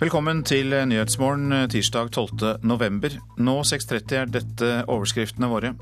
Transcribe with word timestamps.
Velkommen 0.00 0.38
til 0.48 0.72
Nyhetsmorgen 0.72 1.52
tirsdag 1.68 2.06
12. 2.14 2.62
november. 2.64 3.12
Nå 3.36 3.58
6.30 3.68 4.14
er 4.16 4.30
dette 4.32 4.68
overskriftene 4.88 5.50
våre. 5.52 5.74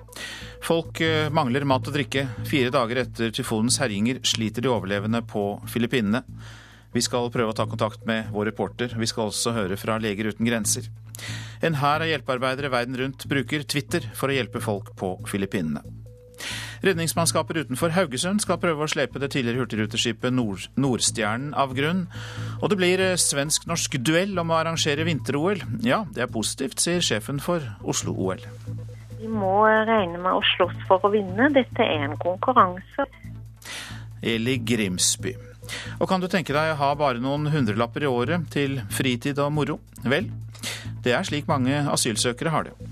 Folk 0.66 0.98
eh, 1.06 1.28
mangler 1.30 1.62
mat 1.62 1.86
og 1.86 1.94
drikke. 1.94 2.24
Fire 2.50 2.72
dager 2.74 3.04
etter 3.04 3.30
tyfonens 3.30 3.76
herjinger 3.78 4.18
sliter 4.26 4.66
de 4.66 4.72
overlevende 4.72 5.20
på 5.22 5.44
Filippinene. 5.70 6.24
Vi 6.90 7.04
skal 7.06 7.30
prøve 7.30 7.54
å 7.54 7.58
ta 7.60 7.68
kontakt 7.70 8.02
med 8.10 8.32
vår 8.34 8.50
reporter. 8.50 8.98
Vi 8.98 9.06
skal 9.06 9.30
også 9.30 9.54
høre 9.54 9.78
fra 9.78 10.00
Leger 10.02 10.32
uten 10.32 10.50
grenser. 10.50 10.90
En 11.62 11.78
hær 11.78 12.02
av 12.02 12.10
hjelpearbeidere 12.10 12.74
verden 12.74 12.98
rundt 12.98 13.28
bruker 13.30 13.62
Twitter 13.70 14.10
for 14.18 14.34
å 14.34 14.40
hjelpe 14.40 14.58
folk 14.66 14.96
på 14.98 15.14
Filippinene. 15.30 15.86
Redningsmannskaper 16.84 17.62
utenfor 17.64 17.94
Haugesund 17.96 18.42
skal 18.44 18.60
prøve 18.62 18.84
å 18.84 18.90
slepe 18.90 19.20
det 19.22 19.32
tidligere 19.34 19.64
hurtigruteskipet 19.64 20.34
Nord 20.34 20.68
Nordstjernen 20.78 21.54
av 21.58 21.74
grunn. 21.78 22.06
Og 22.60 22.70
det 22.72 22.78
blir 22.80 23.02
eh, 23.02 23.16
svensk-norsk 23.18 23.98
duell 24.04 24.38
om 24.38 24.52
å 24.52 24.60
arrangere 24.60 25.06
vinter-OL. 25.08 25.64
Ja, 25.86 26.04
det 26.14 26.24
er 26.26 26.32
positivt, 26.32 26.78
sier 26.82 27.04
sjefen 27.04 27.42
for 27.42 27.64
Oslo-OL. 27.82 28.44
Vi 29.18 29.30
må 29.30 29.54
regne 29.66 30.20
med 30.22 30.32
å 30.32 30.42
slåss 30.54 30.78
for 30.88 31.02
å 31.02 31.12
vinne. 31.12 31.50
Dette 31.54 31.84
er 31.84 32.06
en 32.06 32.18
konkurranse. 32.22 33.08
Eli 34.22 34.58
Grimsby. 34.62 35.34
Og 35.98 36.08
kan 36.08 36.22
du 36.22 36.28
tenke 36.30 36.54
deg 36.56 36.72
å 36.72 36.78
ha 36.80 36.92
bare 36.98 37.20
noen 37.22 37.50
hundrelapper 37.52 38.06
i 38.06 38.10
året 38.10 38.46
til 38.54 38.78
fritid 38.94 39.40
og 39.42 39.52
moro? 39.52 39.80
Vel, 40.06 40.30
det 41.04 41.12
er 41.16 41.26
slik 41.26 41.50
mange 41.50 41.82
asylsøkere 41.92 42.54
har 42.54 42.70
det. 42.70 42.87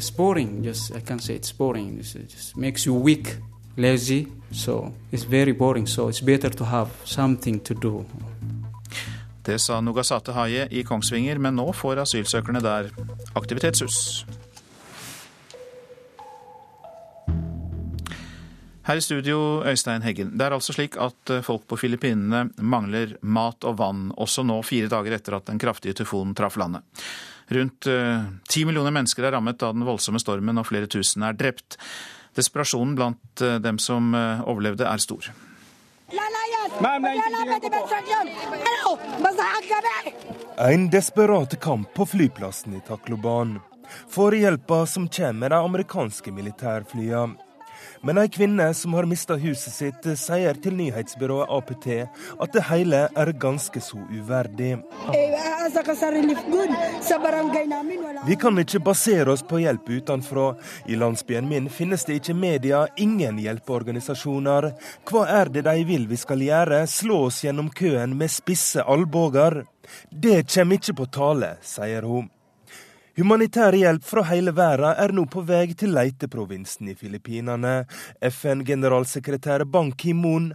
It's. 0.00 0.62
Just 0.64 0.94
I 0.96 1.00
can 1.00 1.18
say 1.18 1.34
it's 1.34 1.52
boring. 1.52 1.98
It 1.98 2.28
just 2.28 2.56
makes 2.56 2.86
you 2.86 2.94
weak, 2.94 3.36
lazy. 3.76 4.26
So 4.52 4.92
it's 5.12 5.24
very 5.24 5.52
boring. 5.52 5.86
So 5.86 6.08
it's 6.08 6.20
better 6.20 6.50
to 6.50 6.64
have 6.64 6.90
something 7.04 7.60
to 7.60 7.74
do. 7.74 8.04
Det 9.42 9.60
sa 9.60 9.80
Nugasate 9.80 10.32
Haye 10.32 10.66
i 10.70 10.82
Kongsvinger, 10.82 11.38
men 11.38 11.54
nå 11.54 11.72
får 11.72 12.00
asylsøkerne 12.02 12.60
der 12.60 12.90
aktivitetshus. 13.38 14.26
Her 18.86 18.96
i 18.96 19.02
studio, 19.02 19.62
Øystein 19.66 20.02
Heggen. 20.02 20.34
Det 20.38 20.46
er 20.46 20.54
altså 20.54 20.74
slik 20.74 20.94
at 21.02 21.30
folk 21.42 21.64
på 21.66 21.78
Filippinene 21.78 22.44
mangler 22.58 23.16
mat 23.22 23.64
og 23.66 23.78
vann, 23.78 24.12
også 24.14 24.44
nå 24.46 24.60
fire 24.62 24.90
dager 24.90 25.16
etter 25.16 25.34
at 25.38 25.46
den 25.46 25.58
kraftige 25.58 25.94
tyfonen 25.98 26.34
traff 26.38 26.58
landet. 26.58 26.82
Rundt 27.48 27.86
eh, 27.86 28.22
ti 28.48 28.64
millioner 28.66 28.90
mennesker 28.90 29.26
er 29.26 29.36
rammet 29.36 29.62
av 29.62 29.74
den 29.76 29.86
voldsomme 29.86 30.18
stormen, 30.22 30.58
og 30.58 30.66
flere 30.66 30.90
tusen 30.90 31.22
er 31.26 31.36
drept. 31.38 31.78
Desperasjonen 32.36 32.96
blant 32.98 33.42
eh, 33.44 33.60
dem 33.62 33.78
som 33.82 34.10
eh, 34.14 34.42
overlevde, 34.48 34.86
er 34.88 35.02
stor. 35.02 35.30
En 40.66 40.90
desperat 40.90 41.56
kamp 41.62 41.94
på 41.94 42.06
flyplassen 42.10 42.76
i 42.76 42.82
Takloban. 42.86 43.56
For 44.10 44.34
hjelpa 44.34 44.82
som 44.90 45.06
kommer 45.08 45.54
de 45.54 45.62
amerikanske 45.70 46.34
militærflyene. 46.34 47.45
Men 48.06 48.20
ei 48.22 48.28
kvinne 48.30 48.68
som 48.74 48.92
har 48.94 49.06
mista 49.10 49.34
huset 49.34 49.74
sitt, 49.74 50.04
sier 50.20 50.58
til 50.62 50.76
nyhetsbyrået 50.78 51.50
APT 51.50 51.86
at 52.06 52.52
det 52.54 52.62
hele 52.68 53.00
er 53.10 53.32
ganske 53.42 53.80
så 53.82 53.98
uverdig. 53.98 54.76
Vi 58.28 58.36
kan 58.38 58.62
ikke 58.62 58.82
basere 58.86 59.34
oss 59.34 59.42
på 59.42 59.58
hjelp 59.64 59.90
utenfra. 59.96 60.46
I 60.86 61.00
landsbyen 61.02 61.50
min 61.50 61.66
finnes 61.66 62.06
det 62.06 62.20
ikke 62.20 62.38
media, 62.38 62.84
ingen 62.96 63.42
hjelpeorganisasjoner. 63.42 64.70
Hva 65.10 65.26
er 65.40 65.50
det 65.50 65.66
de 65.66 65.82
vil 65.90 66.06
vi 66.06 66.20
skal 66.22 66.46
gjøre? 66.46 66.84
Slå 66.86 67.24
oss 67.26 67.42
gjennom 67.42 67.72
køen 67.74 68.14
med 68.14 68.30
spisse 68.30 68.86
albuer? 68.86 69.64
Det 70.10 70.44
kommer 70.54 70.78
ikke 70.78 71.00
på 71.02 71.10
tale, 71.18 71.56
sier 71.66 72.06
hun. 72.06 72.30
Humanitær 73.16 73.72
hjelp 73.72 74.04
fra 74.04 74.26
hele 74.28 74.52
verden 74.52 74.98
er 75.00 75.12
nå 75.16 75.22
på 75.32 75.40
vei 75.48 75.70
til 75.72 75.94
leiteprovinsen 75.96 76.90
i 76.92 76.94
Filippinene. 77.00 77.86
FN-generalsekretær 78.28 79.64
Ban 79.72 79.88
Ki-moon 79.96 80.50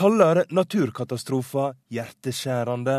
kaller 0.00 0.42
naturkatastrofen 0.48 1.76
hjerteskjærende. 1.92 2.98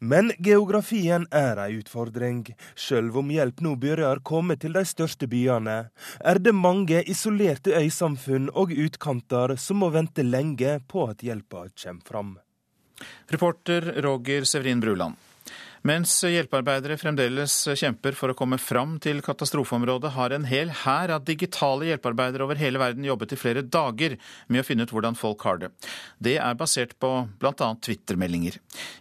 Men 0.00 0.32
geografien 0.40 1.28
er 1.28 1.60
ei 1.60 1.76
utfordring. 1.82 2.46
Sjøl 2.72 3.12
om 3.12 3.28
hjelp 3.28 3.60
nå 3.60 3.76
begynner 3.76 4.16
å 4.16 4.24
komme 4.24 4.56
til 4.56 4.72
de 4.72 4.88
største 4.88 5.28
byene, 5.28 5.90
er 6.24 6.40
det 6.40 6.56
mange 6.56 7.04
isolerte 7.04 7.76
øysamfunn 7.76 8.48
og 8.56 8.72
utkanter 8.72 9.58
som 9.60 9.84
må 9.84 9.92
vente 9.92 10.24
lenge 10.24 10.78
på 10.88 11.10
at 11.12 11.20
hjelpa 11.20 11.68
kommer 11.76 12.06
fram. 12.08 12.38
Reporter 13.32 13.92
Roger 14.04 14.44
Severin 14.44 14.80
Bruland. 14.80 15.16
Mens 15.80 16.12
hjelpearbeidere 16.28 16.98
fremdeles 17.00 17.54
kjemper 17.72 18.12
for 18.12 18.28
å 18.28 18.36
komme 18.36 18.58
fram 18.60 18.98
til 19.00 19.22
katastrofeområdet, 19.24 20.10
har 20.12 20.34
en 20.36 20.44
hel 20.44 20.68
hær 20.82 21.14
av 21.14 21.24
digitale 21.24 21.88
hjelpearbeidere 21.88 22.44
over 22.44 22.60
hele 22.60 22.82
verden 22.82 23.06
jobbet 23.08 23.32
i 23.32 23.38
flere 23.40 23.62
dager 23.64 24.18
med 24.52 24.60
å 24.60 24.66
finne 24.66 24.84
ut 24.84 24.92
hvordan 24.92 25.16
folk 25.16 25.46
har 25.48 25.62
det. 25.62 25.70
Det 26.20 26.36
er 26.36 26.58
basert 26.60 26.92
på 27.00 27.14
bl.a. 27.40 27.70
Twitter-meldinger. 27.80 28.58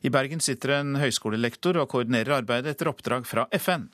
I 0.07 0.13
Bergen 0.13 0.39
sitter 0.39 0.77
en 0.77 0.95
høyskolelektor 1.01 1.81
og 1.81 1.91
koordinerer 1.91 2.37
arbeidet 2.37 2.77
etter 2.77 2.93
oppdrag 2.93 3.27
fra 3.27 3.49
FN. 3.59 3.89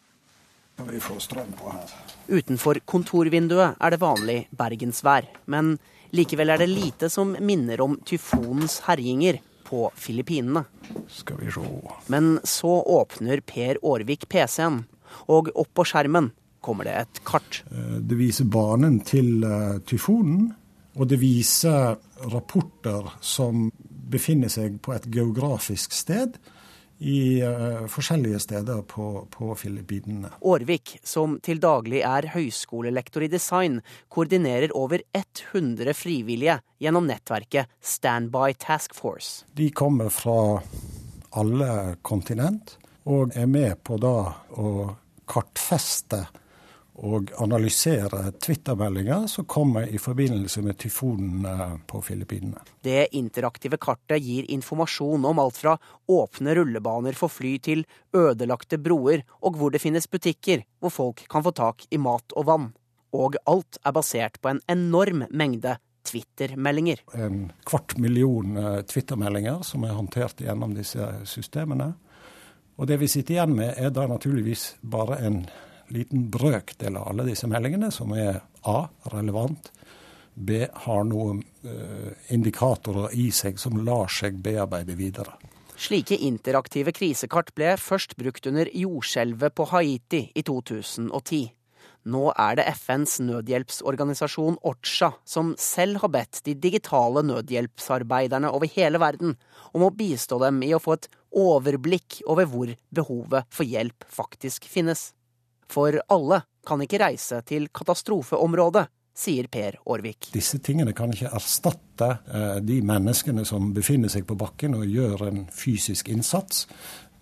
Utenfor 2.29 2.83
kontorvinduet 2.85 3.81
er 3.81 3.95
det 3.95 4.01
vanlig 4.03 4.39
bergensvær, 4.53 5.25
men 5.49 5.73
likevel 6.13 6.53
er 6.53 6.61
det 6.61 6.69
lite 6.69 7.09
som 7.09 7.33
minner 7.41 7.81
om 7.81 7.97
tyfonens 8.05 8.83
herjinger 8.85 9.41
på 9.65 9.89
Filippinene. 9.95 10.65
Skal 11.11 11.41
vi 11.41 11.51
se. 11.51 11.65
Men 12.13 12.39
så 12.43 12.71
åpner 12.99 13.41
Per 13.45 13.81
Aarvik 13.81 14.27
PC-en, 14.29 14.83
og 15.31 15.51
opp 15.55 15.73
på 15.77 15.85
skjermen 15.87 16.31
kommer 16.65 16.87
det 16.89 16.95
et 17.03 17.21
kart. 17.27 17.63
Eh, 17.71 17.97
det 18.01 18.17
viser 18.19 18.49
banen 18.49 18.99
til 19.05 19.43
eh, 19.45 19.79
tyfonen, 19.87 20.49
og 20.95 21.09
det 21.11 21.19
viser 21.21 21.97
rapporter 22.31 23.11
som 23.21 23.67
befinner 24.05 24.51
seg 24.51 24.79
på 24.85 24.93
et 24.95 25.07
geografisk 25.11 25.93
sted 25.93 26.37
i 26.99 27.43
uh, 27.43 27.85
forskjellige 27.91 28.39
steder 28.39 28.83
på, 28.87 29.27
på 29.31 29.55
Filippinene. 29.59 30.31
Aarvik, 30.39 30.95
som 31.03 31.37
til 31.43 31.59
daglig 31.63 32.01
er 32.07 32.29
høyskolelektor 32.35 33.25
i 33.25 33.31
design, 33.31 33.81
koordinerer 34.13 34.73
over 34.75 35.03
100 35.15 35.95
frivillige 35.97 36.59
gjennom 36.81 37.09
nettverket 37.09 37.71
Standby 37.83 38.55
Task 38.59 38.95
Force. 38.95 39.43
De 39.57 39.69
kommer 39.75 40.09
fra 40.13 40.61
alle 41.35 41.97
kontinent, 42.05 42.77
og 43.05 43.35
er 43.37 43.49
med 43.49 43.83
på 43.85 43.99
da 44.01 44.17
å 44.57 44.71
kartfeste 45.29 46.23
og 46.95 47.31
analysere 47.43 48.31
Twitter-meldinger 48.39 49.27
som 49.27 49.47
kommer 49.49 49.87
i 49.87 49.99
forbindelse 49.99 50.61
med 50.63 50.77
tyfonen 50.79 51.47
på 51.87 52.01
Filippinene. 52.01 52.61
Det 52.83 53.09
interaktive 53.19 53.77
kartet 53.81 54.23
gir 54.23 54.47
informasjon 54.51 55.25
om 55.27 55.41
alt 55.43 55.59
fra 55.59 55.75
åpne 56.07 56.55
rullebaner 56.55 57.17
for 57.19 57.31
fly 57.31 57.57
til 57.59 57.83
ødelagte 58.15 58.79
broer, 58.79 59.25
og 59.43 59.59
hvor 59.59 59.75
det 59.75 59.83
finnes 59.83 60.07
butikker 60.07 60.63
hvor 60.79 60.93
folk 60.93 61.25
kan 61.31 61.43
få 61.43 61.51
tak 61.55 61.83
i 61.91 61.99
mat 61.99 62.35
og 62.35 62.47
vann. 62.47 62.71
Og 63.15 63.35
alt 63.47 63.79
er 63.83 63.95
basert 63.95 64.39
på 64.41 64.51
en 64.51 64.63
enorm 64.71 65.25
mengde 65.31 65.77
Twitter-meldinger. 66.05 67.01
En 67.17 67.51
kvart 67.65 67.97
million 67.97 68.55
twittermeldinger 68.55 68.83
Twitter-meldinger 68.87 69.63
som 69.67 69.83
er 69.83 69.95
håndtert 69.97 70.43
gjennom 70.43 70.75
disse 70.77 71.07
systemene. 71.27 71.93
Og 72.75 72.87
det 72.87 72.99
vi 72.99 73.07
sitter 73.07 73.37
igjen 73.37 73.55
med, 73.55 73.73
er 73.79 73.91
da 73.95 74.05
naturligvis 74.07 74.75
bare 74.83 75.17
en 75.25 75.45
liten 75.93 76.29
brøkdel 76.33 76.97
av 76.97 77.09
alle 77.11 77.27
disse 77.29 77.49
meldingene 77.49 77.91
som 77.93 78.13
er 78.17 78.41
A. 78.65 78.85
relevant, 79.13 79.71
B. 80.35 80.65
har 80.85 81.03
noen 81.07 81.43
uh, 81.63 82.11
indikatorer 82.33 83.13
i 83.15 83.29
seg 83.31 83.59
som 83.61 83.77
lar 83.85 84.11
seg 84.11 84.41
bearbeide 84.43 84.97
videre. 84.99 85.37
Slike 85.75 86.15
interaktive 86.23 86.93
krisekart 86.95 87.51
ble 87.55 87.75
først 87.79 88.15
brukt 88.19 88.47
under 88.47 88.69
jordskjelvet 88.71 89.55
på 89.55 89.67
Haiti 89.73 90.21
i 90.35 90.43
2010. 90.47 91.49
Nå 92.05 92.27
er 92.37 92.59
det 92.59 92.67
FNs 92.77 93.17
nødhjelpsorganisasjon 93.25 94.59
OCHA 94.69 95.09
som 95.25 95.55
selv 95.57 96.03
har 96.03 96.11
bedt 96.13 96.43
de 96.45 96.53
digitale 96.53 97.23
nødhjelpsarbeiderne 97.25 98.51
over 98.53 98.69
hele 98.75 99.01
verden 99.01 99.33
om 99.73 99.87
å 99.87 99.93
bistå 99.93 100.37
dem 100.43 100.61
i 100.63 100.69
å 100.77 100.81
få 100.83 100.99
et 100.99 101.09
overblikk 101.35 102.21
over 102.29 102.47
hvor 102.51 102.71
behovet 102.93 103.49
for 103.49 103.67
hjelp 103.67 104.05
faktisk 104.07 104.69
finnes. 104.69 105.09
For 105.71 105.97
alle 106.11 106.41
kan 106.65 106.81
ikke 106.81 106.99
reise 107.01 107.41
til 107.47 107.69
katastrofeområdet, 107.73 108.85
sier 109.15 109.47
Per 109.47 109.77
Aarvik. 109.85 110.29
Disse 110.33 110.59
tingene 110.59 110.91
kan 110.95 111.13
ikke 111.13 111.31
erstatte 111.37 112.09
eh, 112.27 112.57
de 112.65 112.81
menneskene 112.85 113.45
som 113.47 113.71
befinner 113.75 114.11
seg 114.11 114.25
på 114.27 114.35
bakken 114.39 114.75
og 114.75 114.89
gjør 114.91 115.27
en 115.29 115.45
fysisk 115.55 116.11
innsats, 116.11 116.65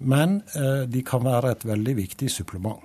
men 0.02 0.42
eh, 0.58 0.88
de 0.90 1.04
kan 1.06 1.24
være 1.26 1.54
et 1.54 1.68
veldig 1.70 1.96
viktig 2.02 2.32
supplement. 2.34 2.82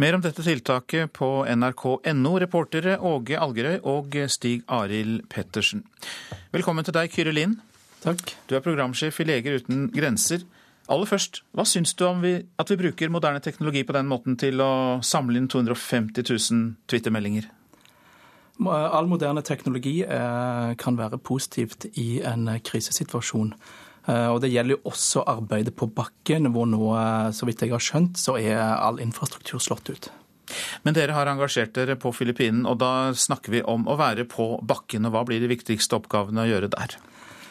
Mer 0.00 0.16
om 0.16 0.22
dette 0.24 0.40
tiltaket 0.40 1.10
på 1.12 1.42
nrk.no, 1.44 2.30
reportere 2.40 2.96
Åge 3.04 3.36
Algerøy 3.36 3.82
og 3.90 4.16
Stig 4.32 4.62
Arild 4.72 5.26
Pettersen. 5.28 5.82
Velkommen 6.54 6.86
til 6.86 6.96
deg, 6.96 7.12
Kyrre 7.12 7.34
Lind. 7.36 7.58
Takk. 8.00 8.32
Du 8.48 8.56
er 8.56 8.64
programsjef 8.64 9.20
i 9.20 9.26
Leger 9.28 9.58
uten 9.60 9.90
grenser. 9.92 10.46
Aller 10.90 11.06
først, 11.06 11.44
hva 11.54 11.62
syns 11.68 11.92
du 11.94 12.02
om 12.08 12.22
vi, 12.24 12.32
at 12.58 12.70
vi 12.72 12.78
bruker 12.80 13.12
moderne 13.14 13.42
teknologi 13.44 13.84
på 13.86 13.94
den 13.94 14.08
måten 14.10 14.34
til 14.40 14.58
å 14.64 14.98
samle 15.06 15.38
inn 15.38 15.46
250 15.50 16.24
000 16.26 16.64
Twitter-meldinger? 16.90 17.46
All 18.60 19.06
moderne 19.08 19.40
teknologi 19.46 20.00
eh, 20.02 20.72
kan 20.76 20.98
være 20.98 21.20
positivt 21.24 21.86
i 21.94 22.20
en 22.26 22.50
krisesituasjon. 22.66 23.54
Eh, 24.10 24.28
og 24.28 24.40
Det 24.42 24.50
gjelder 24.50 24.76
jo 24.76 24.90
også 24.90 25.22
arbeidet 25.30 25.76
på 25.78 25.88
bakken, 25.94 26.50
hvor 26.52 26.66
nå, 26.68 26.82
eh, 26.98 27.30
så 27.36 27.48
vidt 27.48 27.62
jeg 27.64 27.72
har 27.72 27.84
skjønt, 27.84 28.18
så 28.20 28.36
er 28.40 28.58
all 28.58 29.00
infrastruktur 29.00 29.62
slått 29.62 29.92
ut. 29.94 30.10
Men 30.82 30.96
dere 30.96 31.14
har 31.14 31.30
engasjert 31.30 31.72
dere 31.78 31.94
på 32.00 32.10
Filippinen, 32.12 32.66
og 32.66 32.80
da 32.82 33.14
snakker 33.14 33.54
vi 33.54 33.62
om 33.62 33.86
å 33.86 33.96
være 34.00 34.26
på 34.28 34.56
bakken. 34.66 35.06
og 35.06 35.14
Hva 35.14 35.24
blir 35.28 35.40
de 35.40 35.54
viktigste 35.54 35.96
oppgavene 35.96 36.42
å 36.42 36.50
gjøre 36.50 36.72
der? 36.74 36.98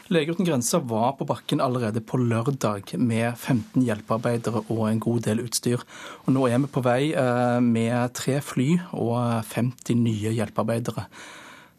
Leger 0.10 0.34
uten 0.34 0.48
grenser 0.48 0.82
var 0.90 1.12
på 1.20 1.26
bakken 1.30 1.60
allerede 1.62 2.02
på 2.02 2.18
lørdag 2.18 2.96
med 2.98 3.36
15 3.38 3.84
hjelpearbeidere 3.86 4.64
og 4.66 4.88
en 4.90 5.02
god 5.06 5.20
del 5.28 5.44
utstyr. 5.44 5.84
Og 6.26 6.32
nå 6.34 6.48
er 6.50 6.64
vi 6.64 6.70
på 6.74 6.82
vei 6.82 7.12
eh, 7.14 7.60
med 7.62 8.16
tre 8.18 8.40
fly 8.42 8.72
og 8.98 9.44
50 9.46 10.00
nye 10.02 10.32
hjelpearbeidere. 10.34 11.04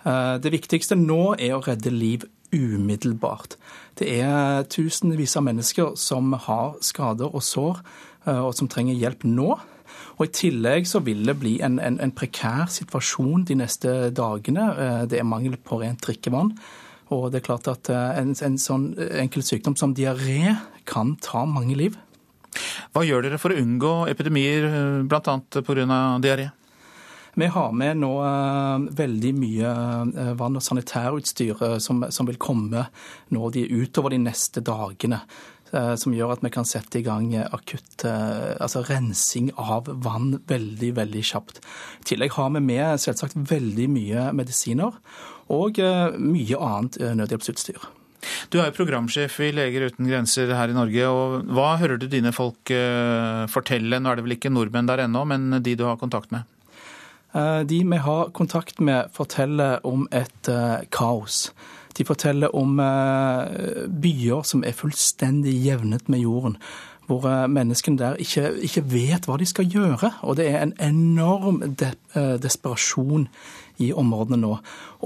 Eh, 0.06 0.36
det 0.44 0.52
viktigste 0.54 0.94
nå 0.94 1.34
er 1.42 1.56
å 1.56 1.64
redde 1.64 1.90
liv 1.90 2.28
umiddelbart. 2.54 3.56
Det 3.98 4.12
er 4.22 4.62
tusenvis 4.70 5.34
av 5.40 5.48
mennesker 5.48 5.96
som 5.98 6.30
har 6.46 6.78
skader 6.86 7.34
og 7.34 7.42
sår, 7.42 7.80
eh, 8.28 8.38
og 8.38 8.54
som 8.54 8.70
trenger 8.70 8.94
hjelp 8.94 9.26
nå. 9.26 9.56
Og 10.20 10.22
I 10.28 10.30
tillegg 10.38 10.86
så 10.86 11.02
vil 11.02 11.26
det 11.26 11.34
bli 11.42 11.56
en, 11.66 11.80
en, 11.82 11.98
en 11.98 12.14
prekær 12.14 12.70
situasjon 12.70 13.42
de 13.50 13.58
neste 13.58 13.96
dagene. 14.14 14.68
Det 15.10 15.18
er 15.18 15.26
mangel 15.26 15.58
på 15.58 15.80
rent 15.82 16.06
drikkevann. 16.06 16.54
Og 17.10 17.30
det 17.32 17.40
er 17.40 17.48
klart 17.48 17.68
at 17.70 17.90
eh, 17.90 18.20
en, 18.20 18.32
en 18.46 18.60
sånn 18.60 18.92
enkel 19.18 19.44
sykdom 19.46 19.76
som 19.78 19.94
diaré 19.96 20.56
kan 20.88 21.16
ta 21.22 21.44
mange 21.48 21.76
liv. 21.78 21.98
Hva 22.94 23.04
gjør 23.06 23.26
dere 23.26 23.38
for 23.38 23.54
å 23.54 23.60
unngå 23.60 23.92
epidemier, 24.10 24.66
eh, 24.70 25.02
bl.a. 25.10 25.36
pga. 25.50 26.00
diaré? 26.22 26.50
Vi 27.38 27.46
har 27.46 27.70
med 27.72 28.00
nå 28.02 28.08
veldig 28.98 29.30
mye 29.38 29.68
vann- 30.36 30.58
og 30.58 30.64
sanitærutstyr 30.66 31.78
som, 31.80 32.02
som, 32.10 32.26
vil 32.26 32.40
komme 32.42 32.82
nå 33.30 33.50
de, 33.54 33.62
utover 33.70 34.10
de 34.10 34.18
neste 34.18 34.60
dagene. 34.66 35.20
Som 35.70 36.14
gjør 36.16 36.32
at 36.34 36.40
vi 36.42 36.50
kan 36.50 36.66
sette 36.66 36.98
i 36.98 37.04
gang 37.06 37.28
akutt 37.38 38.02
altså 38.02 38.82
rensing 38.88 39.52
av 39.54 39.86
vann 40.02 40.40
veldig 40.50 40.88
veldig 40.96 41.22
kjapt. 41.28 41.60
I 42.02 42.08
tillegg 42.10 42.34
har 42.34 42.50
vi 42.56 42.62
med 42.64 42.98
selvsagt 42.98 43.38
veldig 43.52 43.86
mye 43.92 44.24
medisiner 44.34 44.98
og 45.50 45.78
mye 45.78 46.58
annet 46.58 46.98
nødhjelpsutstyr. 47.20 47.86
Du 48.50 48.58
er 48.58 48.68
jo 48.68 48.76
programsjef 48.80 49.38
i 49.46 49.52
Leger 49.54 49.86
uten 49.92 50.10
grenser 50.10 50.50
her 50.58 50.74
i 50.74 50.76
Norge. 50.76 51.06
og 51.06 51.54
Hva 51.54 51.76
hører 51.78 52.02
du 52.02 52.08
dine 52.10 52.34
folk 52.34 52.74
fortelle? 53.54 54.02
Nå 54.02 54.10
er 54.10 54.18
det 54.18 54.26
vel 54.26 54.40
ikke 54.40 54.50
nordmenn 54.50 54.90
der 54.90 55.06
ennå, 55.06 55.22
men 55.22 55.62
de 55.62 55.78
du 55.78 55.86
har 55.86 56.02
kontakt 56.02 56.34
med? 56.34 56.50
Eh, 57.32 57.60
de 57.60 57.82
vi 57.84 57.96
har 57.96 58.30
kontakt 58.30 58.80
med, 58.80 59.10
forteller 59.14 59.86
om 59.86 60.08
et 60.10 60.48
eh, 60.48 60.82
kaos. 60.90 61.50
De 61.98 62.06
forteller 62.06 62.54
om 62.56 62.78
eh, 62.82 63.86
byer 63.88 64.46
som 64.46 64.64
er 64.64 64.76
fullstendig 64.76 65.56
jevnet 65.64 66.08
med 66.08 66.24
jorden. 66.24 66.56
Hvor 67.10 67.26
menneskene 67.50 67.98
der 67.98 68.20
ikke, 68.22 68.52
ikke 68.62 68.84
vet 68.92 69.26
hva 69.26 69.38
de 69.40 69.48
skal 69.48 69.66
gjøre. 69.66 70.12
Og 70.22 70.36
det 70.38 70.46
er 70.52 70.62
en 70.62 70.76
enorm 70.78 71.62
de, 71.74 71.90
desperasjon 72.38 73.26
i 73.82 73.90
områdene 73.90 74.38
nå. 74.38 74.52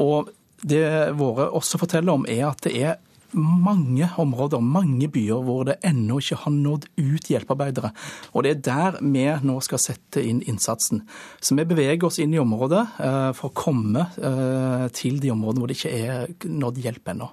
Og 0.04 0.28
det 0.64 0.84
våre 1.16 1.48
også 1.56 1.80
forteller 1.80 2.12
om, 2.12 2.26
er 2.28 2.48
at 2.50 2.64
det 2.66 2.76
er 2.76 3.00
mange 3.34 4.08
områder, 4.20 4.62
mange 4.62 5.08
byer, 5.12 5.42
hvor 5.44 5.64
det 5.68 5.76
ennå 5.86 6.18
ikke 6.22 6.38
har 6.44 6.54
nådd 6.54 6.86
ut 6.96 7.30
hjelpearbeidere. 7.30 7.90
Og 8.32 8.44
det 8.46 8.52
er 8.54 8.60
der 8.68 8.98
vi 9.02 9.24
nå 9.46 9.56
skal 9.64 9.82
sette 9.82 10.22
inn 10.22 10.42
innsatsen. 10.46 11.02
Så 11.40 11.56
vi 11.58 11.66
beveger 11.68 12.06
oss 12.06 12.20
inn 12.22 12.34
i 12.34 12.42
området 12.42 12.82
eh, 13.02 13.30
for 13.36 13.50
å 13.50 13.56
komme 13.56 14.06
eh, 14.18 14.86
til 14.96 15.18
de 15.22 15.32
områdene 15.34 15.62
hvor 15.62 15.72
det 15.72 15.78
ikke 15.78 15.94
er 15.94 16.50
nådd 16.50 16.82
hjelp 16.84 17.14
ennå. 17.14 17.30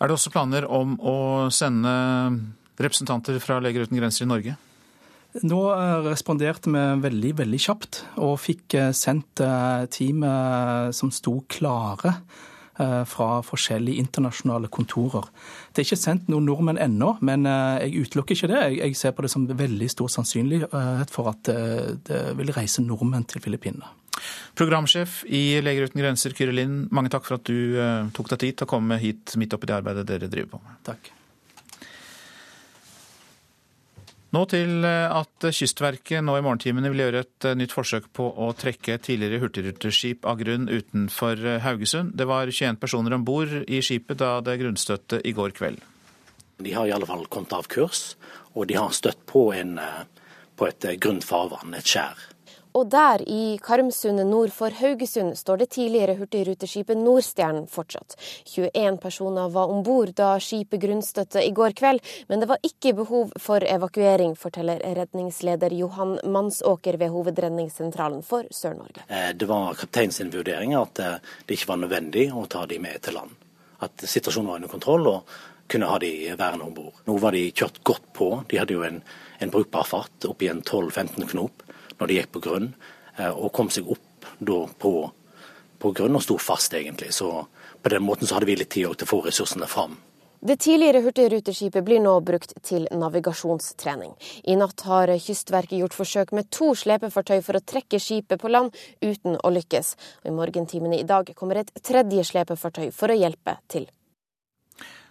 Er 0.00 0.08
det 0.08 0.16
også 0.16 0.32
planer 0.32 0.66
om 0.66 0.96
å 0.98 1.16
sende 1.52 1.92
representanter 2.80 3.36
fra 3.42 3.60
Leger 3.60 3.84
uten 3.84 4.00
grenser 4.00 4.24
i 4.24 4.30
Norge? 4.30 4.58
Nå 5.46 5.64
eh, 5.76 5.96
responderte 6.10 6.72
vi 6.72 6.84
veldig, 7.06 7.34
veldig 7.44 7.64
kjapt 7.66 8.04
og 8.18 8.38
fikk 8.42 8.78
sendt 8.96 9.44
team 9.94 10.24
som 10.96 11.12
sto 11.14 11.40
klare 11.50 12.18
fra 13.08 13.40
forskjellige 13.46 14.00
internasjonale 14.02 14.70
kontorer. 14.72 15.28
Det 15.70 15.82
er 15.82 15.88
ikke 15.88 16.00
sendt 16.00 16.30
noen 16.32 16.48
nordmenn 16.48 16.80
ennå, 16.80 17.14
men 17.26 17.46
eh, 17.48 17.86
jeg 17.86 18.06
utelukker 18.06 18.36
ikke 18.36 18.50
det. 18.52 18.62
Jeg 18.78 18.98
ser 18.98 19.14
på 19.16 19.26
det 19.26 19.32
som 19.32 19.46
veldig 19.46 19.90
stor 19.92 20.10
sannsynlighet 20.16 21.14
for 21.14 21.32
at 21.32 21.52
eh, 21.52 21.94
det 22.08 22.22
vil 22.40 22.54
reise 22.56 22.84
nordmenn 22.84 23.28
til 23.30 23.42
Filippinene. 23.44 23.92
Programsjef 24.58 25.22
i 25.32 25.60
Leger 25.64 25.88
uten 25.88 26.02
grenser, 26.02 26.34
Kyrre 26.36 26.52
Lind, 26.56 26.90
mange 26.92 27.12
takk 27.12 27.24
for 27.28 27.38
at 27.38 27.46
du 27.48 27.78
tok 28.16 28.34
deg 28.34 28.42
tid 28.42 28.58
til 28.58 28.68
å 28.68 28.72
komme 28.74 28.98
hit 29.00 29.36
midt 29.40 29.56
oppi 29.56 29.70
det 29.70 29.78
arbeidet 29.78 30.04
dere 30.10 30.28
driver 30.28 30.56
på 30.58 30.62
med. 30.66 30.76
Takk. 30.90 31.14
Nå 34.30 34.44
til 34.46 34.84
eh, 34.86 35.10
at 35.10 35.46
Kystverket 35.50 36.22
nå 36.22 36.36
i 36.38 36.42
morgentimene 36.44 36.92
vil 36.92 37.02
gjøre 37.02 37.22
et 37.24 37.46
eh, 37.48 37.56
nytt 37.58 37.74
forsøk 37.74 38.06
på 38.14 38.28
å 38.30 38.52
trekke 38.54 39.00
tidligere 39.02 39.40
hurtigruteskip 39.42 40.28
av 40.30 40.38
grunn 40.38 40.68
utenfor 40.70 41.42
eh, 41.42 41.58
Haugesund. 41.64 42.14
Det 42.14 42.28
var 42.30 42.46
21 42.46 42.78
personer 42.78 43.16
om 43.16 43.26
bord 43.26 43.56
i 43.66 43.80
skipet 43.82 44.20
da 44.22 44.36
det 44.46 44.60
grunnstøtte 44.62 45.18
i 45.26 45.34
går 45.34 45.56
kveld. 45.58 45.82
De 46.62 46.76
har 46.76 46.86
i 46.86 46.94
alle 46.94 47.08
fall 47.08 47.26
kommet 47.32 47.56
av 47.56 47.66
kurs, 47.72 48.14
og 48.54 48.68
de 48.70 48.78
har 48.78 48.94
støtt 48.94 49.24
på, 49.26 49.48
en, 49.56 49.74
på 50.54 50.68
et 50.68 50.86
grunt 51.02 51.26
farvann, 51.26 51.74
et 51.74 51.90
skjær. 51.90 52.29
Og 52.72 52.86
der, 52.90 53.22
i 53.26 53.58
Karmsundet 53.62 54.26
nord 54.26 54.52
for 54.54 54.70
Haugesund, 54.70 55.34
står 55.38 55.62
det 55.62 55.70
tidligere 55.74 56.14
hurtigruteskipet 56.20 56.98
Nordstjernen 56.98 57.66
fortsatt. 57.70 58.14
21 58.46 58.98
personer 59.02 59.50
var 59.50 59.72
om 59.72 59.82
bord 59.86 60.12
da 60.18 60.32
skipet 60.42 60.82
grunnstøtte 60.82 61.42
i 61.42 61.50
går 61.56 61.74
kveld, 61.78 62.02
men 62.28 62.42
det 62.42 62.50
var 62.50 62.62
ikke 62.66 62.94
behov 63.02 63.34
for 63.42 63.64
evakuering, 63.66 64.36
forteller 64.38 64.82
redningsleder 65.00 65.74
Johan 65.74 66.18
Mansåker 66.24 66.98
ved 67.00 67.10
Hovedredningssentralen 67.14 68.22
for 68.26 68.46
Sør-Norge. 68.54 69.06
Eh, 69.08 69.32
det 69.34 69.50
var 69.50 69.74
kapteinen 69.78 70.14
sin 70.14 70.30
vurdering 70.30 70.76
at 70.78 71.02
eh, 71.02 71.16
det 71.46 71.58
ikke 71.58 71.72
var 71.72 71.82
nødvendig 71.82 72.28
å 72.30 72.46
ta 72.50 72.66
de 72.70 72.78
med 72.82 73.02
til 73.02 73.18
land. 73.18 73.34
At 73.80 74.04
situasjonen 74.04 74.52
var 74.52 74.60
under 74.60 74.70
kontroll 74.70 75.08
og 75.10 75.40
kunne 75.70 75.88
ha 75.90 75.98
de 76.02 76.12
værende 76.38 76.66
om 76.66 76.74
bord. 76.74 77.02
Nå 77.06 77.16
var 77.22 77.34
de 77.34 77.48
kjørt 77.54 77.82
godt 77.86 78.06
på. 78.14 78.30
De 78.50 78.58
hadde 78.58 78.74
jo 78.74 78.86
en, 78.86 78.98
en 79.38 79.52
brukbar 79.52 79.86
fart, 79.86 80.14
opp 80.26 80.42
i 80.42 80.50
en 80.50 80.62
12-15 80.62 81.28
knop 81.30 81.66
når 82.00 82.10
de 82.10 82.20
gikk 82.20 82.34
på 82.36 82.44
grunn, 82.48 82.70
eh, 83.16 83.30
og 83.30 83.52
kom 83.56 83.70
seg 83.70 83.88
opp 83.90 84.28
da 84.38 84.60
på, 84.80 84.94
på 85.78 85.92
grunn 85.96 86.16
og 86.16 86.24
sto 86.24 86.38
fast, 86.40 86.74
egentlig. 86.74 87.12
Så 87.16 87.30
på 87.82 87.92
den 87.92 88.04
måten 88.04 88.28
så 88.28 88.38
hadde 88.38 88.48
vi 88.48 88.56
litt 88.60 88.72
tid 88.72 88.88
til 88.96 89.08
å 89.08 89.12
få 89.14 89.24
ressursene 89.26 89.68
fram. 89.70 89.98
Det 90.40 90.56
tidligere 90.56 91.02
hurtigruteskipet 91.04 91.84
blir 91.84 92.00
nå 92.00 92.14
brukt 92.24 92.54
til 92.64 92.86
navigasjonstrening. 92.96 94.14
I 94.48 94.54
natt 94.56 94.80
har 94.88 95.12
Kystverket 95.20 95.76
gjort 95.82 95.96
forsøk 95.98 96.32
med 96.32 96.48
to 96.48 96.70
slepefartøy 96.72 97.42
for 97.44 97.58
å 97.58 97.60
trekke 97.60 98.00
skipet 98.00 98.40
på 98.40 98.48
land, 98.48 98.72
uten 99.04 99.36
å 99.36 99.50
lykkes. 99.52 99.92
Og 100.22 100.30
I 100.32 100.36
morgentimene 100.38 100.96
i 100.96 101.04
dag 101.04 101.28
kommer 101.36 101.60
et 101.60 101.74
tredje 101.84 102.24
slepefartøy 102.30 102.88
for 102.88 103.12
å 103.12 103.18
hjelpe 103.20 103.58
til. 103.68 103.84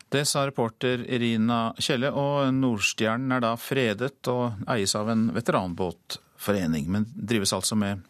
Det 0.09 0.23
sa 0.25 0.47
reporter 0.49 1.03
Irina 1.05 1.75
Kjelle, 1.77 2.09
og 2.09 2.49
Nordstjernen 2.57 3.37
er 3.37 3.45
da 3.45 3.53
fredet 3.61 4.31
og 4.33 4.65
eies 4.65 4.97
av 4.97 5.13
en 5.13 5.27
veteranbåt 5.35 6.17
forening, 6.39 6.87
men 6.91 7.07
drives 7.13 7.53
altså 7.55 7.77
med 7.79 8.01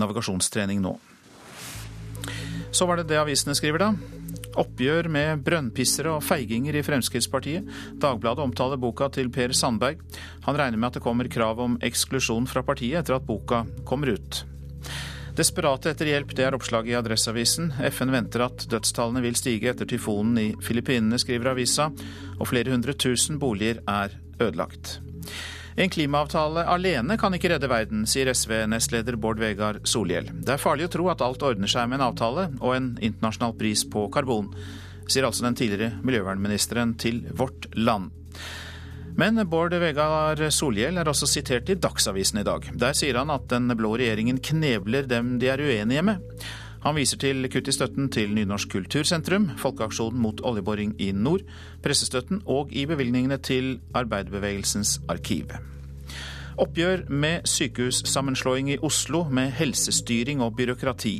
navigasjonstrening 0.00 0.82
nå. 0.84 0.96
Så 2.74 2.86
var 2.86 2.98
det 2.98 3.08
det 3.10 3.20
avisene 3.20 3.54
skriver, 3.54 3.84
da. 3.84 3.92
Oppgjør 4.58 5.06
med 5.10 5.42
brønnpissere 5.46 6.10
og 6.14 6.24
feiginger 6.26 6.74
i 6.78 6.82
Fremskrittspartiet. 6.86 7.68
Dagbladet 8.02 8.42
omtaler 8.42 8.80
boka 8.82 9.08
til 9.14 9.30
Per 9.34 9.54
Sandberg. 9.54 10.02
Han 10.46 10.58
regner 10.58 10.78
med 10.78 10.88
at 10.88 10.98
det 10.98 11.04
kommer 11.04 11.30
krav 11.30 11.62
om 11.62 11.78
eksklusjon 11.82 12.48
fra 12.50 12.64
partiet 12.66 13.02
etter 13.02 13.18
at 13.18 13.26
boka 13.26 13.62
kommer 13.86 14.14
ut. 14.14 14.42
Desperate 15.34 15.90
etter 15.90 16.12
hjelp, 16.12 16.34
det 16.38 16.44
er 16.46 16.54
oppslaget 16.54 16.92
i 16.92 16.98
Adresseavisen. 16.98 17.72
FN 17.90 18.12
venter 18.14 18.44
at 18.46 18.66
dødstallene 18.70 19.22
vil 19.24 19.38
stige 19.38 19.72
etter 19.72 19.88
tyfonen 19.90 20.38
i 20.38 20.48
Filippinene, 20.62 21.18
skriver 21.18 21.50
avisa, 21.50 21.88
og 22.38 22.46
flere 22.50 22.70
hundre 22.74 22.94
tusen 22.94 23.40
boliger 23.42 23.82
er 23.90 24.14
ødelagt. 24.38 25.00
En 25.76 25.90
klimaavtale 25.90 26.62
alene 26.70 27.16
kan 27.18 27.34
ikke 27.34 27.50
redde 27.50 27.66
verden, 27.70 28.04
sier 28.06 28.30
SV-nestleder 28.30 29.16
Bård 29.18 29.40
Vegar 29.42 29.80
Solhjell. 29.82 30.28
Det 30.46 30.54
er 30.54 30.62
farlig 30.62 30.86
å 30.86 30.92
tro 30.94 31.08
at 31.10 31.24
alt 31.24 31.42
ordner 31.42 31.70
seg 31.70 31.88
med 31.90 31.98
en 31.98 32.06
avtale 32.12 32.44
og 32.60 32.76
en 32.76 32.92
internasjonal 33.02 33.56
pris 33.58 33.82
på 33.90 34.06
karbon, 34.14 34.52
sier 35.10 35.26
altså 35.26 35.42
den 35.48 35.58
tidligere 35.58 35.98
miljøvernministeren 36.06 36.94
til 37.02 37.24
Vårt 37.34 37.66
Land. 37.74 38.14
Men 39.18 39.42
Bård 39.50 39.74
Vegar 39.82 40.38
Solhjell 40.54 40.98
er 40.98 41.10
også 41.10 41.26
sitert 41.30 41.70
i 41.70 41.78
Dagsavisen 41.78 42.38
i 42.40 42.46
dag. 42.46 42.70
Der 42.78 42.94
sier 42.94 43.18
han 43.18 43.34
at 43.34 43.50
den 43.50 43.66
blå 43.74 43.96
regjeringen 43.98 44.38
knebler 44.42 45.10
dem 45.10 45.36
de 45.42 45.50
er 45.50 45.62
uenige 45.62 46.06
med. 46.06 46.22
Han 46.84 46.98
viser 46.98 47.16
til 47.16 47.46
kutt 47.48 47.68
i 47.70 47.72
støtten 47.72 48.10
til 48.12 48.34
Nynorsk 48.36 48.74
kultursentrum, 48.74 49.46
Folkeaksjonen 49.56 50.20
mot 50.20 50.42
oljeboring 50.44 50.90
i 51.00 51.14
nord, 51.16 51.40
pressestøtten 51.80 52.42
og 52.44 52.74
i 52.76 52.84
bevilgningene 52.84 53.38
til 53.40 53.78
arbeiderbevegelsens 53.96 54.98
arkiv. 55.08 55.54
Oppgjør 56.60 57.06
med 57.08 57.48
sykehussammenslåing 57.48 58.68
i 58.74 58.78
Oslo 58.84 59.24
med 59.32 59.50
helsestyring 59.56 60.44
og 60.44 60.58
byråkrati. 60.60 61.14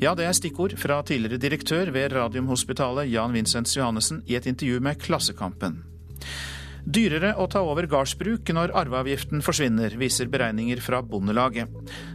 Ja, 0.00 0.16
det 0.16 0.24
er 0.26 0.34
stikkord 0.34 0.78
fra 0.80 1.02
tidligere 1.06 1.38
direktør 1.44 1.92
ved 1.92 2.16
Radiumhospitalet 2.16 3.12
Jan 3.12 3.36
Vincents 3.36 3.76
Johannessen 3.76 4.24
i 4.26 4.40
et 4.40 4.48
intervju 4.48 4.80
med 4.80 4.98
Klassekampen. 4.98 5.82
Dyrere 6.82 7.36
å 7.38 7.44
ta 7.46 7.60
over 7.62 7.86
gardsbruk 7.86 8.50
når 8.50 8.72
arveavgiften 8.74 9.42
forsvinner, 9.46 9.94
viser 10.00 10.26
beregninger 10.32 10.80
fra 10.82 10.98
Bondelaget. 11.06 11.70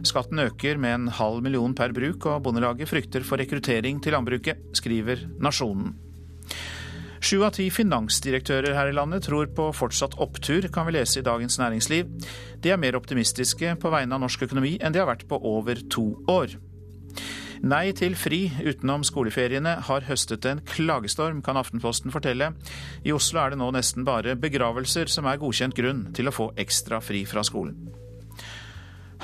Skatten 0.06 0.42
øker 0.44 0.76
med 0.76 0.94
en 0.94 1.06
halv 1.16 1.40
million 1.44 1.72
per 1.74 1.94
bruk, 1.96 2.26
og 2.28 2.42
Bondelaget 2.44 2.90
frykter 2.90 3.24
for 3.24 3.40
rekruttering 3.40 4.02
til 4.04 4.12
landbruket, 4.12 4.60
skriver 4.76 5.24
Nasjonen. 5.40 5.96
Sju 7.18 7.40
av 7.42 7.56
ti 7.56 7.66
finansdirektører 7.74 8.76
her 8.76 8.92
i 8.92 8.94
landet 8.94 9.24
tror 9.26 9.48
på 9.56 9.72
fortsatt 9.74 10.18
opptur, 10.22 10.68
kan 10.70 10.86
vi 10.86 10.94
lese 10.94 11.18
i 11.18 11.26
Dagens 11.26 11.58
Næringsliv. 11.58 12.12
De 12.62 12.70
er 12.70 12.78
mer 12.78 12.98
optimistiske 13.00 13.72
på 13.80 13.90
vegne 13.90 14.14
av 14.14 14.22
norsk 14.22 14.46
økonomi 14.46 14.76
enn 14.78 14.94
de 14.94 15.00
har 15.02 15.08
vært 15.08 15.26
på 15.30 15.40
over 15.48 15.80
to 15.90 16.12
år. 16.30 16.54
Nei 17.66 17.90
til 17.96 18.14
fri 18.14 18.44
utenom 18.62 19.02
skoleferiene 19.06 19.74
har 19.88 20.04
høstet 20.06 20.46
en 20.46 20.60
klagestorm, 20.62 21.40
kan 21.42 21.58
Aftenposten 21.58 22.14
fortelle. 22.14 22.52
I 23.02 23.14
Oslo 23.14 23.40
er 23.42 23.54
det 23.54 23.58
nå 23.58 23.70
nesten 23.74 24.06
bare 24.06 24.36
begravelser 24.38 25.10
som 25.10 25.26
er 25.26 25.40
godkjent 25.42 25.74
grunn 25.74 26.06
til 26.14 26.30
å 26.30 26.34
få 26.34 26.52
ekstra 26.60 27.02
fri 27.02 27.24
fra 27.26 27.42
skolen. 27.46 27.74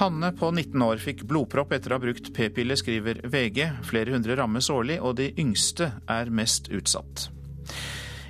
Hanne 0.01 0.33
på 0.35 0.51
19 0.51 0.83
år 0.83 0.99
fikk 0.99 1.23
blodpropp 1.31 1.77
etter 1.77 1.93
å 1.93 2.01
ha 2.01 2.03
brukt 2.03 2.33
p-piller, 2.35 2.75
skriver 2.81 3.23
VG. 3.31 3.61
Flere 3.87 4.17
hundre 4.17 4.35
rammes 4.41 4.67
årlig, 4.75 4.99
og 4.99 5.15
de 5.21 5.31
yngste 5.39 5.93
er 6.11 6.33
mest 6.35 6.73
utsatt. 6.75 7.29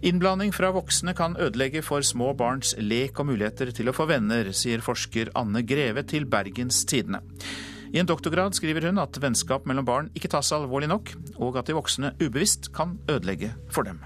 Innblanding 0.04 0.52
fra 0.52 0.68
voksne 0.76 1.14
kan 1.16 1.38
ødelegge 1.40 1.80
for 1.80 2.04
små 2.04 2.34
barns 2.36 2.74
lek 2.76 3.16
og 3.22 3.30
muligheter 3.30 3.72
til 3.72 3.88
å 3.88 3.96
få 3.96 4.04
venner, 4.10 4.52
sier 4.52 4.84
forsker 4.84 5.32
Anne 5.40 5.64
Greve 5.64 6.04
til 6.04 6.28
Bergens 6.28 6.82
Tidende. 6.84 7.22
I 7.94 8.00
en 8.02 8.08
doktorgrad 8.10 8.56
skriver 8.58 8.88
hun 8.88 8.98
at 8.98 9.14
vennskap 9.22 9.68
mellom 9.70 9.86
barn 9.86 10.06
ikke 10.18 10.26
tas 10.32 10.48
alvorlig 10.56 10.88
nok, 10.90 11.12
og 11.38 11.60
at 11.60 11.68
de 11.68 11.76
voksne 11.76 12.08
ubevisst 12.18 12.72
kan 12.74 12.96
ødelegge 13.06 13.52
for 13.70 13.86
dem. 13.86 14.00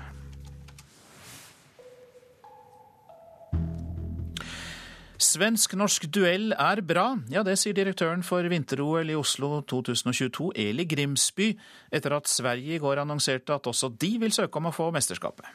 Svensk-norsk 5.17 6.05
duell 6.13 6.53
er 6.53 6.83
bra, 6.85 7.07
ja 7.33 7.41
det 7.49 7.57
sier 7.59 7.75
direktøren 7.75 8.21
for 8.23 8.45
vinter-OL 8.53 9.09
i 9.09 9.17
Oslo 9.17 9.63
2022, 9.73 10.53
Eli 10.69 10.85
Grimsby, 10.93 11.49
etter 11.89 12.19
at 12.19 12.29
Sverige 12.29 12.77
i 12.77 12.85
går 12.85 13.01
annonserte 13.07 13.57
at 13.57 13.73
også 13.73 13.89
de 13.97 14.13
vil 14.21 14.37
søke 14.37 14.61
om 14.61 14.69
å 14.69 14.77
få 14.77 14.93
mesterskapet. 14.93 15.49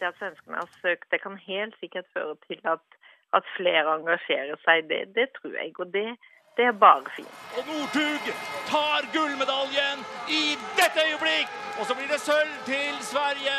Det 0.00 0.08
at 0.08 0.16
svenskene 0.16 0.64
har 0.64 0.74
søkt, 0.80 1.10
det 1.12 1.20
kan 1.20 1.36
helt 1.44 1.76
sikkert 1.84 2.08
føre 2.16 2.34
til 2.48 2.64
at, 2.64 3.00
at 3.36 3.54
flere 3.60 3.98
engasjerer 4.00 4.56
seg. 4.64 4.88
Det, 4.88 5.04
det 5.12 5.28
tror 5.36 5.52
jeg. 5.60 5.76
Og 5.76 5.92
det, 5.92 6.08
det 6.56 6.66
er 6.70 6.76
bare 6.76 7.12
fint. 7.16 7.34
Og 7.58 7.66
Northug 7.66 8.30
tar 8.68 9.06
gullmedaljen 9.14 10.06
i 10.28 10.42
dette 10.78 11.06
øyeblikk! 11.08 11.58
Og 11.80 11.86
så 11.88 11.94
blir 11.96 12.10
det 12.10 12.20
sølv 12.20 12.56
til 12.66 12.96
Sverige. 13.06 13.54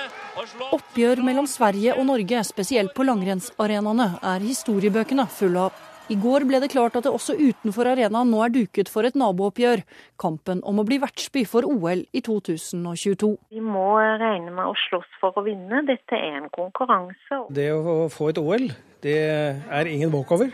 Oppgjør 0.72 1.24
mellom 1.26 1.48
Sverige 1.50 1.96
og 1.98 2.06
Norge, 2.06 2.44
spesielt 2.46 2.94
på 2.94 3.06
langrennsarenaene, 3.08 4.12
er 4.22 4.46
historiebøkene 4.46 5.26
fulle 5.40 5.70
av. 5.70 5.91
I 6.12 6.18
går 6.20 6.44
ble 6.44 6.60
det 6.60 6.74
klart 6.74 6.98
at 7.00 7.06
det 7.06 7.12
også 7.16 7.38
utenfor 7.40 7.88
arenaen 7.88 8.28
nå 8.34 8.42
er 8.44 8.52
duket 8.52 8.90
for 8.92 9.08
et 9.08 9.16
nabooppgjør. 9.16 9.84
Kampen 10.20 10.60
om 10.68 10.82
å 10.82 10.84
bli 10.88 10.98
vertsby 11.00 11.46
for 11.48 11.64
OL 11.64 12.02
i 12.12 12.22
2022. 12.26 13.30
Vi 13.54 13.64
må 13.64 13.86
regne 14.20 14.52
med 14.52 14.66
å 14.68 14.74
slåss 14.90 15.08
for 15.22 15.40
å 15.40 15.46
vinne. 15.46 15.86
Dette 15.88 16.20
er 16.20 16.42
en 16.42 16.50
konkurranse. 16.52 17.40
Det 17.56 17.70
å 17.72 18.10
få 18.12 18.34
et 18.34 18.42
OL, 18.42 18.68
det 19.06 19.16
er 19.24 19.92
ingen 19.94 20.12
walkover. 20.12 20.52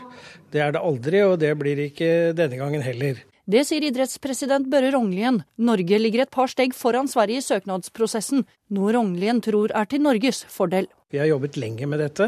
Det 0.52 0.62
er 0.62 0.76
det 0.76 0.84
aldri, 0.92 1.24
og 1.26 1.40
det 1.42 1.50
blir 1.58 1.82
ikke 1.88 2.12
denne 2.38 2.60
gangen 2.60 2.86
heller. 2.86 3.18
Det 3.48 3.62
sier 3.64 3.80
idrettspresident 3.88 4.66
Børre 4.68 4.90
Rognlien. 4.92 5.38
Norge 5.56 5.96
ligger 5.96 6.26
et 6.26 6.30
par 6.34 6.50
steg 6.52 6.74
foran 6.76 7.06
Sverige 7.08 7.40
i 7.40 7.44
søknadsprosessen, 7.46 8.42
noe 8.76 8.92
Rognlien 8.92 9.40
tror 9.40 9.72
er 9.72 9.88
til 9.88 10.02
Norges 10.04 10.42
fordel. 10.52 10.84
Vi 11.08 11.16
har 11.16 11.30
jobbet 11.30 11.56
lenge 11.56 11.88
med 11.88 12.02
dette. 12.04 12.26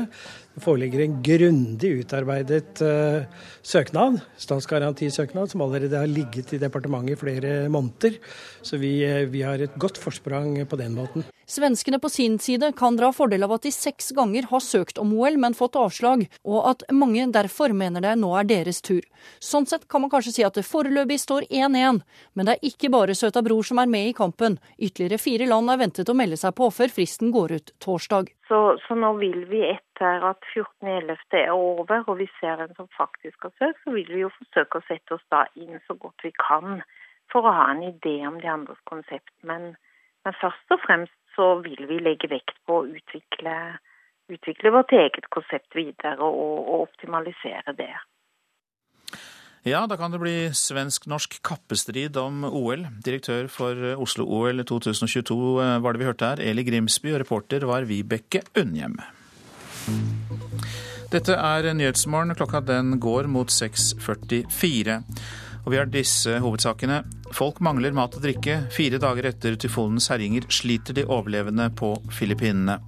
Det 0.54 0.62
foreligger 0.64 1.02
en 1.04 1.18
grundig 1.20 1.90
utarbeidet 2.00 2.80
uh, 2.80 3.28
søknad, 3.60 4.16
statsgarantisøknad, 4.40 5.52
som 5.52 5.60
allerede 5.66 6.00
har 6.00 6.08
ligget 6.08 6.54
i 6.56 6.62
departementet 6.62 7.18
i 7.18 7.20
flere 7.20 7.52
måneder. 7.68 8.16
Så 8.64 8.80
vi, 8.80 8.94
uh, 9.04 9.28
vi 9.28 9.44
har 9.44 9.60
et 9.60 9.76
godt 9.76 10.00
forsprang 10.00 10.56
på 10.64 10.80
den 10.80 10.96
måten. 10.96 11.28
Svenskene 11.50 11.99
på 11.99 12.09
sin 12.09 12.38
side 12.38 12.69
kan 12.78 12.95
dra 12.97 13.09
fordel 13.11 13.42
av 13.42 13.57
at 13.57 13.64
de 13.66 13.71
seks 13.75 14.12
ganger 14.14 14.47
har 14.52 14.61
søkt 14.62 15.00
om 15.02 15.11
OL, 15.19 15.35
men 15.42 15.57
fått 15.59 15.75
avslag, 15.80 16.21
og 16.47 16.69
at 16.71 16.85
mange 16.95 17.25
derfor 17.35 17.75
mener 17.75 18.04
det 18.04 18.12
nå 18.21 18.30
er 18.38 18.47
deres 18.47 18.78
tur. 18.87 19.02
Sånn 19.42 19.66
sett 19.66 19.88
kan 19.90 20.04
man 20.04 20.12
kanskje 20.12 20.37
si 20.37 20.45
at 20.47 20.54
det 20.54 20.62
foreløpig 20.69 21.19
står 21.19 21.49
1-1, 21.50 21.99
men 22.38 22.47
det 22.47 22.54
er 22.54 22.71
ikke 22.71 22.92
bare 22.95 23.19
Søta 23.19 23.42
Bror 23.42 23.66
som 23.66 23.83
er 23.83 23.90
med 23.90 24.12
i 24.12 24.14
kampen. 24.14 24.61
Ytterligere 24.78 25.19
fire 25.19 25.50
land 25.50 25.75
er 25.75 25.83
ventet 25.83 26.14
å 26.14 26.19
melde 26.23 26.38
seg 26.38 26.54
på 26.54 26.71
før 26.78 26.95
fristen 27.00 27.35
går 27.35 27.59
ut 27.59 27.75
torsdag. 27.83 28.30
Så, 28.47 28.62
så 28.87 29.02
nå 29.02 29.16
vil 29.19 29.42
vi 29.50 29.66
etter 29.73 30.30
at 30.30 30.47
14.11. 30.54 31.19
er 31.35 31.50
over, 31.50 32.07
og 32.07 32.23
vi 32.23 32.30
ser 32.38 32.62
en 32.62 32.78
som 32.78 32.87
faktisk 32.95 33.49
har 33.49 33.57
søkt, 33.59 33.83
så 33.83 33.99
vil 33.99 34.07
vi 34.07 34.23
jo 34.23 34.30
forsøke 34.38 34.78
å 34.78 34.87
sette 34.87 35.19
oss 35.19 35.30
da 35.35 35.49
inn 35.59 35.83
så 35.90 35.99
godt 35.99 36.23
vi 36.23 36.30
kan 36.38 36.85
for 37.35 37.42
å 37.42 37.59
ha 37.59 37.73
en 37.75 37.88
idé 37.90 38.21
om 38.26 38.38
de 38.38 38.54
andres 38.54 38.78
konsept. 38.90 39.35
Men, 39.42 39.73
men 40.23 40.38
først 40.38 40.78
og 40.78 40.87
fremst 40.87 41.19
så 41.37 41.52
vil 41.64 41.87
vi 41.88 42.00
legge 42.02 42.30
vekt 42.30 42.56
på 42.66 42.80
å 42.80 42.87
utvikle, 42.88 43.56
utvikle 44.32 44.72
vårt 44.75 44.94
eget 44.96 45.28
konsept 45.34 45.76
videre 45.76 46.18
og, 46.25 46.64
og 46.66 46.88
optimalisere 46.88 47.76
det. 47.78 47.92
Ja, 49.68 49.82
da 49.84 49.99
kan 50.00 50.08
det 50.08 50.22
bli 50.22 50.37
svensk-norsk 50.56 51.34
kappestrid 51.44 52.16
om 52.16 52.46
OL. 52.49 52.87
Direktør 53.04 53.50
for 53.52 53.76
Oslo-OL 54.00 54.64
2022 54.64 55.37
eh, 55.60 55.75
var 55.84 55.92
det 55.92 56.00
vi 56.00 56.08
hørte 56.08 56.30
her, 56.32 56.40
Eli 56.40 56.64
Grimsby, 56.64 57.12
og 57.12 57.20
reporter 57.26 57.68
var 57.68 57.84
Vibeke 57.88 58.40
Unnhjem. 58.56 58.96
Dette 61.10 61.34
er 61.34 61.66
Nyhetsmorgen. 61.75 62.32
Klokka 62.38 62.62
den 62.64 63.00
går 63.02 63.28
mot 63.28 63.50
6.44. 63.52 65.00
Og 65.70 65.74
vi 65.76 65.78
har 65.78 65.86
disse 65.86 66.32
hovedsakene. 66.42 66.96
Folk 67.30 67.60
mangler 67.62 67.94
mat 67.94 68.16
og 68.18 68.24
drikke. 68.24 68.56
Fire 68.74 68.98
dager 68.98 69.28
etter 69.28 69.54
tyfonens 69.54 70.08
herjinger 70.10 70.48
sliter 70.50 70.96
de 70.96 71.04
overlevende 71.06 71.68
på 71.78 71.92
Filippinene. 72.10 72.80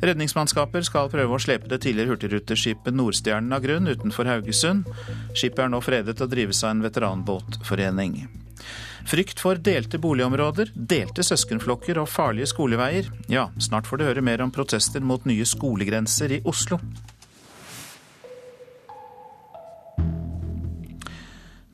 Redningsmannskaper 0.00 0.80
skal 0.88 1.10
prøve 1.12 1.36
å 1.36 1.42
slepe 1.44 1.68
det 1.68 1.82
tidligere 1.84 2.14
hurtigruteskipet 2.14 2.96
Nordstjernen 2.96 3.52
av 3.52 3.60
grunn 3.66 3.90
utenfor 3.92 4.32
Haugesund. 4.32 4.88
Skipet 5.34 5.60
er 5.66 5.68
nå 5.74 5.82
fredet 5.84 6.16
og 6.24 6.32
drives 6.32 6.64
av 6.64 6.72
en 6.72 6.82
veteranbåtforening. 6.86 8.16
Frykt 9.12 9.44
for 9.44 9.60
delte 9.60 10.00
boligområder, 10.00 10.72
delte 10.72 11.20
søskenflokker 11.20 12.00
og 12.00 12.08
farlige 12.08 12.48
skoleveier. 12.48 13.12
Ja, 13.28 13.50
snart 13.60 13.92
får 13.92 14.00
du 14.00 14.08
høre 14.08 14.24
mer 14.24 14.40
om 14.40 14.56
protester 14.56 15.04
mot 15.04 15.28
nye 15.28 15.44
skolegrenser 15.44 16.38
i 16.38 16.44
Oslo. 16.48 16.80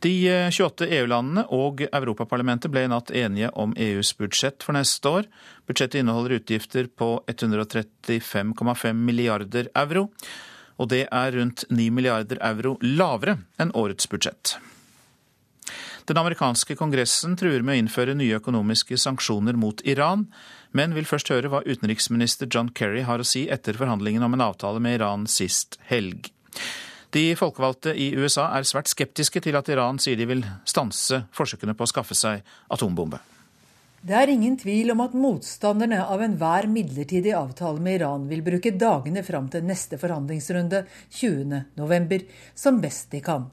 De 0.04 0.12
28 0.52 0.86
EU-landene 0.98 1.46
og 1.56 1.80
Europaparlamentet 1.86 2.70
ble 2.72 2.84
i 2.84 2.90
natt 2.92 3.10
enige 3.16 3.48
om 3.56 3.72
EUs 3.80 4.12
budsjett 4.18 4.66
for 4.66 4.76
neste 4.76 5.08
år. 5.08 5.28
Budsjettet 5.68 6.02
inneholder 6.02 6.36
utgifter 6.36 6.90
på 6.92 7.14
135,5 7.32 8.92
milliarder 8.92 9.70
euro, 9.72 10.10
og 10.76 10.92
det 10.92 11.06
er 11.08 11.32
rundt 11.38 11.64
9 11.72 11.88
milliarder 11.96 12.42
euro 12.44 12.76
lavere 12.84 13.38
enn 13.62 13.72
årets 13.72 14.08
budsjett. 14.12 14.58
Den 16.06 16.20
amerikanske 16.20 16.76
kongressen 16.78 17.34
truer 17.40 17.64
med 17.66 17.74
å 17.74 17.80
innføre 17.80 18.14
nye 18.14 18.36
økonomiske 18.38 18.98
sanksjoner 19.00 19.56
mot 19.58 19.80
Iran, 19.82 20.28
men 20.76 20.94
vil 20.94 21.08
først 21.08 21.32
høre 21.32 21.50
hva 21.50 21.64
utenriksminister 21.66 22.46
John 22.52 22.68
Kerry 22.70 23.02
har 23.08 23.18
å 23.18 23.26
si 23.26 23.48
etter 23.50 23.78
forhandlingene 23.80 24.28
om 24.28 24.36
en 24.36 24.44
avtale 24.44 24.82
med 24.82 25.00
Iran 25.00 25.26
sist 25.26 25.80
helg. 25.88 26.30
De 27.14 27.36
folkevalgte 27.38 27.94
i 27.94 28.10
USA 28.18 28.48
er 28.56 28.66
svært 28.66 28.90
skeptiske 28.90 29.40
til 29.44 29.56
at 29.58 29.68
Iran 29.72 30.00
sier 30.02 30.18
de 30.18 30.26
vil 30.28 30.42
stanse 30.68 31.22
forsøkene 31.36 31.76
på 31.76 31.86
å 31.86 31.90
skaffe 31.90 32.16
seg 32.18 32.42
atombombe. 32.72 33.20
Det 34.06 34.14
er 34.14 34.30
ingen 34.30 34.54
tvil 34.60 34.92
om 34.92 35.00
at 35.02 35.14
motstanderne 35.18 36.02
av 36.04 36.20
enhver 36.22 36.68
midlertidig 36.70 37.32
avtale 37.34 37.82
med 37.82 38.00
Iran 38.00 38.26
vil 38.30 38.44
bruke 38.46 38.74
dagene 38.78 39.24
fram 39.26 39.48
til 39.50 39.64
neste 39.66 39.98
forhandlingsrunde 39.98 40.84
20.11. 41.10 42.26
som 42.54 42.78
best 42.82 43.10
de 43.14 43.22
kan. 43.24 43.48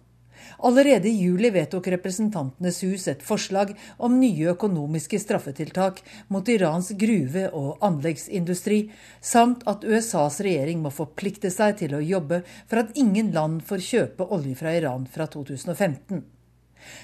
Allerede 0.64 1.10
i 1.10 1.18
juli 1.24 1.50
vedtok 1.52 1.88
Representantenes 1.92 2.78
hus 2.84 3.08
et 3.12 3.24
forslag 3.24 3.74
om 3.98 4.14
nye 4.16 4.54
økonomiske 4.54 5.18
straffetiltak 5.20 5.98
mot 6.32 6.48
Irans 6.48 6.94
gruve- 6.96 7.50
og 7.52 7.84
anleggsindustri, 7.84 8.78
samt 9.20 9.66
at 9.68 9.84
USAs 9.84 10.40
regjering 10.48 10.80
må 10.80 10.94
forplikte 10.96 11.52
seg 11.52 11.82
til 11.82 11.98
å 11.98 12.00
jobbe 12.00 12.46
for 12.62 12.80
at 12.80 12.96
ingen 12.96 13.34
land 13.36 13.66
får 13.68 13.84
kjøpe 13.90 14.30
olje 14.32 14.56
fra 14.62 14.72
Iran 14.78 15.04
fra 15.04 15.28
2015. 15.28 16.24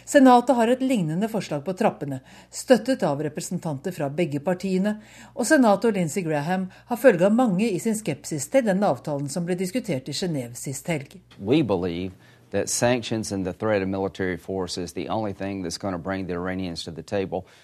Senatet 0.07 0.55
har 0.55 0.71
et 0.71 0.81
lignende 0.83 1.27
forslag 1.27 1.65
på 1.67 1.75
trappene, 1.75 2.21
støttet 2.51 3.03
av 3.03 3.19
representanter 3.27 3.91
fra 3.91 4.07
begge 4.07 4.39
partiene, 4.39 5.01
og 5.35 5.47
senator 5.51 5.91
Lindsey 5.95 6.23
Graham 6.23 6.69
har 6.87 7.03
følga 7.03 7.27
mange 7.27 7.67
i 7.67 7.79
sin 7.83 7.99
skepsis 7.99 8.47
til 8.55 8.71
den 8.71 8.87
avtalen 8.87 9.27
som 9.27 9.43
ble 9.43 9.59
diskutert 9.59 10.07
i 10.07 10.15
Genéve 10.15 10.55
sist 10.55 10.87
helg. 10.87 11.19
that 11.39 11.57
sanctions 11.59 12.28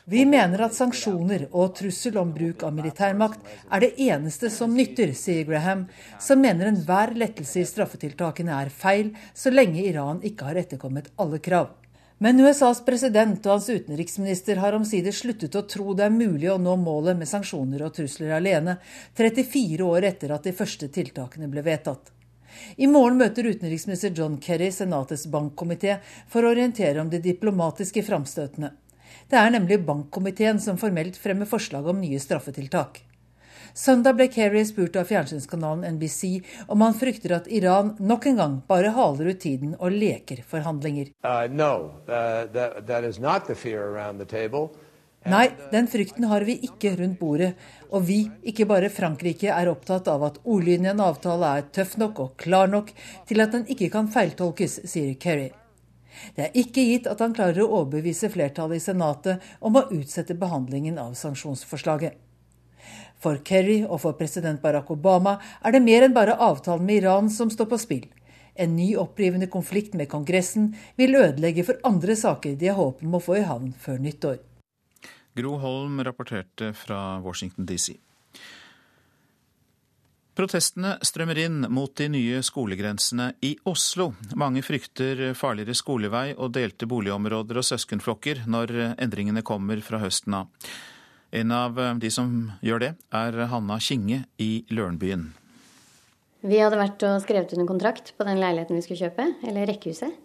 Vi 0.05 0.25
mener 0.29 0.65
at 0.67 0.77
sanksjoner 0.77 1.47
og 1.51 1.73
trussel 1.79 2.19
om 2.21 2.33
bruk 2.35 2.65
av 2.67 2.75
militærmakt 2.77 3.49
er 3.73 3.85
det 3.85 3.93
eneste 4.07 4.51
som 4.53 4.75
nytter, 4.77 5.15
sier 5.17 5.47
Graham, 5.49 5.87
som 6.21 6.41
mener 6.41 6.69
enhver 6.69 7.15
lettelse 7.17 7.63
i 7.63 7.69
straffetiltakene 7.69 8.53
er 8.61 8.69
feil 8.69 9.15
så 9.33 9.53
lenge 9.53 9.81
Iran 9.85 10.21
ikke 10.25 10.51
har 10.51 10.61
etterkommet 10.61 11.09
alle 11.17 11.41
krav. 11.41 11.73
Men 12.17 12.39
USAs 12.39 12.79
president 12.85 13.43
og 13.43 13.57
hans 13.57 13.67
utenriksminister 13.67 14.61
har 14.63 14.77
omsider 14.77 15.11
sluttet 15.11 15.55
å 15.59 15.65
tro 15.67 15.91
det 15.97 16.05
er 16.05 16.13
mulig 16.15 16.47
å 16.53 16.61
nå 16.61 16.77
målet 16.79 17.17
med 17.19 17.27
sanksjoner 17.27 17.83
og 17.83 17.97
trusler 17.97 18.37
alene, 18.37 18.77
34 19.17 19.83
år 19.83 20.07
etter 20.13 20.31
at 20.37 20.47
de 20.47 20.55
første 20.55 20.87
tiltakene 20.95 21.49
ble 21.51 21.65
vedtatt. 21.65 22.14
I 22.77 22.87
morgen 22.87 23.19
møter 23.21 23.47
utenriksminister 23.47 24.13
John 24.15 24.37
Kerry 24.41 24.71
Senatets 24.71 25.27
bankkomité 25.31 25.99
for 26.27 26.43
å 26.45 26.51
orientere 26.53 27.01
om 27.01 27.09
de 27.11 27.21
diplomatiske 27.23 28.03
framstøtene. 28.05 28.71
Det 29.29 29.37
er 29.39 29.51
nemlig 29.55 29.81
bankkomiteen 29.87 30.59
som 30.61 30.77
formelt 30.77 31.17
fremmer 31.17 31.49
forslag 31.49 31.87
om 31.89 32.01
nye 32.01 32.19
straffetiltak. 32.21 33.01
Søndag 33.75 34.15
ble 34.15 34.29
Kerry 34.31 34.61
spurt 34.63 34.95
av 34.95 35.09
fjernsynskanalen 35.09 35.97
NBC 35.97 36.39
om 36.71 36.79
han 36.85 36.93
frykter 36.95 37.33
at 37.35 37.49
Iran 37.51 37.89
nok 37.99 38.29
en 38.29 38.37
gang 38.39 38.53
bare 38.69 38.93
haler 38.95 39.33
ut 39.33 39.41
tiden 39.43 39.73
og 39.75 39.91
leker 39.91 40.39
forhandlinger. 40.47 41.09
Uh, 41.27 41.43
no, 41.51 41.91
uh, 42.07 42.47
that, 42.55 42.87
that 42.87 43.03
Nei, 45.25 45.47
den 45.71 45.87
frykten 45.89 46.27
har 46.29 46.43
vi 46.45 46.53
ikke 46.67 46.91
rundt 46.99 47.17
bordet. 47.17 47.55
Og 47.89 48.03
vi, 48.05 48.19
ikke 48.45 48.67
bare 48.69 48.91
Frankrike, 48.93 49.49
er 49.49 49.71
opptatt 49.71 50.05
av 50.11 50.21
at 50.27 50.37
ordlyden 50.43 50.85
i 50.85 50.91
en 50.91 51.01
avtale 51.01 51.49
er 51.57 51.69
tøff 51.73 51.95
nok 51.97 52.21
og 52.21 52.35
klar 52.41 52.69
nok 52.69 52.91
til 53.25 53.41
at 53.41 53.55
den 53.55 53.65
ikke 53.65 53.89
kan 53.93 54.11
feiltolkes, 54.13 54.83
sier 54.85 55.15
Kerry. 55.17 55.49
Det 56.37 56.45
er 56.45 56.59
ikke 56.61 56.85
gitt 56.85 57.09
at 57.09 57.23
han 57.25 57.33
klarer 57.35 57.63
å 57.63 57.81
overbevise 57.81 58.29
flertallet 58.31 58.77
i 58.77 58.85
Senatet 58.85 59.49
om 59.65 59.75
å 59.75 59.87
utsette 59.97 60.37
behandlingen 60.37 61.01
av 61.01 61.17
sanksjonsforslaget. 61.17 62.21
For 63.17 63.41
Kerry 63.47 63.81
og 63.81 63.97
for 64.03 64.13
president 64.19 64.61
Barack 64.61 64.91
Obama 64.93 65.39
er 65.65 65.73
det 65.73 65.81
mer 65.81 66.05
enn 66.05 66.13
bare 66.13 66.37
avtalen 66.37 66.85
med 66.85 67.01
Iran 67.01 67.33
som 67.33 67.49
står 67.49 67.71
på 67.71 67.81
spill. 67.81 68.09
En 68.55 68.75
ny 68.77 68.93
opprivende 68.95 69.49
konflikt 69.51 69.97
med 69.97 70.11
Kongressen 70.11 70.75
vil 70.99 71.17
ødelegge 71.17 71.65
for 71.65 71.81
andre 71.87 72.15
saker 72.15 72.59
de 72.59 72.69
har 72.69 72.77
håp 72.77 73.01
om 73.03 73.17
å 73.17 73.23
få 73.23 73.41
i 73.41 73.47
havn 73.49 73.73
før 73.81 73.97
nyttår. 74.05 74.43
Gro 75.35 75.57
Holm 75.59 76.03
rapporterte 76.03 76.73
fra 76.73 77.19
Washington 77.19 77.65
DC. 77.67 77.97
Protestene 80.35 80.97
strømmer 81.03 81.39
inn 81.43 81.65
mot 81.71 81.91
de 81.95 82.07
nye 82.11 82.41
skolegrensene 82.43 83.29
i 83.43 83.53
Oslo. 83.67 84.09
Mange 84.39 84.63
frykter 84.63 85.33
farligere 85.35 85.75
skolevei 85.75 86.29
og 86.35 86.53
delte 86.55 86.87
boligområder 86.87 87.59
og 87.59 87.67
søskenflokker 87.67 88.45
når 88.51 88.73
endringene 88.95 89.43
kommer 89.47 89.79
fra 89.83 89.99
høsten 90.03 90.35
av. 90.39 90.69
En 91.35 91.51
av 91.51 91.79
eh, 91.79 91.95
de 91.99 92.11
som 92.11 92.31
gjør 92.63 92.83
det, 92.83 92.91
er 93.11 93.39
Hanna 93.51 93.79
Kinge 93.83 94.21
i 94.39 94.63
Lørenbyen. 94.71 95.27
Vi 96.45 96.61
hadde 96.61 96.79
vært 96.79 97.03
og 97.07 97.19
skrevet 97.23 97.51
under 97.57 97.67
kontrakt 97.67 98.13
på 98.15 98.27
den 98.27 98.39
leiligheten 98.39 98.77
vi 98.77 98.85
skulle 98.85 99.07
kjøpe, 99.07 99.27
eller 99.43 99.67
rekkehuset. 99.71 100.15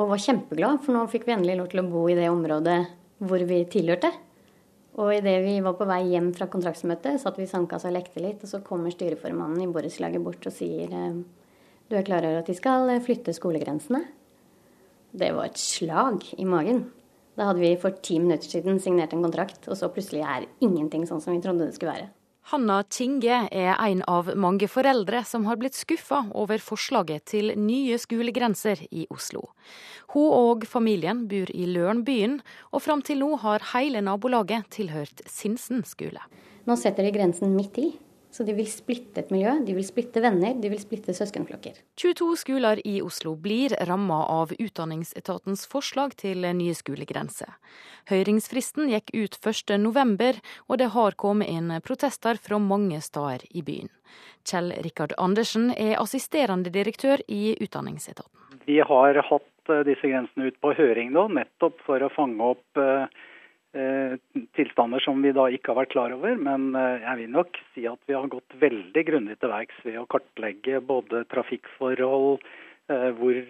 Og 0.00 0.08
var 0.12 0.22
kjempeglad, 0.22 0.80
for 0.84 0.96
nå 0.96 1.04
fikk 1.12 1.28
vi 1.28 1.36
endelig 1.36 1.58
lov 1.60 1.70
til 1.72 1.82
å 1.82 1.88
bo 1.90 2.06
i 2.08 2.16
det 2.16 2.28
området 2.32 2.80
hvor 3.20 3.42
vi 3.44 3.64
tilhørte. 3.68 4.12
Og 4.98 5.12
idet 5.14 5.36
vi 5.44 5.58
var 5.62 5.76
på 5.78 5.86
vei 5.86 6.00
hjem 6.10 6.32
fra 6.34 6.48
kontraktsmøtet, 6.50 7.20
satt 7.22 7.38
vi 7.38 7.46
i 7.46 7.50
sandkassa 7.50 7.90
og 7.90 7.94
lekte 7.94 8.22
litt, 8.22 8.42
og 8.42 8.50
så 8.50 8.62
kommer 8.66 8.90
styreformannen 8.90 9.62
i 9.62 9.70
borettslaget 9.70 10.24
bort 10.24 10.48
og 10.50 10.54
sier 10.54 10.90
eh, 10.90 11.20
du 11.90 11.96
er 11.98 12.06
klar 12.06 12.26
over 12.26 12.42
at 12.42 12.50
de 12.50 12.54
skal 12.54 12.90
flytte 13.02 13.34
skolegrensene? 13.34 14.04
Det 15.10 15.32
var 15.34 15.50
et 15.50 15.58
slag 15.58 16.26
i 16.38 16.46
magen. 16.46 16.84
Da 17.34 17.48
hadde 17.48 17.62
vi 17.62 17.72
for 17.82 17.96
ti 18.02 18.18
minutter 18.22 18.46
siden 18.46 18.78
signert 18.82 19.14
en 19.14 19.24
kontrakt, 19.24 19.66
og 19.66 19.78
så 19.78 19.90
plutselig 19.90 20.22
er 20.22 20.46
ingenting 20.62 21.06
sånn 21.08 21.22
som 21.22 21.34
vi 21.34 21.42
trodde 21.42 21.66
det 21.66 21.74
skulle 21.74 21.96
være. 21.96 22.10
Hanna 22.48 22.80
Kinge 22.88 23.44
er 23.52 23.76
en 23.76 24.00
av 24.08 24.30
mange 24.34 24.66
foreldre 24.70 25.20
som 25.28 25.44
har 25.46 25.58
blitt 25.60 25.76
skuffa 25.76 26.22
over 26.32 26.58
forslaget 26.64 27.26
til 27.34 27.52
nye 27.60 27.98
skolegrenser 28.00 28.80
i 28.90 29.04
Oslo. 29.12 29.50
Hun 30.14 30.32
og 30.34 30.66
familien 30.66 31.26
bor 31.30 31.52
i 31.52 31.68
Lørenbyen, 31.68 32.40
og 32.72 32.82
fram 32.82 33.04
til 33.06 33.20
nå 33.22 33.36
har 33.44 33.68
hele 33.74 34.02
nabolaget 34.02 34.70
tilhørt 34.74 35.22
Sinsen 35.30 35.84
skole. 35.86 36.24
Nå 36.66 36.76
setter 36.80 37.06
de 37.06 37.12
grensen 37.14 37.54
midt 37.54 37.78
i, 37.78 37.92
så 38.30 38.46
de 38.46 38.54
vil 38.54 38.68
splitte 38.70 39.22
et 39.22 39.30
miljø, 39.34 39.56
de 39.66 39.74
vil 39.74 39.86
splitte 39.86 40.22
venner, 40.22 40.54
de 40.54 40.70
vil 40.70 40.80
splitte 40.80 41.14
søskenflokker. 41.16 41.80
22 42.00 42.28
skoler 42.38 42.80
i 42.86 43.00
Oslo 43.02 43.34
blir 43.34 43.74
ramma 43.88 44.20
av 44.30 44.54
Utdanningsetatens 44.54 45.66
forslag 45.70 46.14
til 46.20 46.46
nye 46.46 46.74
skolegrenser. 46.78 47.56
Høringsfristen 48.10 48.90
gikk 48.92 49.12
ut 49.14 49.38
1.11, 49.42 50.40
og 50.68 50.80
det 50.80 50.90
har 50.94 51.18
kommet 51.18 51.50
inn 51.50 51.74
protester 51.84 52.38
fra 52.40 52.60
mange 52.62 53.02
steder 53.04 53.46
i 53.50 53.64
byen. 53.66 53.90
Kjell 54.46 54.72
Rikard 54.84 55.14
Andersen 55.18 55.70
er 55.74 55.98
assisterende 56.00 56.72
direktør 56.72 57.22
i 57.28 57.56
Utdanningsetaten. 57.60 58.30
Vi 58.66 58.78
har 58.86 59.18
hatt 59.26 59.72
eh, 59.72 59.82
disse 59.88 60.06
grensene 60.06 60.50
ut 60.50 60.58
på 60.62 60.72
høring 60.78 61.12
nå, 61.14 61.26
nettopp 61.34 61.80
for 61.86 62.02
å 62.02 62.10
fange 62.14 62.52
opp 62.54 62.80
eh, 62.80 63.06
tilstander 64.56 64.98
som 65.04 65.22
vi 65.22 65.32
da 65.36 65.46
ikke 65.52 65.70
har 65.70 65.80
vært 65.82 65.92
klar 65.92 66.14
over. 66.16 66.34
Men 66.36 66.74
eh, 66.74 67.04
jeg 67.04 67.20
vil 67.22 67.36
nok 67.36 67.60
si 67.74 67.86
at 67.90 68.00
vi 68.10 68.16
har 68.16 68.32
gått 68.32 68.58
veldig 68.62 69.04
grundig 69.06 69.38
til 69.40 69.52
verks 69.52 69.84
ved 69.86 70.00
å 70.00 70.08
kartlegge 70.10 70.82
både 70.82 71.22
trafikkforhold, 71.30 72.42
eh, 72.90 73.08
hvor 73.20 73.40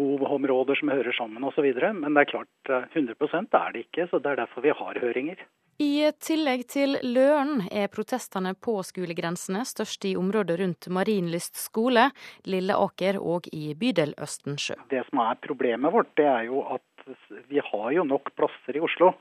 boområder 0.00 0.80
som 0.80 0.92
hører 0.92 1.16
sammen 1.16 1.46
osv. 1.46 1.70
Men 2.02 2.14
det 2.14 2.26
er 2.26 2.32
klart 2.34 2.74
100% 2.94 3.58
er 3.62 3.74
det 3.74 3.86
ikke, 3.86 4.10
så 4.10 4.18
det 4.18 4.34
er 4.34 4.44
derfor 4.44 4.66
vi 4.66 4.78
har 4.82 5.02
høringer. 5.04 5.46
I 5.80 6.10
tillegg 6.20 6.66
til 6.68 6.98
Løren 7.08 7.62
er 7.72 7.86
protestene 7.88 8.50
på 8.52 8.74
skolegrensene 8.84 9.62
størst 9.64 10.04
i 10.04 10.10
området 10.20 10.58
rundt 10.60 10.88
Marienlyst 10.92 11.56
skole, 11.56 12.02
Lilleaker 12.44 13.16
og 13.16 13.48
i 13.56 13.70
bydel 13.80 14.12
Østensjø. 14.20 14.76
Det 14.92 15.00
som 15.08 15.22
er 15.24 15.40
problemet 15.40 15.94
vårt, 15.94 16.12
det 16.20 16.26
er 16.28 16.44
jo 16.50 16.60
at 16.76 16.84
vi 17.48 17.60
har 17.64 17.90
jo 17.92 18.04
nok 18.04 18.32
plasser 18.38 18.76
i 18.76 18.82
Oslo 18.84 19.12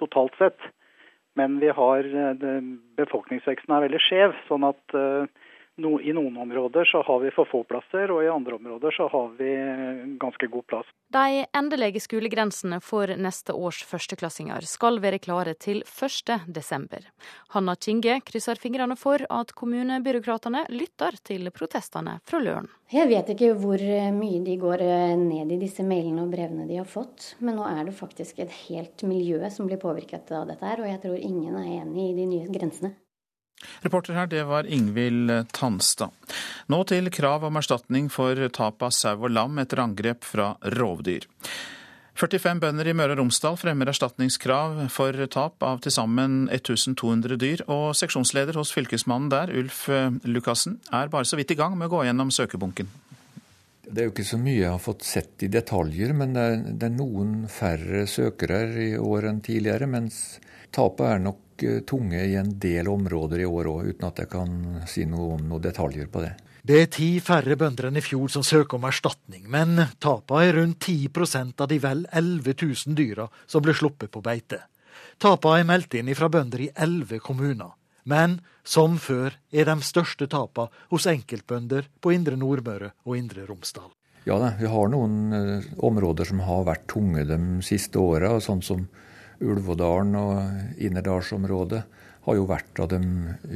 totalt 0.00 0.36
sett. 0.38 0.58
Men 1.38 1.58
vi 1.62 1.68
har, 1.68 1.98
eh, 1.98 2.60
befolkningsveksten 2.98 3.74
er 3.74 3.84
veldig 3.86 4.00
skjev. 4.02 4.34
sånn 4.48 4.66
at 4.66 4.94
eh, 4.94 5.26
no, 5.78 5.96
I 6.00 6.12
noen 6.12 6.36
områder 6.36 6.84
så 6.84 7.02
har 7.06 7.20
vi 7.22 7.30
for 7.34 7.48
få 7.48 7.62
plasser, 7.68 8.10
og 8.12 8.24
i 8.24 8.30
andre 8.32 8.58
områder 8.58 8.94
så 8.94 9.08
har 9.12 9.30
vi 9.38 9.50
ganske 10.20 10.50
god 10.50 10.66
plass. 10.70 10.90
De 11.14 11.44
endelige 11.56 12.02
skolegrensene 12.04 12.80
for 12.84 13.08
neste 13.16 13.54
års 13.56 13.80
førsteklassinger 13.88 14.66
skal 14.68 15.00
være 15.00 15.20
klare 15.24 15.54
til 15.56 15.80
1.12. 15.86 17.08
Hanna 17.54 17.76
Kinge 17.80 18.18
krysser 18.26 18.60
fingrene 18.60 18.98
for 18.98 19.24
at 19.30 19.54
kommunebyråkratene 19.56 20.66
lytter 20.74 21.16
til 21.24 21.48
protestene 21.54 22.18
fra 22.28 22.42
Løren. 22.42 22.68
Jeg 22.92 23.08
vet 23.10 23.32
ikke 23.34 23.54
hvor 23.60 23.80
mye 24.16 24.44
de 24.44 24.54
går 24.60 24.84
ned 25.20 25.56
i 25.56 25.60
disse 25.60 25.84
mailene 25.84 26.24
og 26.24 26.32
brevene 26.32 26.68
de 26.68 26.80
har 26.80 26.88
fått, 26.88 27.34
men 27.40 27.58
nå 27.58 27.66
er 27.68 27.84
det 27.88 27.96
faktisk 27.96 28.40
et 28.44 28.54
helt 28.68 29.04
miljø 29.08 29.42
som 29.52 29.68
blir 29.68 29.80
påvirket 29.80 30.32
av 30.32 30.48
dette 30.48 30.64
her, 30.64 30.80
og 30.82 30.88
jeg 30.88 31.02
tror 31.04 31.20
ingen 31.20 31.56
er 31.56 31.76
enig 31.82 32.10
i 32.10 32.16
de 32.16 32.32
nye 32.32 32.48
grensene. 32.52 32.96
Reporter 33.84 34.14
her, 34.18 34.28
det 34.30 34.44
var 34.48 34.68
Ingvild 34.68 35.32
Tanstad. 35.56 36.14
Nå 36.70 36.82
til 36.90 37.10
krav 37.14 37.46
om 37.48 37.58
erstatning 37.58 38.10
for 38.12 38.38
tap 38.54 38.82
av 38.84 38.94
sau 38.94 39.16
og 39.16 39.32
lam 39.34 39.58
etter 39.62 39.82
angrep 39.82 40.26
fra 40.26 40.52
rovdyr. 40.76 41.26
45 42.18 42.58
bønder 42.58 42.88
i 42.90 42.94
Møre 42.98 43.14
og 43.14 43.20
Romsdal 43.20 43.54
fremmer 43.60 43.92
erstatningskrav 43.92 44.80
for 44.90 45.14
tap 45.30 45.62
av 45.62 45.78
til 45.84 45.94
sammen 45.94 46.48
1200 46.50 47.38
dyr, 47.38 47.62
og 47.70 47.92
seksjonsleder 47.94 48.58
hos 48.58 48.72
fylkesmannen 48.74 49.30
der, 49.30 49.52
Ulf 49.54 49.84
Lukassen, 50.26 50.80
er 50.90 51.12
bare 51.12 51.28
så 51.30 51.38
vidt 51.38 51.54
i 51.54 51.58
gang 51.58 51.78
med 51.78 51.86
å 51.86 51.92
gå 51.94 52.08
gjennom 52.08 52.34
søkebunken. 52.34 52.90
Det 53.88 54.02
er 54.02 54.08
jo 54.08 54.12
ikke 54.12 54.26
så 54.26 54.36
mye 54.42 54.58
jeg 54.58 54.72
har 54.72 54.82
fått 54.82 55.06
sett 55.06 55.46
i 55.46 55.48
detaljer, 55.52 56.10
men 56.12 56.34
det 56.34 56.42
er, 56.44 56.58
det 56.74 56.88
er 56.90 56.96
noen 56.98 57.46
færre 57.52 58.02
søkere 58.10 58.64
i 58.82 58.90
år 58.98 59.30
enn 59.30 59.38
tidligere. 59.44 59.88
Mens 59.88 60.18
tapet 60.74 61.06
er 61.08 61.22
nok 61.22 61.38
tunge 61.86 62.20
i 62.24 62.36
en 62.38 62.50
del 62.60 62.88
områder 62.90 63.42
i 63.42 63.48
år 63.48 63.70
òg, 63.70 63.88
uten 63.92 64.08
at 64.08 64.22
jeg 64.22 64.30
kan 64.32 64.52
si 64.90 65.06
noe 65.08 65.34
om 65.36 65.42
noen 65.48 65.64
detaljer 65.64 66.10
på 66.12 66.22
det. 66.24 66.34
Det 66.68 66.80
er 66.82 66.90
ti 66.92 67.08
færre 67.24 67.56
bønder 67.56 67.88
enn 67.88 67.96
i 67.96 68.04
fjor 68.04 68.28
som 68.28 68.44
søker 68.44 68.76
om 68.76 68.86
erstatning, 68.88 69.46
men 69.48 69.78
tapene 70.02 70.42
er 70.44 70.56
rundt 70.58 70.84
10% 70.84 71.62
av 71.64 71.70
de 71.70 71.78
vel 71.80 72.02
11 72.10 72.56
000 72.60 72.98
dyra 72.98 73.28
som 73.46 73.64
ble 73.64 73.72
sluppet 73.78 74.12
på 74.12 74.20
beite. 74.24 74.60
Tapene 75.22 75.62
er 75.62 75.68
meldt 75.70 75.96
inn 75.96 76.10
fra 76.18 76.28
bønder 76.28 76.66
i 76.66 76.72
elleve 76.76 77.22
kommuner. 77.24 77.72
Men 78.08 78.38
som 78.64 78.96
før 79.00 79.34
er 79.52 79.68
de 79.68 79.76
største 79.84 80.28
tapene 80.28 80.72
hos 80.92 81.06
enkeltbønder 81.10 81.88
på 82.00 82.12
Indre 82.16 82.36
Nordmøre 82.36 82.92
og 83.04 83.16
Indre 83.16 83.46
Romsdal. 83.48 83.90
Ja, 84.28 84.36
vi 84.58 84.68
har 84.68 84.90
noen 84.92 85.32
uh, 85.32 85.68
områder 85.88 86.28
som 86.28 86.42
har 86.44 86.66
vært 86.68 86.88
tunge 86.90 87.24
de 87.24 87.38
siste 87.64 88.00
åra, 88.00 88.34
sånn 88.44 88.60
som 88.64 88.84
Ulvådalen 89.40 90.16
og 90.18 90.82
Innerdalsområdet 90.82 91.82
har 92.26 92.36
jo 92.36 92.48
vært 92.48 92.80
av 92.82 92.90
de 92.90 93.00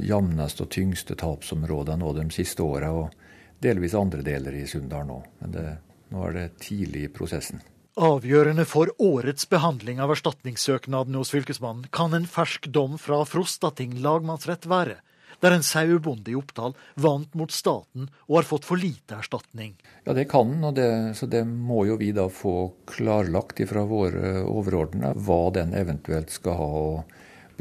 jevneste 0.06 0.64
og 0.64 0.70
tyngste 0.72 1.16
tapsområdene 1.18 2.12
de 2.16 2.28
siste 2.34 2.64
åra, 2.64 2.92
og 2.92 3.62
delvis 3.62 3.96
andre 3.98 4.22
deler 4.24 4.56
i 4.56 4.66
Sunndal 4.70 5.04
nå. 5.08 5.18
Men 5.42 5.54
det, 5.56 5.66
nå 6.14 6.24
er 6.28 6.38
det 6.38 6.46
tidlig 6.62 7.06
i 7.06 7.12
prosessen. 7.12 7.60
Avgjørende 8.00 8.64
for 8.64 8.88
årets 9.04 9.44
behandling 9.52 9.98
av 10.00 10.14
erstatningssøknaden 10.14 11.18
hos 11.18 11.34
Fylkesmannen 11.34 11.90
kan 11.92 12.14
en 12.16 12.24
fersk 12.24 12.70
dom 12.72 12.96
fra 12.96 13.18
Frostating 13.28 13.98
lagmannsrett 14.00 14.64
være, 14.70 14.96
der 15.42 15.56
en 15.56 15.64
sauebonde 15.66 16.30
i 16.30 16.36
Oppdal 16.38 16.76
vant 17.02 17.34
mot 17.38 17.50
staten 17.52 18.06
og 18.28 18.36
har 18.38 18.48
fått 18.48 18.68
for 18.68 18.78
lite 18.78 19.18
erstatning. 19.18 19.74
Ja, 20.06 20.14
det 20.14 20.28
kan 20.30 20.54
og 20.62 20.76
det, 20.78 21.16
så 21.18 21.26
det 21.26 21.42
må 21.48 21.82
jo 21.88 21.98
vi 22.00 22.12
da 22.14 22.28
få 22.30 22.72
klarlagt 22.88 23.60
fra 23.68 23.82
våre 23.90 24.38
overordnede 24.46 25.18
hva 25.26 25.42
den 25.58 25.74
eventuelt 25.78 26.30
skal 26.30 26.58
ha. 26.60 26.70
å 26.72 26.88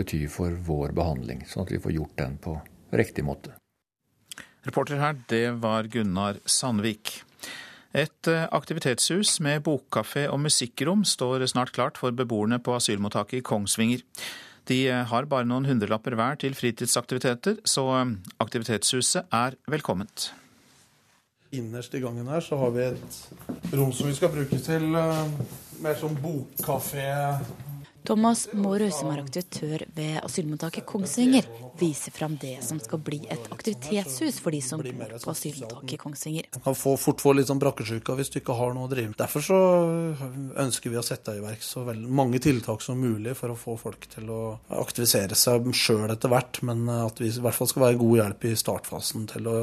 bety 0.02 0.26
for 0.32 0.54
vår 0.68 0.94
behandling, 0.98 1.44
sånn 1.48 1.66
at 1.66 1.74
vi 1.74 1.82
får 1.82 1.96
gjort 1.96 2.16
den 2.22 2.38
på 2.42 2.56
riktig 2.96 3.26
måte. 3.28 3.56
Reporter 4.66 5.02
her, 5.02 5.18
det 5.32 5.46
var 5.64 5.90
Gunnar 5.92 6.40
Sandvik. 6.46 7.22
Et 7.98 8.28
eh, 8.30 8.46
aktivitetshus 8.56 9.40
med 9.44 9.66
bokkafé 9.66 10.28
og 10.32 10.40
musikkrom 10.46 11.02
står 11.08 11.44
snart 11.52 11.74
klart 11.76 12.00
for 12.00 12.16
beboerne 12.16 12.62
på 12.64 12.78
asylmottaket 12.78 13.42
i 13.42 13.46
Kongsvinger. 13.46 14.06
De 14.70 14.84
eh, 14.90 15.02
har 15.08 15.30
bare 15.32 15.48
noen 15.48 15.66
hundrelapper 15.70 16.16
hver 16.20 16.38
til 16.42 16.56
fritidsaktiviteter, 16.58 17.62
så 17.66 17.88
eh, 18.02 18.14
aktivitetshuset 18.44 19.32
er 19.34 19.58
velkomment. 19.72 20.32
Innerst 21.52 21.96
i 21.98 22.04
gangen 22.04 22.30
her 22.32 22.44
så 22.46 22.60
har 22.62 22.72
vi 22.76 22.86
et 22.94 23.74
rom 23.76 23.92
som 23.96 24.08
vi 24.08 24.16
skal 24.16 24.32
bruke 24.32 24.62
til 24.64 24.86
mer 24.92 25.98
sånn 26.00 26.16
bokkafé, 26.22 27.10
Thomas 28.02 28.48
Mårøy, 28.58 28.90
som 28.90 29.12
er 29.14 29.20
aktivitør 29.22 29.84
ved 29.94 30.16
asylmottaket 30.26 30.88
Kongsvinger, 30.90 31.46
viser 31.82 32.14
fram 32.16 32.38
det 32.42 32.58
som 32.66 32.80
skal 32.82 33.02
bli 33.04 33.20
et 33.30 33.48
aktivitetshus 33.54 34.40
for 34.44 34.56
de 34.56 34.62
som 34.66 34.82
bor 34.82 35.16
på 35.26 35.34
asylmottaket 35.34 36.02
Kongsvinger. 36.02 36.48
Man 36.56 36.66
kan 36.70 36.78
få, 36.78 36.96
fort 36.98 37.22
få 37.24 37.34
litt 37.38 37.50
sånn 37.52 37.62
brakkesjuka 37.62 38.16
hvis 38.18 38.32
du 38.34 38.40
ikke 38.42 38.56
har 38.58 38.74
noe 38.76 38.88
å 38.88 38.92
drive 38.92 39.12
med. 39.12 39.18
Derfor 39.20 39.46
så 39.46 39.60
ønsker 40.64 40.94
vi 40.94 41.00
å 41.00 41.06
sette 41.06 41.36
i 41.38 41.44
verk 41.44 41.66
så 41.66 41.84
mange 41.92 42.42
tiltak 42.44 42.84
som 42.86 43.00
mulig 43.02 43.36
for 43.38 43.54
å 43.54 43.60
få 43.60 43.78
folk 43.82 44.08
til 44.16 44.32
å 44.32 44.42
aktivisere 44.82 45.38
seg 45.38 45.70
sjøl 45.76 46.10
etter 46.14 46.32
hvert, 46.32 46.62
men 46.68 46.88
at 46.92 47.22
vi 47.22 47.30
i 47.30 47.44
hvert 47.44 47.58
fall 47.58 47.70
skal 47.70 47.86
være 47.86 48.00
god 48.02 48.18
hjelp 48.22 48.48
i 48.50 48.56
startfasen 48.58 49.28
til 49.32 49.52
å 49.52 49.58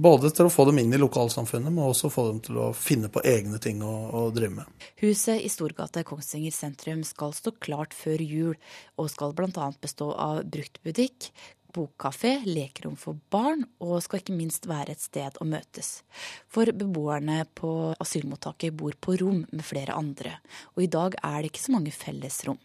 både 0.00 0.30
til 0.34 0.48
å 0.48 0.52
få 0.52 0.68
dem 0.70 0.80
inn 0.82 0.94
i 0.94 1.00
lokalsamfunnet, 1.00 1.72
men 1.72 1.88
også 1.88 2.12
få 2.12 2.28
dem 2.30 2.40
til 2.44 2.60
å 2.60 2.70
finne 2.76 3.10
på 3.12 3.22
egne 3.26 3.58
ting 3.62 3.82
å, 3.84 3.94
å 4.20 4.24
drive 4.34 4.60
med. 4.60 4.88
Huset 5.02 5.42
i 5.42 5.50
Storgata 5.52 6.04
Kongsvinger 6.06 6.54
sentrum 6.54 7.02
skal 7.06 7.34
stå 7.36 7.54
klart 7.58 7.80
klart 7.80 7.94
før 7.96 8.20
jul, 8.20 8.56
og 8.98 9.10
skal 9.10 9.34
bl.a. 9.34 9.72
bestå 9.80 10.12
av 10.12 10.44
bruktbutikk, 10.50 11.30
bokkafé, 11.74 12.36
lekerom 12.46 12.96
for 12.98 13.18
barn, 13.32 13.64
og 13.80 14.02
skal 14.04 14.22
ikke 14.22 14.36
minst 14.36 14.66
være 14.70 14.94
et 14.94 15.02
sted 15.02 15.38
å 15.40 15.46
møtes. 15.48 16.00
For 16.50 16.70
beboerne 16.72 17.44
på 17.54 17.92
asylmottaket 18.00 18.76
bor 18.76 18.96
på 19.00 19.16
rom 19.20 19.44
med 19.50 19.64
flere 19.66 19.96
andre, 19.98 20.36
og 20.76 20.84
i 20.84 20.90
dag 20.90 21.16
er 21.22 21.40
det 21.40 21.52
ikke 21.52 21.66
så 21.66 21.76
mange 21.76 21.94
fellesrom. 21.94 22.60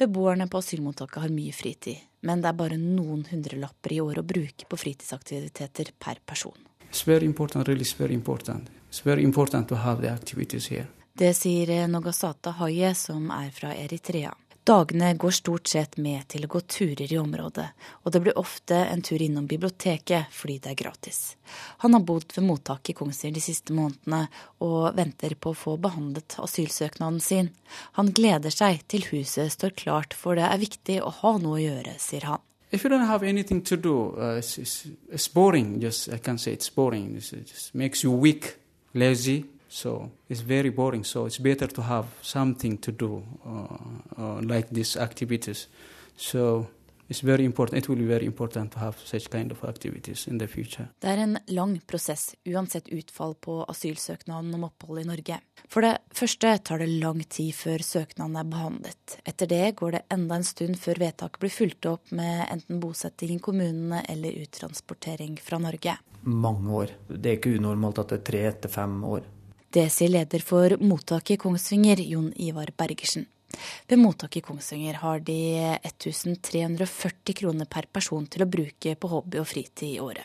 Beboerne 0.00 0.48
på 0.48 0.62
asylmottaket 0.62 1.22
har 1.22 1.34
mye 1.34 1.52
fritid, 1.52 2.04
men 2.24 2.42
det 2.42 2.50
er 2.50 2.60
bare 2.60 2.80
noen 2.80 3.26
hundrelapper 3.28 3.94
i 3.94 4.00
året 4.00 4.22
å 4.22 4.30
bruke 4.32 4.68
på 4.68 4.80
fritidsaktiviteter 4.80 5.92
per 6.00 6.22
person. 6.24 6.56
It's 6.88 7.04
very 7.04 7.26
important, 7.26 7.68
really 7.68 7.84
very 7.98 8.14
important. 8.14 8.70
It's 8.88 9.04
very 9.04 9.22
important 9.22 9.68
to 9.68 9.76
have 9.76 10.00
the 10.00 10.08
activities 10.08 10.70
here. 10.70 10.88
Det 11.18 11.34
sier 11.34 11.88
Nogasata 11.90 12.52
Haye, 12.60 12.94
som 12.94 13.30
er 13.34 13.50
fra 13.50 13.72
Eritrea. 13.74 14.30
Dagene 14.68 15.14
går 15.14 15.30
stort 15.30 15.66
sett 15.66 15.94
med 15.96 16.26
til 16.28 16.42
å 16.44 16.48
gå 16.52 16.60
turer 16.68 17.08
i 17.08 17.16
området, 17.16 17.64
og 18.04 18.12
det 18.12 18.20
blir 18.20 18.36
ofte 18.36 18.76
en 18.76 19.00
tur 19.00 19.22
innom 19.24 19.46
biblioteket 19.48 20.28
fordi 20.34 20.58
det 20.60 20.74
er 20.74 20.76
gratis. 20.82 21.20
Han 21.80 21.96
har 21.96 22.04
bodd 22.04 22.34
ved 22.36 22.44
mottaket 22.44 22.90
i 22.92 22.96
Kongsvinger 22.98 23.38
de 23.38 23.44
siste 23.46 23.72
månedene, 23.72 24.26
og 24.60 24.92
venter 24.98 25.38
på 25.40 25.54
å 25.54 25.56
få 25.56 25.78
behandlet 25.80 26.36
asylsøknaden 26.44 27.16
sin. 27.24 27.48
Han 27.96 28.12
gleder 28.12 28.52
seg 28.52 28.84
til 28.92 29.08
huset 29.08 29.54
står 29.56 29.72
klart, 29.72 30.12
for 30.12 30.36
det 30.36 30.44
er 30.44 30.60
viktig 30.60 31.00
å 31.00 31.14
ha 31.22 31.32
noe 31.40 31.56
å 31.56 31.64
gjøre, 31.64 31.96
sier 31.96 32.28
han. 32.28 32.44
If 32.70 32.84
you 32.84 32.92
don't 32.92 33.08
have 33.08 33.24
anything 33.24 33.62
to 33.72 33.80
do, 33.80 34.12
uh, 34.20 34.36
it's, 34.36 34.58
it's, 35.08 35.28
boring. 35.32 35.80
Just 35.80 36.12
I 36.12 36.18
can 36.18 36.36
say 36.36 36.52
it's 36.52 36.68
boring. 36.68 37.16
It 37.16 37.48
just 37.48 37.74
makes 37.74 38.04
you 38.04 38.12
weak, 38.12 38.58
lazy. 38.92 39.46
So 39.68 40.10
it's 40.28 40.40
very 40.40 40.70
boring. 40.70 41.04
So 41.04 41.26
it's 41.26 41.38
better 41.38 41.66
to 41.66 41.82
have 41.82 42.06
something 42.22 42.78
to 42.78 42.92
do, 42.92 43.22
uh, 43.46 43.66
uh, 44.18 44.40
like 44.42 44.68
these 44.70 44.96
activities. 44.96 45.68
So 46.16 46.66
it's 47.08 47.20
very 47.20 47.44
important. 47.44 47.84
It 47.84 47.88
will 47.88 47.98
be 47.98 48.06
very 48.06 48.26
important 48.26 48.72
to 48.72 48.78
have 48.78 48.96
such 49.04 49.30
kind 49.30 49.52
of 49.52 49.64
activities 49.64 50.26
in 50.28 50.38
the 50.38 50.46
future. 50.46 50.88
Det 51.00 51.08
er 51.08 51.22
en 51.22 51.38
lang 51.46 51.80
prosess, 51.86 52.34
uansett 52.44 52.88
utfall 52.88 53.34
på 53.34 53.64
asylsøknaden 53.68 54.54
om 54.54 54.64
opphold 54.64 55.00
i 55.00 55.06
Norge. 55.08 55.40
For 55.68 55.84
det 55.84 55.98
første 56.16 56.58
tar 56.64 56.78
det 56.78 56.88
lang 56.88 57.22
tid 57.28 57.52
før 57.54 57.84
søknaden 57.84 58.36
er 58.36 58.48
behandlet. 58.48 59.18
Etter 59.24 59.46
det 59.46 59.76
går 59.76 59.98
det 59.98 60.04
enda 60.12 60.36
en 60.40 60.44
stund 60.44 60.80
før 60.80 61.00
vedtaket 61.04 61.40
blir 61.40 61.52
fulgt 61.52 61.88
opp 61.92 62.12
med 62.12 62.46
enten 62.48 62.80
bosetting 62.80 63.36
i 63.36 63.40
kommunene 63.40 64.04
eller 64.08 64.44
uttransportering 64.44 65.36
fra 65.44 65.60
Norge. 65.60 65.98
Mange 66.22 66.72
år. 66.72 66.94
Det 67.08 67.30
er 67.30 67.36
ikke 67.36 67.56
unormalt 67.56 68.00
at 68.00 68.12
det 68.12 68.20
er 68.20 68.30
tre 68.32 68.46
etter 68.48 68.72
fem 68.72 69.02
år. 69.04 69.26
Det 69.68 69.90
sier 69.92 70.08
leder 70.08 70.40
for 70.40 70.72
mottaket 70.80 71.34
i 71.34 71.40
Kongsvinger, 71.42 72.00
Jon 72.00 72.30
Ivar 72.40 72.70
Bergersen. 72.72 73.26
Ved 73.88 74.00
mottaket 74.00 74.40
i 74.40 74.46
Kongsvinger 74.46 74.96
har 75.02 75.20
de 75.20 75.36
1340 75.82 77.36
kroner 77.36 77.68
per 77.68 77.84
person 77.92 78.24
til 78.32 78.44
å 78.44 78.48
bruke 78.48 78.94
på 78.96 79.10
hobby 79.12 79.42
og 79.42 79.48
fritid 79.50 79.90
i 79.90 80.00
året. 80.00 80.24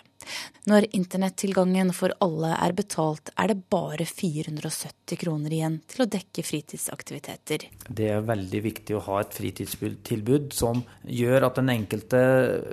Når 0.71 0.85
internettilgangen 0.95 1.91
for 1.91 2.13
alle 2.23 2.53
er 2.55 2.71
betalt, 2.77 3.33
er 3.35 3.51
det 3.51 3.65
bare 3.73 4.05
470 4.07 5.19
kroner 5.19 5.55
igjen 5.57 5.75
til 5.91 6.05
å 6.05 6.07
dekke 6.07 6.45
fritidsaktiviteter. 6.47 7.65
Det 7.89 8.07
er 8.13 8.23
veldig 8.23 8.61
viktig 8.63 8.95
å 8.95 9.03
ha 9.09 9.17
et 9.25 9.35
fritidstilbud 9.35 10.55
som 10.55 10.85
gjør 11.03 11.49
at 11.49 11.59
den 11.59 11.73
enkelte 11.73 12.23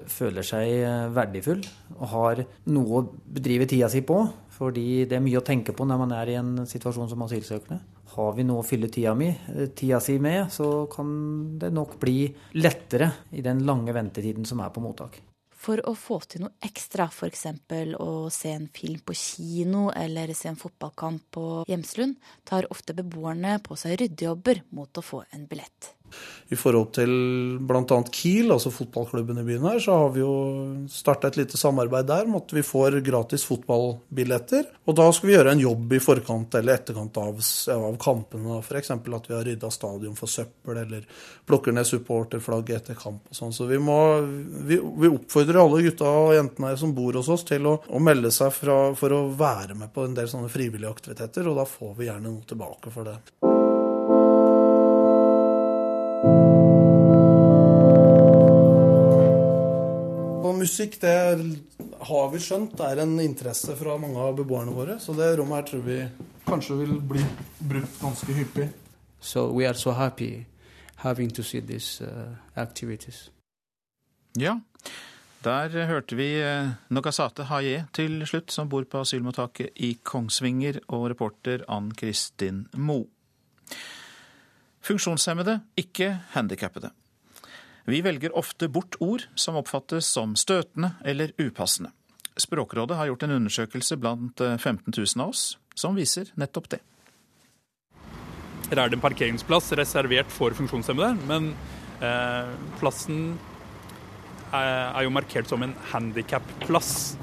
føler 0.07 0.47
seg 0.47 1.11
verdifull 1.17 1.67
og 1.97 2.07
har 2.15 2.45
noe 2.71 3.03
å 3.03 3.05
bedrive 3.11 3.67
tida 3.75 3.91
si 3.91 4.05
på. 4.07 4.23
Fordi 4.61 5.07
det 5.09 5.17
er 5.17 5.25
mye 5.25 5.41
å 5.41 5.47
tenke 5.47 5.73
på 5.73 5.87
når 5.89 6.03
man 6.03 6.13
er 6.13 6.35
i 6.35 6.37
en 6.37 6.67
situasjon 6.69 7.09
som 7.09 7.25
asylsøkende. 7.25 7.81
Har 8.13 8.35
vi 8.37 8.45
noe 8.45 8.61
å 8.61 8.67
fylle 8.67 8.91
tida, 8.93 9.15
mi, 9.17 9.31
tida 9.79 10.01
si 10.05 10.19
med, 10.21 10.51
så 10.53 10.85
kan 10.93 11.09
det 11.63 11.71
nok 11.73 11.97
bli 12.03 12.27
lettere 12.61 13.09
i 13.33 13.45
den 13.47 13.65
lange 13.65 13.95
ventetiden 13.97 14.45
som 14.49 14.61
er 14.61 14.73
på 14.75 14.83
mottak. 14.85 15.17
For 15.61 15.81
å 15.85 15.93
få 15.97 16.19
til 16.25 16.47
noe 16.47 16.57
ekstra, 16.65 17.07
f.eks. 17.13 17.47
å 18.01 18.11
se 18.33 18.53
en 18.57 18.69
film 18.73 19.01
på 19.05 19.17
kino 19.17 19.91
eller 19.93 20.33
se 20.37 20.49
en 20.49 20.61
fotballkamp 20.61 21.27
på 21.37 21.47
Hjemslund, 21.69 22.17
tar 22.49 22.69
ofte 22.73 22.97
beboerne 22.97 23.59
på 23.65 23.77
seg 23.81 23.99
ryddejobber 24.01 24.65
mot 24.77 24.89
å 24.89 25.05
få 25.05 25.23
en 25.37 25.45
billett. 25.51 25.95
I 26.51 26.59
forhold 26.59 26.89
til 26.97 27.13
bl.a. 27.63 27.99
Kiel, 28.11 28.51
altså 28.51 28.73
fotballklubben 28.75 29.39
i 29.39 29.45
byen 29.47 29.67
her, 29.69 29.79
så 29.83 29.99
har 30.01 30.09
vi 30.15 30.23
jo 30.23 30.33
starta 30.91 31.31
et 31.31 31.39
lite 31.39 31.59
samarbeid 31.61 32.09
der 32.09 32.27
med 32.27 32.43
at 32.43 32.55
vi 32.57 32.65
får 32.67 32.99
gratis 33.07 33.45
fotballbilletter. 33.47 34.67
Og 34.91 34.97
da 34.99 35.07
skal 35.15 35.31
vi 35.31 35.37
gjøre 35.37 35.55
en 35.55 35.63
jobb 35.63 35.95
i 35.95 36.01
forkant 36.03 36.57
eller 36.59 36.81
etterkant 36.81 37.21
av, 37.23 37.39
av 37.77 38.01
kampene. 38.03 38.59
F.eks. 38.65 38.91
at 38.91 39.31
vi 39.31 39.37
har 39.37 39.47
rydda 39.47 39.71
stadion 39.71 40.19
for 40.19 40.33
søppel, 40.33 40.83
eller 40.83 41.07
plukker 41.47 41.77
ned 41.77 41.87
supporterflagget 41.87 42.83
etter 42.83 42.99
kamp 42.99 43.31
og 43.31 43.37
sånn. 43.37 43.55
Så 43.55 43.69
vi, 43.71 43.79
må, 43.79 44.01
vi, 44.67 44.81
vi, 44.81 45.13
oppfordrer 45.13 45.63
alle 45.63 45.85
gutta 45.87 46.11
og 46.11 46.35
jentene 46.35 46.75
som 46.81 46.97
bor 46.97 47.21
hos 47.21 47.31
oss 47.31 47.47
til 47.47 47.71
å, 47.71 47.79
å 47.87 48.03
melde 48.03 48.35
seg 48.35 48.51
fra, 48.59 48.81
for 48.99 49.15
å 49.15 49.23
være 49.39 49.79
med 49.79 49.95
på 49.95 50.09
en 50.09 50.19
del 50.19 50.31
sånne 50.31 50.51
frivillige 50.51 50.91
aktiviteter, 50.91 51.47
og 51.47 51.63
da 51.63 51.69
får 51.79 51.97
vi 51.99 52.11
gjerne 52.11 52.27
noe 52.31 52.47
tilbake 52.49 52.95
for 52.95 53.07
det. 53.07 53.60
Musikk 60.71 61.01
det 61.03 61.15
har 62.07 62.31
vi 62.31 62.41
skjønt 62.43 62.79
er 62.87 63.03
en 63.03 63.19
interesse 63.23 63.75
fra 63.77 63.97
mange 63.99 64.23
av 64.23 64.39
beboerne 64.39 64.75
våre. 64.75 65.01
Så 65.03 65.17
det 65.19 65.33
rommet 65.41 65.61
her 65.61 65.69
tror 65.73 65.83
vi 65.89 65.99
kanskje 66.47 66.79
vil 66.85 66.95
bli 67.11 67.25
brukt 67.59 67.99
ganske 68.01 68.39
hyppig. 68.39 68.71
So 69.21 69.51
we 69.53 69.67
are 69.67 69.77
so 69.77 69.93
happy 69.93 70.47
having 71.03 71.31
to 71.35 71.43
see 71.43 71.61
these 71.61 72.05
uh, 72.05 72.37
activities. 72.57 73.31
Ja, 74.39 74.61
Der 75.45 75.87
hørte 75.87 76.17
vi 76.17 76.35
eh, 76.37 76.69
Nogasate 76.93 77.47
Haye 77.49 77.87
til 77.97 78.27
slutt, 78.29 78.53
som 78.53 78.69
bor 78.69 78.85
på 78.85 79.01
asylmottaket 79.01 79.71
i 79.81 79.95
Kongsvinger, 80.05 80.83
og 80.93 81.07
reporter 81.15 81.65
Ann 81.69 81.89
Kristin 81.97 82.67
Moe. 82.77 83.07
Funksjonshemmede, 84.85 85.63
ikke 85.81 86.11
handikappede. 86.35 86.93
Vi 87.91 88.01
velger 88.07 88.37
ofte 88.39 88.69
bort 88.71 88.95
ord 89.03 89.25
som 89.35 89.57
oppfattes 89.59 90.07
som 90.07 90.37
støtende 90.39 90.93
eller 91.05 91.33
upassende. 91.41 91.91
Språkrådet 92.39 92.97
har 92.97 93.11
gjort 93.11 93.25
en 93.27 93.35
undersøkelse 93.41 93.99
blant 93.99 94.39
15 94.39 94.95
000 94.95 95.25
av 95.25 95.33
oss 95.35 95.57
som 95.75 95.97
viser 95.99 96.31
nettopp 96.39 96.69
det. 96.77 96.79
Her 98.71 98.85
er 98.85 98.91
det 98.93 99.01
en 99.01 99.03
parkeringsplass 99.03 99.73
reservert 99.81 100.31
for 100.31 100.55
funksjonshemmede, 100.55 101.17
men 101.27 101.51
eh, 101.99 102.53
plassen 102.79 103.33
er, 104.53 104.95
er 104.95 105.03
jo 105.09 105.15
markert 105.17 105.51
som 105.51 105.65
en 105.67 105.75
handikapplass. 105.91 107.17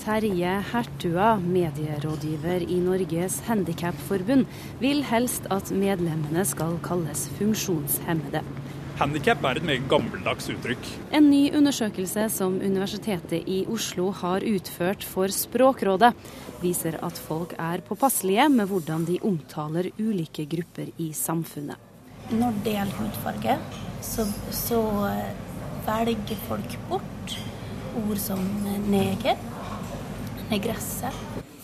Terje 0.00 0.52
Hertua, 0.72 1.34
medierådgiver 1.40 2.66
i 2.68 2.76
Norges 2.84 3.38
Handikapforbund, 3.48 4.44
vil 4.80 5.00
helst 5.08 5.48
at 5.52 5.72
medlemmene 5.72 6.44
skal 6.48 6.76
kalles 6.84 7.26
funksjonshemmede. 7.40 8.44
Handikap 9.00 9.40
er 9.48 9.56
et 9.56 9.64
meget 9.64 9.86
gammeldags 9.88 10.50
uttrykk. 10.52 10.88
En 11.16 11.30
ny 11.32 11.46
undersøkelse 11.56 12.26
som 12.34 12.58
Universitetet 12.60 13.46
i 13.48 13.62
Oslo 13.72 14.10
har 14.12 14.44
utført 14.44 15.06
for 15.08 15.32
Språkrådet, 15.32 16.10
viser 16.60 16.98
at 17.00 17.16
folk 17.16 17.54
er 17.56 17.80
påpasselige 17.86 18.50
med 18.52 18.68
hvordan 18.68 19.06
de 19.08 19.16
omtaler 19.24 19.88
ulike 19.96 20.44
grupper 20.52 20.92
i 21.00 21.14
samfunnet. 21.16 21.80
Når 22.28 22.60
det 22.60 22.74
gjelder 22.76 22.98
hudfarge, 23.00 23.56
så, 24.04 24.28
så 24.52 24.82
eh, 25.08 25.32
velger 25.88 26.44
folk 26.44 26.76
bort 26.92 27.38
ord 28.04 28.20
som 28.20 28.44
neger, 28.92 29.40
negresse, 30.52 31.08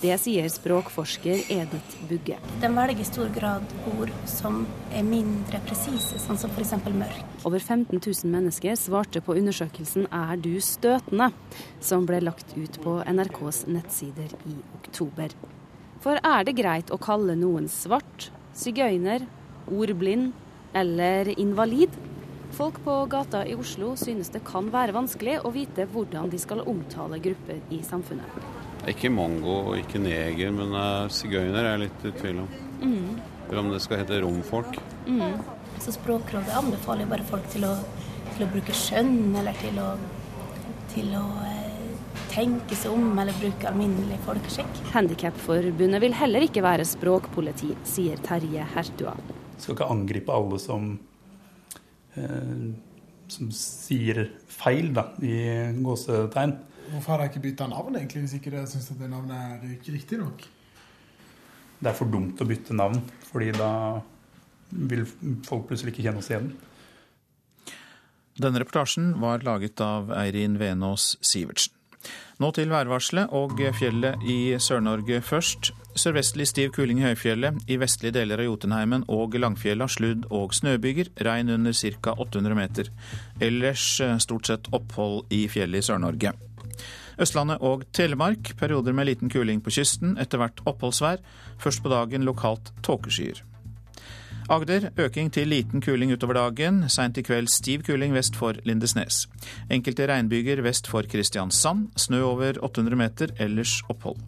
det 0.07 0.17
sier 0.23 0.47
språkforsker 0.51 1.49
Edith 1.51 1.97
Bugge. 2.07 2.37
Den 2.63 2.77
velger 2.79 3.03
i 3.03 3.07
stor 3.09 3.31
grad 3.35 3.73
ord 3.97 4.13
som 4.31 4.61
er 4.95 5.07
mindre 5.07 5.59
presise, 5.67 6.21
sånn 6.23 6.39
som 6.39 6.53
f.eks. 6.55 6.77
mørk. 6.95 7.23
Over 7.49 7.63
15 7.63 7.99
000 7.99 8.31
mennesker 8.31 8.77
svarte 8.79 9.23
på 9.25 9.35
undersøkelsen 9.41 10.07
'Er 10.07 10.37
du 10.39 10.61
støtende?', 10.63 11.33
som 11.81 12.07
ble 12.07 12.21
lagt 12.23 12.55
ut 12.57 12.79
på 12.85 13.01
NRKs 13.03 13.67
nettsider 13.67 14.31
i 14.47 14.55
oktober. 14.79 15.35
For 16.01 16.21
er 16.23 16.45
det 16.45 16.59
greit 16.61 16.93
å 16.95 17.01
kalle 17.03 17.35
noen 17.35 17.67
svart, 17.67 18.31
sigøyner, 18.55 19.27
ordblind 19.67 20.33
eller 20.75 21.33
invalid? 21.35 21.91
Folk 22.55 22.79
på 22.85 22.95
gata 23.11 23.43
i 23.43 23.59
Oslo 23.59 23.97
synes 23.97 24.31
det 24.31 24.45
kan 24.47 24.71
være 24.71 24.95
vanskelig 24.95 25.41
å 25.43 25.51
vite 25.51 25.89
hvordan 25.91 26.31
de 26.31 26.39
skal 26.39 26.63
omtale 26.63 27.19
grupper 27.19 27.59
i 27.75 27.83
samfunnet. 27.83 28.66
Ikke 28.87 29.11
mongo 29.11 29.57
og 29.73 29.81
ikke 29.81 29.99
neger, 29.99 30.53
men 30.55 30.75
uh, 30.77 31.09
sigøyner 31.11 31.65
er 31.65 31.73
jeg 31.73 31.83
litt 31.87 32.05
i 32.07 32.13
tvil 32.21 32.43
om. 32.45 32.51
Mm. 32.83 33.17
Eller 33.49 33.61
om 33.63 33.71
det 33.73 33.81
skal 33.83 34.03
hete 34.03 34.21
romfolk. 34.23 34.79
Mm. 35.07 35.41
Så 35.83 35.95
Språkrådet 35.97 36.55
anbefaler 36.57 37.09
bare 37.11 37.27
folk 37.27 37.47
til 37.53 37.67
å, 37.67 37.75
til 38.37 38.47
å 38.47 38.51
bruke 38.53 38.75
skjønn, 38.75 39.35
eller 39.39 39.59
til 39.61 39.81
å, 39.83 39.89
til 40.95 41.11
å 41.19 41.25
eh, 41.47 41.67
tenke 42.33 42.79
seg 42.79 42.95
om, 42.95 43.11
eller 43.19 43.37
bruke 43.41 43.69
alminnelig 43.71 44.21
folkeskikk. 44.27 44.81
Handikapforbundet 44.95 46.03
vil 46.07 46.17
heller 46.17 46.47
ikke 46.47 46.65
være 46.65 46.87
språkpoliti, 46.89 47.75
sier 47.87 48.23
Terje 48.27 48.67
Hertua. 48.75 49.17
Skal 49.59 49.77
ikke 49.77 49.91
angripe 49.93 50.35
alle 50.35 50.63
som, 50.63 50.89
eh, 52.15 52.65
som 53.35 53.53
sier 53.55 54.29
feil, 54.47 54.95
da, 54.97 55.11
i 55.23 55.37
gåsetegn. 55.83 56.57
Hvorfor 56.91 57.13
har 57.13 57.23
dere 57.23 57.31
ikke 57.33 57.45
bytta 57.49 57.67
navn, 57.71 57.97
egentlig, 57.99 58.27
hvis 58.27 58.37
ikke 58.39 58.53
dere 58.55 58.69
syns 58.71 58.93
det 58.95 59.11
navnet 59.11 59.37
er 59.37 59.73
ikke 59.77 59.95
riktig 59.97 60.21
nok? 60.21 60.45
Det 61.77 61.91
er 61.91 61.97
for 61.97 62.09
dumt 62.09 62.41
å 62.41 62.49
bytte 62.49 62.77
navn, 62.77 63.03
fordi 63.29 63.51
da 63.57 63.71
vil 64.71 65.05
folk 65.47 65.69
plutselig 65.69 65.93
ikke 65.95 66.07
kjenne 66.07 66.23
oss 66.23 66.31
igjen. 66.33 66.53
Denne 68.37 68.61
reportasjen 68.61 69.15
var 69.21 69.45
laget 69.47 69.81
av 69.81 70.13
Eirin 70.13 70.59
Venås 70.61 71.15
Sivertsen. 71.25 71.73
Nå 72.37 72.51
til 72.53 72.69
værvarselet 72.71 73.33
og 73.35 73.57
fjellet 73.79 74.23
i 74.29 74.55
Sør-Norge 74.61 75.23
først. 75.25 75.73
Sørvestlig 75.97 76.47
stiv 76.51 76.75
kuling 76.77 77.01
i 77.01 77.07
høyfjellet. 77.09 77.63
I 77.73 77.79
vestlige 77.81 78.19
deler 78.19 78.43
av 78.43 78.51
Jotunheimen 78.51 79.07
og 79.09 79.35
Langfjella 79.41 79.89
sludd- 79.89 80.29
og 80.31 80.53
snøbyger. 80.55 81.15
Regn 81.25 81.51
under 81.57 81.73
ca. 81.73 82.13
800 82.13 82.59
meter. 82.59 82.93
Ellers 83.41 83.89
eh, 84.05 84.19
stort 84.21 84.53
sett 84.53 84.69
opphold 84.77 85.33
i 85.33 85.47
fjellet 85.49 85.81
i 85.81 85.89
Sør-Norge. 85.89 86.37
Østlandet 87.17 87.63
og 87.65 87.87
Telemark 87.97 88.53
perioder 88.61 88.93
med 88.93 89.09
liten 89.09 89.33
kuling 89.33 89.63
på 89.65 89.73
kysten, 89.73 90.17
etter 90.21 90.41
hvert 90.43 90.61
oppholdsvær. 90.69 91.23
Først 91.59 91.83
på 91.83 91.93
dagen 91.93 92.27
lokalt 92.29 92.73
tåkeskyer. 92.85 93.43
Agder 94.53 94.93
øking 95.03 95.33
til 95.35 95.49
liten 95.51 95.83
kuling 95.83 96.13
utover 96.15 96.37
dagen. 96.39 96.85
Seint 96.93 97.19
i 97.19 97.25
kveld 97.27 97.49
stiv 97.51 97.83
kuling 97.89 98.15
vest 98.15 98.37
for 98.39 98.55
Lindesnes. 98.69 99.25
Enkelte 99.73 100.07
regnbyger 100.07 100.63
vest 100.63 100.87
for 100.87 101.03
Kristiansand. 101.03 101.89
Snø 101.99 102.23
over 102.29 102.61
800 102.63 103.01
meter, 103.01 103.35
ellers 103.43 103.81
opphold. 103.91 104.23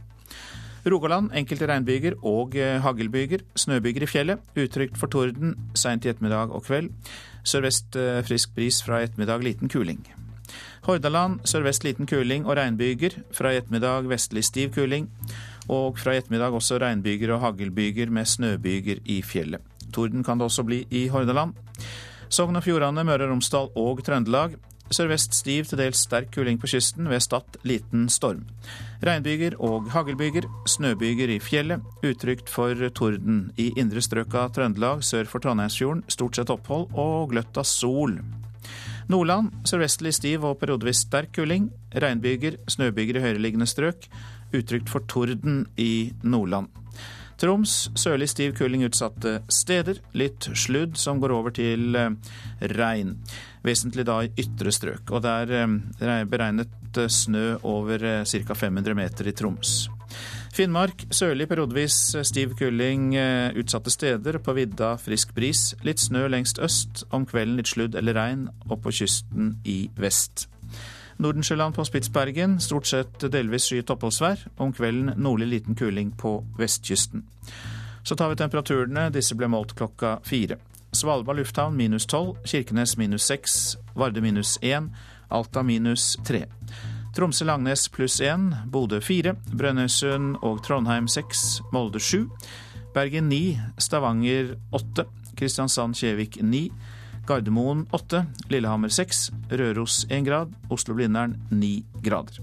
Rogaland 0.89 1.31
enkelte 1.37 1.69
regnbyger 1.71 2.19
og 2.27 2.57
eh, 2.59 2.81
haglbyger. 2.83 3.45
Snøbyger 3.55 4.09
i 4.09 4.11
fjellet. 4.11 4.53
Utrygt 4.59 4.99
for 4.99 5.13
torden 5.13 5.55
seint 5.79 6.07
i 6.07 6.11
ettermiddag 6.11 6.51
og 6.51 6.65
kveld. 6.67 6.91
Sørvest 7.47 7.95
eh, 8.01 8.25
frisk 8.27 8.57
bris 8.57 8.83
fra 8.83 9.05
ettermiddag, 9.05 9.45
liten 9.45 9.71
kuling. 9.71 10.03
Hordaland 10.89 11.43
sørvest 11.45 11.85
liten 11.85 12.09
kuling 12.09 12.47
og 12.47 12.57
regnbyger. 12.57 13.19
Fra 13.37 13.53
i 13.53 13.59
ettermiddag 13.61 14.07
vestlig 14.09 14.47
stiv 14.49 14.71
kuling. 14.73 15.11
Og 15.69 15.99
fra 16.01 16.15
i 16.15 16.23
ettermiddag 16.23 16.55
også 16.57 16.79
regnbyger 16.81 17.35
og 17.35 17.43
haglbyger 17.43 18.09
med 18.09 18.25
snøbyger 18.25 19.03
i 19.05 19.19
fjellet. 19.21 19.61
Torden 19.93 20.25
kan 20.25 20.41
det 20.41 20.49
også 20.49 20.65
bli 20.65 20.87
i 20.89 21.09
Hordaland. 21.13 21.53
Sogn 22.33 22.57
og 22.57 22.65
Fjordane, 22.65 23.05
Møre 23.05 23.27
og 23.27 23.35
Romsdal 23.35 23.69
og 23.77 24.01
Trøndelag. 24.05 24.57
Sørvest 24.89 25.37
stiv, 25.37 25.67
til 25.69 25.83
dels 25.83 26.01
sterk 26.07 26.31
kuling 26.33 26.57
på 26.61 26.71
kysten. 26.73 27.11
Ved 27.13 27.21
Stad 27.21 27.61
liten 27.69 28.09
storm. 28.09 28.47
Regnbyger 29.05 29.61
og 29.61 29.91
haglbyger. 29.93 30.49
Snøbyger 30.65 31.37
i 31.37 31.39
fjellet. 31.39 31.85
Utrygt 32.01 32.49
for 32.49 32.89
torden. 32.97 33.51
I 33.61 33.75
indre 33.77 34.01
strøk 34.01 34.33
av 34.41 34.57
Trøndelag 34.57 35.05
sør 35.05 35.29
for 35.29 35.45
Trondheimsfjorden 35.45 36.07
stort 36.09 36.41
sett 36.41 36.57
opphold 36.57 36.89
og 36.97 37.35
gløtt 37.37 37.61
av 37.61 37.69
sol. 37.69 38.23
Nordland 39.09 39.55
sørvestlig 39.69 40.13
stiv 40.13 40.45
og 40.45 40.59
periodevis 40.61 41.07
sterk 41.07 41.33
kuling. 41.39 41.71
Regnbyger, 41.97 42.59
snøbyger 42.69 43.17
i 43.17 43.23
høyereliggende 43.25 43.69
strøk. 43.69 44.05
Utrygt 44.53 44.93
for 44.93 45.05
torden 45.09 45.63
i 45.81 46.13
Nordland. 46.23 46.69
Troms 47.39 47.87
sørlig 47.97 48.29
stiv 48.33 48.57
kuling 48.59 48.83
utsatte 48.85 49.39
steder. 49.49 50.03
Litt 50.19 50.51
sludd 50.59 50.99
som 50.99 51.23
går 51.23 51.33
over 51.33 51.55
til 51.55 51.97
eh, 51.97 52.11
regn. 52.75 53.15
Vesentlig 53.65 54.05
da 54.09 54.21
i 54.27 54.33
ytre 54.43 54.75
strøk. 54.75 55.13
Og 55.15 55.23
det 55.25 55.37
er 55.45 55.55
eh, 55.63 56.25
beregnet 56.29 56.99
eh, 56.99 57.09
snø 57.09 57.55
over 57.63 58.27
ca. 58.27 58.59
500 58.59 58.99
meter 58.99 59.31
i 59.31 59.37
Troms. 59.39 59.87
Finnmark 60.59 61.05
sørlig 61.15 61.45
periodevis 61.47 61.95
stiv 62.27 62.57
kuling 62.59 63.13
eh, 63.15 63.55
utsatte 63.55 63.93
steder. 63.95 64.41
På 64.43 64.57
vidda 64.57 64.97
frisk 64.99 65.31
bris. 65.37 65.77
Litt 65.87 66.03
snø 66.03 66.25
lengst 66.27 66.59
øst. 66.59 67.05
Om 67.15 67.29
kvelden 67.31 67.61
litt 67.61 67.71
sludd 67.71 67.95
eller 67.95 68.19
regn. 68.19 68.49
Og 68.67 68.81
på 68.83 68.91
kysten 68.99 69.53
i 69.63 69.85
vest. 69.95 70.49
Nordensjøland 71.23 71.79
på 71.79 71.87
Spitsbergen 71.87 72.59
stort 72.59 72.91
sett 72.91 73.29
delvis 73.31 73.69
skyet 73.71 73.95
oppholdsvær. 73.95 74.49
Om 74.59 74.75
kvelden 74.75 75.15
nordlig 75.23 75.47
liten 75.53 75.79
kuling 75.79 76.11
på 76.19 76.41
vestkysten. 76.59 77.23
Så 78.03 78.19
tar 78.19 78.35
vi 78.35 78.43
temperaturene. 78.43 79.13
Disse 79.15 79.39
ble 79.39 79.47
målt 79.55 79.77
klokka 79.79 80.17
fire. 80.27 80.59
Svalbard 80.91 81.39
lufthavn 81.39 81.79
minus 81.79 82.11
tolv. 82.11 82.35
Kirkenes 82.43 82.99
minus 82.99 83.31
seks. 83.31 83.77
Varde 83.95 84.27
minus 84.27 84.59
én. 84.59 84.91
Alta 85.31 85.63
minus 85.63 86.17
tre. 86.27 86.49
Tromsø-Langnes 87.19 87.89
pluss 87.91 88.21
én, 88.23 88.53
Bodø 88.71 89.01
fire, 89.03 89.33
Brønnøysund 89.51 90.37
og 90.47 90.61
Trondheim 90.63 91.09
seks, 91.11 91.59
Molde 91.75 91.99
sju, 91.99 92.29
Bergen 92.95 93.27
ni, 93.27 93.57
Stavanger 93.75 94.53
åtte, 94.71 95.03
Kristiansand-Kjevik 95.35 96.39
ni, 96.47 96.69
Gardermoen 97.27 97.89
åtte, 97.91 98.21
Lillehammer 98.53 98.93
seks, 98.95 99.33
Røros 99.51 100.05
én 100.15 100.23
grad, 100.29 100.53
Oslo-Blindern 100.71 101.35
ni 101.51 101.81
grader. 102.07 102.39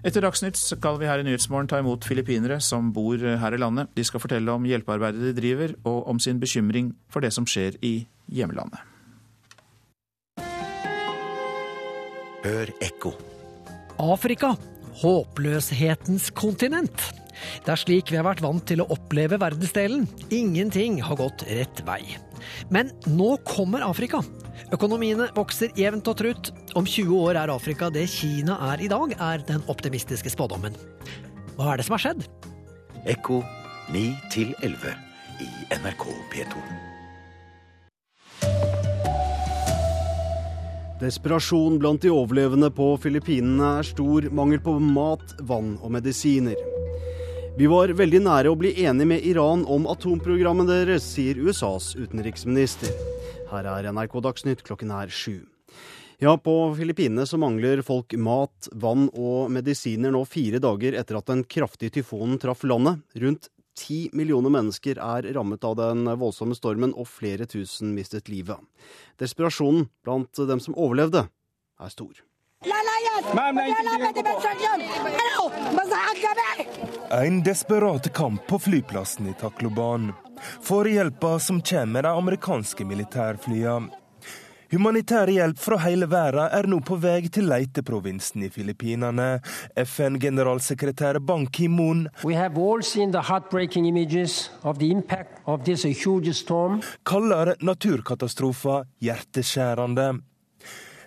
Etter 0.00 0.24
Dagsnytt 0.24 0.56
skal 0.56 0.96
vi 0.96 1.04
her 1.04 1.20
i 1.20 1.26
Nyhetsmorgen 1.26 1.68
ta 1.68 1.82
imot 1.82 2.08
filippinere 2.08 2.56
som 2.64 2.88
bor 2.96 3.20
her 3.20 3.52
i 3.52 3.60
landet. 3.60 3.90
De 3.92 4.06
skal 4.08 4.22
fortelle 4.22 4.54
om 4.54 4.64
hjelpearbeidet 4.64 5.26
de 5.28 5.34
driver, 5.36 5.74
og 5.84 6.08
om 6.08 6.16
sin 6.16 6.40
bekymring 6.40 6.94
for 7.12 7.20
det 7.20 7.34
som 7.36 7.44
skjer 7.44 7.76
i 7.84 7.98
hjemlandet. 8.32 8.80
Hør 12.40 12.72
ekko. 12.80 13.12
Afrika 14.00 14.54
håpløshetens 15.00 16.30
kontinent. 16.36 17.06
Det 17.64 17.72
er 17.72 17.80
slik 17.80 18.10
vi 18.12 18.18
har 18.18 18.26
vært 18.26 18.42
vant 18.44 18.64
til 18.68 18.82
å 18.82 18.88
oppleve 18.92 19.38
verdensdelen. 19.40 20.04
Ingenting 20.34 20.98
har 21.04 21.18
gått 21.20 21.44
rett 21.48 21.80
vei. 21.86 22.02
Men 22.72 22.92
nå 23.08 23.34
kommer 23.48 23.84
Afrika. 23.86 24.20
Økonomiene 24.74 25.30
vokser 25.36 25.72
jevnt 25.78 26.08
og 26.10 26.18
trutt. 26.20 26.52
Om 26.76 26.84
20 26.84 27.16
år 27.16 27.40
er 27.40 27.54
Afrika 27.54 27.88
det 27.92 28.06
Kina 28.12 28.58
er 28.72 28.84
i 28.84 28.90
dag, 28.92 29.16
er 29.16 29.46
den 29.48 29.64
optimistiske 29.72 30.32
spådommen. 30.32 30.76
Hva 31.56 31.72
er 31.72 31.80
det 31.80 31.88
som 31.88 31.96
har 31.96 32.04
skjedd? 32.04 32.28
Ekko 33.08 33.40
9 33.94 34.04
11 34.60 34.94
i 35.40 35.50
NRK 35.80 36.06
P2. 36.32 36.89
Desperasjon 41.00 41.78
blant 41.80 42.02
de 42.02 42.10
overlevende 42.12 42.68
på 42.76 42.90
Filippinene 43.00 43.78
er 43.78 43.86
stor. 43.88 44.26
Mangel 44.36 44.60
på 44.60 44.74
mat, 44.84 45.32
vann 45.48 45.78
og 45.80 45.94
medisiner. 45.94 46.58
Vi 47.56 47.68
var 47.72 47.94
veldig 47.96 48.20
nære 48.26 48.50
å 48.52 48.58
bli 48.60 48.74
enige 48.84 49.08
med 49.08 49.24
Iran 49.24 49.62
om 49.64 49.88
atomprogrammet 49.88 50.68
deres, 50.68 51.06
sier 51.14 51.40
USAs 51.40 51.94
utenriksminister. 51.96 52.92
Her 53.48 53.70
er 53.72 53.88
NRK 53.96 54.18
Dagsnytt 54.26 54.60
klokken 54.66 54.92
er 54.92 55.08
sju. 55.08 55.38
Ja, 56.20 56.34
på 56.36 56.54
Filippinene 56.76 57.24
så 57.24 57.40
mangler 57.40 57.80
folk 57.80 58.12
mat, 58.20 58.68
vann 58.76 59.08
og 59.16 59.48
medisiner 59.56 60.12
nå 60.12 60.26
fire 60.28 60.60
dager 60.60 61.00
etter 61.00 61.16
at 61.16 61.32
den 61.32 61.46
kraftige 61.48 61.96
tyfonen 61.96 62.36
traff 62.42 62.66
landet. 62.68 63.00
Rundt 63.16 63.48
ti 63.80 64.00
millioner 64.12 64.52
mennesker 64.52 65.00
er 65.00 65.28
rammet 65.34 65.64
av 65.64 65.76
den 65.80 66.04
voldsomme 66.20 66.56
stormen, 66.58 66.92
og 66.92 67.08
flere 67.08 67.48
tusen 67.48 67.94
mistet 67.96 68.28
livet. 68.28 68.60
Desperasjonen 69.20 69.88
blant 70.04 70.42
dem 70.50 70.60
som 70.60 70.76
overlevde, 70.76 71.26
er 71.80 71.92
stor. 71.92 72.12
En 77.10 77.42
desperat 77.42 78.12
kamp 78.14 78.46
på 78.46 78.58
flyplassen 78.58 79.30
i 79.30 79.34
Takloban. 79.40 80.12
For 80.64 80.88
hjelpa 80.88 81.38
som 81.40 81.60
kommer 81.64 82.04
de 82.04 82.12
amerikanske 82.16 82.84
militærflyene. 82.84 83.99
Humanitær 84.70 85.26
hjelp 85.26 85.58
fra 85.58 85.80
hele 85.82 86.06
verden 86.06 86.52
er 86.54 86.68
nå 86.70 86.76
på 86.86 86.94
vei 87.02 87.24
til 87.26 87.48
Leite-provinsen 87.50 88.44
i 88.46 88.50
Filippinene. 88.54 89.40
FN-generalsekretær 89.82 91.18
Ban 91.26 91.48
Ki-moon 91.50 92.04
kaller 97.10 97.54
naturkatastrofen 97.58 98.86
hjerteskjærende. 99.02 100.08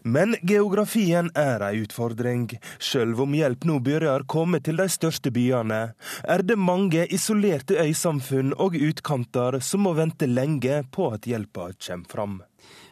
Men 0.04 0.36
geografien 0.43 1.32
er 1.39 1.63
ei 1.63 1.86
utfordring. 1.86 2.49
Sjøl 2.84 3.15
om 3.15 3.39
hjelp 3.39 3.63
nå 3.63 3.80
begynner 3.80 4.28
komme 4.28 4.60
til 4.60 4.84
de 4.84 4.89
største 4.91 5.32
byene, 5.32 5.93
er 6.28 6.43
det 6.43 6.60
mange 6.60 7.08
isolerte 7.08 7.80
øysamfunn 7.80 8.52
og 8.60 8.76
utkanter 8.76 9.63
som 9.63 9.88
må 9.88 9.95
vente 9.95 10.28
lenge 10.28 10.84
på 10.91 11.13
at 11.15 11.32
hjelpa 11.32 11.71
kommer 11.80 12.12
fram. 12.12 12.41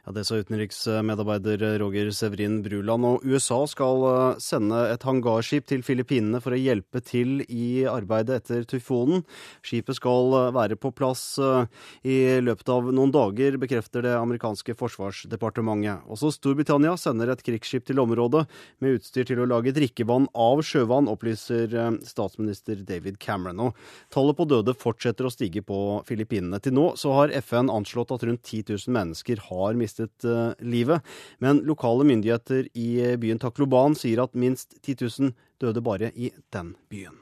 Ja, 0.02 0.12
Det 0.12 0.24
sa 0.26 0.40
utenriksmedarbeider 0.42 1.78
Roger 1.78 2.08
Severin 2.10 2.64
Bruland. 2.66 3.06
Og 3.06 3.22
USA 3.22 3.60
skal 3.70 4.06
eh, 4.10 4.40
sende 4.42 4.80
et 4.90 5.04
hangarskip 5.06 5.68
til 5.70 5.84
Filippinene 5.86 6.40
for 6.42 6.56
å 6.56 6.58
hjelpe 6.58 7.04
til 7.06 7.44
i 7.46 7.84
arbeidet 7.86 8.40
etter 8.40 8.66
tyfonen. 8.66 9.22
Skipet 9.62 10.00
skal 10.00 10.34
eh, 10.40 10.48
være 10.56 10.78
på 10.82 10.90
plass 10.98 11.38
eh, 11.38 11.70
i 12.02 12.18
løpet 12.42 12.72
av 12.74 12.90
noen 12.90 13.14
dager, 13.14 13.60
bekrefter 13.62 14.08
det 14.08 14.16
amerikanske 14.18 14.74
forsvarsdepartementet. 14.80 16.02
Også 16.10 16.34
Storbritannia 16.34 16.96
sender 16.98 17.30
et 17.36 17.46
krigsskip 17.46 17.86
til 17.86 18.02
området 18.02 18.48
med 18.82 18.98
utstyr 18.98 19.30
til 19.30 19.44
å 19.44 19.48
lage 19.54 19.76
drikkevann 19.78 20.32
av 20.34 20.64
sjøvann, 20.66 21.12
opplyser 21.14 21.78
statsminister 22.10 22.82
David 22.90 23.22
Cameron. 23.22 23.68
Og 23.68 23.78
tallet 24.10 24.40
på 24.42 24.50
døde 24.50 24.74
fortsetter 24.82 25.30
å 25.30 25.34
stige 25.34 25.62
på 25.62 26.02
Filippinene. 26.10 26.58
Til 26.58 26.74
nå 26.74 26.90
så 26.98 27.14
har 27.20 27.38
FN 27.46 27.70
anslått 27.70 28.18
at 28.18 28.26
rundt 28.26 28.42
10 28.50 28.66
000 28.74 28.98
mennesker 28.98 29.46
har 29.52 29.78
mistet 29.78 29.91
mistet 29.92 30.26
uh, 30.26 30.54
livet. 30.60 31.04
Men 31.44 31.62
lokale 31.68 32.08
myndigheter 32.08 32.68
i 32.74 33.18
byen 33.20 33.40
Takloban 33.40 33.96
sier 33.96 34.24
at 34.24 34.34
minst 34.34 34.80
10 34.82 34.96
000 35.20 35.36
døde 35.62 35.84
bare 35.84 36.12
i 36.16 36.32
den 36.50 36.76
byen. 36.90 37.20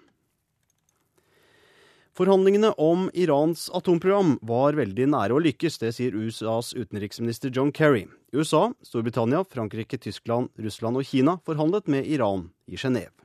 Forhandlingene 2.19 2.73
om 2.75 3.07
Irans 3.13 3.69
atomprogram 3.71 4.33
var 4.43 4.75
veldig 4.75 5.05
nære 5.07 5.37
å 5.37 5.39
lykkes, 5.39 5.77
det 5.79 5.93
sier 5.95 6.17
USAs 6.19 6.73
utenriksminister 6.75 7.53
John 7.55 7.71
Kerry. 7.71 8.09
USA, 8.35 8.73
Storbritannia, 8.83 9.45
Frankrike, 9.47 9.97
Tyskland, 9.97 10.51
Russland 10.59 10.99
og 10.99 11.07
Kina 11.07 11.37
forhandlet 11.47 11.87
med 11.87 12.09
Iran 12.11 12.49
i 12.67 12.75
Genéve. 12.75 13.15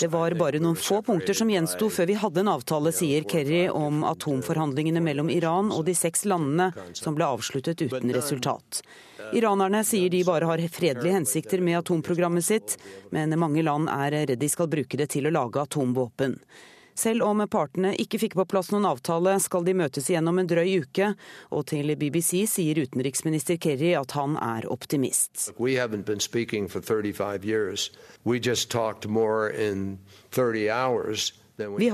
Det 0.00 0.08
var 0.12 0.34
bare 0.36 0.58
noen 0.60 0.76
få 0.76 0.98
punkter 1.02 1.36
som 1.38 1.48
gjensto 1.48 1.88
før 1.88 2.10
vi 2.10 2.16
hadde 2.20 2.42
en 2.42 2.50
avtale, 2.52 2.92
sier 2.92 3.24
Kerry 3.24 3.62
om 3.72 4.02
atomforhandlingene 4.04 5.00
mellom 5.00 5.30
Iran 5.32 5.72
og 5.72 5.86
de 5.88 5.94
seks 5.96 6.26
landene, 6.28 6.68
som 6.92 7.16
ble 7.16 7.24
avsluttet 7.24 7.80
uten 7.86 8.12
resultat. 8.12 8.82
Iranerne 9.32 9.80
sier 9.86 10.12
de 10.12 10.20
bare 10.28 10.48
har 10.50 10.60
fredelige 10.68 11.16
hensikter 11.16 11.64
med 11.64 11.78
atomprogrammet 11.80 12.44
sitt, 12.44 12.76
men 13.16 13.32
mange 13.40 13.64
land 13.64 13.88
er 13.88 14.10
redd 14.18 14.36
de 14.36 14.52
skal 14.52 14.68
bruke 14.68 15.00
det 15.00 15.08
til 15.14 15.24
å 15.30 15.32
lage 15.32 15.64
atomvåpen. 15.64 16.36
Selv 17.00 17.24
om 17.24 17.40
partene 17.48 17.94
ikke 18.02 18.18
fikk 18.20 18.34
på 18.36 18.44
plass 18.50 18.68
noen 18.74 18.84
avtale, 18.84 19.32
skal 19.40 19.64
de 19.64 19.72
møtes 19.78 20.10
igjen 20.10 20.26
om 20.28 20.38
en 20.42 20.48
drøy 20.50 20.82
uke. 20.82 21.06
Og 21.56 21.62
til 21.70 21.94
BBC 21.96 22.42
sier 22.50 22.76
utenriksminister 22.82 23.56
Kerry 23.62 23.94
at 23.96 24.12
han 24.18 24.36
er 24.36 24.66
optimist. 24.68 25.46
Vi 25.60 25.76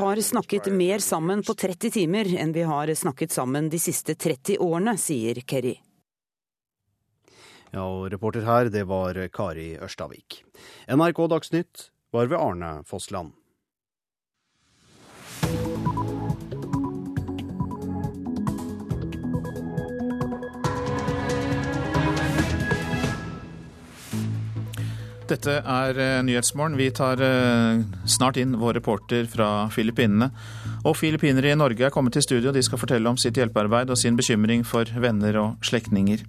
har 0.02 0.22
snakket 0.22 0.66
mer 0.72 0.98
sammen 0.98 1.42
på 1.46 1.54
30 1.54 1.90
timer 2.00 2.26
enn 2.42 2.52
vi 2.58 2.66
har 2.66 2.94
snakket 2.94 3.32
sammen 3.38 3.70
de 3.70 3.78
siste 3.82 4.14
30 4.18 4.58
årene, 4.58 4.98
sier 4.98 5.40
Kerry. 5.46 5.78
Ja, 7.70 7.86
og 7.86 8.10
reporter 8.10 8.42
her, 8.46 8.70
det 8.74 8.84
var 8.90 9.28
Kari 9.30 9.78
Ørstavik. 9.78 10.42
NRK 10.90 11.28
Dagsnytt 11.30 11.90
var 12.14 12.26
ved 12.30 12.38
Arne 12.42 12.82
Fossland. 12.86 13.34
Dette 25.26 25.56
er 25.58 25.98
eh, 25.98 26.22
Nyhetsmorgen. 26.22 26.76
Vi 26.78 26.86
tar 26.94 27.20
eh, 27.22 27.80
snart 28.06 28.36
inn 28.38 28.54
vår 28.60 28.76
reporter 28.78 29.26
fra 29.30 29.66
Filippinene. 29.74 30.28
Og 30.86 30.94
filippinere 30.94 31.50
i 31.50 31.58
Norge 31.58 31.88
er 31.88 31.94
kommet 31.94 32.14
til 32.14 32.22
studio. 32.22 32.52
De 32.54 32.62
skal 32.62 32.78
fortelle 32.78 33.10
om 33.10 33.18
sitt 33.18 33.38
hjelpearbeid 33.38 33.90
og 33.90 33.98
sin 33.98 34.18
bekymring 34.18 34.62
for 34.66 34.86
venner 35.02 35.38
og 35.42 35.66
slektninger. 35.66 36.22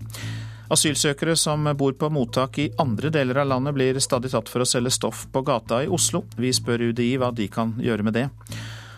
Asylsøkere 0.73 1.37
som 1.39 1.69
bor 1.77 1.93
på 1.95 2.09
mottak 2.11 2.57
i 2.59 2.71
andre 2.81 3.11
deler 3.13 3.43
av 3.43 3.51
landet, 3.53 3.75
blir 3.77 3.99
stadig 4.03 4.33
tatt 4.33 4.49
for 4.51 4.65
å 4.65 4.67
selge 4.67 4.91
stoff 4.97 5.27
på 5.31 5.45
gata 5.45 5.83
i 5.85 5.91
Oslo. 5.93 6.25
Vi 6.35 6.51
spør 6.55 6.89
UDI 6.89 7.13
hva 7.21 7.29
de 7.31 7.47
kan 7.53 7.77
gjøre 7.79 8.07
med 8.07 8.17
det. 8.17 8.25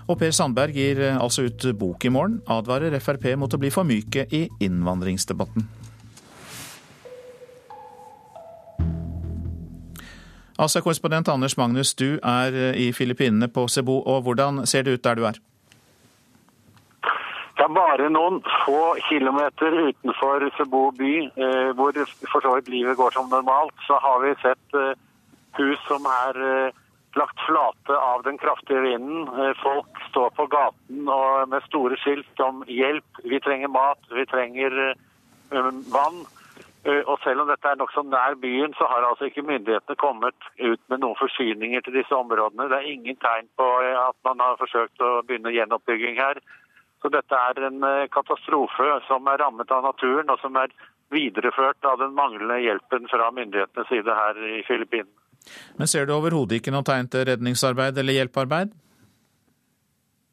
Og 0.09 0.17
Per 0.17 0.31
Sandberg 0.33 0.79
gir 0.79 1.03
eh, 1.05 1.19
altså 1.19 1.45
ut 1.45 1.67
bok 1.77 2.07
i 2.07 2.13
morgen, 2.13 2.39
advarer 2.47 2.95
Frp 3.03 3.35
mot 3.37 3.53
å 3.53 3.61
bli 3.61 3.69
for 3.73 3.85
myke 3.85 4.25
i 4.31 4.47
innvandringsdebatten. 4.63 5.67
Asia-korrespondent 10.59 11.29
Anders 11.31 11.55
Magnus, 11.57 11.93
du 11.95 12.17
er 12.19 12.55
eh, 12.55 12.79
i 12.87 12.87
Filippinene 12.91 13.47
på 13.47 13.67
Cebu. 13.71 14.01
og 14.01 14.25
Hvordan 14.25 14.65
ser 14.67 14.83
det 14.83 14.97
ut 14.97 15.03
der 15.03 15.15
du 15.15 15.23
er? 15.29 15.37
Det 17.55 17.65
er 17.65 17.75
bare 17.75 18.09
noen 18.11 18.41
få 18.65 18.95
kilometer 19.07 19.77
utenfor 19.87 20.43
Cebu 20.57 20.91
by, 20.99 21.13
eh, 21.31 21.69
hvor 21.79 21.95
for 22.31 22.43
så 22.43 22.55
vidt 22.57 22.71
livet 22.75 22.97
går 22.99 23.15
som 23.15 23.31
normalt, 23.31 23.75
så 23.87 23.99
har 24.03 24.19
vi 24.25 24.35
sett 24.43 24.75
eh, 24.75 24.99
hus 25.59 25.79
som 25.87 26.07
er 26.07 26.41
lagt 27.17 27.39
flate 27.47 27.95
av 27.95 28.23
den 28.23 28.37
kraftige 28.37 28.83
vinden. 28.83 29.25
Folk 29.63 30.03
står 30.11 30.29
på 30.37 30.45
gaten 30.45 31.07
med 31.49 31.63
store 31.65 31.97
skilt 31.97 32.43
om 32.45 32.61
hjelp. 32.67 33.23
Vi 33.25 33.39
trenger 33.43 33.71
mat, 33.73 34.11
vi 34.13 34.27
trenger 34.29 34.75
vann. 35.49 36.21
Eh, 36.87 37.01
og 37.11 37.19
selv 37.23 37.43
om 37.43 37.49
dette 37.51 37.67
er 37.67 37.79
nokså 37.79 38.05
nær 38.07 38.37
byen, 38.39 38.73
så 38.79 38.87
har 38.87 39.03
altså 39.03 39.27
ikke 39.27 39.43
myndighetene 39.43 39.99
kommet 39.99 40.47
ut 40.59 40.81
med 40.87 41.01
noen 41.03 41.17
forsyninger 41.19 41.83
til 41.83 41.97
disse 41.99 42.15
områdene. 42.15 42.69
Det 42.71 42.77
er 42.77 42.93
ingen 42.93 43.19
tegn 43.19 43.49
på 43.59 43.67
eh, 43.83 43.99
at 43.99 44.15
man 44.27 44.39
har 44.45 44.59
forsøkt 44.61 45.03
å 45.03 45.19
begynne 45.27 45.51
gjenoppbygging 45.55 46.15
her. 46.21 46.39
Så 47.03 47.11
dette 47.11 47.35
er 47.35 47.59
en 47.67 47.83
eh, 47.83 48.07
katastrofe 48.15 48.93
som 49.09 49.27
er 49.27 49.43
rammet 49.43 49.71
av 49.75 49.89
naturen, 49.89 50.31
og 50.31 50.39
som 50.39 50.55
er 50.59 50.71
videreført 51.11 51.83
av 51.89 51.99
den 51.99 52.15
manglende 52.15 52.61
hjelpen 52.63 53.11
fra 53.11 53.27
myndighetenes 53.35 53.91
side 53.91 54.15
her 54.21 54.39
i 54.47 54.61
Filippinene. 54.67 55.15
Men 55.79 55.87
ser 55.87 56.05
du 56.05 56.13
overhodet 56.15 56.59
ikke 56.59 56.71
noe 56.75 56.85
tegn 56.85 57.07
til 57.11 57.25
redningsarbeid 57.27 57.97
eller 57.99 58.19
hjelpearbeid? 58.19 58.71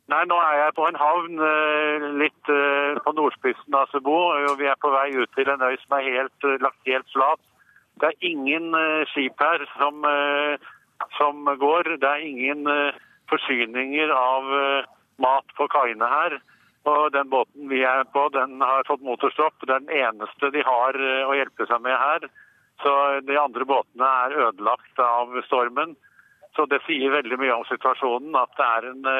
Nei, 0.06 0.20
nå 0.30 0.36
er 0.38 0.60
jeg 0.60 0.74
på 0.76 0.84
en 0.86 0.98
havn 1.00 1.40
eh, 1.42 2.04
litt 2.20 2.50
eh, 2.52 2.98
på 3.02 3.12
nordspissen 3.16 3.74
av 3.74 3.90
Cebu. 3.90 4.14
og 4.14 4.52
Vi 4.60 4.68
er 4.70 4.78
på 4.78 4.92
vei 4.92 5.08
ut 5.18 5.32
til 5.34 5.48
en 5.50 5.64
øy 5.66 5.74
som 5.82 5.96
er 5.96 6.06
helt, 6.06 6.46
eh, 6.46 6.60
lagt 6.62 6.86
helt 6.86 7.08
flat. 7.10 7.42
Det 7.98 8.12
er 8.12 8.28
ingen 8.28 8.76
skip 9.08 9.40
her 9.40 9.62
som, 9.78 10.04
som 11.16 11.46
går. 11.58 11.88
Det 11.96 12.10
er 12.10 12.26
ingen 12.26 12.68
forsyninger 13.32 14.12
av 14.12 14.50
mat 15.24 15.54
på 15.56 15.64
kaiene 15.72 16.04
her. 16.10 16.36
Og 16.84 17.14
den 17.14 17.30
båten 17.32 17.70
vi 17.72 17.80
er 17.88 18.04
på, 18.12 18.26
den 18.34 18.60
har 18.60 18.84
fått 18.84 19.00
motorstopp. 19.00 19.56
Det 19.64 19.72
er 19.72 19.80
den 19.86 19.96
eneste 19.96 20.52
de 20.52 20.60
har 20.60 21.00
å 21.00 21.32
hjelpe 21.38 21.64
seg 21.72 21.80
med 21.88 21.96
her. 21.96 22.28
Så 22.84 22.92
de 23.24 23.40
andre 23.40 23.64
båtene 23.64 24.12
er 24.26 24.36
ødelagt 24.44 25.00
av 25.00 25.32
stormen. 25.48 25.96
Så 26.52 26.68
det 26.68 26.82
sier 26.84 27.16
veldig 27.16 27.40
mye 27.40 27.56
om 27.56 27.64
situasjonen 27.72 28.36
at 28.36 28.52
det 28.60 28.68
er 28.76 28.90
en 28.92 29.10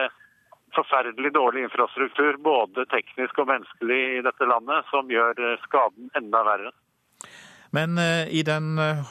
forferdelig 0.77 1.33
dårlig 1.35 1.67
infrastruktur, 1.67 2.37
både 2.43 2.87
teknisk 2.93 3.39
og 3.43 3.49
menneskelig 3.51 4.01
i 4.19 4.25
dette 4.27 4.49
landet, 4.49 4.89
som 4.93 5.09
gjør 5.11 5.39
eh, 5.43 5.63
skaden 5.67 6.11
enda 6.19 6.43
verre. 6.47 6.73
Men 7.77 7.99
eh, 8.01 8.27
i 8.33 8.43
den 8.47 8.77
eh, 8.83 9.07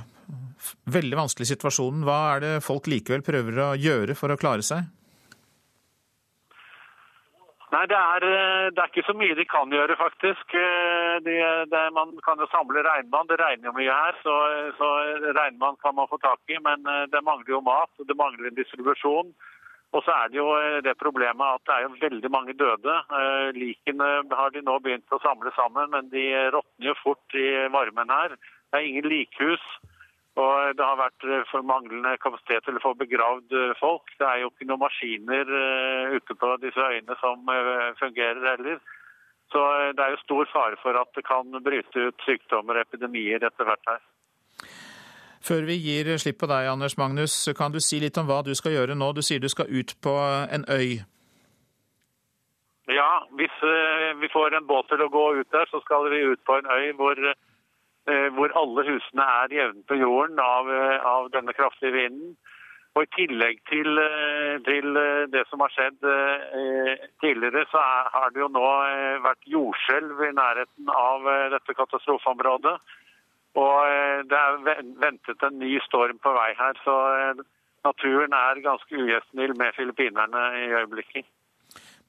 veldig 0.98 1.22
vanskelige 1.24 1.56
situasjonen, 1.56 2.06
hva 2.08 2.20
er 2.36 2.46
det 2.46 2.54
folk 2.66 2.90
likevel 2.92 3.26
prøver 3.26 3.64
å 3.64 3.74
gjøre 3.80 4.18
for 4.18 4.34
å 4.34 4.40
klare 4.40 4.66
seg? 4.66 4.86
Nei, 7.74 7.82
det 7.92 7.98
er, 7.98 8.24
det 8.72 8.80
er 8.80 8.88
ikke 8.88 9.04
så 9.04 9.14
mye 9.20 9.36
de 9.36 9.44
kan 9.52 9.74
gjøre, 9.74 9.98
faktisk. 10.00 10.54
De, 11.26 11.34
det, 11.68 11.82
man 11.92 12.14
kan 12.24 12.40
jo 12.40 12.48
samle 12.48 12.86
regnvann. 12.86 13.28
Det 13.28 13.36
regner 13.42 13.68
jo 13.68 13.74
mye 13.76 13.98
her, 13.98 14.16
så, 14.22 14.36
så 14.78 14.92
regnvann 15.36 15.76
kan 15.84 15.98
man 15.98 16.08
få 16.08 16.22
tak 16.24 16.40
i. 16.48 16.56
Men 16.64 16.88
det 17.12 17.20
mangler 17.26 17.58
jo 17.58 17.60
mat, 17.66 17.92
det 18.00 18.16
mangler 18.16 18.48
en 18.48 18.56
distribusjon. 18.56 19.34
Og 19.94 20.04
så 20.04 20.12
er 20.12 20.32
det 20.32 20.40
jo 20.40 20.48
eh, 20.58 20.82
det 20.84 20.98
problemet 21.00 21.58
at 21.58 21.64
det 21.68 21.76
er 21.76 21.84
jo 21.86 21.98
veldig 22.02 22.32
mange 22.34 22.56
døde. 22.58 22.96
Eh, 23.20 23.50
Likene 23.56 24.10
har 24.32 24.54
de 24.54 24.64
nå 24.66 24.78
begynt 24.84 25.16
å 25.16 25.22
samle 25.24 25.54
sammen, 25.56 25.92
men 25.94 26.10
de 26.14 26.26
råtner 26.56 26.90
jo 26.92 26.96
fort 27.04 27.38
i 27.38 27.48
varmen 27.72 28.12
her. 28.12 28.36
Det 28.36 28.80
er 28.80 28.90
ingen 28.90 29.08
likhus. 29.12 29.64
Og 30.36 30.76
det 30.76 30.84
har 30.84 31.00
vært 31.00 31.28
eh, 31.30 31.46
for 31.52 31.64
manglende 31.64 32.18
kapasitet 32.24 32.68
til 32.68 32.80
å 32.80 32.84
få 32.84 32.92
begravd 33.00 33.56
folk. 33.80 34.12
Det 34.20 34.28
er 34.28 34.44
jo 34.44 34.52
ikke 34.52 34.68
noen 34.68 34.84
maskiner 34.84 35.56
ute 36.18 36.36
på 36.42 36.52
disse 36.64 36.90
øyene 36.92 37.16
som 37.22 37.48
fungerer 38.02 38.44
heller. 38.56 38.84
Så 39.54 39.62
det 39.96 40.02
er 40.02 40.12
jo 40.12 40.24
stor 40.26 40.50
fare 40.52 40.80
for 40.82 40.98
at 41.00 41.12
det 41.16 41.24
kan 41.28 41.54
bryte 41.64 42.10
ut 42.10 42.28
sykdommer 42.28 42.82
og 42.82 42.88
epidemier 42.90 43.46
etter 43.46 43.70
hvert 43.70 43.92
her. 43.94 44.04
Før 45.46 45.68
vi 45.68 45.76
gir 45.78 46.08
slipp 46.18 46.40
på 46.42 46.48
deg, 46.50 46.72
Anders 46.72 46.96
Magnus, 46.98 47.34
kan 47.58 47.74
du 47.74 47.78
si 47.84 48.00
litt 48.02 48.18
om 48.18 48.26
hva 48.26 48.40
du 48.46 48.56
skal 48.58 48.74
gjøre 48.74 48.96
nå? 48.98 49.12
Du 49.14 49.22
sier 49.22 49.44
du 49.44 49.50
skal 49.52 49.70
ut 49.70 49.94
på 50.02 50.14
en 50.50 50.66
øy. 50.74 51.04
Ja, 52.90 53.26
hvis 53.38 53.54
eh, 53.66 54.14
vi 54.22 54.30
får 54.34 54.56
en 54.58 54.66
båt 54.70 54.90
til 54.90 55.02
å 55.02 55.10
gå 55.10 55.26
ut 55.40 55.52
der, 55.54 55.70
så 55.70 55.82
skal 55.82 56.10
vi 56.14 56.22
ut 56.32 56.42
på 56.46 56.58
en 56.58 56.70
øy 56.70 56.92
hvor, 56.98 57.22
eh, 57.22 58.28
hvor 58.38 58.54
alle 58.58 58.86
husene 58.90 59.30
er 59.44 59.56
jevnt 59.60 59.86
på 59.90 59.98
jorden 60.02 60.42
av, 60.42 60.70
eh, 60.70 60.98
av 61.14 61.32
denne 61.34 61.54
kraftige 61.58 61.94
vinden. 61.94 62.36
Og 62.96 63.04
I 63.04 63.12
tillegg 63.16 63.58
til, 63.68 63.98
til 64.64 64.98
det 65.28 65.42
som 65.50 65.60
har 65.60 65.72
skjedd 65.74 65.98
tidligere, 67.20 67.66
så 67.68 67.82
har 68.14 68.30
det 68.32 68.40
jo 68.40 68.48
nå 68.48 68.70
vært 69.26 69.50
jordskjelv 69.52 70.22
i 70.24 70.30
nærheten 70.38 70.88
av 70.88 71.28
dette 71.52 71.76
katastrofeområdet. 71.76 72.78
Og 73.56 73.78
eh, 73.88 74.22
det 74.28 74.40
er 74.40 74.84
ventet 75.04 75.46
en 75.48 75.60
ny 75.62 75.78
storm 75.88 76.20
på 76.24 76.34
vei 76.36 76.52
her, 76.60 76.80
så 76.84 76.96
eh, 77.16 77.44
naturen 77.88 78.36
er 78.36 78.64
ganske 78.66 79.02
ugjestmild 79.02 79.58
med 79.60 79.76
filippinerne 79.78 80.46
i 80.60 80.70
øyeblikket. 80.82 81.28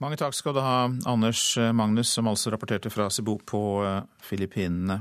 Mange 0.03 0.19
takk 0.21 0.35
skal 0.37 0.53
du 0.53 0.61
ha, 0.61 0.79
Anders 1.09 1.43
Magnus, 1.73 2.11
som 2.13 2.29
altså 2.29 2.51
rapporterte 2.53 2.93
fra 2.93 3.09
Cebu 3.11 3.39
på 3.47 3.63
eh, 3.87 4.03
Filippinene. 4.27 5.01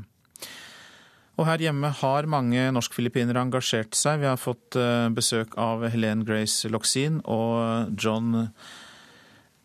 Og 1.35 1.49
her 1.49 1.59
hjemme 1.65 1.89
har 1.91 2.29
mange 2.31 2.69
norsk-filippinere 2.71 3.41
engasjert 3.43 3.95
seg. 3.97 4.21
Vi 4.21 4.29
har 4.29 4.39
fått 4.39 4.77
eh, 4.79 5.09
besøk 5.11 5.57
av 5.59 5.83
Helene 5.91 6.23
Grace 6.27 6.71
Loxin 6.71 7.19
og 7.27 7.91
John 7.99 8.31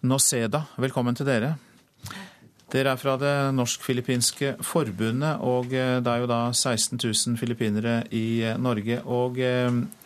Noseda. 0.02 0.64
Velkommen 0.82 1.18
til 1.18 1.28
dere. 1.30 1.54
Dere 2.70 2.92
er 2.94 2.98
fra 3.00 3.16
det 3.18 3.34
norsk-filippinske 3.58 4.52
forbundet, 4.62 5.40
og 5.42 5.72
eh, 5.74 5.96
det 5.98 6.10
er 6.12 6.20
jo 6.22 6.28
da 6.30 6.40
16 6.54 7.00
000 7.02 7.38
filippinere 7.40 7.96
i 8.14 8.42
eh, 8.46 8.58
Norge. 8.62 9.00
Og 9.10 9.40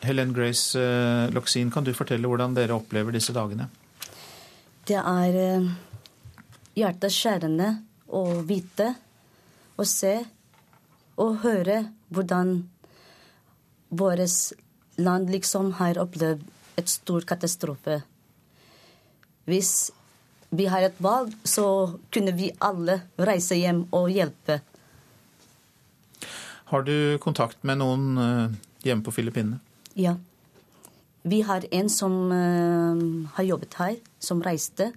Helen 0.04 0.32
Grace 0.32 0.80
Loxin, 1.34 1.70
kan 1.70 1.84
du 1.84 1.92
fortelle 1.92 2.30
hvordan 2.30 2.56
dere 2.56 2.76
opplever 2.78 3.12
disse 3.12 3.34
dagene? 3.36 3.68
Det 4.88 4.96
er 4.96 5.36
eh, 5.40 5.68
hjerteskjærende 6.80 7.68
å 8.16 8.22
vite 8.48 8.90
og 9.76 9.86
se 9.88 10.14
og 11.20 11.42
høre 11.44 11.82
hvordan 12.14 12.56
vårt 13.94 14.40
land 14.96 15.30
liksom 15.30 15.74
har 15.82 16.00
opplevd 16.00 16.48
et 16.80 16.90
stor 16.90 17.28
katastrofe. 17.28 18.00
Hvis 19.44 19.92
vi 20.58 20.66
har 20.70 20.86
et 20.86 21.00
valg, 21.02 21.32
så 21.44 21.96
kunne 22.12 22.34
vi 22.36 22.52
alle 22.62 23.00
reise 23.18 23.58
hjem 23.58 23.84
og 23.94 24.10
hjelpe. 24.12 24.60
Har 26.70 26.84
du 26.86 27.18
kontakt 27.22 27.60
med 27.62 27.80
noen 27.82 28.06
eh, 28.18 28.54
hjemme 28.86 29.04
på 29.06 29.14
Filippinene? 29.14 29.60
Ja. 29.94 30.16
Vi 31.24 31.40
har 31.46 31.64
en 31.70 31.90
som 31.92 32.32
eh, 32.34 33.04
har 33.36 33.48
jobbet 33.48 33.78
her, 33.80 33.96
som 34.18 34.42
reiste. 34.44 34.90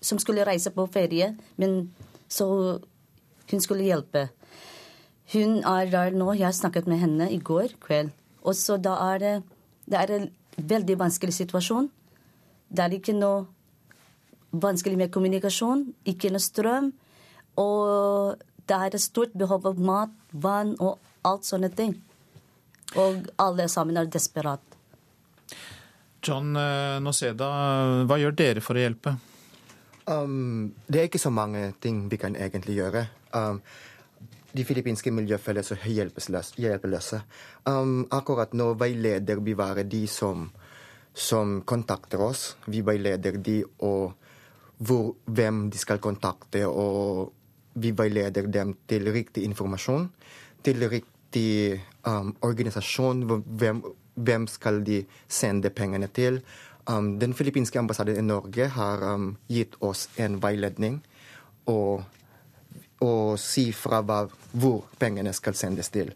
Som 0.00 0.20
skulle 0.22 0.44
reise 0.46 0.70
på 0.74 0.86
ferie, 0.92 1.32
men 1.56 1.90
så 2.28 2.46
hun 3.50 3.62
skulle 3.62 3.86
hjelpe. 3.86 4.28
Hun 5.32 5.62
er 5.64 5.90
der 5.90 6.14
nå. 6.14 6.32
Jeg 6.36 6.48
har 6.48 6.54
snakket 6.54 6.86
med 6.90 7.00
henne 7.02 7.30
i 7.32 7.38
går 7.38 7.74
kveld. 7.82 8.12
Og 8.46 8.54
så 8.54 8.76
da 8.78 8.94
er 9.14 9.22
det, 9.22 9.34
det 9.90 9.98
er 9.98 10.12
en 10.14 10.28
veldig 10.56 10.98
vanskelig 10.98 11.34
situasjon. 11.34 11.88
Det 12.70 12.84
er 12.84 12.94
ikke 12.98 13.14
noe 13.16 13.46
vanskelig 14.62 14.98
med 15.00 15.12
kommunikasjon, 15.14 15.86
ikke 16.08 16.32
noe 16.34 16.42
strøm. 16.42 16.92
Og 17.60 18.42
det 18.68 18.76
er 18.76 18.96
et 18.96 19.02
stort 19.02 19.34
behov 19.38 19.64
for 19.64 19.78
mat, 19.80 20.12
vann 20.32 20.74
og 20.80 20.98
alt 21.26 21.46
sånne 21.48 21.70
ting. 21.74 21.94
Og 22.96 23.26
alle 23.42 23.68
sammen 23.72 23.98
er 23.98 24.10
desperat. 24.10 24.62
John 26.26 26.56
eh, 26.58 26.98
Noseda, 27.02 27.48
hva 28.06 28.18
gjør 28.18 28.34
dere 28.36 28.62
for 28.64 28.78
å 28.78 28.82
hjelpe? 28.82 29.14
Um, 30.06 30.72
det 30.86 31.00
er 31.00 31.08
ikke 31.08 31.22
så 31.22 31.32
mange 31.34 31.72
ting 31.82 32.06
vi 32.10 32.18
kan 32.18 32.36
egentlig 32.38 32.78
gjøre. 32.78 33.06
Um, 33.34 33.60
de 34.56 34.64
filippinske 34.64 35.10
seg 35.10 35.82
hjelpeløse. 35.84 36.54
hjelpeløse. 36.56 37.20
Um, 37.66 38.06
akkurat 38.10 38.54
nå 38.54 38.74
veileder 38.74 39.42
vi 39.42 39.54
bare 39.54 39.82
de 39.82 40.06
som, 40.06 40.50
som 41.12 41.60
kontakter 41.62 42.22
oss. 42.22 42.56
Vi 42.66 42.80
veileder 42.80 43.36
de 43.38 43.64
og 43.78 44.14
hvor, 44.78 45.14
hvem 45.24 45.70
de 45.70 45.78
skal 45.78 46.00
kontakte, 46.02 46.66
og 46.68 47.32
vi 47.76 47.92
veileder 47.96 48.48
dem 48.52 48.74
til 48.88 49.12
riktig 49.12 49.44
informasjon, 49.44 50.08
til 50.64 50.88
riktig 50.88 51.80
um, 52.06 52.34
organisasjon. 52.42 53.22
Hvem, 53.46 53.82
hvem 54.14 54.46
skal 54.46 54.82
de 54.86 55.04
sende 55.28 55.70
pengene 55.70 56.08
til? 56.08 56.40
Um, 56.86 57.16
den 57.20 57.34
filippinske 57.34 57.78
ambassaden 57.78 58.16
i 58.16 58.26
Norge 58.26 58.68
har 58.68 59.02
um, 59.14 59.36
gitt 59.48 59.74
oss 59.80 60.08
en 60.16 60.38
veiledning 60.42 61.00
og, 61.66 62.04
og 63.02 63.38
si 63.42 63.72
fra 63.74 64.00
hva, 64.06 64.22
hvor 64.52 64.86
pengene 64.98 65.32
skal 65.36 65.56
sendes 65.58 65.90
til. 65.90 66.12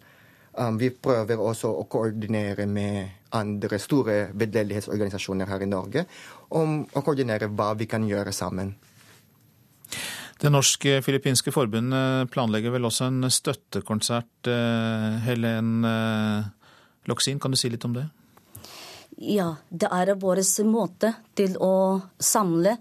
Um, 0.54 0.78
vi 0.78 0.90
prøver 0.90 1.40
også 1.42 1.72
å 1.74 1.86
koordinere 1.90 2.66
med 2.66 3.08
andre 3.34 3.78
store 3.78 4.16
veldedighetsorganisasjoner 4.34 5.50
her 5.50 5.62
i 5.62 5.68
Norge 5.70 6.06
om 6.50 6.80
å 6.84 7.02
koordinere 7.04 7.50
hva 7.50 7.72
vi 7.78 7.86
kan 7.90 8.06
gjøre 8.08 8.32
sammen. 8.34 8.74
Det 10.40 10.48
norsk-filippinske 10.48 11.52
forbundet 11.52 12.30
planlegger 12.32 12.72
vel 12.72 12.88
også 12.88 13.10
en 13.10 13.28
støttekonsert. 13.28 14.48
eh, 14.48 15.18
Helen 15.26 15.84
Loxin, 15.84 16.48
Loksin, 17.04 17.40
kan 17.40 17.50
du 17.50 17.56
si 17.56 17.68
litt 17.68 17.84
om 17.84 17.92
det? 17.92 18.06
Ja, 19.20 19.56
det 19.68 19.88
er 19.92 20.14
vår 20.14 20.40
måte 20.64 21.12
til 21.36 21.56
å 21.60 22.00
samle 22.18 22.76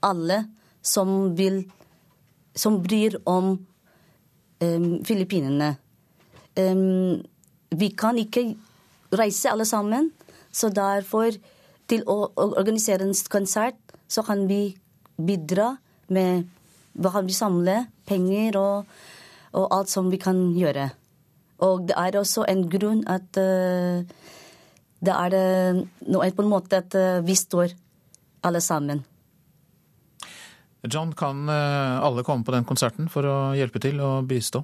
alle 0.00 0.44
som 0.82 1.34
vil 1.36 1.64
Som 2.54 2.82
bryr 2.82 3.16
om 3.26 3.66
um, 4.60 5.04
Filippinene. 5.04 5.74
Um, 6.54 7.24
vi 7.74 7.88
kan 7.90 8.14
ikke 8.14 8.54
reise 9.10 9.50
alle 9.50 9.64
sammen, 9.66 10.12
så 10.52 10.68
derfor, 10.70 11.34
til 11.90 12.04
å 12.08 12.16
organisere 12.36 13.04
en 13.06 13.14
konsert, 13.30 13.78
så 14.08 14.24
kan 14.26 14.46
vi 14.48 14.74
bidra 15.16 15.74
med 16.08 16.50
Hva 16.94 17.10
kan 17.10 17.26
vi 17.26 17.34
samle? 17.34 17.72
Penger 18.06 18.54
og, 18.60 18.90
og 19.58 19.72
alt 19.74 19.90
som 19.90 20.12
vi 20.12 20.18
kan 20.22 20.36
gjøre. 20.54 20.84
Og 21.66 21.88
det 21.88 21.96
er 21.98 22.18
også 22.20 22.44
en 22.46 22.62
grunn 22.70 23.00
at 23.10 23.34
uh, 23.40 24.04
det 25.04 25.16
er 25.16 25.34
noe 26.06 26.30
på 26.30 26.44
en 26.44 26.52
måte 26.52 26.78
at 26.84 26.94
uh, 26.94 27.18
vi 27.26 27.34
står 27.34 27.74
alle 28.46 28.62
sammen. 28.62 29.02
John, 30.84 31.14
kan 31.16 31.48
alle 31.48 32.22
komme 32.22 32.44
på 32.44 32.52
den 32.52 32.66
konserten 32.68 33.08
for 33.08 33.24
å 33.24 33.36
hjelpe 33.56 33.80
til 33.80 34.02
og 34.04 34.28
bistå? 34.28 34.60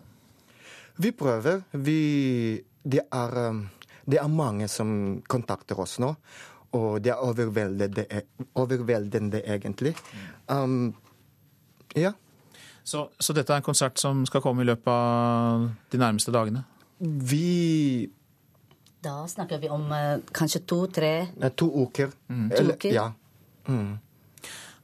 Vi 1.00 1.14
prøver. 1.16 1.62
Vi 1.72 2.60
det 2.82 3.02
er, 3.12 3.36
um, 3.50 3.64
det 4.08 4.18
er 4.20 4.32
mange 4.32 4.68
som 4.68 5.20
kontakter 5.28 5.80
oss 5.80 5.98
nå. 6.00 6.14
Og 6.76 7.00
det 7.02 7.10
er 7.10 7.22
overveldende, 7.26 8.04
overveldende 8.54 9.40
egentlig. 9.42 9.94
Um, 10.46 10.92
ja. 11.98 12.12
Så, 12.84 13.08
så, 13.18 13.34
dette 13.34 13.52
er 13.52 13.60
en 13.60 13.66
konsert 13.66 13.98
som 13.98 14.22
skal 14.26 14.42
komme 14.44 14.62
i 14.62 14.68
løpet 14.68 14.90
av 14.90 15.66
de 15.90 16.00
nærmeste 16.00 16.32
dagene? 16.34 16.62
Vi 16.98 18.08
Da 19.02 19.24
snakker 19.28 19.58
vi 19.58 19.70
om 19.72 19.88
uh, 19.90 20.20
kanskje 20.36 20.62
to-tre 20.68 21.12
To 21.56 21.70
uker. 21.84 22.12
Mm. 22.28 22.48
To 22.54 22.64
uker? 22.74 22.94
Ja. 22.94 23.10
Mm. 23.68 23.98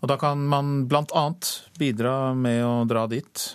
Og 0.01 0.11
da 0.11 0.16
kan 0.20 0.43
man 0.47 0.89
annet 0.91 1.49
bidra 1.78 2.34
med 2.34 2.64
å 2.64 2.84
dra 2.89 3.07
dit. 3.11 3.47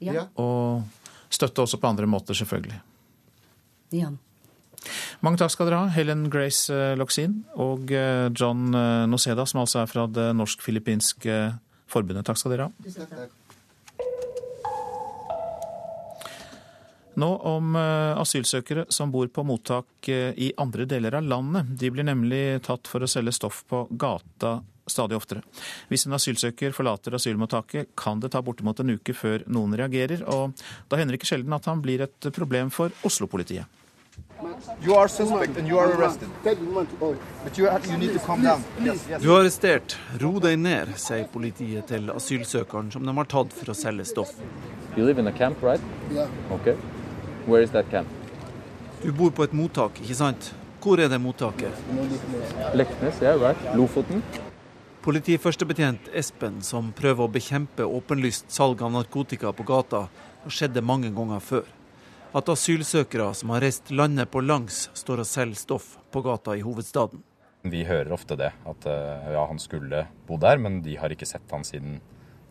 Ja. 0.00 0.26
Og 0.40 0.82
støtte 1.30 1.62
også 1.62 1.78
på 1.80 1.90
andre 1.90 2.06
måter, 2.06 2.34
selvfølgelig. 2.34 2.80
Ja. 3.94 4.10
Mange 5.24 5.40
takk 5.40 5.52
skal 5.52 5.68
dere 5.68 5.82
ha, 5.82 5.90
Helen 5.94 6.28
Grace 6.32 6.94
Loxin 6.98 7.42
og 7.60 7.92
eh, 7.92 8.28
John 8.32 8.70
Noseda, 9.10 9.46
som 9.48 9.62
altså 9.64 9.82
er 9.82 9.90
fra 9.90 10.06
det 10.08 10.30
norsk-filippinske 10.38 11.42
forbundet. 11.90 12.24
Takk 12.28 12.40
skal 12.40 12.56
dere 12.56 12.70
ha. 12.70 13.28
Nå 17.20 17.28
om 17.50 17.74
asylsøkere 17.76 18.86
som 18.88 19.10
bor 19.12 19.28
på 19.28 19.42
mottak 19.44 20.08
i 20.08 20.52
andre 20.62 20.86
deler 20.88 21.18
av 21.18 21.26
landet. 21.28 21.74
De 21.76 21.90
blir 21.92 22.06
nemlig 22.06 22.62
tatt 22.64 22.88
for 22.88 23.04
å 23.04 23.10
selge 23.10 23.34
stoff 23.36 23.64
på 23.68 23.82
gata 23.90 24.60
stadig 24.90 25.16
oftere. 25.16 25.42
Hvis 25.88 26.06
en 26.06 26.16
asylsøker 26.18 26.74
forlater 26.76 27.16
asylmottaket, 27.16 27.94
kan 27.98 28.20
det 28.22 28.32
ta 28.34 28.42
bortimot 28.44 28.82
en 28.82 28.96
uke 28.96 29.14
før 29.16 29.44
noen 29.52 29.76
reagerer, 29.78 30.24
og 30.30 30.56
da 30.90 31.00
hender 31.00 31.14
det 31.14 31.22
ikke 31.22 31.32
sjelden 31.34 31.56
at 31.56 31.68
han 31.70 31.82
blir 31.84 32.04
et 32.06 32.30
problem 32.36 32.72
for 32.74 32.94
Oslo-politiet. 33.06 33.79
Du 34.84 34.92
er 34.94 34.98
arrestert. 39.38 39.96
Ro 40.22 40.32
deg 40.42 40.58
ned, 40.60 40.94
sier 41.00 41.26
politiet 41.32 41.88
til 41.90 42.10
asylsøkeren 42.14 42.90
som 42.94 43.04
de 43.06 43.14
har 43.16 43.28
tatt 43.30 43.52
for 43.56 43.72
å 43.72 43.76
selge 43.76 44.04
stoff. 44.08 44.32
Camp, 45.36 45.62
right? 45.62 45.80
okay. 46.50 46.76
Du 49.02 49.12
bor 49.12 49.30
på 49.30 49.44
et 49.46 49.52
mottak, 49.56 50.00
ikke 50.02 50.18
sant? 50.18 50.52
Hvor 50.80 51.00
er 51.00 51.08
det 51.12 51.20
mottaket? 51.20 51.72
Leknes, 52.74 53.20
yeah, 53.20 53.36
right. 53.40 53.76
Lofoten. 53.76 54.22
Politiførstebetjent 55.04 56.10
Espen, 56.16 56.60
som 56.64 56.92
prøver 56.96 57.24
å 57.24 57.32
bekjempe 57.32 57.84
åpenlyst 57.88 58.52
salg 58.52 58.82
av 58.84 58.92
narkotika 58.92 59.52
på 59.56 59.64
gata, 59.68 60.06
har 60.44 60.52
skjedd 60.56 60.74
det 60.76 60.84
mange 60.84 61.12
ganger 61.16 61.40
før. 61.44 61.68
At 62.30 62.46
asylsøkere 62.46 63.32
som 63.34 63.50
har 63.50 63.64
reist 63.64 63.88
landet 63.90 64.30
på 64.30 64.38
langs, 64.44 64.84
står 64.94 65.24
og 65.24 65.26
selger 65.26 65.58
stoff 65.58 65.96
på 66.14 66.20
gata 66.22 66.54
i 66.54 66.62
hovedstaden. 66.62 67.24
Vi 67.66 67.80
hører 67.84 68.12
ofte 68.14 68.36
det, 68.38 68.52
at 68.70 68.86
eh, 68.86 69.32
ja, 69.34 69.42
han 69.50 69.58
skulle 69.58 70.04
bo 70.28 70.38
der, 70.40 70.60
men 70.62 70.78
de 70.84 70.94
har 70.96 71.10
ikke 71.10 71.26
sett 71.26 71.50
han 71.50 71.66
siden 71.66 71.98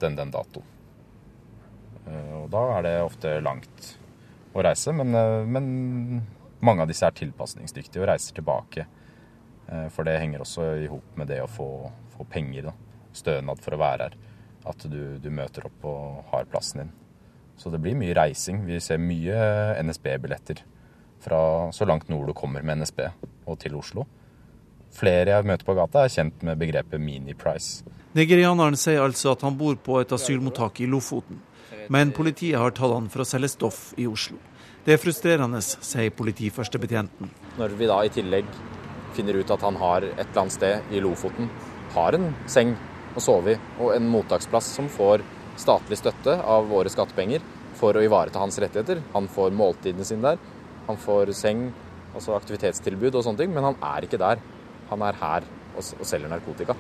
den 0.02 0.18
den 0.20 0.34
dato. 0.36 0.66
Eh, 2.04 2.36
og 2.42 2.50
da 2.52 2.66
er 2.76 2.86
det 2.86 2.94
ofte 3.06 3.34
langt 3.40 3.94
å 4.52 4.68
reise, 4.68 4.92
men, 5.00 5.16
eh, 5.16 5.48
men 5.48 5.72
mange 6.60 6.84
av 6.84 6.92
disse 6.92 7.08
er 7.08 7.16
tilpasningsdyktige 7.16 8.04
og 8.04 8.12
reiser 8.12 8.36
tilbake. 8.36 8.88
For 9.94 10.02
det 10.02 10.16
henger 10.18 10.42
også 10.42 10.64
i 10.82 10.88
hop 10.90 11.18
med 11.20 11.28
det 11.30 11.44
å 11.44 11.50
få, 11.50 11.68
få 12.16 12.26
penger, 12.26 12.72
da. 12.72 12.72
stønad 13.14 13.60
for 13.62 13.76
å 13.76 13.78
være 13.78 14.08
her. 14.08 14.16
At 14.66 14.82
du, 14.90 15.20
du, 15.22 15.28
møter 15.30 15.68
opp 15.70 15.86
og 15.86 16.32
har 16.32 16.50
plassen 16.50 16.82
din. 16.82 16.90
Så 17.60 17.72
det 17.74 17.82
blir 17.84 17.98
mye 18.00 18.16
reising. 18.16 18.64
Vi 18.68 18.80
ser 18.80 19.02
mye 19.04 19.36
NSB-billetter 19.84 20.64
fra 21.20 21.42
så 21.76 21.86
langt 21.86 22.08
nord 22.08 22.30
du 22.32 22.34
kommer 22.34 22.64
med 22.64 22.80
NSB 22.80 23.02
og 23.50 23.60
til 23.60 23.76
Oslo. 23.76 24.06
Flere 24.96 25.36
jeg 25.36 25.48
møter 25.48 25.68
på 25.68 25.76
gata 25.78 26.06
er 26.06 26.14
kjent 26.14 26.46
med 26.48 26.60
begrepet 26.62 27.02
mini-price. 27.04 27.84
Nigerianeren 28.16 28.78
sier 28.80 29.04
altså 29.04 29.34
at 29.36 29.44
han 29.46 29.58
bor 29.60 29.76
på 29.84 30.00
et 30.00 30.12
asylmottak 30.16 30.80
i 30.82 30.88
Lofoten. 30.90 31.44
Men 31.94 32.14
politiet 32.16 32.58
har 32.58 32.74
tatt 32.78 32.94
han 32.96 33.10
for 33.12 33.26
å 33.26 33.28
selge 33.28 33.52
stoff 33.52 33.82
i 34.00 34.08
Oslo. 34.10 34.40
Det 34.86 34.96
er 34.96 35.02
frustrerende, 35.02 35.60
sier 35.62 36.14
politiførstebetjenten. 36.16 37.30
Når 37.60 37.76
vi 37.78 37.90
da 37.90 38.00
i 38.06 38.14
tillegg 38.14 38.48
finner 39.18 39.38
ut 39.42 39.52
at 39.52 39.66
han 39.66 39.78
har 39.82 40.06
et 40.08 40.24
eller 40.24 40.42
annet 40.46 40.56
sted 40.56 40.96
i 40.96 41.02
Lofoten, 41.04 41.50
har 41.94 42.16
en 42.16 42.32
seng 42.50 42.76
å 43.18 43.22
sove 43.24 43.58
i 43.58 43.60
og 43.82 43.92
en 43.96 44.08
mottaksplass 44.10 44.72
som 44.78 44.90
får 44.90 45.26
statlig 45.60 46.00
støtte 46.00 46.38
av 46.42 46.70
våre 46.72 46.92
skattepenger 46.92 47.44
for 47.80 47.96
å 47.96 48.04
ivareta 48.04 48.42
hans 48.42 48.60
rettigheter. 48.62 49.04
Han 49.14 49.28
får 49.32 49.56
måltidene 49.56 50.08
sine 50.08 50.32
der, 50.32 50.40
han 50.88 50.98
får 51.00 51.34
seng, 51.38 51.68
altså 52.16 52.34
aktivitetstilbud 52.38 53.14
og 53.14 53.26
sånne 53.26 53.44
ting, 53.44 53.52
men 53.54 53.68
han 53.68 53.78
er 53.96 54.08
ikke 54.08 54.22
der. 54.22 54.42
Han 54.90 55.04
er 55.06 55.20
her 55.20 55.46
og, 55.76 55.84
selger 55.84 56.32
narkotika. 56.32 56.76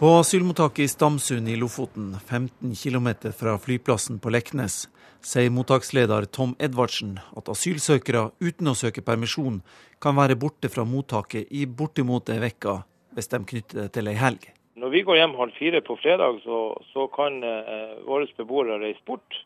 På 0.00 0.16
asylmottaket 0.18 0.82
i 0.82 0.90
Stamsund 0.90 1.48
i 1.48 1.54
Lofoten, 1.54 2.16
15 2.26 2.74
km 2.74 3.12
fra 3.38 3.54
flyplassen 3.60 4.18
på 4.18 4.32
Leknes, 4.34 4.88
sier 5.22 5.52
mottaksleder 5.54 6.26
Tom 6.26 6.56
Edvardsen 6.58 7.20
at 7.38 7.50
asylsøkere 7.52 8.24
uten 8.42 8.72
å 8.72 8.74
søke 8.74 9.04
permisjon 9.06 9.60
kan 10.02 10.18
være 10.18 10.34
borte 10.40 10.72
fra 10.72 10.82
mottaket 10.88 11.52
i 11.54 11.68
bortimot 11.70 12.32
ei 12.34 12.40
uke 12.48 12.80
hvis 13.14 13.30
de 13.30 13.42
knytter 13.52 13.84
det 13.84 13.92
til 13.94 14.10
ei 14.10 14.16
helg. 14.18 14.48
Når 14.74 14.88
vi 14.88 15.02
går 15.04 15.18
hjem 15.20 15.34
halv 15.36 15.56
fire 15.58 15.80
på 15.84 15.96
fredag, 16.00 16.40
så, 16.44 16.58
så 16.92 17.06
kan 17.12 17.42
eh, 17.44 17.98
våre 18.06 18.28
beboere 18.38 18.78
reise 18.80 19.02
bort. 19.06 19.36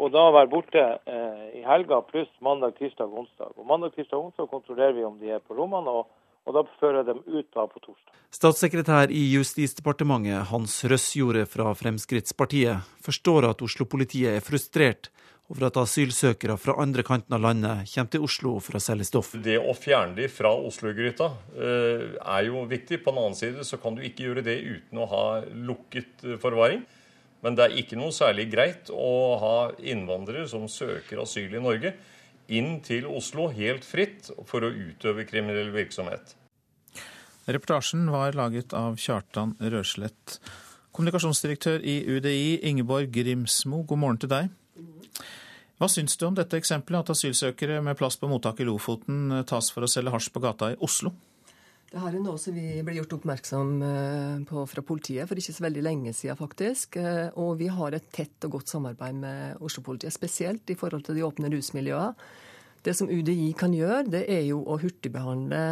Og 0.00 0.12
da 0.12 0.26
være 0.32 0.50
borte 0.52 0.80
eh, 0.80 1.46
i 1.60 1.62
helga 1.64 2.00
pluss 2.08 2.30
mandag, 2.44 2.76
tirsdag 2.78 3.08
og 3.08 3.24
onsdag. 3.24 3.54
Og 3.56 3.68
Mandag, 3.68 3.94
tirsdag 3.96 4.18
og 4.18 4.30
onsdag 4.30 4.50
kontrollerer 4.52 4.96
vi 4.96 5.06
om 5.08 5.16
de 5.20 5.32
er 5.32 5.40
på 5.44 5.56
rommene, 5.56 5.92
og, 5.92 6.08
og 6.44 6.56
da 6.56 6.64
fører 6.80 7.00
jeg 7.00 7.08
dem 7.10 7.22
ut 7.24 7.48
da 7.56 7.66
på 7.68 7.80
torsdag. 7.80 8.18
Statssekretær 8.36 9.12
i 9.12 9.24
Justisdepartementet 9.32 10.52
Hans 10.52 10.76
Røsjorde 10.88 11.46
fra 11.50 11.72
Fremskrittspartiet 11.76 12.84
forstår 13.04 13.48
at 13.50 13.64
Oslo-politiet 13.64 14.36
er 14.38 14.44
frustrert 14.44 15.10
over 15.50 15.66
at 15.66 15.78
asylsøkere 15.82 16.54
fra 16.60 16.76
andre 16.82 17.02
kanten 17.06 17.34
av 17.34 17.42
landet 17.42 17.90
kommer 17.90 18.12
til 18.12 18.24
Oslo 18.26 18.52
for 18.62 18.78
å 18.78 18.82
selge 18.82 19.08
stoff. 19.08 19.32
Det 19.34 19.58
å 19.58 19.74
fjerne 19.74 20.14
de 20.18 20.28
fra 20.30 20.52
Oslo-gryta 20.54 21.26
eh, 21.58 22.04
er 22.20 22.46
jo 22.46 22.62
viktig. 22.70 23.00
På 23.02 23.10
den 23.10 23.22
annen 23.24 23.38
side 23.38 23.66
så 23.66 23.80
kan 23.82 23.98
du 23.98 24.04
ikke 24.06 24.28
gjøre 24.28 24.46
det 24.46 24.60
uten 24.62 25.02
å 25.02 25.08
ha 25.10 25.24
lukket 25.50 26.24
eh, 26.26 26.38
forvaring. 26.42 26.84
Men 27.42 27.56
det 27.56 27.66
er 27.66 27.76
ikke 27.82 27.98
noe 27.98 28.14
særlig 28.14 28.50
greit 28.52 28.92
å 28.92 29.10
ha 29.40 29.54
innvandrere 29.80 30.46
som 30.50 30.68
søker 30.70 31.22
asyl 31.22 31.56
i 31.56 31.62
Norge, 31.62 31.94
inn 32.52 32.78
til 32.84 33.06
Oslo 33.08 33.48
helt 33.54 33.86
fritt 33.86 34.28
for 34.46 34.66
å 34.66 34.70
utøve 34.70 35.24
kriminell 35.26 35.70
virksomhet. 35.74 36.36
Reportasjen 37.50 38.04
var 38.12 38.36
laget 38.38 38.74
av 38.76 38.98
Kjartan 39.00 39.56
Røslett. 39.58 40.38
Kommunikasjonsdirektør 40.94 41.82
i 41.86 42.02
UDI, 42.06 42.60
Ingeborg 42.68 43.10
Grimsmo, 43.14 43.82
god 43.88 44.02
morgen 44.02 44.20
til 44.20 44.30
deg. 44.30 44.50
Hva 45.80 45.88
syns 45.88 46.18
du 46.20 46.26
om 46.26 46.34
dette 46.36 46.58
eksempelet, 46.60 47.06
at 47.06 47.14
asylsøkere 47.14 47.78
med 47.80 47.96
plass 47.96 48.18
på 48.20 48.28
mottak 48.28 48.58
i 48.60 48.66
Lofoten 48.68 49.30
eh, 49.32 49.44
tas 49.48 49.70
for 49.72 49.86
å 49.86 49.88
selge 49.88 50.12
hasj 50.12 50.26
på 50.34 50.42
gata 50.44 50.74
i 50.74 50.78
Oslo? 50.84 51.14
Det 51.88 51.98
her 52.02 52.18
er 52.18 52.20
noe 52.20 52.36
som 52.38 52.52
vi 52.52 52.82
ble 52.84 52.98
gjort 52.98 53.14
oppmerksom 53.16 53.70
eh, 53.86 54.34
på 54.50 54.64
fra 54.68 54.82
politiet 54.84 55.24
for 55.30 55.40
ikke 55.40 55.54
så 55.56 55.64
veldig 55.64 55.84
lenge 55.86 56.12
siden, 56.12 56.36
faktisk. 56.36 56.98
Eh, 57.00 57.32
og 57.40 57.54
vi 57.62 57.70
har 57.72 57.96
et 57.96 58.10
tett 58.12 58.44
og 58.44 58.58
godt 58.58 58.68
samarbeid 58.74 59.16
med 59.22 59.64
Oslo-politiet, 59.64 60.12
spesielt 60.12 60.68
i 60.68 60.76
forhold 60.76 61.06
til 61.06 61.16
de 61.16 61.24
åpne 61.24 61.48
rusmiljøene. 61.54 62.28
Det 62.84 62.92
som 62.96 63.08
UDI 63.08 63.48
kan 63.56 63.72
gjøre, 63.76 64.04
det 64.12 64.22
er 64.32 64.44
jo 64.50 64.60
å 64.60 64.76
hurtigbehandle 64.80 65.62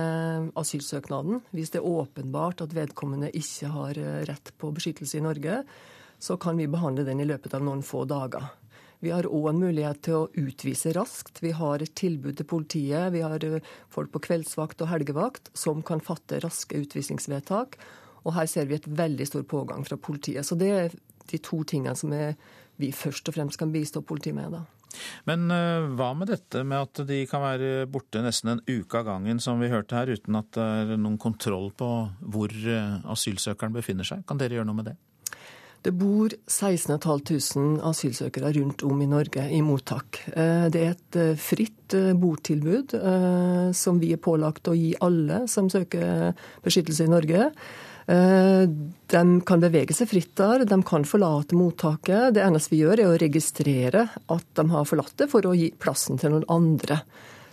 asylsøknaden. 0.60 1.42
Hvis 1.56 1.72
det 1.72 1.82
er 1.82 1.88
åpenbart 1.88 2.64
at 2.64 2.72
vedkommende 2.76 3.28
ikke 3.36 3.70
har 3.76 4.00
rett 4.28 4.52
på 4.60 4.72
beskyttelse 4.76 5.20
i 5.20 5.24
Norge, 5.24 5.62
så 6.20 6.36
kan 6.40 6.60
vi 6.60 6.68
behandle 6.68 7.04
den 7.08 7.20
i 7.24 7.28
løpet 7.28 7.56
av 7.56 7.64
noen 7.64 7.84
få 7.84 8.02
dager. 8.08 8.50
Vi 9.04 9.12
har 9.14 9.28
òg 9.30 9.50
en 9.52 9.60
mulighet 9.62 10.00
til 10.06 10.16
å 10.18 10.28
utvise 10.38 10.92
raskt. 10.96 11.42
Vi 11.44 11.52
har 11.54 11.82
et 11.82 11.94
tilbud 11.98 12.38
til 12.38 12.48
politiet. 12.50 13.12
Vi 13.14 13.22
har 13.22 13.44
eh, 13.46 13.68
folk 13.94 14.10
på 14.14 14.22
kveldsvakt 14.26 14.82
og 14.82 14.90
helgevakt 14.90 15.52
som 15.58 15.84
kan 15.86 16.02
fatte 16.02 16.40
raske 16.42 16.80
utvisningsvedtak. 16.82 17.78
Og 18.24 18.34
her 18.34 18.48
ser 18.50 18.66
vi 18.66 18.78
et 18.78 18.88
veldig 18.88 19.28
stor 19.28 19.44
pågang 19.48 19.86
fra 19.86 20.00
politiet. 20.00 20.46
Så 20.46 20.58
det 20.58 20.72
er 20.74 20.98
de 21.30 21.38
to 21.44 21.62
tingene 21.68 21.94
som 21.96 22.10
vi 22.78 22.90
først 22.94 23.30
og 23.30 23.36
fremst 23.36 23.60
kan 23.60 23.72
bistå 23.72 24.02
politiet 24.02 24.36
med. 24.36 24.56
da. 24.56 24.64
Men 25.28 25.46
uh, 25.52 25.88
hva 25.98 26.12
med 26.16 26.30
dette 26.32 26.62
med 26.66 26.88
at 26.88 27.02
de 27.08 27.20
kan 27.30 27.44
være 27.44 27.88
borte 27.92 28.22
nesten 28.24 28.54
en 28.54 28.62
uke 28.66 29.00
av 29.00 29.06
gangen, 29.08 29.40
som 29.42 29.60
vi 29.62 29.70
hørte 29.72 29.98
her, 29.98 30.10
uten 30.10 30.38
at 30.40 30.50
det 30.56 30.64
er 30.64 30.96
noen 30.96 31.18
kontroll 31.20 31.70
på 31.76 31.90
hvor 32.20 32.54
uh, 32.66 32.98
asylsøkeren 33.12 33.76
befinner 33.76 34.08
seg? 34.08 34.24
Kan 34.28 34.40
dere 34.40 34.58
gjøre 34.58 34.68
noe 34.70 34.80
med 34.80 34.90
det? 34.90 34.96
Det 35.82 35.92
bor 35.94 36.32
16 36.50 36.98
500 36.98 37.82
asylsøkere 37.86 38.50
rundt 38.56 38.82
om 38.86 39.02
i 39.02 39.06
Norge 39.08 39.44
i 39.54 39.60
mottak. 39.62 40.18
Eh, 40.34 40.66
det 40.74 40.80
er 40.82 40.96
et 40.96 41.18
eh, 41.18 41.36
fritt 41.38 41.94
eh, 41.94 42.14
botilbud 42.18 42.96
som 43.76 44.00
vi 44.02 44.10
er 44.12 44.22
pålagt 44.22 44.68
å 44.68 44.74
gi 44.76 44.90
alle 45.04 45.44
som 45.50 45.68
søker 45.70 46.34
beskyttelse 46.64 47.06
i 47.06 47.12
Norge. 47.12 47.50
De 48.08 49.22
kan 49.44 49.60
bevege 49.60 49.92
seg 49.92 50.08
fritt 50.08 50.30
der, 50.40 50.64
de 50.64 50.78
kan 50.88 51.04
forlate 51.04 51.56
mottaket. 51.56 52.32
Det 52.34 52.40
eneste 52.40 52.72
vi 52.72 52.80
gjør, 52.80 53.02
er 53.02 53.10
å 53.10 53.18
registrere 53.20 54.06
at 54.32 54.46
de 54.56 54.64
har 54.72 54.88
forlatt 54.88 55.12
det, 55.20 55.28
for 55.28 55.44
å 55.44 55.52
gi 55.56 55.68
plassen 55.76 56.16
til 56.20 56.32
noen 56.32 56.48
andre. 56.48 57.02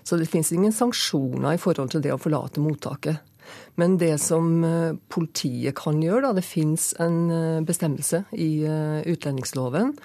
Så 0.07 0.15
det 0.15 0.29
finnes 0.31 0.53
ingen 0.55 0.75
sanksjoner 0.75 1.57
i 1.57 1.61
forhold 1.61 1.91
til 1.91 2.05
det 2.05 2.15
å 2.15 2.21
forlate 2.21 2.63
mottaket. 2.63 3.34
Men 3.75 3.97
det 4.01 4.17
som 4.23 4.63
eh, 4.63 4.93
politiet 5.11 5.75
kan 5.77 5.99
gjøre, 6.03 6.27
da, 6.27 6.35
det 6.37 6.45
finnes 6.47 6.91
en 7.03 7.17
eh, 7.31 7.63
bestemmelse 7.65 8.23
i 8.31 8.51
eh, 8.67 9.01
utlendingsloven 9.11 9.95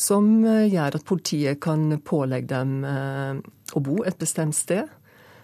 som 0.00 0.30
gjør 0.46 0.96
at 0.96 1.04
politiet 1.04 1.58
kan 1.60 1.98
pålegge 2.00 2.48
dem 2.54 2.70
å 2.88 3.80
bo 3.84 3.98
et 4.08 4.16
bestemt 4.16 4.56
sted. 4.56 4.88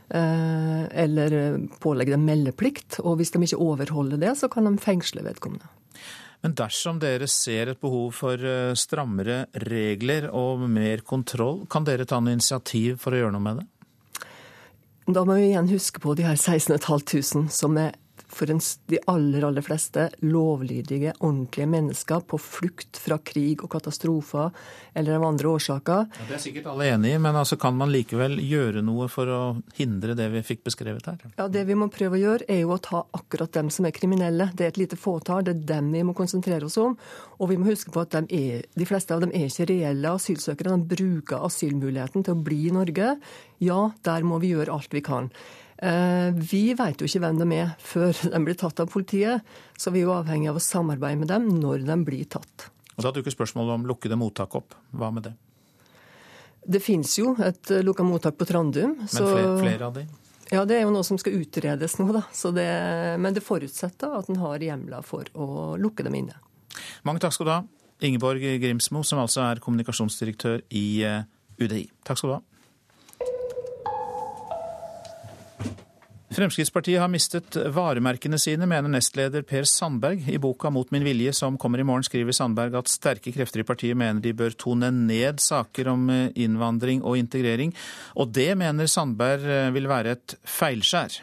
Eller 0.08 1.34
pålegge 1.82 2.14
dem 2.14 2.24
meldeplikt. 2.24 2.96
Og 3.02 3.18
hvis 3.20 3.34
de 3.34 3.42
ikke 3.44 3.58
overholder 3.60 4.22
det, 4.22 4.32
så 4.40 4.48
kan 4.48 4.64
de 4.64 4.72
fengsle 4.80 5.26
vedkommende. 5.26 5.68
Men 6.40 6.56
dersom 6.56 7.02
dere 7.04 7.28
ser 7.28 7.74
et 7.74 7.82
behov 7.84 8.16
for 8.16 8.48
strammere 8.80 9.42
regler 9.66 10.30
og 10.32 10.64
mer 10.72 11.04
kontroll, 11.04 11.66
kan 11.68 11.84
dere 11.84 12.08
ta 12.08 12.22
noe 12.24 12.38
initiativ 12.38 12.96
for 13.04 13.12
å 13.12 13.20
gjøre 13.26 13.36
noe 13.36 13.48
med 13.50 13.60
det? 13.60 13.68
Da 15.06 15.22
må 15.22 15.36
vi 15.38 15.52
igjen 15.52 15.68
huske 15.70 16.00
på 16.02 16.16
de 16.18 16.24
her 16.26 16.34
16 16.34 16.80
500 16.82 17.46
som 17.54 17.76
er 17.78 17.94
for 18.28 18.50
de 18.50 18.98
aller, 19.06 19.44
aller 19.46 19.62
fleste 19.62 20.08
lovlydige, 20.26 21.12
ordentlige 21.20 21.68
mennesker 21.70 22.24
på 22.26 22.38
flukt 22.42 22.98
fra 23.00 23.18
krig 23.22 23.62
og 23.64 23.70
katastrofer 23.72 24.50
eller 24.94 25.18
av 25.18 25.26
andre 25.28 25.52
årsaker. 25.54 26.08
Ja, 26.10 26.26
det 26.28 26.36
er 26.38 26.42
sikkert 26.42 26.68
alle 26.72 26.88
enig 26.94 27.14
i, 27.14 27.20
men 27.22 27.38
altså, 27.38 27.58
kan 27.60 27.76
man 27.78 27.92
likevel 27.92 28.38
gjøre 28.42 28.82
noe 28.86 29.08
for 29.12 29.30
å 29.30 29.40
hindre 29.78 30.16
det 30.18 30.28
vi 30.34 30.42
fikk 30.46 30.64
beskrevet 30.66 31.06
her? 31.10 31.22
Ja, 31.36 31.48
Det 31.48 31.64
vi 31.68 31.76
må 31.78 31.88
prøve 31.92 32.18
å 32.18 32.22
gjøre, 32.22 32.48
er 32.50 32.62
jo 32.64 32.74
å 32.74 32.80
ta 32.82 33.04
akkurat 33.16 33.52
dem 33.54 33.70
som 33.70 33.86
er 33.86 33.94
kriminelle. 33.96 34.50
Det 34.54 34.66
er 34.66 34.74
et 34.74 34.80
lite 34.82 34.98
fåtall, 35.00 35.44
det 35.46 35.54
er 35.54 35.66
dem 35.76 35.92
vi 35.94 36.02
må 36.06 36.16
konsentrere 36.16 36.66
oss 36.66 36.78
om. 36.82 36.96
Og 37.38 37.52
vi 37.52 37.58
må 37.60 37.70
huske 37.70 37.92
på 37.94 38.02
at 38.02 38.16
de, 38.16 38.24
er, 38.34 38.66
de 38.74 38.88
fleste 38.88 39.14
av 39.14 39.22
dem 39.22 39.34
er 39.34 39.46
ikke 39.50 39.68
reelle 39.70 40.16
asylsøkere. 40.18 40.74
De 40.74 40.96
bruker 40.96 41.46
asylmuligheten 41.46 42.26
til 42.26 42.34
å 42.34 42.42
bli 42.48 42.66
i 42.66 42.74
Norge. 42.74 43.14
Ja, 43.62 43.80
der 44.04 44.26
må 44.26 44.40
vi 44.42 44.52
gjøre 44.54 44.74
alt 44.74 44.92
vi 44.92 45.04
kan. 45.04 45.30
Eh, 45.76 46.30
vi 46.32 46.70
vet 46.76 47.00
jo 47.00 47.08
ikke 47.08 47.20
hvem 47.24 47.40
de 47.42 47.58
er 47.58 47.74
før 47.82 48.12
de 48.32 48.42
blir 48.44 48.56
tatt 48.58 48.80
av 48.80 48.88
politiet, 48.92 49.44
så 49.76 49.92
vi 49.92 50.00
er 50.02 50.08
jo 50.08 50.14
avhengig 50.16 50.48
av 50.52 50.60
å 50.60 50.64
samarbeide 50.64 51.20
med 51.20 51.32
dem 51.32 51.50
når 51.60 51.84
de 51.88 51.98
blir 52.06 52.24
tatt. 52.32 52.70
Og 52.96 53.04
Da 53.04 53.12
dukker 53.12 53.34
spørsmålet 53.34 53.74
om 53.76 53.88
lukkede 53.88 54.16
mottak 54.16 54.56
opp. 54.56 54.76
Hva 54.96 55.10
med 55.12 55.28
det? 55.28 55.34
Det 56.66 56.80
finnes 56.82 57.12
jo 57.18 57.34
et 57.38 57.70
eh, 57.70 57.84
lukka 57.84 58.06
mottak 58.06 58.38
på 58.40 58.48
Trandum. 58.48 58.96
Men 59.02 59.12
så... 59.12 59.28
flere, 59.28 59.52
flere, 59.60 59.90
av 59.90 60.00
de? 60.00 60.06
Ja, 60.50 60.64
Det 60.64 60.78
er 60.78 60.86
jo 60.86 60.94
noe 60.94 61.04
som 61.04 61.18
skal 61.20 61.36
utredes 61.42 61.98
nå, 62.00 62.08
da. 62.14 62.24
Det... 62.54 62.66
men 63.20 63.36
det 63.36 63.44
forutsetter 63.44 64.16
at 64.16 64.30
en 64.32 64.40
har 64.40 64.62
hjemler 64.62 65.04
for 65.04 65.28
å 65.34 65.76
lukke 65.80 66.06
dem 66.06 66.16
inne. 66.22 66.38
Mange 67.06 67.20
takk 67.22 67.36
skal 67.36 67.48
du 67.48 67.52
ha. 67.52 67.62
Ingeborg 68.04 68.42
Grimsmo, 68.60 69.02
som 69.04 69.20
altså 69.22 69.44
er 69.46 69.60
kommunikasjonsdirektør 69.64 70.64
i 70.76 70.86
eh, 71.04 71.22
UDI. 71.60 71.86
Takk 72.04 72.20
skal 72.20 72.32
du 72.32 72.36
ha. 72.38 72.42
Fremskrittspartiet 76.36 77.00
har 77.00 77.08
mistet 77.08 77.56
varemerkene 77.72 78.36
sine, 78.36 78.66
mener 78.68 78.92
nestleder 78.92 79.40
Per 79.48 79.64
Sandberg. 79.64 80.26
I 80.28 80.36
boka 80.36 80.68
Mot 80.68 80.90
min 80.92 81.06
vilje 81.06 81.32
som 81.32 81.56
kommer 81.56 81.80
i 81.80 81.86
morgen, 81.88 82.04
skriver 82.04 82.36
Sandberg 82.36 82.76
at 82.76 82.92
sterke 82.92 83.32
krefter 83.32 83.62
i 83.62 83.64
partiet 83.64 83.96
mener 83.96 84.20
de 84.20 84.34
bør 84.36 84.52
tone 84.52 84.90
ned 84.92 85.40
saker 85.40 85.88
om 85.94 86.04
eh, 86.12 86.28
innvandring 86.44 87.00
og 87.08 87.16
integrering. 87.16 87.72
Og 88.20 88.36
det 88.36 88.50
mener 88.60 88.84
Sandberg 88.84 89.48
eh, 89.48 89.70
vil 89.72 89.88
være 89.88 90.12
et 90.18 90.36
feilskjær. 90.44 91.22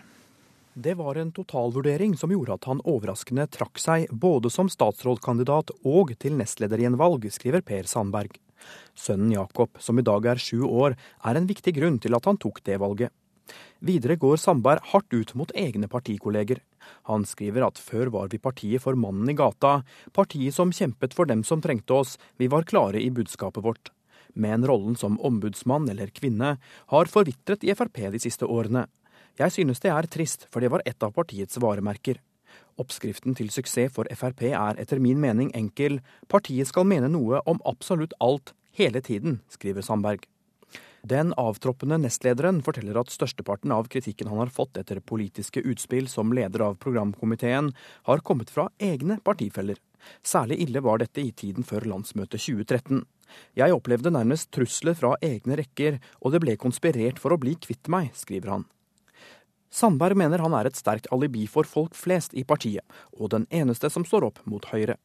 Det 0.74 0.98
var 0.98 1.22
en 1.22 1.30
totalvurdering 1.38 2.18
som 2.18 2.34
gjorde 2.34 2.58
at 2.58 2.72
han 2.72 2.82
overraskende 2.82 3.46
trakk 3.54 3.78
seg 3.78 4.10
både 4.10 4.50
som 4.50 4.66
statsrådkandidat 4.66 5.78
og 5.86 6.18
til 6.18 6.42
nestleder 6.42 6.82
i 6.82 6.90
en 6.90 6.98
valg, 6.98 7.30
skriver 7.30 7.62
Per 7.62 7.86
Sandberg. 7.86 8.34
Sønnen 8.98 9.38
Jakob, 9.38 9.78
som 9.78 10.02
i 10.02 10.10
dag 10.10 10.26
er 10.26 10.42
sju 10.42 10.64
år, 10.66 10.98
er 11.22 11.38
en 11.38 11.46
viktig 11.46 11.78
grunn 11.78 12.02
til 12.02 12.18
at 12.18 12.26
han 12.26 12.42
tok 12.42 12.66
det 12.66 12.82
valget. 12.82 13.14
Videre 13.84 14.16
går 14.16 14.38
Sandberg 14.40 14.80
hardt 14.94 15.12
ut 15.12 15.34
mot 15.36 15.52
egne 15.60 15.90
partikolleger. 15.92 16.62
Han 17.10 17.26
skriver 17.28 17.66
at 17.68 17.82
før 17.82 18.14
var 18.14 18.30
vi 18.32 18.40
partiet 18.40 18.84
for 18.84 18.96
mannen 18.96 19.28
i 19.28 19.36
gata, 19.36 19.82
partiet 20.16 20.56
som 20.56 20.72
kjempet 20.72 21.16
for 21.18 21.28
dem 21.28 21.44
som 21.44 21.60
trengte 21.64 21.98
oss, 21.98 22.16
vi 22.40 22.48
var 22.48 22.64
klare 22.64 23.02
i 23.04 23.12
budskapet 23.12 23.64
vårt. 23.66 23.92
Men 24.40 24.64
rollen 24.64 24.96
som 24.96 25.20
ombudsmann 25.20 25.90
eller 25.92 26.16
kvinne 26.16 26.56
har 26.96 27.12
forvitret 27.12 27.68
i 27.68 27.76
Frp 27.76 28.00
de 28.16 28.24
siste 28.24 28.48
årene. 28.48 28.88
Jeg 29.36 29.52
synes 29.52 29.84
det 29.84 29.92
er 29.92 30.08
trist, 30.08 30.48
for 30.50 30.64
det 30.64 30.72
var 30.72 30.84
et 30.88 31.04
av 31.04 31.12
partiets 31.12 31.60
varemerker. 31.60 32.22
Oppskriften 32.80 33.36
til 33.36 33.52
suksess 33.52 33.92
for 33.92 34.08
Frp 34.16 34.48
er 34.54 34.80
etter 34.80 35.02
min 35.04 35.20
mening 35.20 35.52
enkel. 35.58 36.00
Partiet 36.32 36.72
skal 36.72 36.88
mene 36.88 37.12
noe 37.12 37.44
om 37.50 37.60
absolutt 37.68 38.16
alt, 38.24 38.56
hele 38.72 39.04
tiden, 39.04 39.42
skriver 39.52 39.84
Sandberg. 39.84 40.24
Den 41.04 41.34
avtroppende 41.36 41.98
nestlederen 42.00 42.62
forteller 42.64 42.96
at 43.02 43.10
størsteparten 43.12 43.74
av 43.76 43.90
kritikken 43.92 44.30
han 44.32 44.40
har 44.40 44.52
fått 44.56 44.78
etter 44.80 45.02
politiske 45.04 45.60
utspill 45.60 46.08
som 46.08 46.32
leder 46.32 46.64
av 46.64 46.78
programkomiteen, 46.80 47.74
har 48.08 48.24
kommet 48.24 48.54
fra 48.54 48.70
egne 48.80 49.18
partifeller. 49.20 49.82
Særlig 50.24 50.62
ille 50.64 50.80
var 50.80 51.02
dette 51.04 51.20
i 51.20 51.34
tiden 51.36 51.68
før 51.68 51.90
landsmøtet 51.92 52.40
2013. 52.40 53.04
Jeg 53.60 53.76
opplevde 53.76 54.14
nærmest 54.16 54.54
trusler 54.56 54.96
fra 54.96 55.18
egne 55.20 55.60
rekker, 55.60 56.00
og 56.24 56.32
det 56.32 56.44
ble 56.46 56.56
konspirert 56.56 57.20
for 57.20 57.36
å 57.36 57.42
bli 57.42 57.58
kvitt 57.60 57.92
meg, 57.92 58.14
skriver 58.16 58.56
han. 58.56 58.66
Sandberg 59.74 60.16
mener 60.16 60.40
han 60.40 60.56
er 60.56 60.70
et 60.70 60.80
sterkt 60.80 61.10
alibi 61.12 61.48
for 61.52 61.68
folk 61.68 61.98
flest 62.00 62.36
i 62.38 62.46
partiet, 62.48 62.86
og 63.12 63.34
den 63.36 63.50
eneste 63.52 63.92
som 63.92 64.08
står 64.08 64.30
opp 64.30 64.44
mot 64.48 64.72
Høyre. 64.72 64.96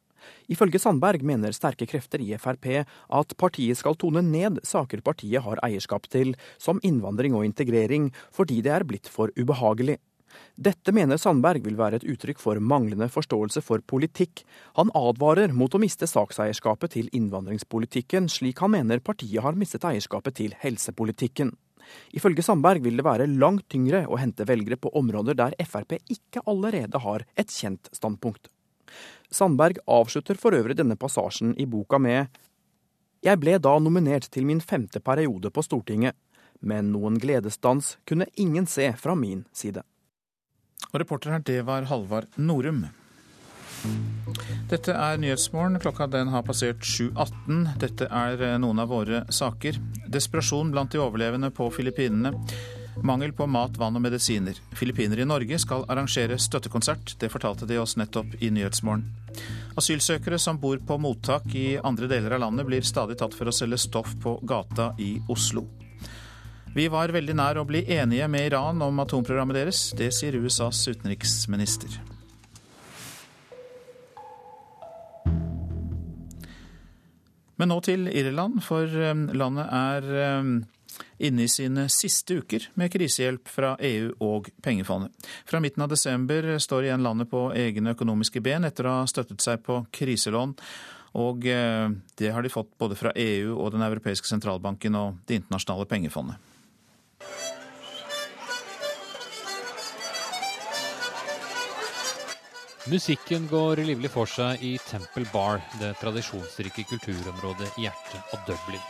Ifølge 0.49 0.81
Sandberg 0.83 1.25
mener 1.27 1.55
sterke 1.57 1.89
krefter 1.89 2.23
i 2.25 2.33
Frp 2.41 2.69
at 2.83 3.37
partiet 3.41 3.79
skal 3.81 3.97
tone 3.99 4.23
ned 4.25 4.61
saker 4.67 5.03
partiet 5.05 5.45
har 5.45 5.61
eierskap 5.67 6.09
til, 6.13 6.35
som 6.59 6.83
innvandring 6.83 7.37
og 7.37 7.47
integrering, 7.49 8.11
fordi 8.35 8.63
det 8.65 8.75
er 8.75 8.87
blitt 8.89 9.11
for 9.13 9.33
ubehagelig. 9.39 9.99
Dette 10.59 10.93
mener 10.95 11.19
Sandberg 11.21 11.63
vil 11.65 11.79
være 11.79 12.01
et 12.01 12.09
uttrykk 12.13 12.41
for 12.43 12.61
manglende 12.61 13.09
forståelse 13.13 13.63
for 13.65 13.83
politikk. 13.87 14.43
Han 14.79 14.91
advarer 14.99 15.55
mot 15.55 15.75
å 15.75 15.81
miste 15.83 16.09
sakseierskapet 16.11 16.97
til 16.97 17.09
innvandringspolitikken, 17.17 18.29
slik 18.33 18.61
han 18.65 18.75
mener 18.75 19.03
partiet 19.05 19.43
har 19.45 19.59
mistet 19.59 19.87
eierskapet 19.89 20.39
til 20.41 20.57
helsepolitikken. 20.63 21.55
Ifølge 22.13 22.45
Sandberg 22.45 22.85
vil 22.85 22.99
det 22.99 23.07
være 23.07 23.31
langt 23.31 23.69
tyngre 23.73 24.05
å 24.11 24.19
hente 24.21 24.47
velgere 24.49 24.77
på 24.81 24.93
områder 24.99 25.39
der 25.39 25.57
Frp 25.65 25.97
ikke 26.11 26.45
allerede 26.45 27.01
har 27.01 27.25
et 27.39 27.55
kjent 27.55 27.89
standpunkt. 27.97 28.51
Sandberg 29.31 29.81
avslutter 29.87 30.39
for 30.41 30.57
øvrig 30.57 30.77
denne 30.79 30.97
passasjen 30.97 31.55
i 31.61 31.67
boka 31.69 32.01
med 32.01 32.29
Jeg 33.25 33.41
ble 33.43 33.59
da 33.59 33.75
nominert 33.83 34.31
til 34.31 34.47
min 34.47 34.61
femte 34.61 35.01
periode 35.01 35.51
på 35.51 35.65
Stortinget, 35.67 36.15
men 36.61 36.93
noen 36.95 37.19
gledesdans 37.21 37.97
kunne 38.07 38.31
ingen 38.37 38.67
se 38.67 38.93
fra 38.97 39.15
min 39.19 39.45
side. 39.53 39.83
Og 40.93 41.01
reporter 41.03 41.35
her, 41.35 41.43
det 41.45 41.61
var 41.67 41.89
Halvard 41.91 42.31
Norum. 42.37 42.87
Dette 44.69 44.95
er 44.95 45.19
Nyhetsmorgen. 45.21 45.79
Klokka 45.83 46.09
den 46.11 46.31
har 46.33 46.45
passert 46.47 46.83
7.18. 46.83 47.79
Dette 47.83 48.09
er 48.11 48.43
eh, 48.43 48.57
noen 48.61 48.83
av 48.83 48.91
våre 48.93 49.23
saker. 49.33 49.79
Desperasjon 50.11 50.73
blant 50.75 50.93
de 50.93 51.01
overlevende 51.03 51.51
på 51.55 51.69
Filippinene. 51.75 52.35
Mangel 53.03 53.33
på 53.33 53.47
mat, 53.47 53.77
vann 53.79 53.97
og 53.97 54.03
medisiner. 54.03 54.59
Filippinere 54.75 55.23
i 55.23 55.29
Norge 55.29 55.59
skal 55.63 55.85
arrangere 55.89 56.39
støttekonsert. 56.39 57.15
Det 57.21 57.31
fortalte 57.31 57.67
de 57.67 57.79
oss 57.79 57.97
nettopp 57.97 58.35
i 58.43 58.51
Nyhetsmorgen. 58.51 59.07
Asylsøkere 59.79 60.39
som 60.43 60.59
bor 60.59 60.81
på 60.83 60.99
mottak 60.99 61.47
i 61.55 61.79
andre 61.79 62.09
deler 62.11 62.35
av 62.35 62.43
landet, 62.43 62.67
blir 62.67 62.83
stadig 62.83 63.19
tatt 63.21 63.37
for 63.39 63.49
å 63.49 63.55
selge 63.55 63.79
stoff 63.79 64.17
på 64.23 64.39
gata 64.43 64.91
i 64.99 65.15
Oslo. 65.31 65.65
Vi 66.75 66.89
var 66.91 67.15
veldig 67.15 67.37
nær 67.39 67.61
å 67.61 67.67
bli 67.67 67.85
enige 67.95 68.27
med 68.29 68.51
Iran 68.51 68.83
om 68.83 69.01
atomprogrammet 69.03 69.57
deres. 69.57 69.83
Det 69.97 70.11
sier 70.15 70.37
USAs 70.37 70.83
utenriksminister. 70.91 72.01
Men 77.59 77.73
nå 77.73 77.79
til 77.83 78.07
Irland, 78.11 78.61
for 78.63 78.87
eh, 78.87 79.23
landet 79.35 79.73
er 79.75 80.05
eh, 80.23 80.51
inne 81.19 81.47
i 81.47 81.51
sine 81.51 81.87
siste 81.93 82.41
uker 82.41 82.69
med 82.79 82.93
krisehjelp 82.93 83.49
fra 83.51 83.75
EU 83.85 84.13
og 84.25 84.51
pengefondet. 84.63 85.13
Fra 85.49 85.61
midten 85.61 85.85
av 85.85 85.93
desember 85.93 86.55
står 86.59 86.89
igjen 86.89 87.07
landet 87.07 87.31
på 87.31 87.49
egne 87.57 87.95
økonomiske 87.97 88.43
ben 88.45 88.69
etter 88.69 88.89
å 88.89 89.01
ha 89.01 89.09
støttet 89.11 89.43
seg 89.45 89.65
på 89.67 89.83
kriselån. 89.95 90.55
Og 91.19 91.47
eh, 91.49 91.89
det 92.21 92.35
har 92.35 92.45
de 92.45 92.53
fått 92.53 92.75
både 92.79 92.99
fra 92.99 93.15
EU 93.17 93.57
og 93.57 93.73
Den 93.75 93.83
europeiske 93.87 94.29
sentralbanken 94.29 94.99
og 94.99 95.25
Det 95.27 95.41
internasjonale 95.41 95.89
pengefondet. 95.89 96.37
Musikken 102.89 103.49
går 103.51 103.83
livlig 103.85 104.09
for 104.09 104.31
seg 104.31 104.63
i 104.65 104.79
Temple 104.81 105.27
Bar, 105.29 105.61
det 105.77 105.91
tradisjonsrike 106.01 106.87
kulturområdet 106.89 107.75
i 107.77 107.85
hjertet 107.85 108.33
av 108.33 108.47
Dublin. 108.49 108.87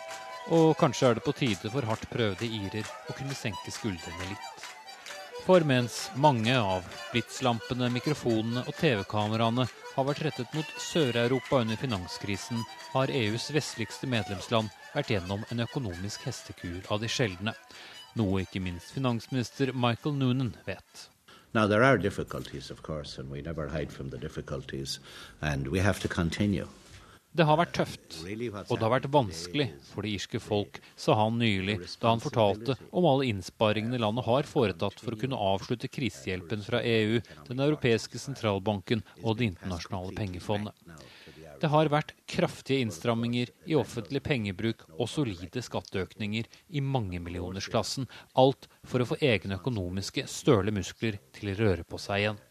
Og 0.55 0.73
kanskje 0.81 1.11
er 1.11 1.19
det 1.19 1.25
på 1.27 1.35
tide 1.37 1.69
for 1.69 1.85
hardt 1.85 2.07
prøvde 2.09 2.49
irer 2.49 2.87
å 3.09 3.15
kunne 3.17 3.37
senke 3.37 3.73
skuldrene 3.75 4.31
litt. 4.31 4.69
For 5.45 5.65
mens 5.65 6.11
mange 6.17 6.55
av 6.57 6.85
blitslampene, 7.13 7.91
mikrofonene 7.93 8.65
og 8.69 8.77
TV-kameraene 8.77 9.67
har 9.69 10.07
vært 10.09 10.23
rettet 10.27 10.57
mot 10.57 10.73
Sør-Europa 10.81 11.61
under 11.63 11.77
finanskrisen, 11.81 12.65
har 12.95 13.13
EUs 13.13 13.51
vestligste 13.53 14.09
medlemsland 14.09 14.73
vært 14.95 15.13
gjennom 15.13 15.45
en 15.53 15.65
økonomisk 15.65 16.25
hestekur 16.29 16.81
av 16.93 17.01
de 17.05 17.13
sjeldne. 17.13 17.55
Noe 18.17 18.43
ikke 18.45 18.61
minst 18.65 18.93
finansminister 18.97 19.73
Michael 19.77 20.17
Noonan 20.17 20.55
vet. 20.65 21.09
Now, 21.55 21.67
there 21.67 21.85
are 21.85 21.97
difficulties, 21.97 22.71
of 22.71 22.83
course, 22.83 23.19
and 23.19 23.31
we 23.31 23.41
never 23.41 23.69
hide 23.69 23.93
from 23.93 24.11
the 24.11 24.19
difficulties, 24.19 25.01
and 25.41 25.69
we 25.69 25.81
have 25.81 26.01
to 26.01 26.09
continue. 26.09 26.69
Det 27.39 27.45
har 27.47 27.59
vært 27.61 27.77
tøft, 27.77 28.17
og 28.27 28.73
det 28.73 28.83
har 28.83 28.91
vært 28.91 29.05
vanskelig 29.15 29.69
for 29.93 30.03
det 30.03 30.17
irske 30.17 30.41
folk, 30.43 30.81
sa 30.99 31.15
han 31.21 31.37
nylig 31.39 31.77
da 32.03 32.11
han 32.11 32.23
fortalte 32.23 32.75
om 32.91 33.07
alle 33.07 33.29
innsparingene 33.29 34.01
landet 34.03 34.27
har 34.27 34.49
foretatt 34.49 34.99
for 34.99 35.15
å 35.15 35.21
kunne 35.21 35.39
avslutte 35.39 35.91
krisehjelpen 35.93 36.67
fra 36.67 36.83
EU, 36.83 37.21
Den 37.47 37.63
europeiske 37.63 38.19
sentralbanken 38.19 39.05
og 39.23 39.39
Det 39.39 39.53
internasjonale 39.53 40.19
pengefondet. 40.19 40.75
Det 41.63 41.71
har 41.71 41.91
vært 41.95 42.13
kraftige 42.27 42.83
innstramminger 42.83 43.55
i 43.71 43.79
offentlig 43.79 44.25
pengebruk 44.27 44.83
og 44.97 45.07
solide 45.11 45.63
skatteøkninger 45.63 46.51
i 46.75 46.83
mangemillionersklassen. 46.83 48.11
Alt 48.35 48.67
for 48.83 49.03
å 49.03 49.13
få 49.13 49.23
egne 49.23 49.59
økonomiske 49.59 50.27
støle 50.31 50.75
muskler 50.75 51.23
til 51.35 51.55
å 51.55 51.59
røre 51.63 51.87
på 51.87 52.03
seg 52.03 52.25
igjen. 52.25 52.47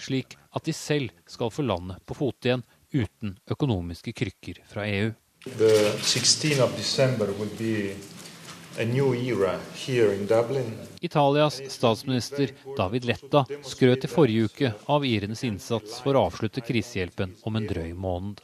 Slik 0.00 0.36
at 0.52 0.64
de 0.68 0.72
selv 0.76 1.12
skal 1.28 1.52
få 1.52 1.64
landet 1.64 2.04
på 2.08 2.16
fote 2.16 2.48
igjen 2.48 2.64
uten 2.92 3.36
økonomiske 3.50 4.12
krykker 4.12 4.62
fra 4.68 4.86
EU. 4.88 5.12
The 5.44 5.74
16th 5.98 6.62
of 6.62 6.76
December 6.76 7.32
will 7.38 7.50
be 7.58 7.96
a 8.78 8.84
new 8.84 9.14
era 9.14 9.58
here 9.74 10.14
in 10.14 10.26
Dublin. 10.26 10.78
Italias 11.00 11.60
statsminister 11.68 12.52
David 12.76 13.04
Letta 13.04 13.44
skrøt 13.62 14.04
i 14.04 14.08
forrige 14.08 14.44
uke 14.48 14.72
av 14.86 15.04
irenes 15.06 15.44
innsats 15.44 15.98
for 16.04 16.16
å 16.16 16.28
avslutte 16.28 16.64
krisehjelpen 16.64 17.34
om 17.42 17.58
en 17.58 17.66
drøy 17.68 17.92
måned. 17.92 18.40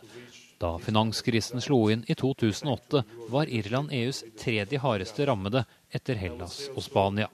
Da 0.59 0.75
finanskrisen 0.83 1.63
slo 1.63 1.85
inn 1.93 2.03
i 2.11 2.17
2008, 2.19 3.05
var 3.31 3.47
Irland 3.47 3.93
EUs 3.95 4.25
tredje 4.41 4.81
hardeste 4.83 5.27
rammede 5.31 5.63
etter 5.95 6.19
Hellas 6.19 6.65
og 6.75 6.83
Spania. 6.83 7.29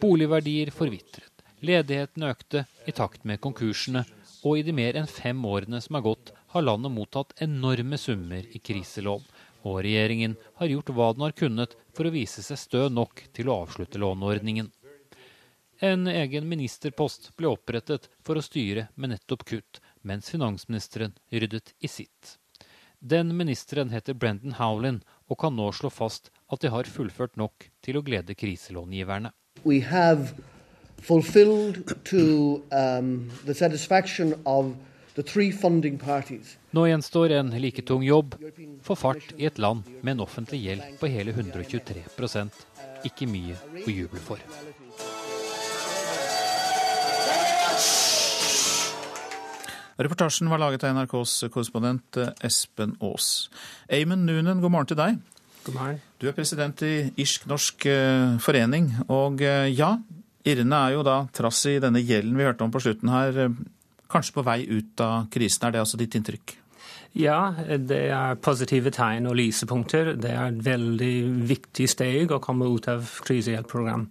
Boligverdier 0.00 0.70
forvitret, 0.70 1.42
ledigheten 1.66 2.28
økte 2.30 2.64
i 2.86 2.94
takt 2.94 3.26
med 3.26 3.42
konkursene, 3.42 4.04
og 4.46 4.60
i 4.60 4.62
de 4.64 4.72
mer 4.72 4.96
enn 4.96 5.10
fem 5.10 5.42
årene 5.44 5.82
som 5.82 5.98
er 5.98 6.06
gått, 6.06 6.30
har 6.50 6.62
landet 6.62 6.92
mottatt 6.92 7.32
enorme 7.42 7.98
summer 7.98 8.46
i 8.50 8.58
kriselån. 8.58 9.22
Og 9.62 9.82
regjeringen 9.84 10.36
har 10.58 10.70
gjort 10.72 10.90
hva 10.96 11.10
den 11.12 11.24
har 11.26 11.36
kunnet 11.36 11.76
for 11.96 12.08
å 12.08 12.14
vise 12.14 12.42
seg 12.42 12.58
stø 12.58 12.88
nok 12.88 13.26
til 13.36 13.50
å 13.50 13.60
avslutte 13.62 14.00
låneordningen. 14.00 14.70
En 15.80 16.08
egen 16.08 16.48
ministerpost 16.48 17.30
ble 17.40 17.52
opprettet 17.54 18.10
for 18.24 18.36
å 18.36 18.44
styre 18.44 18.88
med 18.96 19.14
nettopp 19.14 19.46
kutt, 19.48 19.80
mens 20.02 20.28
finansministeren 20.32 21.14
ryddet 21.32 21.74
i 21.80 21.88
sitt. 21.88 22.36
Den 23.00 23.32
ministeren 23.36 23.88
heter 23.94 24.12
Brendan 24.12 24.58
Howlin 24.58 25.00
og 25.30 25.38
kan 25.40 25.56
nå 25.56 25.70
slå 25.72 25.88
fast 25.88 26.28
at 26.52 26.60
de 26.60 26.72
har 26.72 26.84
fullført 26.84 27.38
nok 27.40 27.70
til 27.84 27.96
å 27.96 28.04
glede 28.04 28.36
kriselångiverne. 28.36 29.32
We 29.64 29.80
have 29.80 30.34
fulfilled 31.00 31.96
to 32.04 32.62
um, 32.72 33.30
the 33.46 33.54
satisfaction 33.54 34.34
of 34.44 34.74
Nå 36.76 36.86
gjenstår 36.86 37.36
en 37.38 37.50
like 37.62 37.82
tung 37.86 38.04
jobb 38.06 38.36
få 38.86 38.96
fart 38.98 39.34
i 39.36 39.48
et 39.48 39.58
land 39.58 39.86
med 40.00 40.14
en 40.16 40.24
offentlig 40.26 40.62
gjeld 40.64 41.00
på 41.00 41.10
hele 41.12 41.34
123% 41.34 42.62
Ikke 43.08 43.28
mye 43.30 43.56
å 43.80 43.90
juble 43.90 44.20
for. 44.22 44.42
Reportasjen 50.00 50.48
var 50.48 50.60
laget 50.62 50.84
av 50.88 50.94
NRKs 50.96 51.32
korrespondent 51.52 52.16
eh, 52.16 52.30
Espen 52.46 52.94
Aas. 53.04 53.50
Eamon 53.92 54.22
Noonan, 54.24 54.62
god 54.62 54.72
morgen 54.72 54.88
til 54.88 54.96
deg. 54.96 55.18
God 55.66 55.76
morgen. 55.76 55.98
Du 56.16 56.24
er 56.28 56.36
president 56.36 56.80
i 56.86 56.94
Irsk-norsk 57.20 57.84
eh, 57.90 58.38
forening. 58.40 58.88
Og 59.12 59.44
eh, 59.44 59.68
ja, 59.74 59.90
Irne 60.48 60.78
er 60.86 60.94
jo 60.94 61.04
da, 61.04 61.18
trass 61.36 61.60
i 61.68 61.76
denne 61.84 62.00
gjelden 62.00 62.38
vi 62.38 62.48
hørte 62.48 62.64
om 62.64 62.72
på 62.72 62.80
slutten 62.80 63.12
her, 63.12 63.42
kanskje 64.10 64.36
på 64.36 64.44
vei 64.46 64.60
ut 64.68 65.00
av 65.04 65.28
krisen. 65.32 65.66
Er 65.66 65.76
det 65.76 65.84
altså 65.84 66.00
ditt 66.00 66.16
inntrykk? 66.18 66.56
Ja, 67.18 67.54
det 67.58 68.04
er 68.14 68.38
positive 68.38 68.92
tegn 68.94 69.26
og 69.26 69.34
lysepunkter. 69.38 70.12
Det 70.20 70.30
er 70.30 70.52
et 70.52 70.62
veldig 70.66 71.14
viktig 71.50 71.88
steg 71.90 72.30
å 72.30 72.42
komme 72.42 72.68
ut 72.70 72.86
av 72.90 73.08
krisehjelpprogram. 73.26 74.06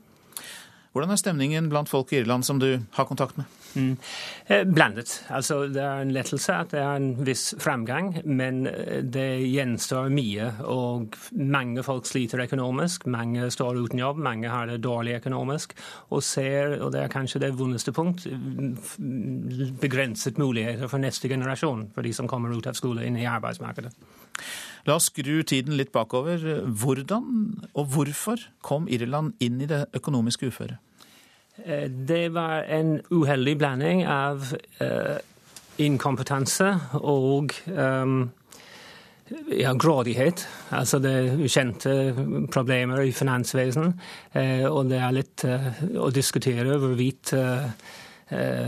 Hvordan 0.92 1.14
er 1.14 1.22
stemningen 1.22 1.70
blant 1.72 1.92
folk 1.92 2.12
i 2.12 2.20
Irland 2.20 2.48
som 2.48 2.60
du 2.60 2.82
har 2.98 3.08
kontakt 3.08 3.38
med? 3.40 3.48
Mm. 3.76 3.98
Eh, 4.46 4.64
blandet. 4.64 5.24
Altså, 5.30 5.68
det 5.68 5.82
er 5.84 6.02
en 6.02 6.14
lettelse 6.14 6.56
at 6.56 6.72
det 6.74 6.80
er 6.82 6.96
en 6.98 7.10
viss 7.26 7.54
fremgang, 7.62 8.12
men 8.26 8.66
eh, 8.68 9.02
det 9.04 9.28
gjenstår 9.46 10.10
mye. 10.14 10.50
Og 10.70 11.16
mange 11.38 11.84
folk 11.86 12.08
sliter 12.10 12.44
økonomisk, 12.46 13.06
mange 13.12 13.50
står 13.54 13.82
uten 13.84 14.02
jobb, 14.02 14.22
mange 14.26 14.50
har 14.50 14.70
det 14.70 14.82
dårlig 14.84 15.20
økonomisk. 15.20 15.76
Og 16.10 16.24
ser, 16.26 16.80
og 16.80 16.94
det 16.96 17.04
er 17.04 17.14
kanskje 17.14 17.44
det 17.46 17.54
vondeste 17.60 17.94
punkt, 17.96 18.26
begrenset 19.82 20.42
muligheter 20.42 20.90
for 20.90 21.02
neste 21.02 21.30
generasjon, 21.30 21.90
for 21.96 22.06
de 22.06 22.14
som 22.16 22.30
kommer 22.30 22.56
ut 22.56 22.68
av 22.70 22.78
skole 22.78 23.06
inn 23.06 23.20
i 23.20 23.28
arbeidsmarkedet. 23.30 23.94
La 24.88 24.96
oss 24.96 25.10
skru 25.12 25.42
tiden 25.44 25.76
litt 25.78 25.92
bakover. 25.94 26.42
Hvordan 26.66 27.26
og 27.74 27.90
hvorfor 27.94 28.50
kom 28.66 28.88
Irland 28.90 29.36
inn 29.44 29.60
i 29.62 29.68
det 29.70 29.86
økonomiske 29.98 30.50
uføret? 30.50 30.80
Eh, 31.66 31.88
det 31.90 32.30
var 32.34 32.66
en 32.68 33.00
uheldig 33.12 33.58
blanding 33.58 34.04
av 34.08 34.52
uh, 34.82 35.18
inkompetanse 35.80 36.74
og 37.00 37.54
um, 37.68 38.30
ja, 39.54 39.74
grådighet. 39.74 40.48
Altså 40.76 41.00
det 41.04 41.14
er 41.16 41.42
ukjente 41.46 41.96
problemer 42.52 43.04
i 43.06 43.16
finansvesenet. 43.16 43.96
Uh, 44.36 44.68
og 44.72 44.92
det 44.92 45.00
er 45.00 45.16
litt 45.16 45.46
uh, 45.48 45.72
å 46.00 46.12
diskutere 46.14 46.80
hvorvidt 46.80 47.36
Eh, 47.36 47.66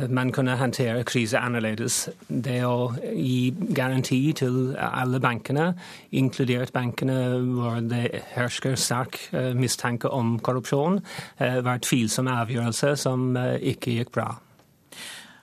man 0.09 0.31
kunne 0.33 0.55
håndtere 0.57 1.03
krise 1.05 1.39
annerledes. 1.39 2.09
Det 2.27 2.59
å 2.65 2.91
gi 3.13 3.51
garanti 3.77 4.19
til 4.37 4.75
alle 4.75 5.19
bankene, 5.21 5.71
inkludert 6.17 6.73
bankene 6.73 7.17
hvor 7.45 7.81
det 7.85 8.23
hersker 8.33 8.77
sterk 8.79 9.19
eh, 9.31 9.51
mistanke 9.57 10.09
om 10.09 10.37
korrupsjon, 10.43 11.01
eh, 11.37 11.59
var 11.65 11.83
tvilsom 11.85 12.31
avgjørelse 12.31 12.95
som 13.03 13.35
ikke 13.37 13.99
gikk 13.99 14.15
bra. 14.15 14.31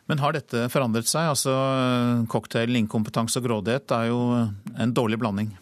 Men 0.08 0.22
har 0.22 0.32
dette 0.32 0.66
forandret 0.72 1.08
seg? 1.08 1.28
Altså 1.28 1.52
Cocktailen 2.32 2.80
inkompetanse 2.80 3.40
og 3.40 3.48
grådighet 3.48 3.92
er 3.92 4.08
jo 4.08 4.20
en 4.80 4.94
dårlig 4.96 5.20
blanding. 5.20 5.52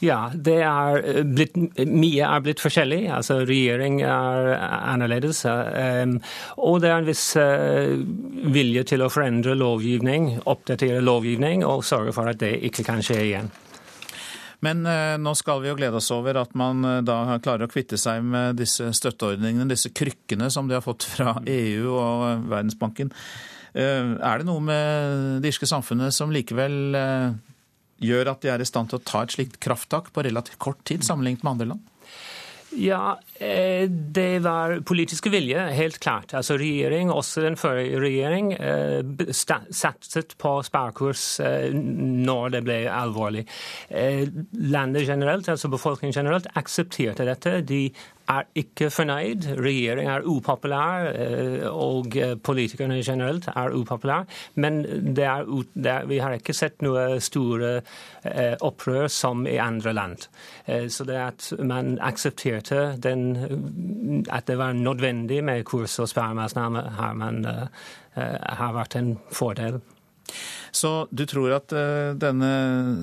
Ja, 0.00 0.30
det 0.34 0.58
er 0.64 1.00
eh, 1.04 1.22
blitt, 1.28 1.56
mye 1.84 2.28
er 2.28 2.44
blitt 2.44 2.62
forskjellig. 2.62 3.02
Altså 3.12 3.40
Regjering 3.44 4.00
er 4.00 4.52
annerledes. 4.58 5.42
Um, 5.44 6.18
og 6.56 6.80
det 6.80 6.90
er 6.90 7.00
en 7.02 7.08
viss 7.08 7.24
uh, 7.36 7.96
vilje 8.54 8.86
til 8.94 9.04
å 9.04 9.10
forandre 9.12 9.56
lovgivning, 9.60 10.38
oppdatere 10.48 11.02
lovgivning 11.04 11.66
og 11.68 11.84
sørge 11.84 12.16
for 12.16 12.32
at 12.32 12.40
det 12.40 12.56
ikke 12.70 12.86
kan 12.88 13.04
skje 13.04 13.20
igjen. 13.26 13.52
Men 14.64 14.84
eh, 14.86 15.16
nå 15.20 15.32
skal 15.38 15.62
vi 15.62 15.70
jo 15.70 15.76
glede 15.78 15.96
oss 16.00 16.10
over 16.12 16.36
at 16.42 16.52
man 16.58 16.84
eh, 16.84 16.98
da 17.04 17.38
klarer 17.42 17.66
å 17.66 17.72
kvitte 17.72 17.98
seg 18.00 18.24
med 18.24 18.58
disse 18.60 18.90
støtteordningene, 18.96 19.70
disse 19.70 19.92
krykkene 19.96 20.50
som 20.52 20.68
de 20.68 20.76
har 20.76 20.84
fått 20.84 21.06
fra 21.08 21.38
EU 21.48 21.94
og 21.94 22.44
Verdensbanken. 22.50 23.12
Eh, 23.72 24.12
er 24.20 24.42
det 24.42 24.48
noe 24.48 24.64
med 24.64 25.40
det 25.40 25.54
irske 25.54 25.68
samfunnet 25.70 26.14
som 26.16 26.32
likevel 26.34 26.76
eh, 26.98 27.30
gjør 28.00 28.32
at 28.34 28.42
de 28.44 28.52
er 28.52 28.62
i 28.62 28.68
stand 28.68 28.90
til 28.90 29.00
å 29.00 29.04
ta 29.04 29.24
et 29.24 29.36
slikt 29.36 29.60
krafttak 29.62 30.10
på 30.14 30.24
relativt 30.26 30.60
kort 30.62 30.82
tid 30.88 31.06
sammenlignet 31.06 31.44
med 31.44 31.54
andre 31.54 31.72
land? 31.74 31.86
Ja, 32.70 33.20
eh, 33.34 33.88
det 33.90 34.38
var 34.38 34.80
politiske 34.86 35.30
vilje, 35.30 35.58
helt 35.74 35.98
klart. 35.98 36.34
Altså 36.38 36.54
Regjering, 36.58 37.10
også 37.10 37.42
den 37.42 37.58
forrige 37.58 37.98
regjering, 37.98 38.52
eh, 38.52 39.02
satset 39.34 40.36
på 40.38 40.52
sparkurs 40.62 41.24
eh, 41.40 41.74
når 41.74 42.54
det 42.54 42.62
ble 42.68 42.78
alvorlig. 42.94 43.42
Landet 43.90 45.08
generelt, 45.08 45.48
altså 45.48 45.70
befolkningen 45.72 46.14
generelt, 46.14 46.46
aksepterte 46.54 47.26
dette. 47.26 47.58
De 47.66 47.88
er 48.30 48.46
ikke 48.54 48.90
fornøyd. 48.90 49.48
Regjeringen 49.58 50.12
er 50.12 50.26
upopulær, 50.28 51.08
eh, 51.10 51.66
og 51.70 52.16
politikerne 52.44 53.02
generelt 53.04 53.48
er 53.48 53.74
upopulære. 53.74 54.24
Men 54.54 54.84
er, 55.18 55.44
er, 55.84 56.06
vi 56.06 56.18
har 56.18 56.36
ikke 56.36 56.56
sett 56.56 56.82
noe 56.82 57.20
store 57.20 57.72
eh, 58.24 58.56
opprør 58.60 59.08
som 59.08 59.46
i 59.46 59.58
andre 59.60 59.92
land. 59.92 60.28
Eh, 60.66 60.88
så 60.88 61.04
det 61.04 61.18
at 61.20 61.52
man 61.58 61.98
aksepterte 62.00 62.96
den, 63.02 64.26
at 64.30 64.46
det 64.46 64.58
var 64.58 64.72
nødvendig 64.72 65.44
med 65.44 65.64
kurs- 65.64 65.98
og 65.98 66.08
sparemaßnahmen, 66.08 66.94
har, 67.00 67.68
har 68.56 68.72
vært 68.72 68.96
en 68.96 69.18
fordel. 69.32 69.80
Så 70.72 71.08
du 71.10 71.24
tror 71.28 71.56
at 71.56 71.74
uh, 71.74 72.12
denne 72.18 72.50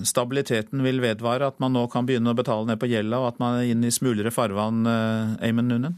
stabiliteten 0.07 0.83
vil 0.85 1.01
vedvare, 1.03 1.49
at 1.51 1.59
man 1.63 1.75
nå 1.75 1.87
kan 1.91 2.07
begynne 2.07 2.31
å 2.31 2.37
betale 2.37 2.67
ned 2.69 2.79
på 2.81 2.89
gjelda, 2.91 3.19
og 3.21 3.33
at 3.33 3.41
man 3.43 3.59
er 3.59 3.73
inne 3.73 3.89
i 3.89 3.95
smulere 3.95 4.33
farvann, 4.33 4.85
uh, 4.87 5.35
Eamon 5.43 5.71
Nunen? 5.71 5.97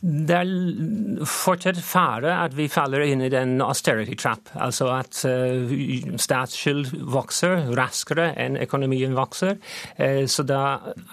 Det 0.00 0.32
er 0.32 1.24
fortsatt 1.28 1.76
fare 1.84 2.32
at 2.46 2.54
vi 2.56 2.70
faller 2.72 3.02
inn 3.04 3.20
i 3.20 3.28
den 3.32 3.58
austerity 3.60 4.14
trap, 4.16 4.48
altså 4.56 4.88
at 4.94 5.18
uh, 5.28 5.74
statsskyld 6.16 6.94
vokser 7.12 7.66
raskere 7.76 8.30
enn 8.40 8.56
økonomien 8.64 9.12
vokser. 9.18 9.58
Uh, 10.00 10.24
så 10.24 10.46
da 10.48 10.62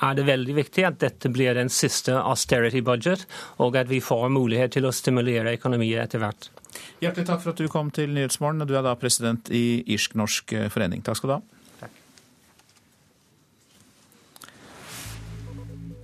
er 0.08 0.16
det 0.16 0.28
veldig 0.30 0.56
viktig 0.62 0.88
at 0.88 1.02
dette 1.04 1.32
blir 1.36 1.60
den 1.60 1.68
siste 1.74 2.16
austerity 2.16 2.80
budget, 2.80 3.28
og 3.60 3.76
at 3.76 3.92
vi 3.92 4.00
får 4.00 4.30
mulighet 4.32 4.78
til 4.78 4.88
å 4.88 4.96
stimulere 4.96 5.58
økonomien 5.60 6.06
etter 6.06 6.24
hvert. 6.24 6.48
Hjertelig 7.04 7.28
takk 7.28 7.44
for 7.44 7.52
at 7.52 7.60
du 7.60 7.68
kom 7.72 7.92
til 7.92 8.16
Nyhetsmorgen. 8.16 8.64
Du 8.70 8.78
er 8.78 8.88
da 8.88 8.96
president 8.96 9.52
i 9.52 9.82
Irsk-norsk 9.98 10.56
forening. 10.72 11.04
Takk 11.04 11.20
skal 11.20 11.34
du 11.34 11.40
ha. 11.42 11.44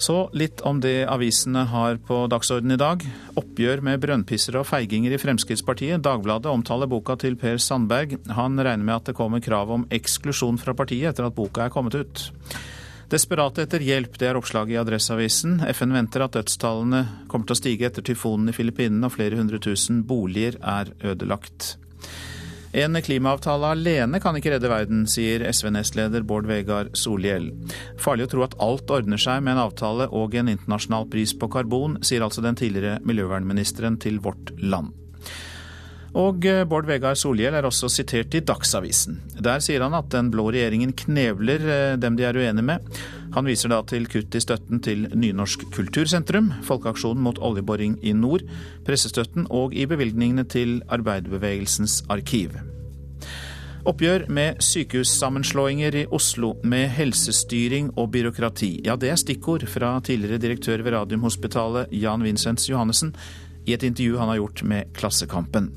Så 0.04 0.28
litt 0.36 0.60
om 0.68 0.82
det 0.84 1.06
avisene 1.08 1.62
har 1.72 1.96
på 2.04 2.26
dagsordenen 2.28 2.76
i 2.76 2.82
dag. 2.82 3.04
Oppgjør 3.40 3.80
med 3.88 4.02
brønnpissere 4.04 4.60
og 4.60 4.68
feiginger 4.68 5.16
i 5.16 5.20
Fremskrittspartiet. 5.22 6.02
Dagbladet 6.04 6.52
omtaler 6.52 6.90
boka 6.92 7.16
til 7.22 7.38
Per 7.40 7.62
Sandberg. 7.62 8.18
Han 8.36 8.60
regner 8.60 8.84
med 8.84 8.98
at 8.98 9.12
det 9.12 9.16
kommer 9.16 9.44
krav 9.44 9.72
om 9.72 9.86
eksklusjon 9.96 10.60
fra 10.60 10.76
partiet 10.76 11.14
etter 11.14 11.30
at 11.30 11.38
boka 11.38 11.64
er 11.64 11.72
kommet 11.72 11.96
ut. 11.96 12.26
Desperate 13.14 13.64
etter 13.64 13.84
hjelp, 13.86 14.18
det 14.20 14.28
er 14.28 14.40
oppslaget 14.40 14.76
i 14.76 14.82
Adresseavisen. 14.82 15.62
FN 15.72 15.96
venter 15.96 16.26
at 16.26 16.36
dødstallene 16.36 17.04
kommer 17.32 17.48
til 17.48 17.56
å 17.56 17.62
stige 17.62 17.88
etter 17.88 18.04
tyfonen 18.04 18.52
i 18.52 18.58
Filippinene, 18.58 19.08
og 19.08 19.16
flere 19.16 19.40
hundre 19.40 19.62
tusen 19.64 20.04
boliger 20.10 20.60
er 20.60 20.92
ødelagt. 21.14 21.78
En 22.74 22.98
klimaavtale 23.06 23.70
alene 23.76 24.18
kan 24.22 24.34
ikke 24.38 24.56
redde 24.56 24.72
verden, 24.72 25.04
sier 25.06 25.44
SV-nestleder 25.46 26.26
Bård 26.26 26.48
Vegar 26.50 26.90
Solhjell. 26.98 27.52
Farlig 28.02 28.26
å 28.26 28.32
tro 28.32 28.48
at 28.48 28.58
alt 28.66 28.90
ordner 28.90 29.22
seg 29.22 29.46
med 29.46 29.54
en 29.54 29.68
avtale 29.68 30.10
og 30.10 30.34
en 30.40 30.50
internasjonal 30.56 31.06
pris 31.14 31.36
på 31.38 31.52
karbon, 31.54 32.00
sier 32.02 32.26
altså 32.26 32.42
den 32.42 32.58
tidligere 32.58 32.98
miljøvernministeren 33.06 34.02
til 34.02 34.18
Vårt 34.26 34.56
Land. 34.58 35.03
Og 36.14 36.46
eh, 36.46 36.62
Bård 36.70 36.86
Vegar 36.86 37.18
Solhjell 37.18 37.56
er 37.58 37.66
også 37.66 37.90
sitert 37.90 38.36
i 38.38 38.44
Dagsavisen. 38.46 39.18
Der 39.42 39.64
sier 39.66 39.82
han 39.82 39.96
at 39.98 40.12
den 40.14 40.30
blå 40.34 40.52
regjeringen 40.54 40.94
knevler 40.94 41.66
eh, 41.66 41.96
dem 41.98 42.20
de 42.20 42.28
er 42.28 42.38
uenige 42.38 42.68
med. 42.68 42.86
Han 43.34 43.50
viser 43.50 43.74
da 43.74 43.80
til 43.90 44.06
kutt 44.12 44.38
i 44.38 44.44
støtten 44.44 44.82
til 44.86 45.08
Nynorsk 45.10 45.66
kultursentrum, 45.74 46.52
Folkeaksjonen 46.68 47.26
mot 47.26 47.42
oljeboring 47.42 47.98
i 48.06 48.14
nord, 48.14 48.46
pressestøtten 48.86 49.50
og 49.50 49.74
i 49.74 49.88
bevilgningene 49.90 50.46
til 50.46 50.84
arbeiderbevegelsens 50.94 52.04
arkiv. 52.14 52.60
Oppgjør 53.90 54.30
med 54.32 54.62
sykehussammenslåinger 54.64 55.98
i 55.98 56.06
Oslo 56.14 56.54
med 56.64 56.94
helsestyring 56.94 57.90
og 57.98 58.14
byråkrati. 58.14 58.78
Ja, 58.86 58.96
det 58.96 59.10
er 59.12 59.20
stikkord 59.20 59.66
fra 59.68 59.98
tidligere 60.00 60.40
direktør 60.40 60.86
ved 60.86 60.94
Radiumhospitalet 60.96 61.92
Jan 61.92 62.24
Vincents 62.24 62.70
Johannessen 62.70 63.12
i 63.66 63.74
et 63.76 63.84
intervju 63.84 64.22
han 64.22 64.32
har 64.32 64.40
gjort 64.40 64.64
med 64.70 64.94
Klassekampen. 64.96 65.74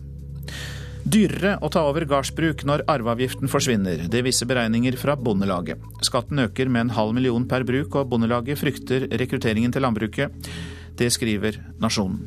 Dyrere 1.06 1.52
å 1.62 1.68
ta 1.70 1.84
over 1.86 2.02
gardsbruk 2.10 2.64
når 2.66 2.82
arveavgiften 2.90 3.46
forsvinner. 3.46 4.08
Det 4.10 4.24
viser 4.26 4.48
beregninger 4.50 4.96
fra 4.98 5.14
Bondelaget. 5.14 5.78
Skatten 6.02 6.42
øker 6.42 6.66
med 6.66 6.88
en 6.88 6.96
halv 6.96 7.14
million 7.14 7.44
per 7.46 7.62
bruk, 7.68 7.94
og 7.94 8.08
Bondelaget 8.10 8.58
frykter 8.58 9.06
rekrutteringen 9.14 9.70
til 9.70 9.86
landbruket. 9.86 10.50
Det 10.98 11.06
skriver 11.14 11.60
Nasjonen. 11.78 12.18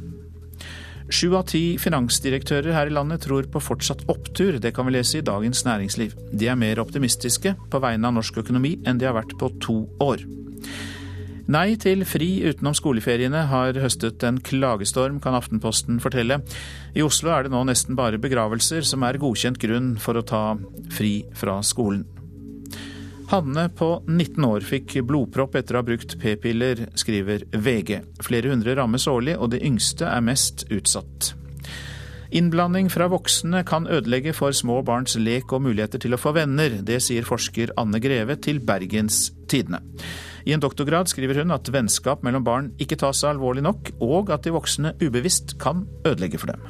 Sju 1.11 1.33
av 1.35 1.49
ti 1.49 1.63
finansdirektører 1.81 2.71
her 2.71 2.87
i 2.87 2.93
landet 2.95 3.25
tror 3.25 3.49
på 3.51 3.59
fortsatt 3.59 4.05
opptur, 4.13 4.61
det 4.63 4.71
kan 4.77 4.87
vi 4.87 4.95
lese 4.95 5.19
i 5.19 5.25
Dagens 5.27 5.65
Næringsliv. 5.67 6.13
De 6.31 6.47
er 6.47 6.59
mer 6.59 6.79
optimistiske 6.79 7.57
på 7.59 7.81
vegne 7.83 8.07
av 8.07 8.15
norsk 8.15 8.39
økonomi 8.45 8.77
enn 8.87 9.01
de 9.01 9.09
har 9.09 9.17
vært 9.17 9.35
på 9.41 9.51
to 9.59 9.81
år. 10.05 10.23
Nei 11.49 11.73
til 11.81 12.03
fri 12.05 12.43
utenom 12.45 12.75
skoleferiene 12.77 13.47
har 13.49 13.77
høstet 13.81 14.21
en 14.27 14.37
klagestorm, 14.45 15.17
kan 15.23 15.33
Aftenposten 15.33 15.97
fortelle. 16.03 16.43
I 16.93 17.01
Oslo 17.01 17.31
er 17.33 17.47
det 17.47 17.53
nå 17.55 17.63
nesten 17.65 17.97
bare 17.97 18.21
begravelser 18.21 18.85
som 18.85 19.01
er 19.07 19.17
godkjent 19.17 19.57
grunn 19.57 19.95
for 19.97 20.19
å 20.19 20.25
ta 20.29 20.43
fri 20.93 21.23
fra 21.33 21.57
skolen. 21.65 22.05
Hanne 23.33 23.65
på 23.73 23.89
19 24.05 24.45
år 24.45 24.65
fikk 24.65 24.99
blodpropp 25.09 25.57
etter 25.57 25.73
å 25.73 25.81
ha 25.81 25.89
brukt 25.89 26.15
p-piller, 26.21 26.85
skriver 26.97 27.47
VG. 27.49 27.97
Flere 28.25 28.53
hundre 28.53 28.77
rammes 28.77 29.09
årlig, 29.09 29.37
og 29.37 29.49
de 29.53 29.61
yngste 29.65 30.05
er 30.05 30.25
mest 30.25 30.67
utsatt. 30.69 31.33
Innblanding 32.29 32.91
fra 32.93 33.07
voksne 33.09 33.63
kan 33.65 33.87
ødelegge 33.89 34.35
for 34.37 34.53
små 34.53 34.83
barns 34.85 35.15
lek 35.17 35.49
og 35.49 35.63
muligheter 35.65 36.01
til 36.01 36.13
å 36.13 36.21
få 36.21 36.35
venner. 36.37 36.77
Det 36.85 37.01
sier 37.01 37.25
forsker 37.25 37.73
Anne 37.81 37.97
Greve 38.01 38.37
til 38.37 38.61
Bergens 38.61 39.31
Tidende. 39.49 39.81
I 40.49 40.53
en 40.55 40.63
doktorgrad 40.63 41.11
skriver 41.11 41.43
hun 41.43 41.53
at 41.53 41.69
vennskap 41.69 42.23
mellom 42.25 42.41
barn 42.45 42.71
ikke 42.81 42.97
tas 42.97 43.21
alvorlig 43.27 43.61
nok, 43.61 43.91
og 44.01 44.31
at 44.33 44.47
de 44.47 44.53
voksne 44.55 44.95
ubevisst 44.97 45.59
kan 45.61 45.83
ødelegge 46.07 46.41
for 46.41 46.49
dem. 46.49 46.63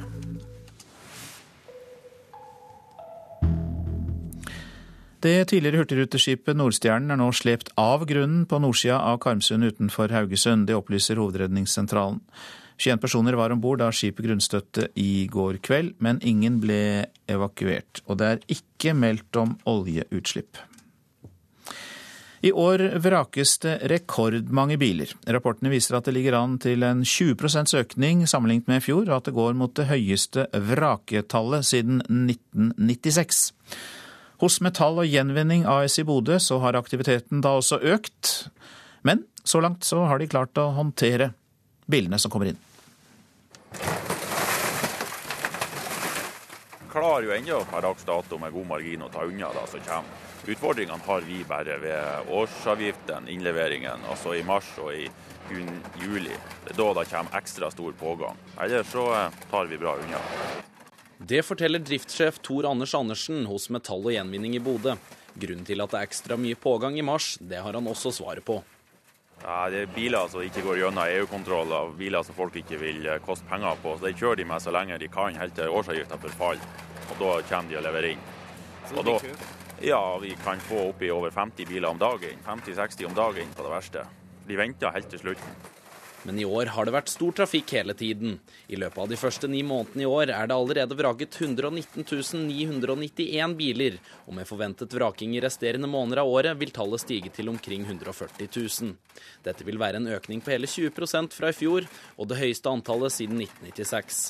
Det 5.20 5.48
tidligere 5.48 5.82
hurtigruteskipet 5.82 6.56
Nordstjernen 6.56 7.12
er 7.12 7.18
nå 7.20 7.28
slept 7.36 7.72
av 7.80 8.06
grunnen 8.08 8.46
på 8.48 8.60
nordsida 8.60 9.00
av 9.04 9.18
Karmsund 9.20 9.68
utenfor 9.68 10.12
Haugesund. 10.12 10.66
Det 10.68 10.76
opplyser 10.76 11.20
Hovedredningssentralen. 11.20 12.22
21 12.80 13.00
personer 13.02 13.36
var 13.36 13.52
om 13.52 13.60
bord 13.60 13.82
da 13.82 13.90
skipet 13.92 14.24
grunnstøtte 14.24 14.88
i 14.96 15.26
går 15.28 15.60
kveld, 15.64 15.92
men 16.00 16.20
ingen 16.24 16.56
ble 16.62 17.04
evakuert. 17.28 18.00
Og 18.08 18.20
det 18.20 18.30
er 18.32 18.44
ikke 18.56 18.96
meldt 18.96 19.36
om 19.36 19.58
oljeutslipp. 19.68 20.56
I 22.40 22.52
år 22.52 22.78
vrakes 23.04 23.58
det 23.58 23.74
rekordmange 23.92 24.78
biler. 24.80 25.10
Rapportene 25.28 25.68
viser 25.68 25.98
at 25.98 26.06
det 26.08 26.14
ligger 26.16 26.38
an 26.38 26.54
til 26.62 26.80
en 26.86 27.02
20% 27.04 27.74
økning 27.76 28.22
sammenlignet 28.24 28.70
med 28.70 28.80
i 28.80 28.84
fjor, 28.86 29.02
og 29.10 29.18
at 29.18 29.28
det 29.28 29.34
går 29.36 29.58
mot 29.60 29.74
det 29.76 29.90
høyeste 29.90 30.46
vraketallet 30.54 31.68
siden 31.68 32.00
1996. 32.08 33.42
Hos 34.40 34.56
Metall 34.64 35.02
og 35.02 35.10
Gjenvinning 35.12 35.66
AS 35.68 35.98
i 36.00 36.06
Bodø 36.08 36.38
så 36.40 36.62
har 36.64 36.80
aktiviteten 36.80 37.44
da 37.44 37.58
også 37.58 37.76
økt, 37.92 38.48
men 39.04 39.26
så 39.44 39.60
langt 39.60 39.84
så 39.84 40.06
har 40.08 40.16
de 40.16 40.30
klart 40.32 40.56
å 40.56 40.70
håndtere 40.78 41.34
bilene 41.92 42.16
som 42.16 42.32
kommer 42.32 42.54
inn. 42.54 42.64
Klarer 46.88 47.28
jo 47.28 47.36
ennå 47.36 47.60
per 47.68 47.84
dags 47.84 48.08
dato 48.08 48.40
med 48.40 48.56
god 48.56 48.72
margin 48.72 49.04
å 49.04 49.12
ta 49.12 49.28
unna 49.28 49.52
det 49.60 49.68
som 49.76 49.88
kommer. 49.92 50.29
Utfordringene 50.46 51.04
har 51.04 51.20
vi 51.20 51.44
bare 51.44 51.76
ved 51.78 52.30
årsavgiften, 52.32 53.28
innleveringen, 53.28 54.06
altså 54.08 54.32
i 54.34 54.42
mars 54.42 54.70
og 54.80 54.94
i 54.96 55.04
juli. 56.00 56.32
Det 56.64 56.72
er 56.72 56.78
da 56.78 56.88
det 56.96 57.06
kommer 57.10 57.36
ekstra 57.36 57.68
stor 57.70 57.92
pågang. 58.00 58.38
Ellers 58.60 58.88
så 58.88 59.04
eh, 59.14 59.38
tar 59.50 59.68
vi 59.68 59.78
bra 59.78 59.96
unna. 60.00 60.20
Det 61.18 61.42
forteller 61.44 61.82
driftssjef 61.84 62.38
Tor 62.40 62.70
Anders 62.70 62.94
Andersen 62.96 63.44
hos 63.50 63.68
Metall 63.68 64.06
og 64.06 64.14
Gjenvinning 64.14 64.56
i 64.56 64.62
Bodø. 64.64 64.96
Grunnen 65.34 65.66
til 65.68 65.84
at 65.84 65.92
det 65.92 66.00
er 66.00 66.08
ekstra 66.08 66.38
mye 66.40 66.56
pågang 66.56 66.96
i 66.98 67.04
mars, 67.04 67.34
det 67.40 67.60
har 67.60 67.76
han 67.76 67.90
også 67.90 68.12
svaret 68.14 68.44
på. 68.46 68.62
Ja, 69.40 69.68
det 69.72 69.84
er 69.84 69.92
biler 69.92 70.28
som 70.28 70.42
ikke 70.44 70.64
går 70.64 70.82
gjennom 70.82 71.04
EU-kontroll, 71.04 71.70
av 71.72 71.94
biler 71.96 72.24
som 72.24 72.36
folk 72.36 72.56
ikke 72.60 72.80
vil 72.80 73.04
eh, 73.04 73.20
koste 73.24 73.48
penger 73.48 73.76
på. 73.84 73.96
Så 73.98 74.08
De 74.08 74.16
kjører 74.16 74.40
de 74.40 74.48
med 74.48 74.64
så 74.64 74.72
lenge 74.72 75.00
de 75.00 75.12
kan, 75.12 75.36
helt 75.36 75.56
til 75.56 75.68
årsavgiften 75.68 76.24
forfaller. 76.24 76.84
Og 77.10 77.16
da 77.20 77.32
kommer 77.48 77.72
de 77.72 77.80
og 77.80 77.88
leverer 77.88 78.14
inn. 78.14 78.28
Og 78.90 79.06
da, 79.06 79.16
ja, 79.80 80.18
vi 80.22 80.36
kan 80.44 80.60
få 80.60 80.88
oppi 80.88 81.10
over 81.10 81.30
50 81.30 81.66
biler 81.66 81.88
om 81.88 81.98
dagen. 81.98 82.36
50-60 82.46 83.06
om 83.06 83.14
dagen 83.14 83.52
på 83.56 83.62
det 83.62 83.70
verste. 83.70 84.06
De 84.46 84.56
venter 84.56 84.92
helt 84.92 85.10
til 85.10 85.22
slutten. 85.22 85.60
Men 86.22 86.38
i 86.38 86.44
år 86.44 86.68
har 86.74 86.84
det 86.84 86.92
vært 86.92 87.08
stor 87.08 87.32
trafikk 87.32 87.72
hele 87.78 87.94
tiden. 87.96 88.34
I 88.68 88.76
løpet 88.76 88.98
av 89.00 89.08
de 89.08 89.16
første 89.16 89.48
ni 89.48 89.62
månedene 89.64 90.04
i 90.04 90.08
år 90.08 90.32
er 90.34 90.50
det 90.50 90.56
allerede 90.56 90.98
vraket 90.98 91.38
119 91.40 92.04
991 92.50 93.56
biler, 93.56 93.96
og 94.26 94.36
med 94.36 94.48
forventet 94.48 94.92
vraking 94.92 95.32
i 95.36 95.40
resterende 95.40 95.88
måneder 95.88 96.20
av 96.20 96.28
året 96.28 96.60
vil 96.60 96.74
tallet 96.76 97.00
stige 97.00 97.32
til 97.32 97.48
omkring 97.48 97.86
140 97.88 98.50
000. 98.52 98.92
Dette 99.46 99.64
vil 99.64 99.80
være 99.80 100.02
en 100.02 100.12
økning 100.12 100.44
på 100.44 100.52
hele 100.52 100.68
20% 100.68 101.32
fra 101.32 101.54
i 101.54 101.56
fjor, 101.56 101.88
og 102.20 102.28
det 102.28 102.40
høyeste 102.42 102.68
antallet 102.68 103.16
siden 103.16 103.40
1996. 103.40 104.22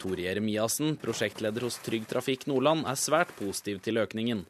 Tore 0.00 0.24
Jeremiassen, 0.24 0.96
prosjektleder 0.96 1.68
hos 1.68 1.80
Trygg 1.84 2.08
Trafikk 2.08 2.48
Nordland, 2.48 2.88
er 2.88 2.96
svært 2.96 3.36
positiv 3.36 3.84
til 3.84 4.00
økningen. 4.00 4.46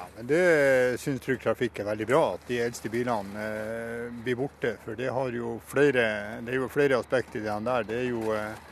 Ja, 0.00 0.06
men 0.16 0.26
Det 0.26 1.00
syns 1.00 1.20
Trygg 1.20 1.42
Trafikk 1.42 1.78
er 1.80 1.84
veldig 1.90 2.06
bra, 2.08 2.22
at 2.34 2.46
de 2.48 2.56
eldste 2.64 2.88
bilene 2.88 3.42
eh, 3.44 4.06
blir 4.24 4.38
borte. 4.38 4.74
For 4.84 4.96
det, 4.96 5.10
jo 5.36 5.58
flere, 5.68 6.04
det, 6.40 6.54
er 6.54 6.56
jo 6.56 6.68
flere 6.72 6.96
aspekter 6.96 7.42
i 7.42 7.44
det 7.44 7.56
der. 7.66 7.84
Det 7.84 7.98
er 7.98 8.06
jo 8.08 8.22
eh, 8.32 8.62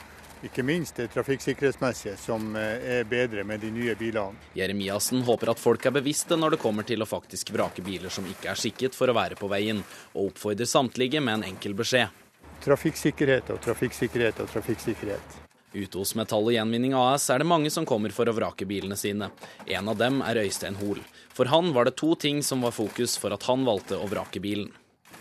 ikke 0.49 0.65
minst 0.65 0.97
det 0.97 1.11
trafikksikkerhetsmessige 1.13 2.15
som 2.17 2.57
eh, 2.57 2.87
er 3.01 3.11
bedre 3.11 3.45
med 3.45 3.61
de 3.61 3.73
nye 3.75 3.97
bilene. 4.01 4.41
Jeremiassen 4.57 5.21
håper 5.27 5.53
at 5.53 5.61
folk 5.61 5.85
er 5.85 5.99
bevisste 5.99 6.39
når 6.39 6.57
det 6.57 6.63
kommer 6.63 6.89
til 6.89 7.05
å 7.05 7.11
faktisk 7.11 7.53
vrake 7.53 7.85
biler 7.85 8.15
som 8.15 8.25
ikke 8.25 8.49
er 8.55 8.63
skikket 8.63 8.97
for 8.97 9.13
å 9.13 9.19
være 9.19 9.37
på 9.37 9.51
veien, 9.53 9.83
og 10.15 10.31
oppfordrer 10.31 10.71
samtlige 10.71 11.21
med 11.21 11.43
en 11.43 11.51
enkel 11.53 11.77
beskjed. 11.77 12.25
Trafikksikkerhet 12.65 13.53
og 13.53 13.61
trafikksikkerhet 13.69 14.41
og 14.47 14.49
trafikksikkerhet. 14.57 15.48
Ute 15.75 16.01
hos 16.01 16.15
Metall 16.17 16.47
og 16.49 16.55
Gjenvinning 16.55 16.95
AS 16.97 17.27
er 17.29 17.43
det 17.43 17.49
mange 17.49 17.69
som 17.73 17.85
kommer 17.89 18.13
for 18.15 18.29
å 18.31 18.33
vrake 18.33 18.65
bilene 18.69 18.97
sine. 18.97 19.29
En 19.69 19.91
av 19.93 19.99
dem 20.01 20.23
er 20.25 20.41
Øystein 20.41 20.79
Hoel. 20.81 21.03
For 21.37 21.51
han 21.53 21.75
var 21.77 21.85
det 21.85 21.99
to 22.01 22.15
ting 22.17 22.41
som 22.43 22.65
var 22.65 22.73
fokus 22.73 23.19
for 23.21 23.35
at 23.37 23.45
han 23.51 23.67
valgte 23.69 23.99
å 24.01 24.09
vrake 24.09 24.41
bilen. 24.41 24.71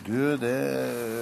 Du, 0.06 0.38
Det 0.40 0.54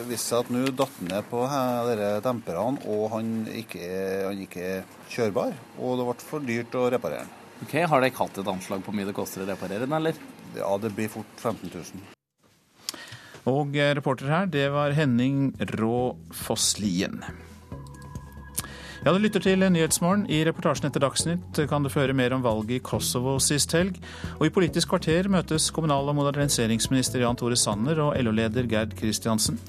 viste 0.06 0.28
seg 0.30 0.44
at 0.44 0.52
nå 0.54 0.62
datt 0.78 1.00
han 1.00 1.10
ned 1.10 1.26
på 1.32 1.42
disse 1.48 2.10
demperne, 2.28 2.84
og 2.86 3.08
han 3.16 3.32
ikke, 3.50 3.88
han 4.28 4.44
ikke 4.46 4.68
er 4.76 4.86
kjørbar. 5.10 5.56
Og 5.80 5.98
det 5.98 6.06
ble 6.12 6.28
for 6.30 6.46
dyrt 6.46 6.78
å 6.78 6.86
reparere 6.94 7.26
den. 7.26 7.34
Ok, 7.66 7.74
Har 7.88 8.04
dere 8.04 8.20
hatt 8.20 8.38
et 8.38 8.52
anslag 8.52 8.84
på 8.84 8.92
hvor 8.92 9.00
mye 9.00 9.10
det 9.10 9.16
koster 9.18 9.42
å 9.42 9.50
reparere 9.50 9.88
den, 9.88 9.96
eller? 9.96 10.22
Ja, 10.60 10.70
det 10.78 10.94
blir 10.94 11.10
fort 11.10 11.34
15 11.42 11.74
000. 11.74 12.06
Og 13.50 13.74
reporter 13.74 14.30
her, 14.30 14.46
det 14.50 14.70
var 14.74 14.94
Henning 14.98 15.56
Rå 15.80 16.14
Fosslien. 16.34 17.24
Ja, 19.06 19.12
Du 19.14 19.20
lytter 19.22 19.38
til 19.40 19.62
Nyhetsmorgen. 19.62 20.24
I 20.34 20.40
reportasjen 20.48 20.88
etter 20.88 21.04
Dagsnytt 21.04 21.60
kan 21.70 21.84
du 21.86 21.92
føre 21.94 22.14
mer 22.18 22.34
om 22.34 22.42
valget 22.42 22.80
i 22.80 22.82
Kosovo 22.82 23.36
sist 23.38 23.76
helg. 23.78 24.00
Og 24.40 24.48
i 24.48 24.50
Politisk 24.50 24.90
kvarter 24.90 25.30
møtes 25.30 25.68
kommunal- 25.70 26.10
og 26.10 26.16
moderniseringsminister 26.18 27.22
Jan 27.22 27.38
Tore 27.38 27.54
Sanner 27.56 28.02
og 28.02 28.18
LO-leder 28.18 28.66
Gerd 28.66 28.98
Kristiansen. 28.98 29.60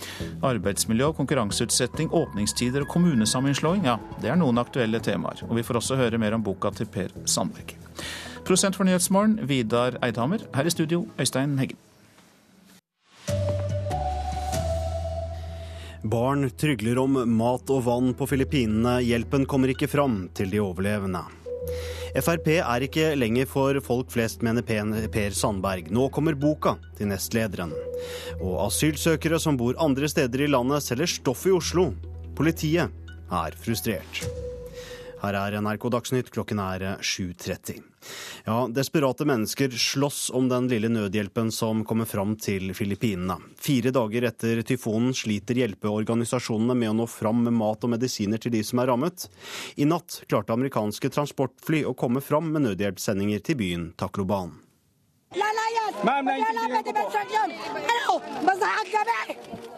Arbeidsmiljø, 0.41 1.13
konkurranseutsetting, 1.21 2.09
åpningstider 2.17 2.87
og 2.87 2.89
kommunesammenslåing, 2.95 3.85
ja, 3.85 3.99
det 4.23 4.33
er 4.33 4.41
noen 4.41 4.57
aktuelle 4.57 5.05
temaer. 5.05 5.45
Og 5.51 5.59
vi 5.61 5.67
får 5.69 5.83
også 5.83 6.01
høre 6.01 6.17
mer 6.17 6.33
om 6.33 6.43
boka 6.43 6.73
til 6.73 6.89
Per 6.89 7.13
Sandberg. 7.29 7.77
Prosent 8.49 8.77
for 8.79 8.89
Nyhetsmorgen, 8.89 9.43
Vidar 9.45 10.01
Eidhammer. 10.01 10.49
Her 10.55 10.65
i 10.65 10.73
studio, 10.73 11.05
Øystein 11.21 11.59
Heggen. 11.61 11.86
Barn 16.03 16.51
trygler 16.51 16.99
om 16.99 17.17
mat 17.37 17.71
og 17.73 17.85
vann 17.87 18.13
på 18.17 18.29
Filippinene. 18.29 18.99
Hjelpen 19.07 19.47
kommer 19.49 19.73
ikke 19.73 19.89
fram 19.91 20.27
til 20.37 20.53
de 20.53 20.61
overlevende. 20.63 21.25
Frp 22.17 22.49
er 22.57 22.87
ikke 22.87 23.11
lenger 23.19 23.49
for 23.51 23.81
folk 23.85 24.13
flest, 24.15 24.45
mener 24.47 24.65
Per 24.65 25.37
Sandberg. 25.37 25.91
Nå 25.93 26.09
kommer 26.15 26.39
boka 26.39 26.77
til 26.97 27.11
nestlederen. 27.11 27.75
Og 28.41 28.67
asylsøkere 28.69 29.41
som 29.43 29.59
bor 29.61 29.77
andre 29.83 30.09
steder 30.09 30.47
i 30.47 30.51
landet, 30.53 30.85
selger 30.87 31.11
stoff 31.19 31.47
i 31.49 31.55
Oslo. 31.57 31.91
Politiet 32.37 32.93
er 33.33 33.61
frustrert. 33.61 34.46
Her 35.27 35.35
er 35.41 35.57
NRK 35.59 35.89
Dagsnytt, 35.91 36.29
klokken 36.31 36.61
er 36.63 36.83
7.30. 37.03 37.81
Ja, 38.47 38.69
desperate 38.71 39.27
mennesker 39.27 39.73
slåss 39.75 40.29
om 40.31 40.47
den 40.49 40.69
lille 40.71 40.87
nødhjelpen 40.93 41.51
som 41.51 41.83
kommer 41.89 42.07
fram 42.07 42.37
til 42.39 42.71
Filippinene. 42.79 43.41
Fire 43.59 43.91
dager 43.95 44.29
etter 44.29 44.63
tyfonen 44.69 45.17
sliter 45.19 45.59
hjelpeorganisasjonene 45.59 46.77
med 46.79 46.93
å 46.93 46.99
nå 47.01 47.09
fram 47.11 47.43
med 47.49 47.57
mat 47.59 47.83
og 47.83 47.97
medisiner 47.97 48.39
til 48.39 48.55
de 48.55 48.63
som 48.67 48.85
er 48.85 48.93
rammet. 48.93 49.27
I 49.75 49.89
natt 49.91 50.21
klarte 50.31 50.55
amerikanske 50.55 51.11
transportfly 51.11 51.83
å 51.91 51.97
komme 51.99 52.23
fram 52.23 52.53
med 52.55 52.69
nødhjelpssendinger 52.69 53.43
til 53.43 53.59
byen 53.65 53.91
Takloban. 53.99 54.55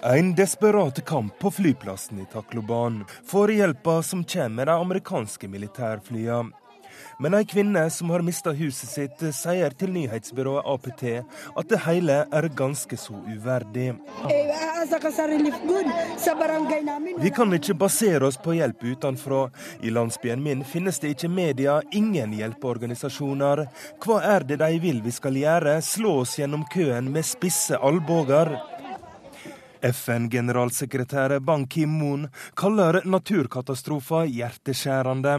En 0.03 0.35
desperat 0.35 1.05
kamp 1.05 1.39
på 1.39 1.51
flyplassen 1.51 2.21
i 2.21 2.27
Takloban 2.33 3.05
for 3.27 3.49
hjelpa 3.49 4.03
som 4.03 4.25
kommer 4.25 4.67
de 4.67 4.73
amerikanske 4.73 5.49
militærflyene. 5.49 6.53
Men 7.19 7.35
ei 7.35 7.45
kvinne 7.51 7.81
som 7.91 8.13
har 8.15 8.23
mista 8.23 8.53
huset 8.55 8.91
sitt, 8.93 9.23
sier 9.35 9.73
til 9.75 9.91
nyhetsbyrået 9.91 10.69
APT 10.71 11.03
at 11.59 11.73
det 11.73 11.81
hele 11.83 12.19
er 12.31 12.47
ganske 12.55 12.95
så 12.95 13.19
uverdig. 13.27 13.89
Vi 17.19 17.33
kan 17.35 17.59
ikke 17.59 17.75
basere 17.83 18.31
oss 18.31 18.39
på 18.39 18.55
hjelp 18.61 18.87
utenfra. 18.93 19.43
I 19.83 19.91
landsbyen 19.91 20.47
min 20.47 20.63
finnes 20.63 21.03
det 21.03 21.17
ikke 21.17 21.33
media, 21.33 21.81
ingen 21.91 22.39
hjelpeorganisasjoner. 22.39 23.67
Hva 23.99 24.23
er 24.37 24.47
det 24.47 24.63
de 24.63 24.79
vil 24.87 25.03
vi 25.03 25.19
skal 25.19 25.43
gjøre? 25.43 25.81
Slå 25.83 26.21
oss 26.23 26.39
gjennom 26.39 26.63
køen 26.71 27.11
med 27.11 27.27
spisse 27.27 27.83
albuer? 27.83 28.55
FN-generalsekretær 29.83 31.39
Ban 31.41 31.67
Ki-moon 31.67 32.27
kaller 32.59 33.01
naturkatastrofer 33.05 34.29
hjerteskjærende. 34.33 35.35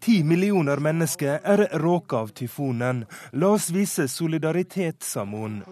Ti 0.00 0.16
millioner 0.22 0.84
mennesker 0.88 1.40
er 1.54 1.64
råka 1.84 2.16
av 2.16 2.34
tyfonen. 2.36 3.04
La 3.32 3.52
oss 3.56 3.70
vise 3.70 4.08
solidaritet, 4.08 5.02
sa 5.02 5.24
Moon. 5.24 5.62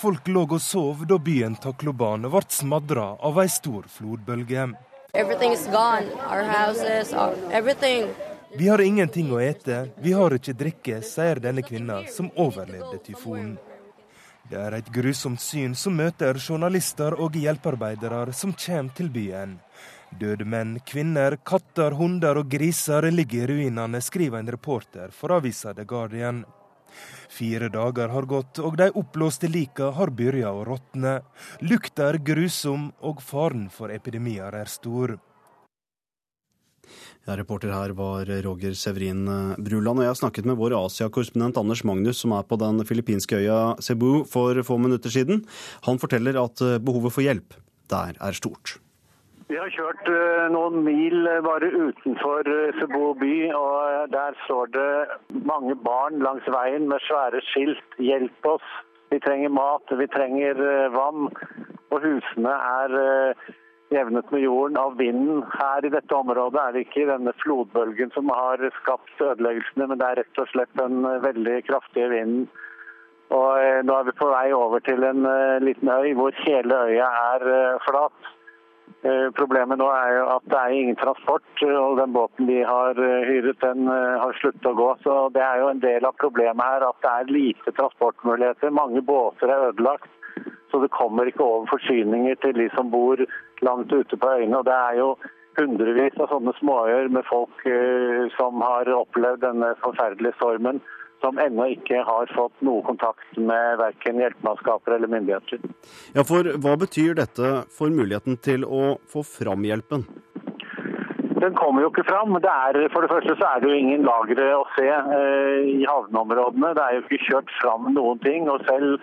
Folk 0.00 0.28
lå 0.32 0.46
og 0.46 0.60
sov 0.64 1.02
da 1.04 1.18
byen 1.20 1.58
Takloban 1.60 2.24
ble 2.24 2.40
smadra 2.48 3.10
av 3.20 3.40
ei 3.42 3.50
stor 3.52 3.84
flodbølge. 3.84 4.70
Everything 5.12 5.52
is 5.52 5.66
gone. 5.66 6.06
Our 6.30 6.44
houses, 6.44 7.12
our, 7.12 7.34
everything. 7.50 8.08
Vi 8.56 8.68
har 8.68 8.80
ingenting 8.80 9.30
å 9.32 9.38
ete, 9.38 9.90
vi 10.02 10.12
har 10.12 10.34
ikke 10.34 10.56
drikke, 10.58 10.96
sier 11.06 11.38
denne 11.38 11.62
kvinna 11.62 12.00
som 12.10 12.32
overlevde 12.34 12.98
tyfonen. 13.06 13.58
Det 14.50 14.58
er 14.58 14.74
et 14.74 14.88
grusomt 14.90 15.38
syn 15.38 15.76
som 15.78 15.94
møter 15.94 16.34
journalister 16.42 17.14
og 17.14 17.36
hjelpearbeidere 17.38 18.32
som 18.34 18.50
kommer 18.58 18.96
til 18.98 19.12
byen. 19.14 19.60
Døde 20.18 20.42
menn, 20.42 20.80
kvinner, 20.82 21.36
katter, 21.46 21.94
hunder 21.94 22.40
og 22.40 22.50
griser 22.50 23.06
ligger 23.14 23.46
i 23.46 23.52
ruinene, 23.52 24.00
skriver 24.02 24.42
en 24.42 24.50
reporter 24.50 25.14
for 25.14 25.36
avisa 25.36 25.70
The 25.74 25.86
Guardian. 25.86 26.42
Fire 27.30 27.68
dager 27.70 28.10
har 28.10 28.26
gått, 28.26 28.58
og 28.58 28.74
de 28.80 28.90
oppblåste 28.90 29.46
lika 29.46 29.92
har 29.94 30.10
begynt 30.10 30.50
å 30.50 30.64
råtne. 30.66 31.20
Lukta 31.62 32.10
er 32.10 32.18
grusom, 32.18 32.90
og 33.06 33.22
faren 33.22 33.68
for 33.70 33.94
epidemier 33.94 34.58
er 34.58 34.66
stor. 34.66 35.20
Ja, 37.28 37.36
reporter 37.38 37.72
her 37.74 37.94
var 37.96 38.28
Roger 38.44 38.74
Severin 38.74 39.24
Bruland, 39.60 40.00
og 40.00 40.06
jeg 40.06 40.12
har 40.14 40.20
snakket 40.20 40.48
med 40.48 40.58
vår 40.60 40.76
Asia-korrespondent 40.78 41.60
Anders 41.60 41.84
Magnus, 41.84 42.22
som 42.22 42.32
er 42.36 42.46
på 42.48 42.58
den 42.60 42.82
filippinske 42.88 43.42
øya 43.42 43.76
Cebu 43.80 44.24
for 44.28 44.62
få 44.66 44.78
minutter 44.80 45.12
siden. 45.12 45.44
Han 45.86 46.00
forteller 46.00 46.40
at 46.42 46.62
behovet 46.84 47.12
for 47.12 47.26
hjelp 47.26 47.58
der 47.90 48.14
er 48.20 48.32
stort. 48.32 48.78
Vi 49.50 49.58
har 49.58 49.70
kjørt 49.74 50.08
noen 50.54 50.84
mil 50.86 51.26
bare 51.42 51.70
utenfor 51.74 52.46
Cebu 52.78 53.14
by, 53.18 53.34
og 53.58 54.12
der 54.12 54.36
står 54.44 54.70
det 54.76 55.42
mange 55.50 55.74
barn 55.74 56.20
langs 56.22 56.46
veien 56.54 56.86
med 56.92 57.02
svære 57.08 57.42
skilt 57.50 57.98
'Hjelp 57.98 58.46
oss'. 58.54 58.76
Vi 59.10 59.18
trenger 59.18 59.50
mat, 59.50 59.90
vi 59.98 60.06
trenger 60.06 60.54
vann. 60.94 61.26
Og 61.90 61.98
husene 62.06 62.54
er 62.54 63.34
jevnet 63.90 64.30
med 64.30 64.40
jorden 64.44 64.76
av 64.78 64.96
vinden. 64.96 65.42
Her 65.52 65.86
i 65.86 65.92
dette 65.92 66.14
området 66.14 66.62
er 66.62 66.74
det 66.74 66.86
ikke 66.86 67.08
denne 67.10 67.34
flodbølgen 67.42 68.12
som 68.14 68.30
har 68.32 68.62
skapt 68.80 69.22
ødeleggelsene, 69.26 69.88
men 69.90 70.00
det 70.00 70.08
er 70.08 70.20
rett 70.22 70.42
og 70.42 70.50
slett 70.52 70.74
den 70.78 71.02
veldig 71.26 71.62
kraftige 71.68 72.10
vinden. 72.14 72.50
Og 73.30 73.86
Nå 73.86 73.94
er 73.94 74.06
vi 74.08 74.18
på 74.18 74.26
vei 74.32 74.50
over 74.54 74.82
til 74.82 75.04
en 75.06 75.26
liten 75.62 75.90
øy 75.90 76.14
hvor 76.18 76.34
hele 76.42 76.78
øya 76.90 77.08
er 77.34 77.44
flat. 77.86 78.30
Problemet 79.36 79.78
nå 79.78 79.86
er 79.94 80.16
jo 80.16 80.24
at 80.34 80.48
det 80.50 80.58
er 80.58 80.72
ingen 80.76 80.96
transport, 80.98 81.62
og 81.62 82.00
den 82.00 82.12
båten 82.12 82.48
de 82.50 82.58
har 82.66 82.98
hyret, 82.98 83.62
den 83.62 83.86
har 83.88 84.34
sluttet 84.40 84.66
å 84.66 84.74
gå. 84.76 84.88
Så 85.04 85.14
Det 85.34 85.44
er 85.46 85.62
jo 85.62 85.70
en 85.70 85.82
del 85.82 86.04
av 86.04 86.18
problemet 86.18 86.66
her 86.66 86.88
at 86.88 86.98
det 87.06 87.12
er 87.12 87.32
lite 87.38 87.76
transportmuligheter. 87.78 88.74
Mange 88.74 89.02
båter 89.02 89.48
er 89.48 89.70
ødelagt. 89.70 90.10
Så 90.70 90.80
det 90.82 90.92
kommer 90.94 91.26
ikke 91.26 91.44
over 91.44 91.66
forsyninger 91.70 92.38
til 92.44 92.54
de 92.58 92.68
som 92.76 92.90
bor 92.92 93.20
langt 93.66 93.92
ute 93.92 94.16
på 94.16 94.32
øyene. 94.38 94.60
Og 94.60 94.64
det 94.68 94.76
er 94.76 95.00
jo 95.00 95.10
hundrevis 95.58 96.16
av 96.22 96.30
sånne 96.30 96.54
småøyer 96.60 97.10
med 97.12 97.26
folk 97.28 97.66
som 98.36 98.62
har 98.64 98.90
opplevd 98.94 99.42
denne 99.42 99.74
forferdelige 99.82 100.38
stormen, 100.38 100.78
som 101.20 101.38
ennå 101.42 101.66
ikke 101.74 102.00
har 102.06 102.30
fått 102.32 102.62
noe 102.64 102.84
kontakt 102.86 103.36
med 103.36 103.80
verken 103.82 104.22
hjelpemannskaper 104.22 104.96
eller 104.96 105.10
myndigheter. 105.12 105.60
Ja, 106.16 106.24
for 106.24 106.48
Hva 106.64 106.76
betyr 106.80 107.18
dette 107.18 107.52
for 107.76 107.92
muligheten 107.92 108.40
til 108.40 108.64
å 108.64 108.96
få 109.10 109.26
fram 109.26 109.66
hjelpen? 109.68 110.06
Den 111.40 111.54
kommer 111.56 111.84
jo 111.84 111.88
ikke 111.88 112.04
fram. 112.04 112.34
Det 112.44 112.52
er, 112.52 112.78
for 112.92 113.04
det 113.04 113.12
første 113.12 113.36
så 113.40 113.48
er 113.48 113.60
det 113.60 113.70
jo 113.70 113.76
ingen 113.80 114.04
lagre 114.04 114.46
å 114.58 114.64
se 114.74 114.88
eh, 114.88 115.68
i 115.72 115.86
havneområdene. 115.88 116.74
Det 116.76 116.84
er 116.84 116.96
jo 116.96 117.04
ikke 117.06 117.26
kjørt 117.28 117.52
fram 117.62 117.88
noen 117.96 118.20
ting. 118.24 118.48
og 118.52 118.64
selv 118.68 119.00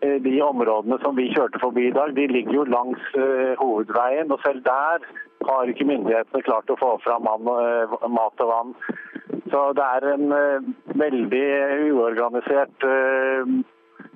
de 0.00 0.42
områdene 0.42 0.98
som 1.02 1.16
vi 1.16 1.30
kjørte 1.34 1.60
forbi 1.62 1.88
i 1.88 1.96
dag, 1.96 2.14
de 2.16 2.26
ligger 2.30 2.60
jo 2.60 2.68
langs 2.68 3.02
uh, 3.16 3.52
hovedveien. 3.60 4.32
og 4.32 4.40
Selv 4.44 4.62
der 4.64 5.04
har 5.48 5.72
ikke 5.72 5.88
myndighetene 5.88 6.44
klart 6.46 6.72
å 6.72 6.78
få 6.80 6.94
fram 7.04 7.28
uh, 7.28 7.98
mat 8.08 8.44
og 8.44 8.52
vann. 8.52 8.72
Så 9.50 9.60
det 9.76 9.84
er 9.96 10.06
en 10.14 10.32
veldig 11.00 11.46
uorganisert 11.90 12.84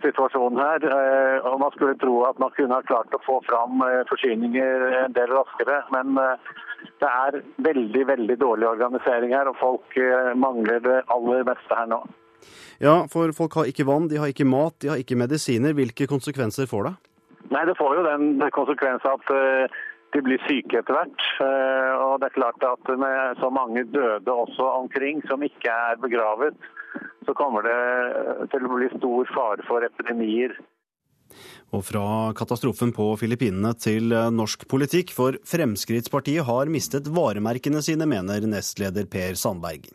situasjon 0.05 0.61
her. 0.61 0.87
og 1.43 1.59
Man 1.59 1.75
skulle 1.75 1.99
tro 1.99 2.21
at 2.29 2.39
man 2.39 2.55
kunne 2.55 2.79
ha 2.79 2.87
klart 2.87 3.15
å 3.15 3.23
få 3.27 3.41
fram 3.49 3.83
forsyninger 4.11 4.87
en 5.01 5.17
del 5.17 5.35
raskere. 5.35 5.81
Men 5.91 6.15
det 7.03 7.11
er 7.11 7.41
veldig, 7.67 8.05
veldig 8.13 8.39
dårlig 8.47 8.69
organisering 8.77 9.35
her, 9.35 9.51
og 9.51 9.59
folk 9.59 9.99
mangler 10.39 10.85
det 10.87 11.01
aller 11.17 11.49
meste 11.51 11.81
her 11.83 11.91
nå. 11.91 12.05
Ja, 12.83 13.05
for 13.11 13.33
folk 13.37 13.55
har 13.59 13.71
ikke 13.71 13.87
vann, 13.87 14.09
de 14.11 14.19
har 14.19 14.31
ikke 14.33 14.47
mat, 14.49 14.77
de 14.83 14.91
har 14.93 15.01
ikke 15.01 15.19
medisiner. 15.19 15.75
Hvilke 15.77 16.09
konsekvenser 16.11 16.67
får 16.71 16.89
det? 16.89 16.95
Nei, 17.55 17.65
Det 17.69 17.77
får 17.79 17.97
jo 17.99 18.07
den 18.07 18.51
konsekvensen 18.55 19.11
at 19.15 19.29
de 20.15 20.23
blir 20.23 20.43
syke 20.47 20.81
etter 20.81 20.97
hvert. 20.97 21.25
Og 22.03 22.21
det 22.23 22.31
er 22.31 22.37
klart 22.39 22.67
at 22.67 22.91
med 22.99 23.41
så 23.43 23.51
mange 23.51 23.85
døde 23.95 24.33
også 24.33 24.67
omkring 24.81 25.23
som 25.29 25.43
ikke 25.43 25.71
er 25.71 26.01
begravet, 26.03 26.55
så 27.27 27.35
kommer 27.35 27.67
det 27.67 28.49
til 28.53 28.67
å 28.67 28.75
bli 28.77 28.91
stor 28.95 29.31
fare 29.35 29.67
for 29.69 29.87
epidemier. 29.87 30.55
Og 31.75 31.83
fra 31.87 32.05
katastrofen 32.39 32.93
på 32.95 33.09
Filippinene 33.19 33.73
til 33.79 34.13
norsk 34.35 34.67
politikk, 34.71 35.11
for 35.17 35.39
Fremskrittspartiet 35.49 36.47
har 36.47 36.71
mistet 36.71 37.11
varemerkene 37.11 37.83
sine, 37.83 38.07
mener 38.09 38.47
nestleder 38.47 39.09
Per 39.11 39.39
Sandberg. 39.41 39.89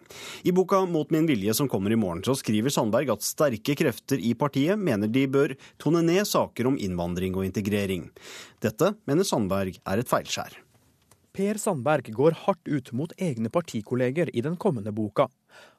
I 0.43 0.53
boka 0.55 0.83
Mot 0.89 1.11
min 1.15 1.27
vilje 1.29 1.55
som 1.55 1.69
kommer 1.71 1.95
i 1.95 1.99
morgen, 1.99 2.23
så 2.25 2.35
skriver 2.37 2.73
Sandberg 2.73 3.13
at 3.15 3.25
sterke 3.25 3.77
krefter 3.79 4.19
i 4.19 4.35
partiet 4.37 4.79
mener 4.79 5.11
de 5.11 5.27
bør 5.31 5.55
tone 5.81 6.03
ned 6.05 6.27
saker 6.27 6.67
om 6.67 6.79
innvandring 6.79 7.37
og 7.37 7.47
integrering. 7.47 8.09
Dette 8.63 8.95
mener 9.07 9.27
Sandberg 9.27 9.79
er 9.79 10.03
et 10.03 10.11
feilskjær. 10.11 10.59
Per 11.34 11.59
Sandberg 11.61 12.09
går 12.15 12.36
hardt 12.45 12.67
ut 12.67 12.91
mot 12.97 13.11
egne 13.21 13.51
partikolleger 13.53 14.32
i 14.34 14.41
den 14.41 14.55
kommende 14.57 14.91
boka. 14.91 15.27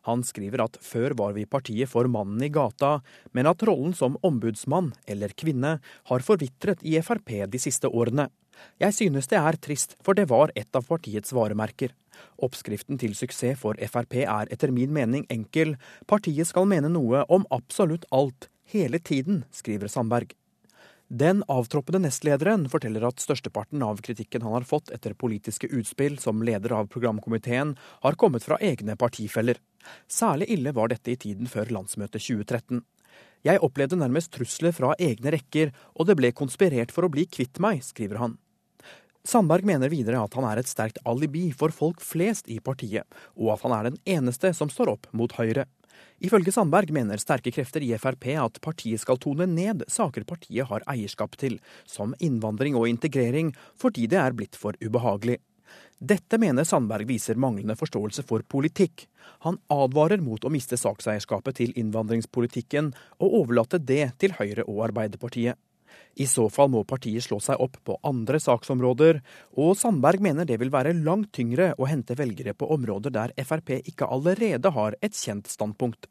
Han 0.07 0.23
skriver 0.25 0.63
at 0.65 0.79
før 0.83 1.15
var 1.19 1.35
vi 1.35 1.47
partiet 1.47 1.91
for 1.91 2.07
mannen 2.09 2.43
i 2.47 2.51
gata, 2.53 3.01
men 3.35 3.49
at 3.51 3.65
rollen 3.67 3.95
som 3.97 4.19
ombudsmann 4.27 4.93
eller 5.11 5.35
kvinne 5.35 5.79
har 5.83 6.27
forvitret 6.27 6.85
i 6.87 6.97
Frp 7.03 7.35
de 7.51 7.63
siste 7.63 7.91
årene. 7.91 8.29
Jeg 8.81 8.95
synes 8.95 9.29
det 9.31 9.41
er 9.41 9.57
trist, 9.57 9.97
for 10.05 10.15
det 10.15 10.29
var 10.31 10.53
et 10.55 10.77
av 10.77 10.87
partiets 10.87 11.33
varemerker. 11.35 11.95
Oppskriften 12.45 13.01
til 13.01 13.17
suksess 13.17 13.59
for 13.61 13.79
Frp 13.91 14.21
er 14.23 14.51
etter 14.53 14.73
min 14.75 14.93
mening 14.93 15.27
enkel. 15.33 15.77
Partiet 16.07 16.51
skal 16.51 16.69
mene 16.69 16.93
noe 16.93 17.25
om 17.29 17.47
absolutt 17.51 18.07
alt, 18.13 18.51
hele 18.71 19.01
tiden, 19.03 19.45
skriver 19.51 19.91
Sandberg. 19.91 20.37
Den 21.13 21.41
avtroppende 21.51 21.99
nestlederen 22.05 22.69
forteller 22.71 23.03
at 23.09 23.19
størsteparten 23.19 23.83
av 23.83 23.99
kritikken 23.99 24.45
han 24.47 24.53
har 24.55 24.67
fått 24.69 24.93
etter 24.95 25.17
politiske 25.19 25.67
utspill 25.67 26.21
som 26.23 26.45
leder 26.47 26.71
av 26.77 26.87
programkomiteen, 26.87 27.73
har 28.07 28.15
kommet 28.15 28.47
fra 28.47 28.61
egne 28.63 28.95
partifeller. 28.95 29.59
Særlig 30.07 30.47
ille 30.55 30.71
var 30.77 30.93
dette 30.93 31.11
i 31.11 31.17
tiden 31.19 31.51
før 31.51 31.73
landsmøtet 31.75 32.23
2013. 32.23 32.85
Jeg 33.43 33.63
opplevde 33.67 33.99
nærmest 33.99 34.31
trusler 34.37 34.71
fra 34.77 34.93
egne 35.03 35.35
rekker, 35.35 35.75
og 35.99 36.07
det 36.07 36.15
ble 36.21 36.31
konspirert 36.31 36.95
for 36.95 37.09
å 37.09 37.11
bli 37.11 37.27
kvitt 37.27 37.59
meg, 37.59 37.83
skriver 37.83 38.23
han. 38.23 38.39
Sandberg 39.27 39.67
mener 39.67 39.91
videre 39.91 40.23
at 40.23 40.39
han 40.39 40.47
er 40.47 40.63
et 40.63 40.71
sterkt 40.71 41.03
alibi 41.03 41.49
for 41.51 41.75
folk 41.75 41.99
flest 42.07 42.47
i 42.47 42.61
partiet, 42.63 43.03
og 43.35 43.57
at 43.57 43.67
han 43.67 43.75
er 43.75 43.91
den 43.91 43.99
eneste 44.07 44.55
som 44.55 44.71
står 44.71 44.95
opp 44.95 45.11
mot 45.11 45.35
Høyre. 45.43 45.67
Ifølge 46.21 46.53
Sandberg 46.53 46.91
mener 46.93 47.21
sterke 47.21 47.53
krefter 47.55 47.81
i 47.81 47.95
Frp 47.97 48.27
at 48.37 48.59
partiet 48.61 49.01
skal 49.01 49.17
tone 49.21 49.47
ned 49.49 49.87
saker 49.89 50.27
partiet 50.29 50.69
har 50.69 50.85
eierskap 50.93 51.39
til, 51.41 51.57
som 51.89 52.13
innvandring 52.21 52.77
og 52.77 52.91
integrering, 52.91 53.55
fordi 53.81 54.05
det 54.11 54.21
er 54.21 54.37
blitt 54.37 54.59
for 54.61 54.77
ubehagelig. 54.85 55.39
Dette 56.01 56.37
mener 56.41 56.65
Sandberg 56.65 57.09
viser 57.09 57.41
manglende 57.41 57.77
forståelse 57.77 58.25
for 58.29 58.45
politikk. 58.45 59.07
Han 59.47 59.59
advarer 59.73 60.21
mot 60.21 60.45
å 60.45 60.53
miste 60.53 60.77
sakseierskapet 60.81 61.57
til 61.57 61.75
innvandringspolitikken, 61.81 62.93
og 63.21 63.41
overlate 63.43 63.81
det 63.81 64.13
til 64.21 64.37
Høyre 64.37 64.65
og 64.69 64.87
Arbeiderpartiet. 64.91 65.57
I 66.21 66.27
så 66.29 66.49
fall 66.53 66.71
må 66.73 66.85
partiet 66.89 67.25
slå 67.25 67.41
seg 67.43 67.61
opp 67.63 67.79
på 67.87 67.97
andre 68.07 68.41
saksområder, 68.43 69.21
og 69.57 69.77
Sandberg 69.79 70.23
mener 70.25 70.49
det 70.49 70.61
vil 70.61 70.73
være 70.73 70.97
langt 70.97 71.33
tyngre 71.37 71.73
å 71.79 71.89
hente 71.91 72.17
velgere 72.19 72.55
på 72.55 72.69
områder 72.75 73.15
der 73.15 73.37
Frp 73.41 73.77
ikke 73.81 74.09
allerede 74.11 74.73
har 74.75 74.97
et 75.01 75.17
kjent 75.17 75.51
standpunkt. 75.51 76.11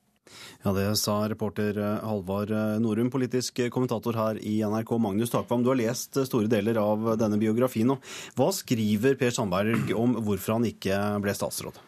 Ja, 0.63 0.73
Det 0.73 0.85
sa 1.01 1.23
reporter 1.29 1.77
eh, 1.77 2.05
Halvard 2.05 2.51
eh, 2.53 2.77
Norum, 2.83 3.09
politisk 3.09 3.63
kommentator 3.73 4.13
her 4.13 4.39
i 4.45 4.59
NRK. 4.61 4.93
Magnus 5.01 5.33
Takvam, 5.33 5.63
du 5.65 5.71
har 5.71 5.79
lest 5.79 6.19
store 6.29 6.51
deler 6.51 6.77
av 6.81 7.15
denne 7.17 7.39
biografien. 7.41 7.95
Hva 8.37 8.51
skriver 8.53 9.17
Per 9.17 9.33
Sandberg 9.33 9.93
om 9.97 10.19
hvorfor 10.21 10.59
han 10.59 10.69
ikke 10.69 11.01
ble 11.23 11.33
statsråd? 11.33 11.81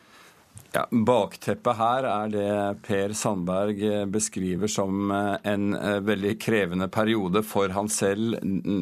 Ja, 0.72 0.86
Bakteppet 0.88 1.76
her 1.76 2.06
er 2.08 2.30
det 2.32 2.52
Per 2.86 3.12
Sandberg 3.12 3.82
eh, 3.84 4.06
beskriver 4.08 4.72
som 4.72 5.12
eh, 5.12 5.34
en 5.52 5.74
eh, 5.76 5.98
veldig 6.08 6.38
krevende 6.40 6.88
periode 6.88 7.42
for 7.44 7.74
han 7.76 7.92
selv 7.92 8.38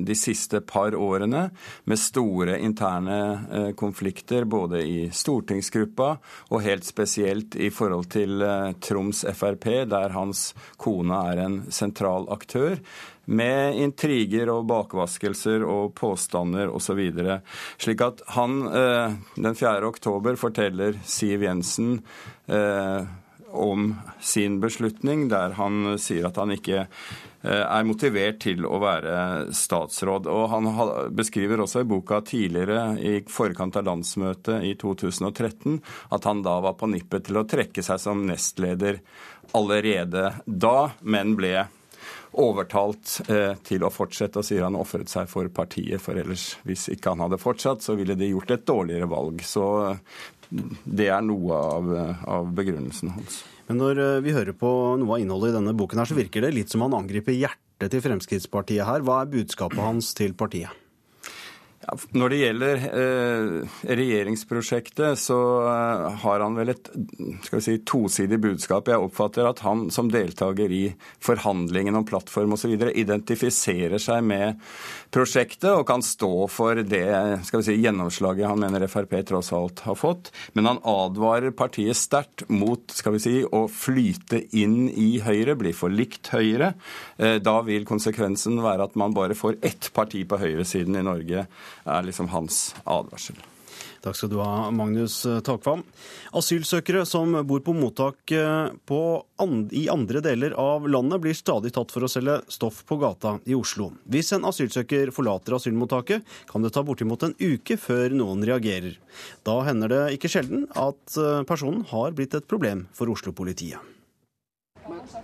de 0.05 0.17
siste 0.17 0.61
par 0.61 0.93
årene, 0.93 1.47
med 1.89 1.97
store 1.99 2.59
interne 2.61 3.73
konflikter 3.79 4.45
både 4.45 4.83
i 4.85 4.97
stortingsgruppa 5.09 6.11
og 6.53 6.61
helt 6.61 6.85
spesielt 6.85 7.57
i 7.57 7.71
forhold 7.73 8.11
til 8.13 8.43
Troms 8.85 9.23
Frp, 9.33 9.65
der 9.89 10.13
hans 10.13 10.51
kone 10.77 11.23
er 11.31 11.41
en 11.47 11.61
sentral 11.73 12.29
aktør 12.33 12.77
med 13.29 13.77
intriger 13.77 14.49
og 14.53 14.65
bakvaskelser 14.69 15.63
og 15.67 15.93
påstander 15.97 16.71
osv. 16.73 17.01
Slik 17.77 18.03
at 18.05 18.23
han 18.35 18.61
eh, 18.67 19.17
den 19.37 19.55
4. 19.55 19.79
oktober 19.85 20.39
forteller 20.39 20.97
Siv 21.05 21.45
Jensen 21.45 21.99
eh, 22.47 23.05
om 23.49 23.95
sin 24.21 24.59
beslutning, 24.61 25.27
der 25.29 25.57
han 25.57 25.95
sier 26.01 26.29
at 26.29 26.37
han 26.41 26.53
ikke 26.53 26.83
eh, 26.83 27.63
er 27.63 27.87
motivert 27.87 28.41
til 28.43 28.65
å 28.65 28.81
være 28.81 29.15
statsråd. 29.55 30.29
Og 30.29 30.49
Han 30.49 30.69
beskriver 31.17 31.61
også 31.61 31.83
i 31.83 31.89
boka 31.89 32.21
tidligere, 32.25 32.95
i 32.97 33.19
forkant 33.29 33.77
av 33.77 33.89
landsmøtet 33.89 34.65
i 34.65 34.75
2013, 34.79 35.81
at 36.13 36.29
han 36.29 36.45
da 36.45 36.59
var 36.65 36.77
på 36.81 36.89
nippet 36.89 37.29
til 37.29 37.41
å 37.41 37.47
trekke 37.49 37.85
seg 37.85 38.01
som 38.01 38.25
nestleder 38.25 39.03
allerede 39.57 40.31
da, 40.45 40.91
men 41.01 41.37
ble 41.37 41.69
overtalt 42.39 43.19
eh, 43.29 43.53
til 43.67 43.85
å 43.85 43.91
fortsette, 43.93 44.41
og 44.41 44.47
sier 44.47 44.65
han 44.65 44.77
ofret 44.79 45.11
seg 45.11 45.29
for 45.31 45.49
partiet. 45.53 46.01
For 46.03 46.19
ellers, 46.19 46.53
hvis 46.67 46.87
ikke 46.95 47.13
han 47.13 47.23
hadde 47.25 47.41
fortsatt, 47.41 47.85
så 47.85 47.95
ville 47.99 48.17
de 48.19 48.31
gjort 48.31 48.55
et 48.55 48.67
dårligere 48.67 49.09
valg. 49.11 49.43
Så 49.45 49.65
eh, 49.85 50.27
det 50.49 51.09
er 51.13 51.23
noe 51.25 51.61
av, 51.77 51.95
eh, 51.95 52.27
av 52.39 52.51
begrunnelsen 52.57 53.13
hans. 53.13 53.41
Men 53.69 53.81
når 53.83 54.03
eh, 54.03 54.19
vi 54.25 54.33
hører 54.33 54.55
på 54.57 54.69
noe 54.97 55.17
av 55.17 55.23
innholdet 55.23 55.53
i 55.53 55.57
denne 55.59 55.75
boken, 55.77 56.01
her, 56.01 56.09
så 56.09 56.17
virker 56.17 56.45
det 56.45 56.55
litt 56.55 56.73
som 56.73 56.85
han 56.85 56.97
angriper 56.97 57.37
hjertet 57.37 57.93
til 57.93 58.03
Fremskrittspartiet 58.03 58.87
her. 58.87 59.05
Hva 59.05 59.21
er 59.23 59.33
budskapet 59.35 59.83
hans 59.83 60.13
til 60.17 60.33
partiet? 60.37 60.73
Når 61.87 62.33
det 62.33 62.37
gjelder 62.41 62.81
eh, 62.91 63.75
regjeringsprosjektet, 63.87 65.15
så 65.19 65.37
eh, 65.63 66.07
har 66.25 66.43
han 66.43 66.57
vel 66.59 66.73
et 66.73 66.89
skal 67.45 67.55
vi 67.55 67.63
si, 67.63 67.75
tosidig 67.87 68.39
budskap. 68.43 68.89
Jeg 68.91 68.99
oppfatter 68.99 69.47
at 69.47 69.61
han 69.63 69.85
som 69.93 70.09
deltaker 70.11 70.73
i 70.75 70.81
forhandlingene 71.23 72.01
om 72.01 72.07
plattform 72.07 72.57
osv. 72.57 72.73
identifiserer 72.91 74.01
seg 74.01 74.27
med 74.27 74.59
prosjektet 75.13 75.69
og 75.71 75.85
kan 75.87 76.03
stå 76.03 76.49
for 76.51 76.83
det 76.83 77.07
skal 77.47 77.63
vi 77.63 77.69
si, 77.69 77.77
gjennomslaget 77.79 78.51
han 78.51 78.59
mener 78.59 78.89
Frp 78.91 79.15
tross 79.31 79.53
alt 79.55 79.85
har 79.87 79.97
fått. 79.97 80.33
Men 80.59 80.67
han 80.73 80.83
advarer 80.83 81.55
partiet 81.55 81.97
sterkt 81.97 82.43
mot 82.51 82.91
skal 82.91 83.15
vi 83.15 83.23
si, 83.23 83.35
å 83.43 83.63
flyte 83.71 84.43
inn 84.51 84.91
i 84.91 85.23
Høyre, 85.23 85.55
bli 85.55 85.71
for 85.71 85.95
likt 85.95 86.33
Høyre. 86.35 86.73
Eh, 87.15 87.39
da 87.39 87.55
vil 87.63 87.87
konsekvensen 87.87 88.59
være 88.67 88.91
at 88.91 88.99
man 88.99 89.15
bare 89.15 89.37
får 89.37 89.61
ett 89.63 89.93
parti 89.95 90.27
på 90.27 90.43
høyresiden 90.43 90.99
i 90.99 91.07
Norge 91.07 91.47
er 91.85 92.05
liksom 92.07 92.31
hans 92.33 92.69
advarsel. 92.85 93.39
Takk 94.03 94.15
skal 94.15 94.31
du 94.31 94.37
ha, 94.39 94.69
Magnus 94.71 95.21
Takvam. 95.43 95.81
Asylsøkere 96.35 97.03
som 97.07 97.35
bor 97.47 97.59
på 97.65 97.75
mottak 97.75 98.31
eh, 98.31 98.71
på 98.87 98.99
and 99.43 99.73
i 99.75 99.87
andre 99.91 100.21
deler 100.23 100.55
av 100.59 100.87
landet, 100.87 101.19
blir 101.23 101.35
stadig 101.35 101.73
tatt 101.75 101.91
for 101.91 102.07
å 102.07 102.11
selge 102.11 102.39
stoff 102.51 102.81
på 102.87 102.99
gata 103.01 103.37
i 103.49 103.57
Oslo. 103.57 103.91
Hvis 104.07 104.31
en 104.35 104.47
asylsøker 104.47 105.11
forlater 105.15 105.57
asylmottaket, 105.57 106.23
kan 106.47 106.63
det 106.63 106.73
ta 106.75 106.83
bortimot 106.87 107.27
en 107.27 107.35
uke 107.39 107.79
før 107.79 108.15
noen 108.15 108.45
reagerer. 108.47 108.95
Da 109.47 109.59
hender 109.67 109.91
det 109.91 110.03
ikke 110.15 110.31
sjelden 110.31 110.67
at 110.79 111.19
eh, 111.19 111.43
personen 111.49 111.83
har 111.91 112.15
blitt 112.15 112.39
et 112.39 112.47
problem 112.47 112.87
for 112.95 113.11
Oslo-politiet. 113.11 113.98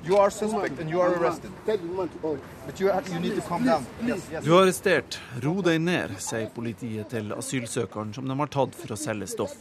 You 0.06 0.18
are 0.18 0.32
suspect 0.32 0.80
and 0.80 0.90
you 0.90 1.02
are 1.02 1.14
arrested. 1.16 1.52
But 1.66 2.80
you, 2.80 2.92
you 3.14 3.20
need 3.20 3.36
to 3.36 3.42
calm 3.42 3.66
down. 3.66 3.86
Yes, 4.06 4.28
yes. 4.32 4.44
Du 4.44 4.54
er 4.54 4.64
arrestert. 4.64 5.20
Ro 5.44 5.62
deg 5.66 5.82
ned, 5.82 6.16
sier 6.22 6.50
politiet 6.54 7.10
til 7.14 7.34
asylsøkeren 7.36 8.14
som 8.16 8.28
de 8.30 8.38
har 8.42 8.52
tatt 8.54 8.76
for 8.78 8.96
å 8.96 9.00
selge 9.00 9.28
stoff. 9.32 9.56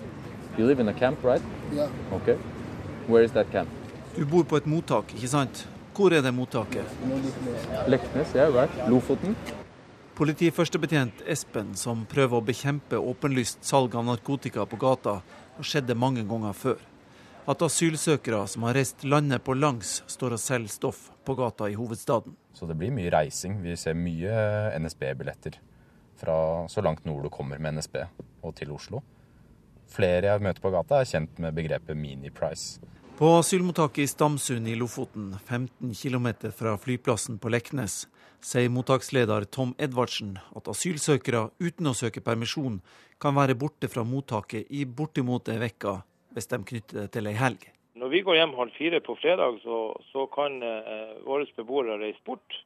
You 0.58 0.66
live 0.66 0.80
in 0.80 0.88
a 0.88 0.94
camp, 0.94 1.24
right? 1.24 1.42
Yeah. 1.72 1.90
Okay. 2.12 2.36
Where 3.08 3.24
is 3.24 3.32
that 3.32 3.50
camp? 3.52 3.68
Du 4.16 4.24
bor 4.24 4.44
på 4.44 4.60
et 4.60 4.66
mottak, 4.70 5.10
ikke 5.16 5.32
sant? 5.32 5.66
Hvor 5.94 6.14
er 6.14 6.22
det 6.22 6.34
mottaket? 6.34 6.96
Leknes, 7.90 8.34
yeah, 8.34 8.50
right. 8.54 8.70
Lofoten. 8.90 9.36
Politiførstebetjent 10.14 11.24
Espen, 11.26 11.72
som 11.74 12.04
prøver 12.06 12.38
å 12.38 12.46
bekjempe 12.46 12.98
åpenlyst 12.98 13.64
salg 13.66 13.94
av 13.98 14.06
narkotika 14.06 14.66
på 14.70 14.78
gata, 14.78 15.20
har 15.56 15.66
skjedd 15.66 15.88
det 15.90 15.96
mange 15.98 16.22
ganger 16.26 16.54
før 16.54 16.82
at 17.44 17.62
asylsøkere 17.62 18.46
som 18.48 18.64
har 18.64 18.76
reist 18.78 19.04
landet 19.04 19.44
på 19.44 19.56
langs, 19.56 19.98
står 20.08 20.36
og 20.36 20.40
selger 20.40 20.72
stoff 20.72 21.10
på 21.24 21.36
gata 21.36 21.68
i 21.68 21.76
hovedstaden. 21.76 22.36
Så 22.56 22.68
det 22.68 22.76
blir 22.80 22.94
mye 22.94 23.12
reising. 23.12 23.58
Vi 23.64 23.76
ser 23.76 23.96
mye 23.98 24.32
NSB-billetter 24.80 25.58
fra 26.20 26.36
så 26.70 26.84
langt 26.84 27.04
nord 27.04 27.26
du 27.26 27.32
kommer 27.32 27.60
med 27.60 27.76
NSB 27.76 28.00
og 28.44 28.54
til 28.56 28.72
Oslo. 28.72 29.02
Flere 29.94 30.32
jeg 30.32 30.42
møter 30.42 30.64
på 30.64 30.72
gata, 30.72 31.02
er 31.02 31.10
kjent 31.10 31.40
med 31.42 31.54
begrepet 31.56 31.98
mini-price. 31.98 32.80
På 33.14 33.36
asylmottaket 33.38 34.02
i 34.02 34.10
Stamsund 34.10 34.66
i 34.66 34.74
Lofoten, 34.74 35.36
15 35.44 35.92
km 35.94 36.48
fra 36.50 36.72
flyplassen 36.80 37.36
på 37.38 37.52
Leknes, 37.52 38.06
sier 38.44 38.72
mottaksleder 38.72 39.46
Tom 39.54 39.76
Edvardsen 39.78 40.34
at 40.56 40.68
asylsøkere 40.72 41.46
uten 41.62 41.92
å 41.92 41.94
søke 41.94 42.24
permisjon 42.24 42.80
kan 43.22 43.36
være 43.36 43.54
borte 43.54 43.88
fra 43.92 44.02
mottaket 44.04 44.66
i 44.74 44.82
bortimot 44.84 45.52
ei 45.52 45.60
uke 45.62 45.94
hvis 46.34 46.50
de 46.50 46.60
knytter 46.70 47.04
det 47.04 47.08
til 47.14 47.30
ei 47.30 47.38
helg. 47.38 47.64
Når 47.94 48.10
vi 48.10 48.22
går 48.26 48.40
hjem 48.40 48.54
halv 48.58 48.74
fire 48.74 49.00
på 49.06 49.14
fredag, 49.20 49.60
så, 49.62 49.80
så 50.10 50.26
kan 50.34 50.58
eh, 50.66 51.14
våre 51.26 51.46
beboere 51.56 52.00
reise 52.00 52.22
bort. 52.26 52.56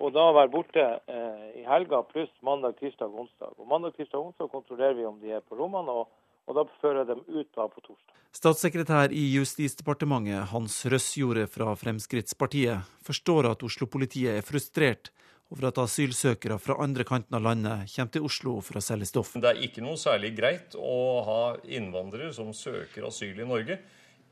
Og 0.00 0.10
da 0.16 0.24
være 0.34 0.50
borte 0.50 0.82
eh, 0.82 1.42
i 1.60 1.64
helga 1.68 2.00
pluss 2.08 2.32
mandag, 2.42 2.78
tirsdag 2.80 3.12
onsdag. 3.12 3.52
Og 3.60 3.68
Mandag, 3.70 3.94
tirsdag 3.98 4.18
og 4.18 4.32
onsdag 4.32 4.50
kontrollerer 4.50 4.96
vi 4.98 5.06
om 5.06 5.20
de 5.20 5.36
er 5.36 5.44
på 5.44 5.58
rommene, 5.60 5.92
og, 5.92 6.08
og 6.48 6.56
da 6.58 6.64
fører 6.80 7.06
dem 7.06 7.20
ut 7.28 7.50
da 7.54 7.68
på 7.68 7.84
torsdag. 7.84 8.16
Statssekretær 8.34 9.12
i 9.14 9.28
Justisdepartementet 9.36 10.48
Hans 10.50 10.80
Røsjorde 10.90 11.44
fra 11.46 11.76
Fremskrittspartiet 11.78 12.88
forstår 13.06 13.52
at 13.52 13.62
Oslo-politiet 13.62 14.40
er 14.40 14.48
frustrert 14.48 15.12
over 15.54 15.70
at 15.70 15.78
asylsøkere 15.78 16.58
fra 16.58 16.76
andre 16.82 17.06
kanten 17.06 17.36
av 17.38 17.44
landet 17.46 17.92
kommer 17.94 18.14
til 18.14 18.26
Oslo 18.26 18.56
for 18.64 18.80
å 18.80 18.84
selge 18.84 19.08
stoff. 19.08 19.34
Det 19.38 19.52
er 19.52 19.62
ikke 19.66 19.84
noe 19.84 19.98
særlig 20.00 20.34
greit 20.36 20.74
å 20.74 20.96
ha 21.26 21.42
innvandrere 21.64 22.32
som 22.34 22.50
søker 22.56 23.06
asyl 23.06 23.38
i 23.38 23.48
Norge, 23.48 23.78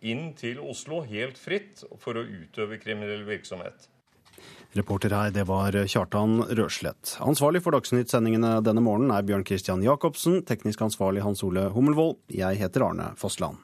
inn 0.03 0.32
til 0.35 0.59
Oslo 0.59 1.05
helt 1.07 1.39
fritt 1.39 1.85
for 2.03 2.19
å 2.19 2.27
utøve 2.27 2.81
kriminell 2.82 3.23
virksomhet. 3.28 3.89
Reporter 4.74 5.12
her, 5.12 5.31
det 5.31 5.44
var 5.47 5.77
Kjartan 5.77 6.40
Røslett. 6.57 7.19
Ansvarlig 7.23 7.61
for 7.62 7.77
Dagsnytt-sendingene 7.77 8.57
denne 8.65 8.82
morgenen 8.82 9.12
er 9.15 9.27
Bjørn 9.28 9.44
Christian 9.47 9.85
Jacobsen. 9.85 10.40
Teknisk 10.49 10.82
ansvarlig 10.89 11.23
Hans 11.23 11.44
Ole 11.47 11.69
Hummelvold. 11.77 12.16
Jeg 12.32 12.59
heter 12.59 12.89
Arne 12.89 13.12
Fossland. 13.20 13.61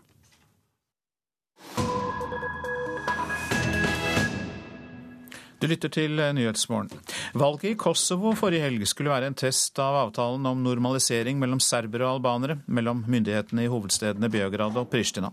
Du 5.58 5.66
lytter 5.66 5.90
til 5.90 6.14
Nyhetsmorgen. 6.14 6.92
Valget 7.34 7.72
i 7.72 7.78
Kosovo 7.78 8.30
forrige 8.38 8.62
helg 8.62 8.84
skulle 8.86 9.10
være 9.10 9.26
en 9.26 9.36
test 9.38 9.78
av 9.82 9.96
avtalen 10.04 10.46
om 10.46 10.60
normalisering 10.62 11.40
mellom 11.40 11.58
serbere 11.58 12.06
og 12.06 12.20
albanere, 12.20 12.60
mellom 12.70 13.00
myndighetene 13.10 13.64
i 13.66 13.72
hovedstedene 13.72 14.30
Beograd 14.30 14.78
og 14.78 14.86
Pristina. 14.92 15.32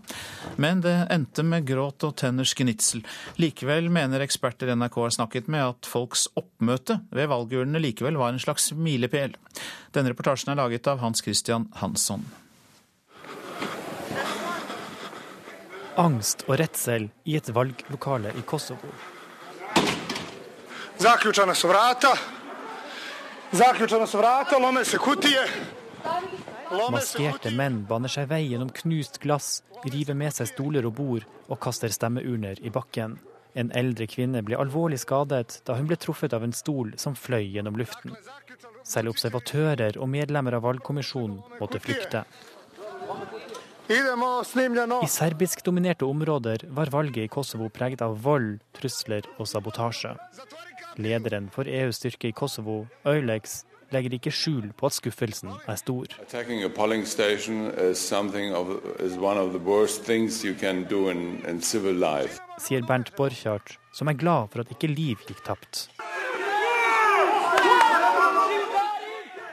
Men 0.58 0.82
det 0.82 0.96
endte 1.14 1.46
med 1.46 1.68
gråt 1.68 2.08
og 2.08 2.16
tenners 2.18 2.56
gnitsel. 2.58 3.06
Likevel 3.38 3.86
mener 3.86 4.26
eksperter 4.26 4.74
NRK 4.74 4.98
har 5.04 5.14
snakket 5.20 5.46
med 5.46 5.62
at 5.62 5.86
folks 5.86 6.26
oppmøte 6.34 6.98
ved 7.14 7.30
valgurnene 7.30 7.86
likevel 7.86 8.18
var 8.18 8.34
en 8.34 8.42
slags 8.42 8.72
milepæl. 8.74 9.38
Denne 9.94 10.10
reportasjen 10.10 10.50
er 10.56 10.58
laget 10.58 10.90
av 10.90 11.06
Hans 11.06 11.22
Christian 11.22 11.70
Hansson. 11.78 12.26
Angst 15.96 16.42
og 16.50 16.58
redsel 16.58 17.12
i 17.24 17.38
et 17.38 17.54
valglokale 17.54 18.34
i 18.34 18.42
Kosovo. 18.42 18.90
Zaključana 20.98 21.54
su 21.54 21.68
vrata. 21.68 22.16
Zaključana 23.52 24.06
su 24.06 24.18
vrata, 24.18 24.58
lome 24.58 24.84
se 24.84 24.98
kutije. 24.98 25.46
Maskerte 26.90 27.50
menn 27.50 27.84
baner 27.88 28.10
seg 28.10 28.28
vei 28.30 28.42
gjennom 28.48 28.70
knust 28.74 29.20
glass, 29.22 29.62
river 29.84 30.16
med 30.18 30.34
seg 30.34 30.48
stoler 30.50 30.86
og 30.88 30.96
bord 30.98 31.26
og 31.46 31.60
kaster 31.62 31.92
stemmeurner 31.92 32.58
i 32.62 32.72
bakken. 32.74 33.18
En 33.54 33.70
eldre 33.76 34.08
kvinne 34.10 34.42
ble 34.44 34.58
alvorlig 34.60 34.98
skadet 35.04 35.60
da 35.68 35.76
hun 35.78 35.86
ble 35.88 35.96
truffet 36.00 36.34
av 36.36 36.44
en 36.44 36.56
stol 36.56 36.92
som 37.00 37.14
fløy 37.16 37.44
gjennom 37.44 37.78
luften. 37.78 38.16
Selv 38.84 39.12
observatører 39.14 40.00
og 40.00 40.10
medlemmer 40.10 40.58
av 40.58 40.66
valgkommisjonen 40.66 41.38
måtte 41.60 41.80
flykte. 41.82 42.24
I 43.88 45.08
serbiskdominerte 45.08 46.04
områder 46.04 46.66
var 46.74 46.90
valget 46.90 47.28
i 47.28 47.30
Kosovo 47.30 47.68
preget 47.70 48.02
av 48.02 48.16
vold, 48.22 48.56
trusler 48.74 49.28
og 49.38 49.46
sabotasje. 49.46 50.16
Lederen 50.96 51.50
for 51.52 51.68
EUs 51.68 51.98
styrke 52.00 52.30
i 52.30 52.32
Kosovo, 52.32 52.86
Eulex, 53.04 53.64
legger 53.92 54.16
ikke 54.16 54.32
skjul 54.34 54.70
på 54.76 54.88
at 54.88 54.96
skuffelsen 54.96 55.52
er 55.68 55.76
stor. 55.78 56.06
Sier 62.58 62.86
Bernt 62.88 63.12
Borchardt, 63.16 63.76
som 63.92 64.08
er 64.08 64.18
glad 64.18 64.48
for 64.52 64.64
at 64.64 64.72
ikke 64.74 64.90
liv 64.90 65.22
gikk 65.28 65.44
tapt. 65.46 65.86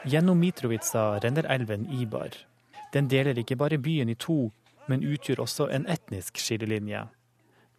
Gjennom 0.04 0.40
Mitrovica 0.40 1.20
renner 1.24 1.46
elven 1.48 1.86
Ibar. 1.92 2.34
Den 2.94 3.08
deler 3.08 3.38
ikke 3.40 3.56
bare 3.56 3.80
byen 3.80 4.10
i 4.10 4.16
to, 4.20 4.52
men 4.88 5.06
utgjør 5.08 5.46
også 5.46 5.70
en 5.72 5.86
etnisk 5.88 6.42
skillelinje. 6.42 7.06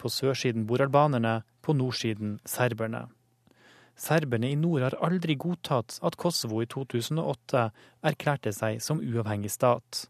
På 0.01 0.09
sørsiden 0.09 0.65
bor 0.67 0.81
albanerne, 0.81 1.43
på 1.63 1.73
nordsiden 1.73 2.39
serberne. 2.45 3.07
Serberne 3.95 4.51
i 4.51 4.57
nord 4.59 4.83
har 4.83 4.97
aldri 5.07 5.37
godtatt 5.39 6.01
at 6.03 6.17
Kosovo 6.19 6.61
i 6.63 6.67
2008 6.67 7.69
erklærte 8.11 8.53
seg 8.55 8.81
som 8.83 9.03
uavhengig 9.03 9.53
stat. 9.55 10.07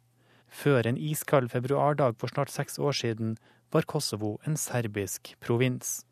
Før 0.49 0.89
en 0.89 0.97
iskald 0.97 1.51
februardag 1.53 2.17
for 2.21 2.33
snart 2.33 2.53
seks 2.55 2.79
år 2.79 2.97
siden 2.97 3.37
var 3.75 3.85
Kosovo 3.91 4.39
en 4.49 4.57
serbisk 4.57 5.35
provins. 5.45 6.05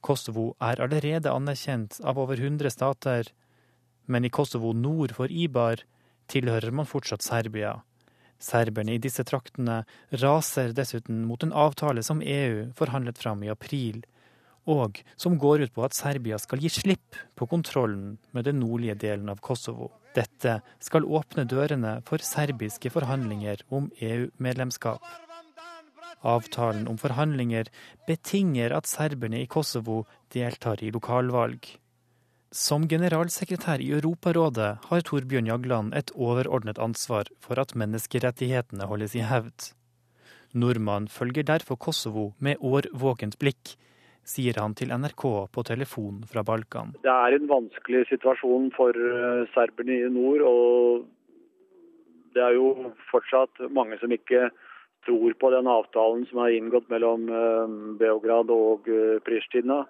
Kosovo 0.00 0.52
er 0.62 0.80
allerede 0.80 1.32
anerkjent 1.32 1.98
av 2.06 2.20
over 2.22 2.38
100 2.38 2.70
stater, 2.72 3.28
men 4.06 4.24
i 4.24 4.32
Kosovo 4.32 4.72
nord 4.72 5.12
for 5.18 5.28
Ibar 5.28 5.82
tilhører 6.32 6.72
man 6.72 6.88
fortsatt 6.88 7.26
Serbia. 7.26 7.80
Serberne 8.38 8.94
i 8.94 9.02
disse 9.02 9.24
traktene 9.26 9.82
raser 10.22 10.72
dessuten 10.72 11.24
mot 11.26 11.42
en 11.42 11.52
avtale 11.52 12.04
som 12.06 12.22
EU 12.22 12.68
forhandlet 12.78 13.18
fram 13.18 13.42
i 13.42 13.50
april, 13.50 14.04
og 14.68 15.00
som 15.16 15.38
går 15.40 15.64
ut 15.64 15.74
på 15.74 15.84
at 15.86 15.96
Serbia 15.96 16.38
skal 16.40 16.60
gi 16.62 16.70
slipp 16.72 17.16
på 17.38 17.48
kontrollen 17.48 18.18
med 18.36 18.48
den 18.48 18.60
nordlige 18.60 18.98
delen 19.06 19.32
av 19.32 19.40
Kosovo. 19.44 19.90
Dette 20.16 20.60
skal 20.82 21.06
åpne 21.06 21.46
dørene 21.48 21.98
for 22.08 22.22
serbiske 22.24 22.92
forhandlinger 22.92 23.64
om 23.70 23.90
EU-medlemskap. 24.02 25.02
Avtalen 26.26 26.88
om 26.90 26.98
forhandlinger 26.98 27.68
betinger 28.08 28.74
at 28.74 28.88
serberne 28.90 29.44
i 29.44 29.50
Kosovo 29.50 30.02
deltar 30.34 30.82
i 30.82 30.90
lokalvalg. 30.90 31.68
Som 32.50 32.88
generalsekretær 32.88 33.82
i 33.84 33.90
Europarådet 33.92 34.70
har 34.88 35.02
Torbjørn 35.04 35.50
Jagland 35.50 35.94
et 35.94 36.10
overordnet 36.16 36.80
ansvar 36.80 37.28
for 37.44 37.60
at 37.60 37.74
menneskerettighetene 37.76 38.88
holdes 38.88 39.14
i 39.14 39.26
hevd. 39.28 39.74
Nordmann 40.56 41.10
følger 41.12 41.44
derfor 41.44 41.76
Kosovo 41.76 42.32
med 42.38 42.56
årvåkent 42.64 43.36
blikk, 43.38 43.76
sier 44.28 44.58
han 44.60 44.76
til 44.78 44.92
NRK 44.92 45.24
på 45.54 45.64
telefon 45.66 46.22
fra 46.28 46.44
Balkan. 46.46 46.94
Det 47.04 47.12
er 47.12 47.36
en 47.36 47.48
vanskelig 47.50 48.04
situasjon 48.10 48.70
for 48.76 48.96
eh, 48.96 49.44
serberne 49.54 49.96
i 49.96 50.10
nord. 50.12 50.44
og 50.44 51.06
Det 52.36 52.44
er 52.44 52.58
jo 52.58 52.92
fortsatt 53.10 53.64
mange 53.74 53.98
som 54.02 54.12
ikke 54.14 54.50
tror 55.06 55.36
på 55.40 55.52
den 55.54 55.70
avtalen 55.70 56.26
som 56.28 56.42
er 56.44 56.56
inngått 56.58 56.90
mellom 56.92 57.30
eh, 57.30 57.78
Beograd 58.00 58.52
og 58.52 58.90
eh, 58.92 59.16
Pristina. 59.24 59.84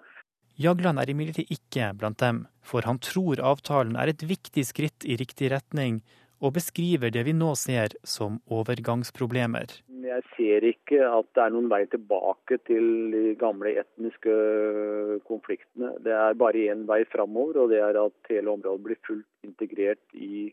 Jagland 0.59 0.99
er 0.99 1.11
imidlertid 1.11 1.51
ikke 1.55 1.93
blant 1.95 2.19
dem, 2.19 2.43
for 2.59 2.83
han 2.83 2.99
tror 2.99 3.39
avtalen 3.39 3.95
er 3.95 4.11
et 4.11 4.25
viktig 4.27 4.65
skritt 4.67 5.05
i 5.07 5.15
riktig 5.19 5.53
retning, 5.53 6.01
og 6.39 6.55
beskriver 6.55 7.11
det 7.13 7.25
vi 7.27 7.35
nå 7.35 7.51
ser 7.59 7.95
som 8.07 8.39
overgangsproblemer. 8.51 9.75
Jeg 10.09 10.23
ser 10.35 10.65
ikke 10.65 11.01
at 11.05 11.27
det 11.35 11.43
er 11.43 11.53
noen 11.53 11.67
vei 11.71 11.83
tilbake 11.91 12.57
til 12.67 12.85
de 13.13 13.23
gamle 13.39 13.75
etniske 13.81 14.35
konfliktene. 15.27 15.93
Det 16.03 16.15
er 16.15 16.39
bare 16.39 16.69
én 16.71 16.85
vei 16.89 17.03
framover, 17.11 17.63
og 17.63 17.73
det 17.73 17.81
er 17.83 17.99
at 18.01 18.31
hele 18.31 18.55
området 18.55 18.85
blir 18.87 19.01
fullt 19.07 19.27
integrert 19.45 20.01
i 20.15 20.49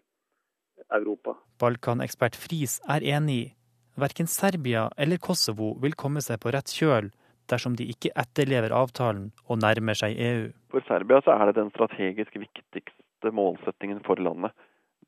Europa. 0.93 1.37
Balkanekspert 1.63 2.37
Friis 2.37 2.81
er 2.91 3.07
enig. 3.17 3.55
Verken 3.97 4.29
Serbia 4.29 4.91
eller 4.99 5.17
Kosovo 5.23 5.73
vil 5.81 5.97
komme 5.97 6.21
seg 6.21 6.43
på 6.43 6.53
rett 6.53 6.69
kjøl 6.69 7.09
dersom 7.51 7.77
de 7.79 7.87
ikke 7.93 8.13
etterlever 8.19 8.75
avtalen 8.75 9.31
og 9.47 9.63
nærmer 9.63 9.97
seg 9.97 10.19
EU. 10.19 10.47
For 10.75 10.85
Serbia 10.89 11.23
så 11.25 11.37
er 11.37 11.49
det 11.49 11.61
den 11.61 11.73
strategisk 11.73 12.35
viktigste 12.43 13.33
målsettingen 13.33 14.03
for 14.07 14.21
landet. 14.21 14.53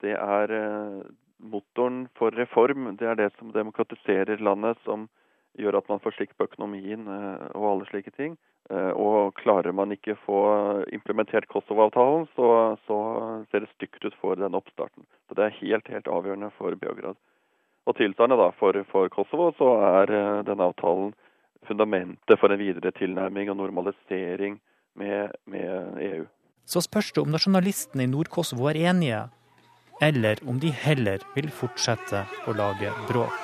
Det 0.02 0.14
er 0.14 0.52
motoren 1.38 2.06
for 2.18 2.34
reform. 2.34 2.96
Det 2.98 3.06
er 3.08 3.18
det 3.18 3.30
som 3.38 3.52
demokratiserer 3.54 4.42
landet, 4.42 4.78
som 4.84 5.08
gjør 5.58 5.80
at 5.80 5.88
man 5.90 6.00
får 6.02 6.16
slikt 6.16 6.36
på 6.38 6.46
økonomien 6.50 7.06
og 7.08 7.66
alle 7.72 7.88
slike 7.90 8.12
ting. 8.16 8.36
Og 8.70 9.32
klarer 9.40 9.72
man 9.72 9.94
ikke 9.94 10.18
få 10.26 10.40
implementert 10.92 11.48
Kosovo-avtalen, 11.48 12.26
så, 12.36 12.76
så, 12.86 12.98
ser 13.50 13.64
det 13.64 13.70
stygt 13.72 14.04
ut 14.04 14.16
for 14.20 14.36
den 14.36 14.54
oppstarten. 14.58 15.06
Så 15.28 15.34
Det 15.34 15.44
er 15.44 15.58
helt, 15.62 15.88
helt 15.88 16.08
avgjørende 16.08 16.50
for 16.58 16.76
Beograd. 16.76 17.16
Og 17.88 17.96
tilsvarende 17.96 18.36
da, 18.36 18.50
for, 18.58 18.76
for 18.92 19.08
Kosovo 19.08 19.48
så 19.56 19.70
er 20.02 20.12
denne 20.44 20.68
avtalen 20.68 21.14
fundamentet 21.66 22.40
for 22.40 22.52
en 22.52 22.60
videre 22.60 22.92
tilnærming 22.98 23.50
og 23.50 23.56
normalisering 23.56 24.58
med, 24.94 25.32
med 25.46 26.02
EU. 26.04 26.26
Så 26.68 26.84
spørs 26.84 27.12
det 27.12 27.22
om 27.22 27.32
nasjonalistene 27.32 28.04
i 28.04 28.10
Nord-Kosovo 28.10 28.68
er 28.68 28.82
enige, 28.90 29.22
eller 30.00 30.38
om 30.46 30.60
de 30.60 30.70
heller 30.70 31.22
vil 31.34 31.50
fortsette 31.54 32.24
å 32.46 32.54
lage 32.56 32.92
bråk. 33.08 33.34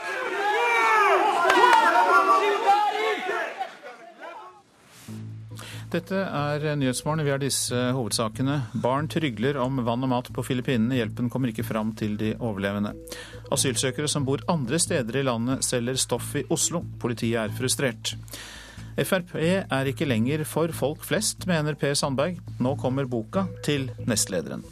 Dette 5.95 6.25
er 6.27 6.65
Nyhetsmorgen. 6.75 7.23
Vi 7.23 7.31
har 7.31 7.39
disse 7.39 7.79
hovedsakene. 7.95 8.57
Barn 8.83 9.07
trygler 9.07 9.61
om 9.63 9.79
vann 9.87 10.03
og 10.03 10.11
mat 10.11 10.31
på 10.35 10.43
Filippinene. 10.43 10.97
Hjelpen 10.99 11.29
kommer 11.31 11.53
ikke 11.53 11.67
fram 11.67 11.93
til 11.95 12.17
de 12.19 12.33
overlevende. 12.35 12.91
Asylsøkere 13.55 14.11
som 14.11 14.27
bor 14.27 14.43
andre 14.51 14.81
steder 14.83 15.21
i 15.21 15.23
landet, 15.29 15.63
selger 15.63 16.01
stoff 16.01 16.33
i 16.41 16.43
Oslo. 16.51 16.83
Politiet 16.99 17.39
er 17.45 17.55
frustrert. 17.55 18.17
Frp 18.99 19.37
er 19.39 19.91
ikke 19.91 20.07
lenger 20.07 20.43
for 20.47 20.75
folk 20.75 21.07
flest, 21.07 21.47
mener 21.51 21.79
Per 21.79 21.95
Sandberg. 21.99 22.43
Nå 22.59 22.75
kommer 22.83 23.07
boka 23.11 23.47
til 23.63 23.87
nestlederen. 24.11 24.67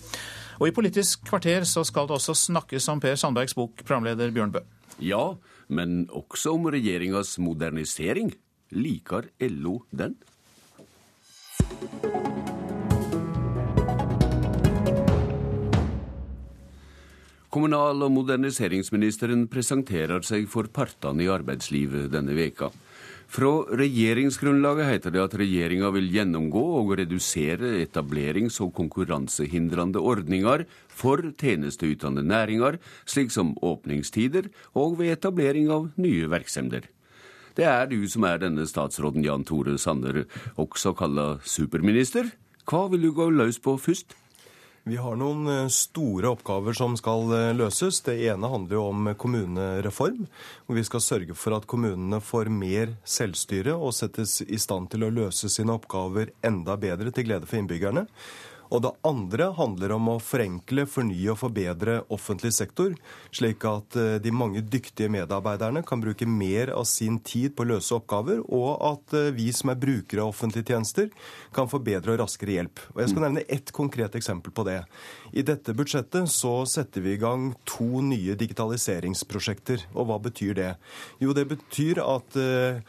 Og 0.63 0.69
i 0.71 0.75
Politisk 0.77 1.25
kvarter 1.27 1.65
så 1.67 1.83
skal 1.83 2.07
det 2.07 2.15
også 2.15 2.37
snakkes 2.39 2.85
om 2.93 3.01
Per 3.03 3.17
Sandbergs 3.19 3.57
bok, 3.59 3.81
programleder 3.83 4.31
Bjørn 4.31 4.53
Bø. 4.55 4.61
Ja, 5.03 5.35
men 5.67 6.05
også 6.15 6.53
om 6.55 6.69
regjeringas 6.71 7.33
modernisering. 7.43 8.31
Liker 8.71 9.27
LO 9.43 9.81
den? 9.91 10.15
Kommunal- 17.51 18.07
og 18.07 18.15
moderniseringsministeren 18.15 19.49
presenterer 19.51 20.23
seg 20.23 20.47
for 20.47 20.71
partene 20.71 21.27
i 21.27 21.33
arbeidslivet 21.41 22.07
denne 22.15 22.39
veka. 22.39 22.71
Fra 23.33 23.49
regjeringsgrunnlaget 23.65 24.91
heter 24.91 25.13
det 25.15 25.21
at 25.23 25.35
regjeringa 25.41 25.89
vil 25.95 26.11
gjennomgå 26.13 26.61
og 26.83 26.91
redusere 27.01 27.79
etablerings- 27.81 28.59
og 28.61 28.75
konkurransehindrende 28.77 30.03
ordninger 30.05 30.67
for 30.93 31.23
tjenesteytende 31.41 32.21
næringer, 32.29 32.77
slik 33.09 33.33
som 33.33 33.55
åpningstider 33.65 34.51
og 34.77 34.99
ved 34.99 35.15
etablering 35.15 35.73
av 35.73 35.89
nye 35.97 36.29
virksomheter. 36.29 36.91
Det 37.57 37.65
er 37.65 37.89
du 37.89 38.05
som 38.05 38.29
er 38.29 38.45
denne 38.45 38.69
statsråden 38.69 39.25
Jan 39.25 39.49
Tore 39.49 39.79
Sanner, 39.81 40.27
også 40.61 40.93
kalla 40.93 41.39
superminister. 41.41 42.29
Hva 42.69 42.85
vil 42.93 43.09
du 43.09 43.15
gå 43.17 43.31
løs 43.33 43.57
på 43.57 43.79
først? 43.81 44.13
Vi 44.85 44.97
har 44.99 45.15
noen 45.15 45.47
eh, 45.47 45.69
store 45.71 46.33
oppgaver 46.35 46.75
som 46.75 46.97
skal 46.99 47.29
eh, 47.37 47.51
løses. 47.55 48.01
Det 48.03 48.17
ene 48.27 48.49
handler 48.51 48.75
jo 48.75 48.87
om 48.91 49.13
kommunereform. 49.15 50.25
hvor 50.67 50.79
Vi 50.79 50.83
skal 50.89 51.05
sørge 51.05 51.37
for 51.39 51.55
at 51.55 51.69
kommunene 51.71 52.19
får 52.19 52.51
mer 52.51 52.97
selvstyre 53.07 53.77
og 53.77 53.95
settes 53.95 54.41
i 54.43 54.59
stand 54.59 54.91
til 54.91 55.07
å 55.07 55.13
løse 55.15 55.51
sine 55.55 55.77
oppgaver 55.79 56.35
enda 56.43 56.75
bedre 56.75 57.15
til 57.15 57.29
glede 57.29 57.47
for 57.47 57.61
innbyggerne. 57.61 58.09
Og 58.73 58.81
det 58.87 58.93
andre 59.05 59.51
handler 59.53 59.93
om 59.99 60.09
å 60.15 60.21
forenkle, 60.23 60.87
fornye 60.89 61.33
og 61.35 61.39
forbedre 61.43 61.99
offentlig 62.15 62.55
sektor, 62.57 62.95
slik 63.35 63.67
at 63.69 63.99
eh, 64.01 64.17
de 64.23 64.33
mange 64.33 64.63
dyktige 64.65 65.13
medarbeiderne 65.13 65.83
kan 65.85 66.01
bruke 66.01 66.29
mer 66.29 66.73
av 66.73 66.87
sin 66.89 67.19
tid 67.21 67.53
på 67.57 67.67
å 67.67 67.71
løse 67.75 67.93
oppgaver, 67.99 68.41
og 68.49 68.71
at 68.89 69.17
eh, 69.19 69.29
vi 69.37 69.51
som 69.53 69.75
er 69.75 69.81
brukere 69.83 70.25
av 70.25 70.33
offentlige 70.33 70.73
tjenester, 70.73 71.11
kan 71.53 71.69
få 71.69 71.83
bedre 71.85 72.15
og 72.15 72.23
raskere 72.23 72.57
hjelp. 72.57 72.81
Og 72.95 73.03
Jeg 73.03 73.13
skal 73.13 73.27
nevne 73.27 73.45
ett 73.53 73.75
konkret 73.77 74.17
eksempel 74.17 74.57
på 74.57 74.65
det. 74.69 74.79
I 75.37 75.45
dette 75.45 75.77
budsjettet 75.77 76.33
så 76.33 76.55
setter 76.69 77.05
vi 77.05 77.13
i 77.17 77.21
gang 77.21 77.51
to 77.69 78.01
nye 78.05 78.39
digitaliseringsprosjekter. 78.41 79.85
Og 79.93 80.09
hva 80.09 80.17
betyr 80.23 80.57
det? 80.57 80.71
Jo, 81.21 81.37
det 81.37 81.45
betyr 81.53 82.01
at 82.07 82.41
eh, 82.41 82.81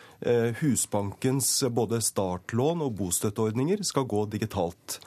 Husbankens 0.62 1.52
både 1.76 2.00
startlån 2.04 2.88
og 2.88 2.98
bostøtteordninger 3.04 3.84
skal 3.88 4.08
gå 4.08 4.24
digitalt. 4.32 5.02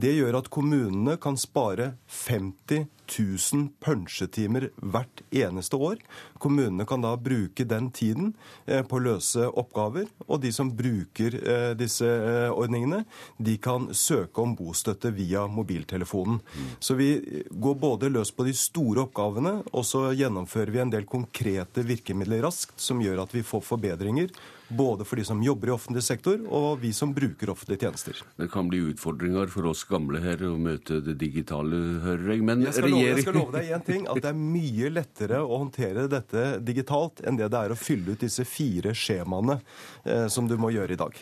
Det 0.00 0.12
gjør 0.14 0.38
at 0.38 0.48
kommunene 0.52 1.16
kan 1.20 1.36
spare 1.40 1.94
50 2.26 2.86
000 3.10 3.68
punsjetimer 3.82 4.68
hvert 4.78 5.22
eneste 5.34 5.76
år. 5.76 5.98
Kommunene 6.40 6.86
kan 6.88 7.02
da 7.02 7.16
bruke 7.18 7.66
den 7.68 7.90
tiden 7.94 8.32
eh, 8.66 8.84
på 8.86 9.00
å 9.00 9.02
løse 9.02 9.48
oppgaver. 9.48 10.06
Og 10.28 10.40
de 10.44 10.52
som 10.54 10.70
bruker 10.76 11.36
eh, 11.40 11.72
disse 11.78 12.06
eh, 12.06 12.52
ordningene, 12.52 13.02
de 13.38 13.56
kan 13.62 13.90
søke 13.96 14.44
om 14.44 14.54
bostøtte 14.58 15.12
via 15.16 15.46
mobiltelefonen. 15.50 16.38
Så 16.78 16.96
vi 17.00 17.10
går 17.50 17.76
både 17.82 18.12
løs 18.12 18.30
på 18.34 18.46
de 18.46 18.54
store 18.56 19.08
oppgavene, 19.08 19.58
og 19.74 19.84
så 19.88 20.10
gjennomfører 20.14 20.74
vi 20.74 20.84
en 20.84 20.94
del 20.94 21.08
konkrete 21.10 21.84
virkemidler 21.86 22.44
raskt 22.46 22.78
som 22.80 23.02
gjør 23.02 23.24
at 23.24 23.34
vi 23.34 23.44
får 23.46 23.66
forbedringer 23.66 24.30
både 24.70 25.04
for 25.04 25.20
de 25.20 25.24
som 25.26 25.42
jobber 25.42 25.68
i 25.70 25.74
offentlig 25.74 26.02
sektor, 26.06 26.38
og 26.46 26.80
vi 26.82 26.92
som 26.96 27.12
bruker 27.14 27.50
offentlige 27.52 27.84
tjenester. 27.84 28.22
Det 28.38 28.48
kan 28.52 28.70
bli 28.70 28.82
utfordringer 28.92 29.50
for 29.52 29.70
oss 29.70 29.84
gamle 29.88 30.22
her 30.22 30.42
å 30.46 30.54
møte 30.60 31.00
det 31.04 31.16
digitale, 31.20 31.78
hører 32.04 32.34
jeg. 32.34 32.44
Men 32.46 32.64
jeg 32.66 32.76
skal, 32.78 32.94
love, 32.94 33.06
jeg 33.08 33.24
skal 33.26 33.38
love 33.40 33.56
deg 33.58 33.72
én 33.76 33.86
ting, 33.86 34.08
at 34.10 34.22
det 34.22 34.32
er 34.32 34.40
mye 34.40 34.92
lettere 34.94 35.42
å 35.42 35.62
håndtere 35.64 36.06
dette 36.10 36.44
digitalt 36.64 37.24
enn 37.26 37.40
det 37.40 37.50
det 37.50 37.64
er 37.64 37.74
å 37.74 37.78
fylle 37.78 38.14
ut 38.14 38.26
disse 38.26 38.46
fire 38.48 38.94
skjemaene 38.96 39.58
eh, 40.04 40.28
som 40.30 40.48
du 40.48 40.56
må 40.60 40.72
gjøre 40.74 40.94
i 40.94 41.00
dag. 41.00 41.18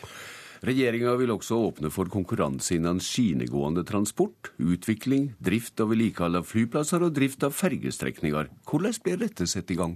Regjeringa 0.65 1.13
vil 1.19 1.31
også 1.31 1.55
åpne 1.69 1.91
for 1.93 2.11
konkurranse 2.11 2.75
innen 2.75 2.99
skinegående 3.03 3.85
transport, 3.87 4.51
utvikling, 4.59 5.31
drift 5.39 5.79
og 5.79 5.93
vedlikehold 5.93 6.41
av 6.41 6.47
flyplasser 6.49 7.05
og 7.05 7.15
drift 7.15 7.45
av 7.47 7.55
fergestrekninger. 7.55 8.51
Hvordan 8.67 8.99
blir 9.05 9.21
dette 9.21 9.47
satt 9.47 9.71
i 9.71 9.79
gang? 9.79 9.95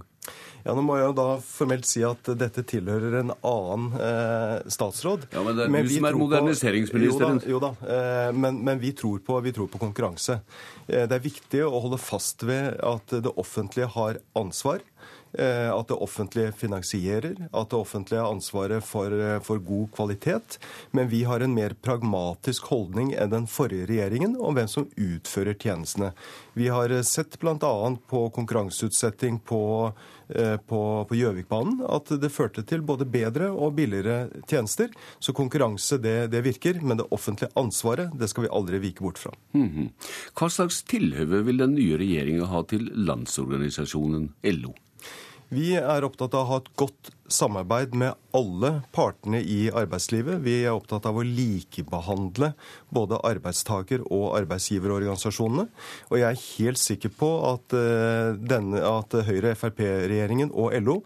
Ja, 0.64 0.72
Nå 0.72 0.80
må 0.80 0.96
jeg 0.96 1.10
jo 1.10 1.16
da 1.18 1.26
formelt 1.44 1.84
si 1.84 2.00
at 2.06 2.30
dette 2.40 2.64
tilhører 2.64 3.18
en 3.18 3.34
annen 3.34 3.98
eh, 4.00 4.70
statsråd. 4.72 5.26
Ja, 5.34 5.42
Men 5.44 5.58
det 5.58 5.66
er 5.66 5.74
men 5.74 5.84
du 5.84 5.92
som 5.92 6.08
er 6.08 6.18
moderniseringsministeren. 6.22 7.42
jo 7.44 7.60
da, 7.60 7.74
jo 7.76 7.84
da 7.84 7.92
eh, 7.96 8.30
men, 8.32 8.62
men, 8.64 8.80
vi, 8.80 8.94
tror 8.96 9.20
på, 9.26 9.36
vi 9.44 9.52
tror 9.52 9.68
på 9.68 9.82
konkurranse. 9.82 10.38
Eh, 10.86 11.04
det 11.04 11.18
er 11.18 11.26
viktig 11.26 11.60
å 11.66 11.74
holde 11.84 12.00
fast 12.00 12.46
ved 12.48 12.80
at 12.80 13.12
det 13.12 13.36
offentlige 13.36 13.92
har 13.98 14.22
ansvar. 14.40 14.80
Eh, 15.38 15.70
at 15.74 15.88
det 15.88 15.94
offentlige 15.98 16.52
finansierer, 16.52 17.34
at 17.50 17.70
det 17.70 17.76
offentlige 17.78 18.20
har 18.22 18.30
ansvaret 18.30 18.84
for, 18.84 19.10
eh, 19.10 19.40
for, 19.42 19.58
god 19.58 19.90
kvalitet. 19.92 20.58
Men 20.90 21.08
vi 21.08 21.24
har 21.24 21.40
en 21.40 21.54
mer 21.54 21.74
pragmatisk 21.74 22.64
holdning 22.70 23.14
enn 23.18 23.30
den 23.30 23.46
forrige 23.46 23.88
regjeringen 23.90 24.36
om 24.38 24.54
hvem 24.54 24.68
som 24.68 24.86
utfører 24.94 25.58
tjenestene. 25.58 26.12
Vi 26.54 26.68
har 26.68 26.90
eh, 26.90 27.02
sett 27.02 27.38
bl.a. 27.40 27.56
på 28.08 28.30
konkurranseutsetting 28.30 29.40
på 29.40 29.92
på 30.24 31.04
Gjøvikbanen 31.12 31.82
at 31.84 32.08
det 32.16 32.30
førte 32.32 32.62
til 32.64 32.80
både 32.80 33.04
bedre 33.04 33.50
og 33.52 33.74
billigere 33.76 34.30
tjenester. 34.48 34.88
Så 35.20 35.34
konkurranse 35.36 35.98
det, 36.00 36.30
det, 36.32 36.40
virker, 36.46 36.80
men 36.80 36.96
det 36.96 37.10
offentlige 37.12 37.52
ansvaret 37.60 38.08
det 38.16 38.30
skal 38.32 38.46
vi 38.46 38.52
aldri 38.56 38.80
vike 38.80 39.04
bort 39.04 39.18
fra. 39.20 39.34
Mm 39.52 39.68
-hmm. 39.68 39.90
Hva 40.32 40.48
slags 40.48 40.82
tilhøve 40.82 41.44
vil 41.44 41.58
den 41.58 41.74
nye 41.74 41.98
regjeringa 41.98 42.44
ha 42.46 42.62
til 42.62 42.88
Landsorganisasjonen 42.94 44.32
LO? 44.42 44.72
Vi 45.54 45.74
er 45.78 46.02
opptatt 46.06 46.34
av 46.34 46.42
å 46.42 46.48
ha 46.48 46.56
et 46.58 46.70
godt 46.78 47.10
samarbeid 47.30 47.92
med 47.98 48.16
alle 48.34 48.70
partene 48.94 49.38
i 49.38 49.68
arbeidslivet. 49.70 50.40
Vi 50.42 50.56
er 50.64 50.74
opptatt 50.74 51.06
av 51.06 51.20
å 51.20 51.26
likebehandle 51.26 52.50
både 52.94 53.20
arbeidstaker- 53.28 54.02
og 54.08 54.34
arbeidsgiverorganisasjonene. 54.40 55.68
Og 56.10 56.18
jeg 56.18 56.26
er 56.30 56.42
helt 56.48 56.82
sikker 56.82 57.14
på 57.14 57.30
at, 57.52 57.76
uh, 57.76 58.34
denne, 58.34 58.82
at 58.82 59.14
Høyre-Frp-regjeringen 59.28 60.50
og 60.50 60.74
LO 60.82 60.98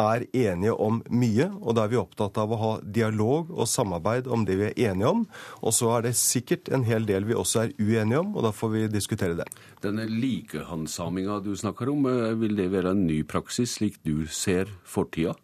er 0.00 0.26
enige 0.32 0.74
om 0.74 1.00
mye, 1.10 1.48
og 1.60 1.76
da 1.76 1.84
er 1.84 1.92
vi 1.92 2.00
opptatt 2.00 2.38
av 2.40 2.52
å 2.52 2.60
ha 2.60 2.70
dialog 2.82 3.50
og 3.50 3.68
samarbeid 3.70 4.30
om 4.30 4.46
det 4.48 4.56
vi 4.60 4.68
er 4.70 4.92
enige 4.92 5.12
om. 5.14 5.26
Og 5.60 5.74
så 5.76 5.92
er 5.96 6.08
det 6.08 6.14
sikkert 6.20 6.70
en 6.74 6.86
hel 6.88 7.06
del 7.08 7.28
vi 7.28 7.36
også 7.38 7.64
er 7.64 7.74
uenige 7.80 8.22
om, 8.22 8.34
og 8.36 8.46
da 8.48 8.54
får 8.54 8.74
vi 8.74 8.86
diskutere 8.92 9.38
det. 9.38 9.48
Denne 9.84 10.06
likehandsaminga 10.10 11.40
du 11.44 11.54
snakker 11.56 11.92
om, 11.92 12.06
eh, 12.06 12.34
vil 12.40 12.56
det 12.56 12.70
være 12.72 12.94
en 12.94 13.06
ny 13.06 13.22
praksis, 13.22 13.78
slik 13.78 14.00
du 14.04 14.26
ser 14.26 14.68
fortida? 14.84 15.36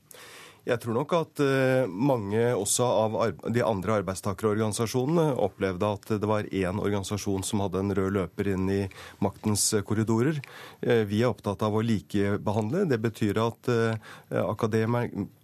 Jeg 0.66 0.80
tror 0.82 0.96
nok 0.96 1.12
at 1.14 1.40
eh, 1.44 1.86
mange 1.86 2.40
også 2.58 2.86
av 2.86 3.16
de 3.54 3.62
andre 3.62 4.00
arbeidstakerorganisasjonene 4.00 5.36
opplevde 5.38 5.90
at 5.94 6.08
det 6.18 6.26
var 6.26 6.48
én 6.50 6.80
organisasjon 6.82 7.44
som 7.46 7.60
hadde 7.62 7.84
en 7.84 7.94
rød 7.94 8.16
løper 8.16 8.50
inn 8.50 8.64
i 8.74 8.80
maktens 9.22 9.68
korridorer. 9.86 10.40
Eh, 10.82 11.04
vi 11.06 11.20
er 11.22 11.30
opptatt 11.30 11.62
av 11.62 11.76
å 11.78 11.84
likebehandle. 11.86 12.82
Det 12.90 12.98
betyr 13.04 13.38
at 13.44 13.70
eh, 13.70 14.42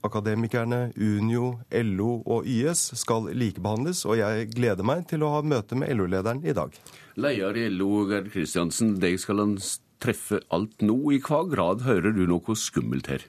akademikerne, 0.02 0.80
Unio, 0.98 1.52
LO 1.70 2.16
og 2.26 2.48
YS 2.50 2.88
skal 3.04 3.30
likebehandles. 3.30 4.02
Og 4.10 4.18
jeg 4.18 4.48
gleder 4.56 4.82
meg 4.82 5.06
til 5.12 5.22
å 5.22 5.36
ha 5.36 5.44
møte 5.46 5.78
med 5.78 5.94
LO-lederen 5.94 6.42
i 6.42 6.56
dag. 6.56 6.74
Leder 7.14 7.60
i 7.62 7.68
LO, 7.70 8.08
Gerd 8.10 8.32
Kristiansen, 8.34 8.96
deg 8.98 9.22
skal 9.22 9.44
han 9.44 9.54
treffe 10.02 10.42
alt 10.50 10.82
nå. 10.82 10.98
I 11.14 11.22
hva 11.22 11.44
grad 11.46 11.86
hører 11.86 12.10
du 12.10 12.24
noe 12.26 12.58
skummelt 12.58 13.12
her? 13.12 13.28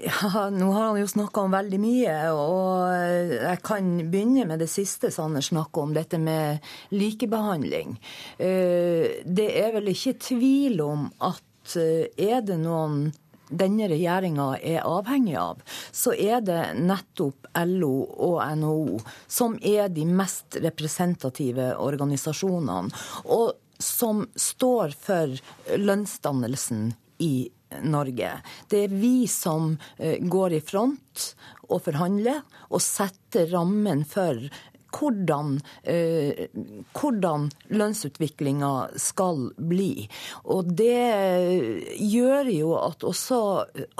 Ja, 0.00 0.50
Nå 0.50 0.70
har 0.72 0.84
han 0.84 1.00
jo 1.00 1.06
snakka 1.08 1.40
om 1.40 1.54
veldig 1.54 1.78
mye, 1.82 2.16
og 2.30 2.92
jeg 3.34 3.60
kan 3.66 3.88
begynne 4.12 4.46
med 4.46 4.62
det 4.62 4.68
siste 4.70 5.10
Sanner 5.10 5.42
snakker 5.42 5.88
om, 5.88 5.94
dette 5.96 6.20
med 6.22 6.62
likebehandling. 6.94 7.96
Eh, 8.38 9.24
det 9.26 9.48
er 9.58 9.72
vel 9.74 9.90
ikke 9.90 10.18
tvil 10.22 10.78
om 10.84 11.08
at 11.18 11.74
eh, 11.80 12.06
er 12.14 12.44
det 12.46 12.60
noen 12.62 13.08
denne 13.48 13.88
regjeringa 13.88 14.50
er 14.60 14.86
avhengig 14.86 15.36
av, 15.40 15.62
så 15.90 16.12
er 16.12 16.42
det 16.44 16.60
nettopp 16.78 17.48
LO 17.64 17.94
og 18.28 18.42
NHO 18.60 18.98
som 19.26 19.56
er 19.64 19.88
de 19.88 20.04
mest 20.04 20.60
representative 20.62 21.72
organisasjonene, 21.80 22.92
og 23.24 23.56
som 23.82 24.26
står 24.36 24.94
for 25.00 25.38
lønnsdannelsen 25.78 26.90
i 27.24 27.48
Norge. 27.84 28.32
Det 28.70 28.84
er 28.86 28.96
vi 28.96 29.26
som 29.30 29.74
går 29.98 30.56
i 30.56 30.64
front 30.64 31.28
og 31.68 31.82
forhandler 31.84 32.40
og 32.70 32.82
setter 32.82 33.50
rammen 33.52 34.06
for 34.08 34.48
hvordan, 34.94 35.60
eh, 35.82 36.48
hvordan 36.96 37.48
lønnsutviklinga 37.68 38.72
skal 38.96 39.50
bli. 39.56 40.08
Og 40.44 40.72
det 40.76 41.94
gjør 42.00 42.50
jo 42.52 42.74
at 42.80 43.04
også, 43.04 43.40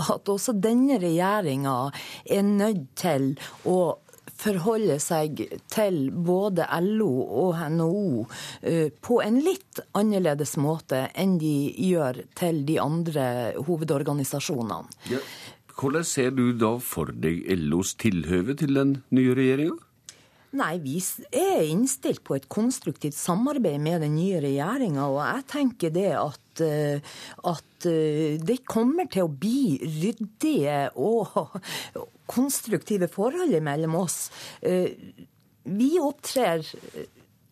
at 0.09 0.29
også 0.29 0.57
denne 0.57 0.99
regjeringa 1.03 1.91
er 2.25 2.43
nødt 2.43 2.95
til 2.97 3.35
å 3.69 3.99
forholde 4.39 4.99
seg 5.03 5.43
til 5.71 5.99
både 6.13 6.67
LO 6.85 7.11
og 7.43 7.59
NHO 7.75 8.25
eh, 8.63 8.89
på 8.95 9.21
en 9.25 9.41
litt 9.45 9.83
annerledes 9.99 10.57
måte 10.61 11.07
enn 11.19 11.37
de 11.43 11.55
gjør 11.89 12.23
til 12.39 12.63
de 12.69 12.79
andre 12.83 13.29
hovedorganisasjonene. 13.67 14.99
Ja. 15.13 15.23
Hvordan 15.79 16.07
ser 16.07 16.33
du 16.35 16.49
da 16.59 16.73
for 16.83 17.13
deg 17.15 17.45
LOs 17.69 17.95
tilhøve 18.03 18.57
til 18.59 18.75
den 18.75 18.97
nye 19.15 19.35
regjeringa? 19.39 19.77
Nei, 20.57 20.79
vi 20.81 20.97
er 21.37 21.67
innstilt 21.69 22.23
på 22.25 22.39
et 22.39 22.47
konstruktivt 22.49 23.17
samarbeid 23.19 23.83
med 23.85 24.01
den 24.01 24.15
nye 24.17 24.41
regjeringa. 24.41 25.05
Og 25.13 25.21
jeg 25.21 25.45
tenker 25.53 25.93
det 25.93 26.13
at, 26.17 26.63
eh, 26.65 27.19
at 27.45 27.89
eh, 27.91 28.39
det 28.41 28.63
kommer 28.69 29.11
til 29.13 29.27
å 29.27 29.33
bli 29.33 29.77
ryddige 29.85 30.87
og 30.97 31.59
konstruktive 32.35 33.11
forhold 33.13 33.61
mellom 33.61 34.01
oss. 34.01 34.31
Eh, 34.65 34.89
vi 35.69 35.93
opptrer 36.01 36.65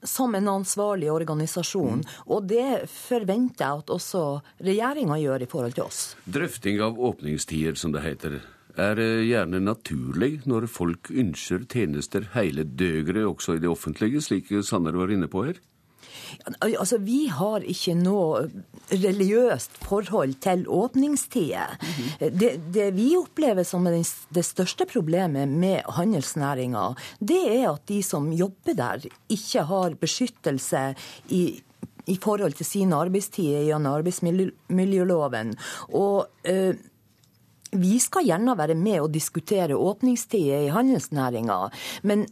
som 0.06 0.34
en 0.34 0.48
ansvarlig 0.48 1.12
organisasjon. 1.12 2.00
Mm. 2.00 2.18
Og 2.32 2.48
det 2.48 2.86
forventer 2.88 3.66
jeg 3.66 3.84
at 3.84 3.92
også 3.92 4.26
regjeringa 4.64 5.20
gjør 5.20 5.44
i 5.44 5.50
forhold 5.50 5.76
til 5.76 5.88
oss. 5.90 6.02
Drøfting 6.24 6.80
av 6.80 6.96
åpningstider, 6.96 7.76
som 7.76 7.92
det 7.92 8.06
heter 8.06 8.40
er 8.76 9.00
gjerne 9.24 9.60
naturlig 9.62 10.42
når 10.48 10.68
folk 10.70 11.10
ønsker 11.10 11.64
tjenester 11.70 12.28
hele 12.34 12.64
døgnet, 12.64 13.24
også 13.26 13.56
i 13.56 13.62
det 13.62 13.70
offentlige, 13.70 14.22
slik 14.24 14.52
Sanner 14.62 14.96
var 14.96 15.12
inne 15.12 15.28
på 15.28 15.46
her? 15.48 15.60
Altså, 16.60 16.98
Vi 16.98 17.26
har 17.30 17.64
ikke 17.66 17.94
noe 17.98 18.46
religiøst 18.90 19.78
forhold 19.84 20.34
til 20.42 20.64
åpningstider. 20.68 21.76
Mm 21.80 21.88
-hmm. 21.88 22.38
det, 22.40 22.60
det, 22.74 22.96
vi 22.96 23.16
opplever 23.16 23.62
som 23.62 23.84
det 24.34 24.44
største 24.44 24.86
problemet 24.86 25.48
med 25.48 25.80
handelsnæringa, 25.88 26.94
det 27.20 27.42
er 27.62 27.72
at 27.72 27.88
de 27.88 28.02
som 28.02 28.32
jobber 28.32 28.74
der, 28.74 29.06
ikke 29.28 29.62
har 29.62 29.94
beskyttelse 29.94 30.94
i 31.28 31.62
i 32.08 32.18
forhold 32.22 32.52
til 32.52 32.66
sin 32.66 32.92
arbeidstid 32.92 33.66
gjennom 33.66 33.98
arbeidsmiljøloven. 33.98 35.54
Og 35.88 36.26
øh, 36.44 36.74
vi 37.72 37.98
skal 38.02 38.26
gjerne 38.28 38.56
være 38.58 38.76
med 38.78 39.00
og 39.02 39.12
diskutere 39.14 39.76
åpningstider 39.76 40.66
i 40.66 40.74
handelsnæringa, 40.74 41.60
men 42.06 42.26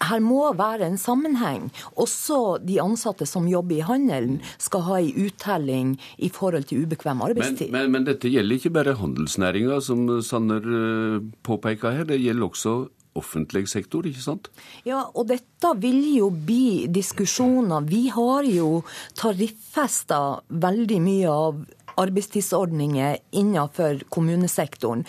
her 0.00 0.20
må 0.24 0.46
være 0.56 0.86
en 0.88 0.98
sammenheng. 1.00 1.68
Også 2.00 2.58
de 2.64 2.78
ansatte 2.82 3.26
som 3.28 3.48
jobber 3.50 3.80
i 3.80 3.84
handelen, 3.84 4.38
skal 4.58 4.84
ha 4.86 5.00
en 5.00 5.26
uttelling 5.26 5.90
i 6.18 6.30
forhold 6.32 6.70
til 6.70 6.86
ubekvem 6.86 7.20
arbeidstid. 7.26 7.68
Men, 7.68 7.90
men, 7.90 7.98
men 7.98 8.08
dette 8.08 8.32
gjelder 8.32 8.60
ikke 8.60 8.72
bare 8.78 8.96
handelsnæringa, 9.00 9.80
som 9.84 10.06
Sanner 10.24 10.64
eh, 10.64 11.20
påpeker 11.44 11.98
her. 11.98 12.08
Det 12.08 12.20
gjelder 12.22 12.48
også 12.48 12.74
offentlig 13.18 13.66
sektor, 13.68 14.06
ikke 14.06 14.22
sant? 14.22 14.48
Ja, 14.86 15.02
og 15.14 15.26
dette 15.30 15.72
vil 15.82 15.98
jo 16.14 16.30
bli 16.30 16.86
diskusjoner. 16.92 17.84
Vi 17.90 18.06
har 18.14 18.46
jo 18.46 18.82
tariffesta 19.18 20.40
veldig 20.48 21.00
mye 21.02 21.34
av 21.34 21.64
arbeidstidsordninger 22.00 23.18
innenfor 23.30 24.02
kommunesektoren. 24.08 25.04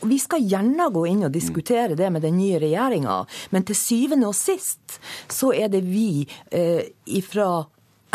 Vi 0.00 0.18
skal 0.22 0.44
gjerne 0.46 0.90
gå 0.94 1.06
inn 1.10 1.24
og 1.26 1.34
diskutere 1.34 1.96
det 1.98 2.10
med 2.14 2.22
den 2.22 2.36
nye 2.38 2.60
regjeringa, 2.62 3.24
men 3.50 3.66
til 3.66 3.78
syvende 3.78 4.30
og 4.30 4.36
sist 4.38 5.00
så 5.32 5.50
er 5.56 5.72
det 5.72 5.82
vi 5.86 6.22
eh, 6.54 6.86
fra 7.26 7.50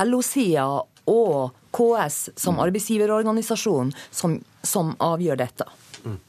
LO-sida 0.05 0.67
og 1.11 1.51
KS 1.73 2.29
som 2.39 2.55
mm. 2.55 2.63
arbeidsgiverorganisasjon 2.67 3.91
som, 4.11 4.37
som 4.63 4.93
avgjør 5.03 5.41
dette. 5.43 5.67
Mm. 6.05 6.19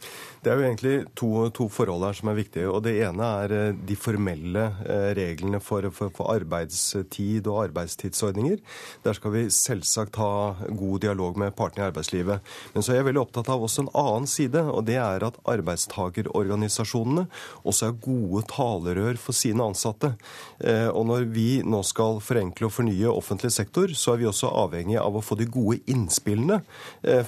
Det 0.45 0.53
er 0.53 0.59
jo 0.61 0.65
egentlig 0.66 0.95
to, 1.16 1.29
to, 1.57 1.65
forhold 1.73 2.05
her 2.05 2.16
som 2.19 2.29
er 2.29 2.37
viktige. 2.37 2.69
og 2.69 2.83
Det 2.85 2.93
ene 3.07 3.29
er 3.41 3.53
eh, 3.57 3.77
de 3.89 3.95
formelle 3.97 4.65
eh, 4.85 5.12
reglene 5.16 5.57
for, 5.65 5.87
for, 5.89 6.12
for, 6.12 6.29
arbeidstid 6.35 7.49
og 7.49 7.62
arbeidstidsordninger. 7.62 8.61
Der 9.07 9.16
skal 9.16 9.33
vi 9.33 9.45
selvsagt 9.49 10.19
ha 10.21 10.53
god 10.69 11.01
dialog 11.07 11.39
med 11.41 11.55
partene 11.57 11.87
i 11.87 11.89
arbeidslivet. 11.89 12.45
Men 12.75 12.85
så 12.85 12.93
er 12.93 13.01
jeg 13.01 13.07
veldig 13.09 13.23
opptatt 13.23 13.49
av 13.55 13.65
også 13.65 13.87
en 13.87 13.91
annen 13.97 14.29
side, 14.29 14.61
og 14.69 14.85
det 14.85 14.99
er 15.01 15.25
at 15.25 15.39
arbeidstakerorganisasjonene 15.49 17.25
også 17.65 17.89
er 17.89 17.97
gode 18.05 18.45
talerør 18.53 19.16
for 19.25 19.37
sine 19.37 19.65
ansatte. 19.65 20.12
Eh, 20.61 20.91
og 20.91 21.09
når 21.09 21.25
vi 21.33 21.49
nå 21.65 21.81
skal 21.89 22.21
forenkle 22.21 22.69
og 22.69 22.77
fornye 22.83 23.15
offentlig 23.15 23.55
sektor, 23.57 23.97
så 23.97 24.12
er 24.12 24.21
vi 24.21 24.29
også 24.29 24.53
avhengig 24.53 25.01
av 25.01 25.16
å 25.16 25.25
få 25.25 25.41
de 25.41 25.49
gode 25.49 25.81
innspillene 25.89 26.61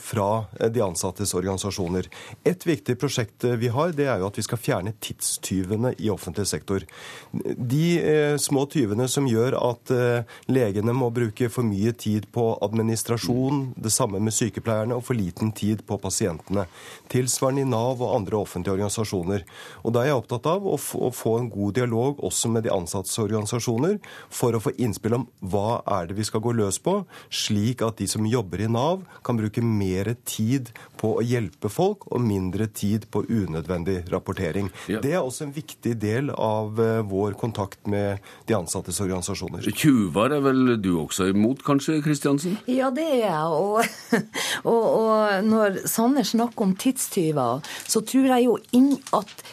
fra 0.01 0.29
de 0.73 0.81
ansattes 0.85 1.33
organisasjoner. 1.37 2.09
Et 2.45 2.69
viktig 2.69 2.93
prosjekt 2.97 3.06
prosjektet 3.07 3.59
vi 3.61 3.71
har, 3.73 3.95
det 3.95 4.09
er 4.11 4.21
jo 4.21 4.29
at 4.29 4.39
vi 4.39 4.45
skal 4.45 4.61
fjerne 4.61 4.93
tidstyvene 5.03 5.95
i 6.03 6.11
offentlig 6.11 6.47
sektor. 6.51 6.85
De 7.33 7.85
eh, 8.01 8.37
små 8.41 8.67
tyvene 8.71 9.07
som 9.11 9.29
gjør 9.31 9.57
at 9.61 9.93
eh, 9.95 10.37
legene 10.51 10.95
må 10.97 11.13
bruke 11.15 11.49
for 11.53 11.67
mye 11.67 11.93
tid 11.97 12.29
på 12.35 12.49
administrasjon, 12.65 13.71
det 13.79 13.93
samme 13.95 14.21
med 14.23 14.35
sykepleierne, 14.35 14.97
og 14.97 15.07
for 15.07 15.19
liten 15.19 15.53
tid 15.57 15.85
på 15.87 15.99
pasientene. 16.03 16.67
Tilsvarende 17.13 17.63
i 17.63 17.69
Nav 17.69 18.03
og 18.03 18.15
andre 18.17 18.41
offentlige 18.41 18.77
organisasjoner. 18.77 19.47
Og 19.85 19.95
Da 19.97 20.03
er 20.03 20.11
jeg 20.11 20.21
opptatt 20.21 20.49
av 20.51 20.67
å 20.67 20.77
få 20.77 21.37
en 21.39 21.51
god 21.53 21.79
dialog 21.79 22.23
også 22.27 22.51
med 22.53 22.67
de 22.67 22.75
ansattes 22.75 23.17
organisasjoner, 23.23 24.01
for 24.31 24.57
å 24.57 24.63
få 24.63 24.75
innspill 24.77 25.21
om 25.21 25.29
hva 25.41 25.81
er 25.99 26.11
det 26.11 26.19
vi 26.19 26.27
skal 26.27 26.43
gå 26.45 26.55
løs 26.57 26.81
på, 26.83 26.99
slik 27.31 27.85
at 27.87 28.01
de 28.01 28.09
som 28.11 28.27
jobber 28.29 28.65
i 28.65 28.71
Nav, 28.71 29.05
kan 29.25 29.39
bruke 29.39 29.63
mer 29.65 30.15
tid 30.27 30.73
på 31.01 31.17
å 31.19 31.25
hjelpe 31.25 31.71
folk 31.73 32.09
og 32.11 32.25
mindre 32.25 32.67
tid 32.67 32.96
tid 32.97 33.11
på 33.11 33.25
unødvendig 33.29 34.05
rapportering. 34.13 34.71
Ja. 34.89 35.01
Det 35.05 35.13
er 35.13 35.23
også 35.23 35.47
en 35.47 35.55
viktig 35.55 35.95
del 36.01 36.31
av 36.33 36.81
eh, 36.81 37.03
vår 37.07 37.37
kontakt 37.41 37.87
med 37.91 38.23
de 38.49 38.57
ansattes 38.57 39.01
organisasjoner. 39.05 39.67
Tjuver 39.77 40.37
er 40.37 40.45
vel 40.45 40.77
du 40.83 40.95
også 41.01 41.31
imot, 41.33 41.63
kanskje, 41.67 42.01
Kristiansen? 42.05 42.59
Ja, 42.71 42.91
det 42.95 43.05
er 43.05 43.21
jeg. 43.27 43.45
Og, 43.53 43.85
og, 44.73 44.85
og 44.87 45.47
når 45.47 45.83
Sanner 45.91 46.27
snakker 46.27 46.67
om 46.67 46.77
tidstyver, 46.77 47.65
så 47.87 48.03
tror 48.07 48.31
jeg 48.33 48.49
jo 48.49 48.59
inn 48.77 48.95
at 49.17 49.47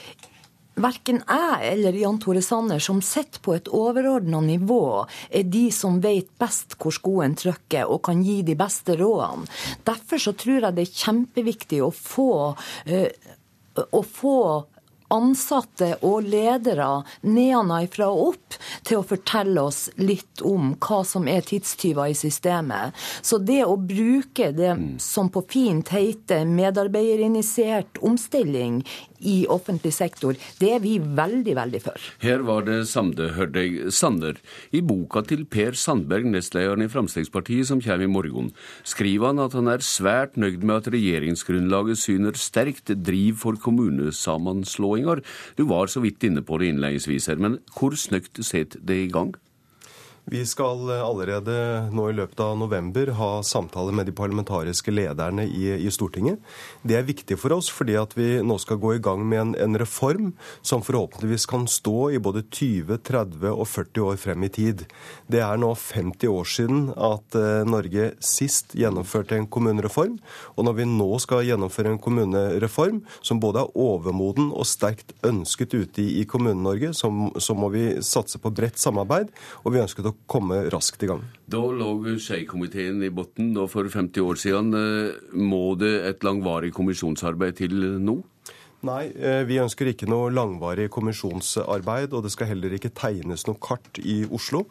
Verken 0.74 1.22
jeg 1.22 1.68
eller 1.70 1.94
Jan 1.94 2.18
Tore 2.22 2.42
Sanner, 2.42 2.82
som 2.82 3.02
sitter 3.06 3.42
på 3.46 3.54
et 3.54 3.70
overordna 3.70 4.42
nivå, 4.42 5.06
er 5.30 5.46
de 5.46 5.68
som 5.72 6.00
vet 6.02 6.32
best 6.42 6.78
hvor 6.82 6.96
skoen 6.96 7.38
trykker 7.38 7.90
og 7.90 8.02
kan 8.08 8.24
gi 8.26 8.42
de 8.48 8.58
beste 8.58 8.98
rådene. 8.98 9.46
Derfor 9.86 10.22
så 10.22 10.34
tror 10.34 10.60
jeg 10.60 10.78
det 10.78 10.88
er 10.88 11.02
kjempeviktig 11.06 11.84
å 11.86 11.92
få, 11.94 12.32
uh, 12.90 13.34
å 13.86 14.02
få 14.02 14.40
ansatte 15.14 15.90
og 16.06 16.26
ledere 16.26 16.88
nedenfra 17.28 18.10
og 18.10 18.34
opp 18.34 18.58
til 18.88 19.00
å 19.00 19.06
fortelle 19.08 19.66
oss 19.70 19.86
litt 20.02 20.42
om 20.46 20.74
hva 20.82 21.04
som 21.08 21.28
er 21.30 21.46
tidstyver 21.46 22.12
i 22.12 22.18
systemet. 22.18 22.98
Så 23.22 23.38
det 23.38 23.62
å 23.68 23.78
bruke 23.78 24.52
det 24.56 24.74
mm. 24.80 24.88
som 25.04 25.30
på 25.34 25.46
fint 25.50 25.94
heter 25.94 26.48
medarbeiderinitiert 26.50 28.02
omstilling 28.02 28.82
i 29.24 29.36
offentlig 29.52 29.94
sektor. 29.96 30.38
Det 30.60 30.72
er 30.76 30.82
vi 30.84 30.98
veldig, 31.00 31.56
veldig 31.58 31.82
for. 31.84 32.08
Her 32.24 32.44
var 32.48 32.68
det 32.68 32.84
Sande 32.92 33.32
Hørdøy 33.38 33.90
Sander. 33.94 34.40
I 34.76 34.84
boka 34.86 35.24
til 35.28 35.46
Per 35.50 35.78
Sandberg, 35.80 36.28
nestlederen 36.34 36.86
i 36.86 36.90
Fremskrittspartiet, 36.92 37.68
som 37.70 37.82
kommer 37.84 38.06
i 38.06 38.12
morgen, 38.12 38.52
skriver 38.88 39.32
han 39.32 39.44
at 39.44 39.56
han 39.58 39.72
er 39.72 39.86
svært 39.86 40.38
nøyd 40.40 40.64
med 40.64 40.82
at 40.82 40.92
regjeringsgrunnlaget 40.94 42.02
syner 42.02 42.38
sterkt 42.40 42.94
driv 43.06 43.40
for 43.44 43.60
kommunesammenslåinger. 43.60 45.24
Du 45.58 45.66
var 45.70 45.92
så 45.92 46.04
vidt 46.04 46.24
inne 46.28 46.44
på 46.46 46.60
det 46.60 46.74
innledningsvis 46.74 47.32
her, 47.32 47.42
men 47.42 47.60
hvor 47.78 47.98
snøkt 48.00 48.44
setter 48.44 48.84
det 48.84 49.04
i 49.06 49.12
gang? 49.14 49.34
Vi 50.26 50.46
skal 50.48 50.90
eh, 50.90 51.02
allerede 51.04 51.54
nå 51.92 52.06
i 52.08 52.14
løpet 52.16 52.40
av 52.40 52.56
november 52.56 53.10
ha 53.18 53.30
samtaler 53.44 53.92
med 53.92 54.08
de 54.08 54.14
parlamentariske 54.16 54.92
lederne 54.94 55.44
i, 55.44 55.66
i, 55.76 55.90
Stortinget. 55.92 56.40
Det 56.82 56.96
er 56.96 57.04
viktig 57.04 57.36
for 57.42 57.52
oss 57.58 57.68
fordi 57.68 57.98
at 58.00 58.16
vi 58.16 58.38
nå 58.40 58.56
skal 58.62 58.80
gå 58.80 58.94
i 58.96 59.02
gang 59.04 59.26
med 59.28 59.42
en, 59.42 59.52
en, 59.66 59.80
reform 59.82 60.30
som 60.64 60.84
forhåpentligvis 60.86 61.48
kan 61.50 61.68
stå 61.68 62.14
i 62.16 62.22
både 62.24 62.46
20, 62.48 63.02
30 63.04 63.52
og 63.52 63.68
40 63.68 64.06
år 64.06 64.22
frem 64.22 64.46
i 64.48 64.52
tid. 64.54 64.86
Det 65.28 65.42
er 65.44 65.60
nå 65.60 65.74
50 65.76 66.32
år 66.32 66.48
siden 66.48 66.86
at 66.96 67.36
uh, 67.36 67.66
Norge 67.68 68.12
sist 68.24 68.78
gjennomførte 68.80 69.36
en 69.36 69.50
kommunereform. 69.52 70.16
Og 70.56 70.68
når 70.70 70.78
vi 70.78 70.88
nå 70.88 71.10
skal 71.20 71.44
gjennomføre 71.50 71.92
en 71.92 72.02
kommunereform 72.02 73.02
som 73.20 73.42
både 73.44 73.66
er 73.66 73.76
overmoden 73.76 74.54
og 74.54 74.70
sterkt 74.70 75.12
ønsket 75.26 75.76
ute 75.76 76.06
i, 76.06 76.22
i 76.22 76.28
Kommune-Norge, 76.30 76.94
så, 76.96 77.12
så, 77.42 77.58
må 77.58 77.74
vi 77.74 77.86
satse 78.06 78.40
på 78.40 78.54
bredt 78.54 78.80
samarbeid. 78.80 79.34
og 79.64 79.74
vi 79.74 79.84
ønsket 79.84 80.08
å 80.08 80.13
komme 80.30 80.64
raskt 80.74 81.04
i 81.06 81.10
gang. 81.12 81.24
Da 81.50 81.62
lå 81.62 81.90
Skei-komiteen 82.18 83.04
i 83.06 83.12
bunnen, 83.14 83.58
for 83.70 83.90
50 83.90 84.22
år 84.24 84.40
siden. 84.40 84.74
Må 85.38 85.76
det 85.80 85.94
et 86.10 86.24
langvarig 86.26 86.74
kommisjonsarbeid 86.76 87.60
til 87.62 87.76
nå? 88.04 88.22
Nei, 88.84 89.14
eh, 89.16 89.46
vi 89.48 89.62
ønsker 89.64 89.88
ikke 89.88 90.10
noe 90.12 90.28
langvarig 90.34 90.90
kommisjonsarbeid, 90.92 92.12
og 92.12 92.26
det 92.26 92.34
skal 92.34 92.50
heller 92.50 92.74
ikke 92.76 92.92
tegnes 92.92 93.46
noe 93.48 93.56
kart 93.64 94.00
i 94.04 94.26
Oslo. 94.28 94.66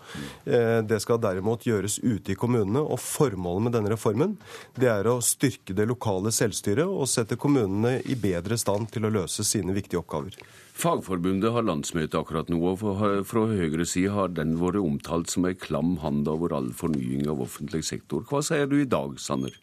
Eh, 0.45 0.83
det 0.85 0.99
skal 1.01 1.21
derimot 1.23 1.65
gjøres 1.65 1.97
ute 2.05 2.35
i 2.35 2.37
kommunene, 2.37 2.83
og 2.85 3.01
formålet 3.01 3.65
med 3.65 3.77
denne 3.79 3.95
reformen 3.95 4.37
det 4.77 4.91
er 4.93 5.09
å 5.09 5.17
styrke 5.25 5.73
det 5.73 5.89
lokale 5.89 6.29
selvstyret 6.29 6.85
og 6.85 7.09
sette 7.09 7.41
kommunene 7.41 8.03
i 8.05 8.19
bedre 8.21 8.61
stand 8.61 8.93
til 8.93 9.09
å 9.09 9.15
løse 9.17 9.47
sine 9.49 9.73
viktige 9.73 10.03
oppgaver. 10.03 10.37
Fagforbundet 10.77 11.53
har 11.57 11.65
landsmøte 11.65 12.21
akkurat 12.21 12.53
nå, 12.53 12.61
og 12.61 12.85
fra 13.25 13.49
Høyre 13.49 13.89
side 13.89 14.13
har 14.13 14.33
den 14.37 14.59
vært 14.61 14.81
omtalt 14.83 15.33
som 15.33 15.49
ei 15.49 15.57
klam 15.57 15.97
hand 16.05 16.29
over 16.29 16.53
all 16.53 16.73
fornying 16.77 17.29
av 17.33 17.41
offentlig 17.45 17.85
sektor. 17.89 18.29
Hva 18.29 18.45
sier 18.45 18.69
du 18.69 18.77
i 18.83 18.89
dag, 18.89 19.17
Sanner? 19.21 19.57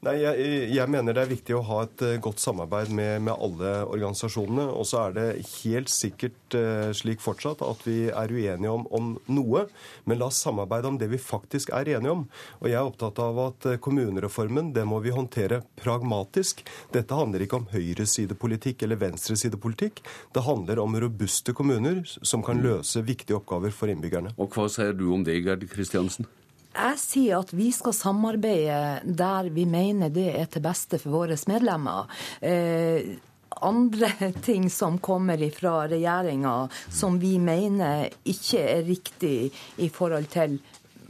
Nei, 0.00 0.14
jeg, 0.16 0.44
jeg, 0.72 0.88
mener 0.88 1.12
det 1.12 1.20
er 1.26 1.28
viktig 1.28 1.52
å 1.58 1.64
ha 1.68 1.82
et 1.84 2.02
eh, 2.06 2.14
godt 2.24 2.40
samarbeid 2.40 2.88
med, 2.96 3.18
med 3.26 3.34
alle 3.34 3.72
organisasjonene. 3.84 4.70
Og 4.72 4.86
så 4.88 5.02
er 5.02 5.16
det 5.18 5.26
helt 5.58 5.92
sikkert 5.92 6.56
uh, 6.56 6.88
slik 6.96 7.20
fortsatt 7.20 7.60
at 7.66 7.84
vi 7.84 8.06
er 8.08 8.32
uenige 8.32 8.72
om, 8.72 8.86
om, 8.96 9.10
noe. 9.28 9.66
Men 10.08 10.22
la 10.22 10.30
oss 10.30 10.40
samarbeide 10.40 10.88
om 10.88 10.96
det 10.96 11.10
vi 11.12 11.20
faktisk 11.20 11.74
er 11.76 11.92
enige 11.98 12.16
om. 12.16 12.24
Og 12.62 12.70
jeg 12.70 12.80
er 12.80 12.88
opptatt 12.88 13.20
av 13.20 13.42
at 13.44 13.68
eh, 13.68 13.78
kommunereformen 13.84 14.72
det 14.72 14.86
må 14.88 15.02
vi 15.04 15.12
håndtere 15.12 15.60
pragmatisk. 15.84 16.64
Dette 16.96 17.20
handler 17.20 17.44
ikke 17.44 17.60
om 17.60 17.68
høyresidepolitikk 17.74 18.88
eller 18.88 19.04
venstresidepolitikk. 19.04 20.00
Det 20.32 20.48
handler 20.48 20.80
om 20.80 20.96
robuste 21.04 21.52
kommuner 21.52 22.06
som 22.08 22.40
kan 22.46 22.64
løse 22.64 23.04
viktige 23.04 23.36
oppgaver 23.36 23.76
for 23.76 23.92
innbyggerne. 23.92 24.32
Og 24.40 24.48
hva 24.56 24.70
sier 24.72 24.96
du 24.96 25.10
om 25.12 25.28
det, 25.28 25.42
Gerd 25.44 25.68
Kristiansen? 25.68 26.24
Jeg 26.70 26.98
sier 27.02 27.40
at 27.40 27.50
vi 27.56 27.70
skal 27.74 27.94
samarbeide 27.96 29.00
der 29.04 29.50
vi 29.50 29.66
mener 29.66 30.12
det 30.14 30.28
er 30.38 30.46
til 30.50 30.62
beste 30.64 31.00
for 31.02 31.16
våre 31.20 31.38
medlemmer. 31.50 32.06
Eh, 32.40 33.16
andre 33.60 34.10
ting 34.48 34.70
som 34.70 34.98
kommer 34.98 35.42
fra 35.50 35.88
regjeringa 35.90 36.68
som 36.88 37.18
vi 37.18 37.38
mener 37.38 38.08
ikke 38.24 38.62
er 38.62 38.84
riktig 38.86 39.50
i 39.82 39.88
forhold 39.90 40.30
til 40.30 40.60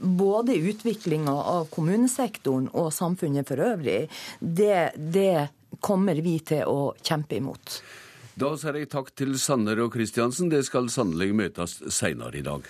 både 0.01 0.57
utviklinga 0.57 1.33
av 1.33 1.69
kommunesektoren 1.73 2.71
og 2.73 2.93
samfunnet 2.93 3.49
for 3.49 3.61
øvrig, 3.61 4.09
det, 4.41 4.93
det 4.97 5.49
kommer 5.81 6.17
vi 6.25 6.39
til 6.41 6.65
å 6.65 6.95
kjempe 7.05 7.37
imot. 7.37 7.83
Da 8.41 8.55
sier 8.57 8.81
jeg 8.81 8.89
takk 8.89 9.13
til 9.13 9.37
Sanner 9.37 9.83
og 9.85 9.93
Kristiansen. 9.93 10.49
Det 10.49 10.63
skal 10.65 10.89
sannelig 10.89 11.35
møtes 11.37 11.77
seinere 11.93 12.41
i 12.41 12.47
dag. 12.47 12.65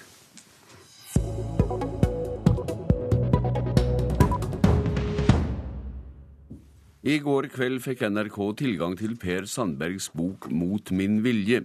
I 7.01 7.14
går 7.24 7.47
kveld 7.48 7.81
fikk 7.81 8.02
NRK 8.12 8.35
tilgang 8.60 8.93
til 9.01 9.14
Per 9.16 9.47
Sandbergs 9.48 10.10
bok 10.12 10.51
Mot 10.52 10.90
min 10.93 11.22
vilje. 11.24 11.62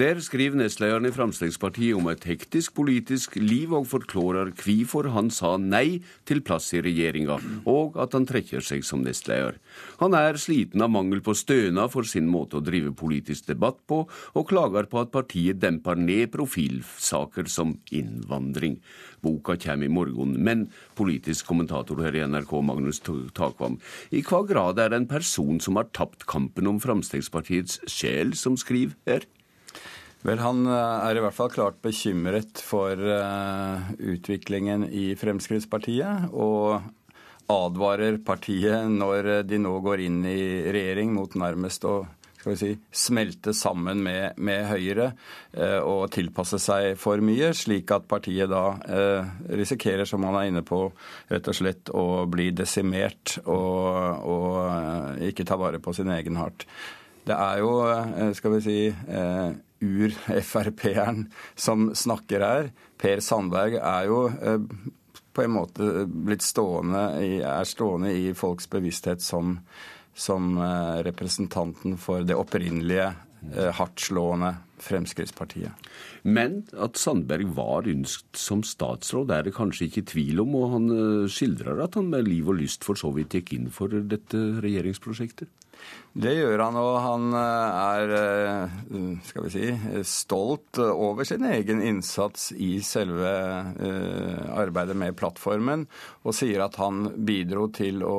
Der 0.00 0.16
skriver 0.24 0.56
nestlederen 0.56 1.04
i 1.04 1.12
Fremskrittspartiet 1.12 1.98
om 1.98 2.08
et 2.08 2.24
hektisk 2.24 2.72
politisk 2.78 3.36
liv, 3.36 3.74
og 3.76 3.84
forklarer 3.90 4.54
hvorfor 4.56 5.10
han 5.12 5.28
sa 5.28 5.58
nei 5.60 6.00
til 6.24 6.40
plass 6.40 6.70
i 6.72 6.80
regjeringa, 6.80 7.36
og 7.68 7.98
at 8.00 8.16
han 8.16 8.24
trekker 8.30 8.64
seg 8.64 8.80
som 8.80 9.04
nestleder. 9.04 9.58
Han 10.00 10.16
er 10.16 10.40
sliten 10.40 10.80
av 10.80 10.94
mangel 10.94 11.20
på 11.20 11.36
stønad 11.36 11.92
for 11.92 12.08
sin 12.08 12.24
måte 12.32 12.56
å 12.56 12.64
drive 12.64 12.94
politisk 12.96 13.52
debatt 13.52 13.84
på, 13.84 14.06
og 14.08 14.48
klager 14.48 14.88
på 14.88 15.02
at 15.04 15.12
partiet 15.12 15.60
demper 15.60 16.00
ned 16.00 16.32
profilsaker 16.32 17.44
som 17.52 17.76
innvandring. 17.92 18.80
Boka 19.24 19.56
kommer 19.60 19.86
i 19.88 19.92
morgen, 19.92 20.36
men 20.44 20.66
politisk 20.98 21.48
kommentator 21.50 22.00
her 22.04 22.16
i 22.16 22.24
NRK, 22.26 22.52
Magnus 22.64 23.00
Takvam, 23.02 23.78
i 24.10 24.22
hva 24.26 24.44
grad 24.48 24.78
er 24.82 24.92
det 24.92 25.02
en 25.02 25.10
person 25.10 25.58
som 25.62 25.80
har 25.80 25.90
tapt 25.96 26.26
kampen 26.30 26.70
om 26.70 26.80
Fremskrittspartiets 26.82 27.82
sjel, 27.90 28.34
som 28.38 28.58
skriver 28.60 28.96
her? 29.08 29.26
Vel, 30.26 30.40
Han 30.42 30.66
eh, 30.66 31.08
er 31.08 31.18
i 31.18 31.22
hvert 31.22 31.36
fall 31.36 31.50
klart 31.54 31.82
bekymret 31.84 32.58
for 32.64 32.98
uh, 32.98 33.90
utviklingen 34.02 34.88
i 34.90 35.12
Fremskrittspartiet. 35.18 36.32
Og 36.34 36.82
advarer 37.48 38.18
partiet 38.20 38.90
når 38.92 39.30
de 39.48 39.60
nå 39.62 39.78
går 39.84 40.02
inn 40.04 40.18
i 40.28 40.40
regjering 40.74 41.14
mot 41.14 41.32
nærmest 41.38 41.86
å 41.88 42.02
skal 42.38 42.52
vi 42.52 42.58
si, 42.60 42.70
smelte 42.94 43.52
sammen 43.56 44.02
med, 44.04 44.38
med 44.38 44.68
Høyre 44.70 45.08
eh, 45.52 45.80
og 45.82 46.08
tilpasse 46.14 46.60
seg 46.62 46.92
for 47.00 47.22
mye, 47.24 47.50
slik 47.56 47.90
at 47.94 48.06
partiet 48.10 48.50
da 48.52 48.62
eh, 48.86 49.32
risikerer, 49.58 50.06
som 50.06 50.22
han 50.28 50.38
er 50.38 50.52
inne 50.52 50.62
på, 50.66 50.84
rett 51.32 51.50
og 51.50 51.58
slett 51.58 51.90
å 51.90 52.24
bli 52.30 52.52
desimert 52.54 53.40
og, 53.44 54.22
og 54.22 54.60
eh, 54.68 55.28
ikke 55.32 55.48
ta 55.48 55.58
vare 55.58 55.82
på 55.82 55.96
sin 55.96 56.12
egen 56.14 56.38
hardt. 56.38 56.68
Det 57.28 57.34
er 57.34 57.58
jo, 57.60 57.72
eh, 57.90 58.30
skal 58.38 58.54
vi 58.54 58.62
si, 58.64 58.78
eh, 58.88 59.50
ur-Frp-eren 59.84 61.26
som 61.58 61.90
snakker 61.94 62.46
her. 62.46 62.70
Per 62.98 63.20
Sandberg 63.22 63.76
er 63.82 64.08
jo 64.08 64.22
eh, 64.30 64.62
på 65.34 65.44
en 65.44 65.54
måte 65.54 66.06
blitt 66.08 66.42
stående 66.42 67.02
er 67.46 67.68
stående 67.68 68.10
i 68.10 68.32
folks 68.34 68.66
bevissthet 68.70 69.22
som 69.22 69.58
som 70.18 70.56
eh, 70.58 71.00
representanten 71.06 71.98
for 72.00 72.26
det 72.26 72.36
opprinnelige 72.36 73.06
eh, 73.54 73.70
hardtslående 73.78 74.56
Fremskrittspartiet. 74.82 75.88
Men 76.22 76.60
at 76.78 76.98
Sandberg 76.98 77.50
var 77.56 77.88
ønsket 77.90 78.38
som 78.38 78.64
statsråd, 78.66 79.32
er 79.34 79.46
det 79.46 79.56
kanskje 79.56 79.88
ikke 79.88 80.06
tvil 80.12 80.42
om, 80.42 80.56
og 80.58 80.74
han 80.74 80.90
eh, 80.94 81.30
skildrer 81.32 81.84
at 81.84 81.98
han 81.98 82.10
med 82.10 82.26
liv 82.28 82.50
og 82.50 82.58
lyst 82.60 82.86
for 82.86 82.98
så 82.98 83.12
vidt 83.14 83.38
gikk 83.38 83.54
inn 83.56 83.70
for 83.74 83.94
dette 83.94 84.42
regjeringsprosjektet? 84.64 85.50
Det 86.18 86.32
gjør 86.34 86.58
han, 86.64 86.74
og 86.80 86.96
han 87.04 87.34
eh, 87.36 87.76
er 87.78 88.12
eh, 88.16 88.72
skal 89.28 89.44
vi 89.44 89.50
si, 89.52 89.66
stolt 90.08 90.78
over 90.82 91.24
sin 91.28 91.44
egen 91.46 91.82
innsats 91.84 92.48
i 92.58 92.80
selve 92.82 93.30
eh, 93.30 94.50
arbeidet 94.50 94.96
med 94.98 95.14
plattformen, 95.20 95.86
og 96.26 96.34
sier 96.34 96.64
at 96.64 96.74
han 96.82 97.06
bidro 97.28 97.68
til 97.70 98.02
å 98.02 98.16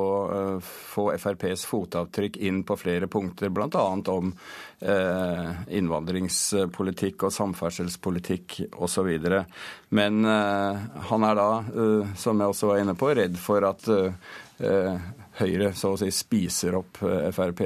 få 0.64 1.12
FrPs 1.20 1.66
fotavtrykk 1.68 2.36
inn 2.48 2.64
på 2.64 2.76
flere 2.80 3.04
punkter, 3.10 3.50
bl.a. 3.52 3.68
om 4.08 4.32
innvandringspolitikk 4.80 7.28
og 7.28 7.34
samferdselspolitikk 7.36 8.80
osv. 8.80 9.12
Men 9.92 10.24
han 10.24 11.20
er 11.28 11.34
da, 11.36 11.60
som 12.16 12.40
jeg 12.40 12.48
også 12.54 12.72
var 12.72 12.80
inne 12.80 12.96
på, 12.96 13.12
redd 13.18 13.36
for 13.38 13.60
at 13.68 13.84
Høyre 15.38 15.70
så 15.78 15.94
å 15.94 16.00
si 16.00 16.10
spiser 16.14 16.74
opp 16.80 16.98
eh, 17.06 17.30
Frp. 17.34 17.62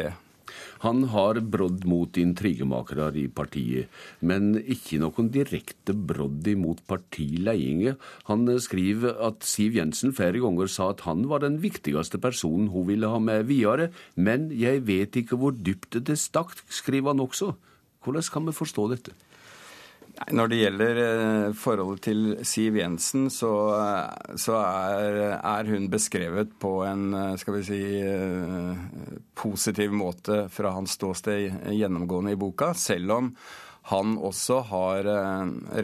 Han 0.85 1.07
har 1.15 1.39
brodd 1.41 1.87
mot 1.89 2.19
intrigemakere 2.21 3.07
i 3.17 3.25
partiet, 3.33 3.89
men 4.21 4.53
ikke 4.61 5.01
noen 5.01 5.31
direkte 5.33 5.95
brodd 5.97 6.45
imot 6.51 6.83
partiledelsen. 6.91 7.97
Han 8.29 8.45
skriver 8.61 9.17
at 9.31 9.47
Siv 9.49 9.79
Jensen 9.79 10.13
flere 10.17 10.43
ganger 10.45 10.69
sa 10.71 10.91
at 10.93 11.07
han 11.09 11.25
var 11.31 11.41
den 11.45 11.57
viktigste 11.63 12.21
personen 12.21 12.69
hun 12.75 12.89
ville 12.91 13.09
ha 13.11 13.21
med 13.23 13.49
videre, 13.49 13.91
men 14.15 14.51
jeg 14.53 14.85
vet 14.85 15.17
ikke 15.23 15.41
hvor 15.41 15.57
dypt 15.57 16.03
det 16.05 16.19
stakk, 16.21 16.53
skriver 16.69 17.15
han 17.15 17.25
også. 17.25 17.55
Hvordan 18.05 18.29
kan 18.35 18.51
vi 18.51 18.59
forstå 18.61 18.91
dette? 18.93 19.17
Når 20.15 20.51
det 20.51 20.59
gjelder 20.61 20.99
eh, 21.03 21.55
forholdet 21.59 22.05
til 22.07 22.21
Siv 22.47 22.77
Jensen, 22.79 23.27
så, 23.35 23.51
eh, 23.75 24.37
så 24.39 24.61
er, 24.61 25.19
er, 25.41 25.71
hun 25.73 25.89
beskrevet 25.91 26.53
på 26.63 26.77
en 26.87 27.09
eh, 27.19 27.35
skal 27.41 27.59
vi 27.59 27.65
si, 27.67 27.81
positiv 29.35 29.95
måte 29.97 30.45
fra 30.55 30.77
hans 30.77 30.95
ståsted 30.95 31.67
gjennomgående 31.75 32.37
i 32.37 32.39
boka, 32.39 32.71
selv 32.79 33.17
om 33.17 33.33
han 33.91 34.15
også 34.17 34.63
har 34.71 35.09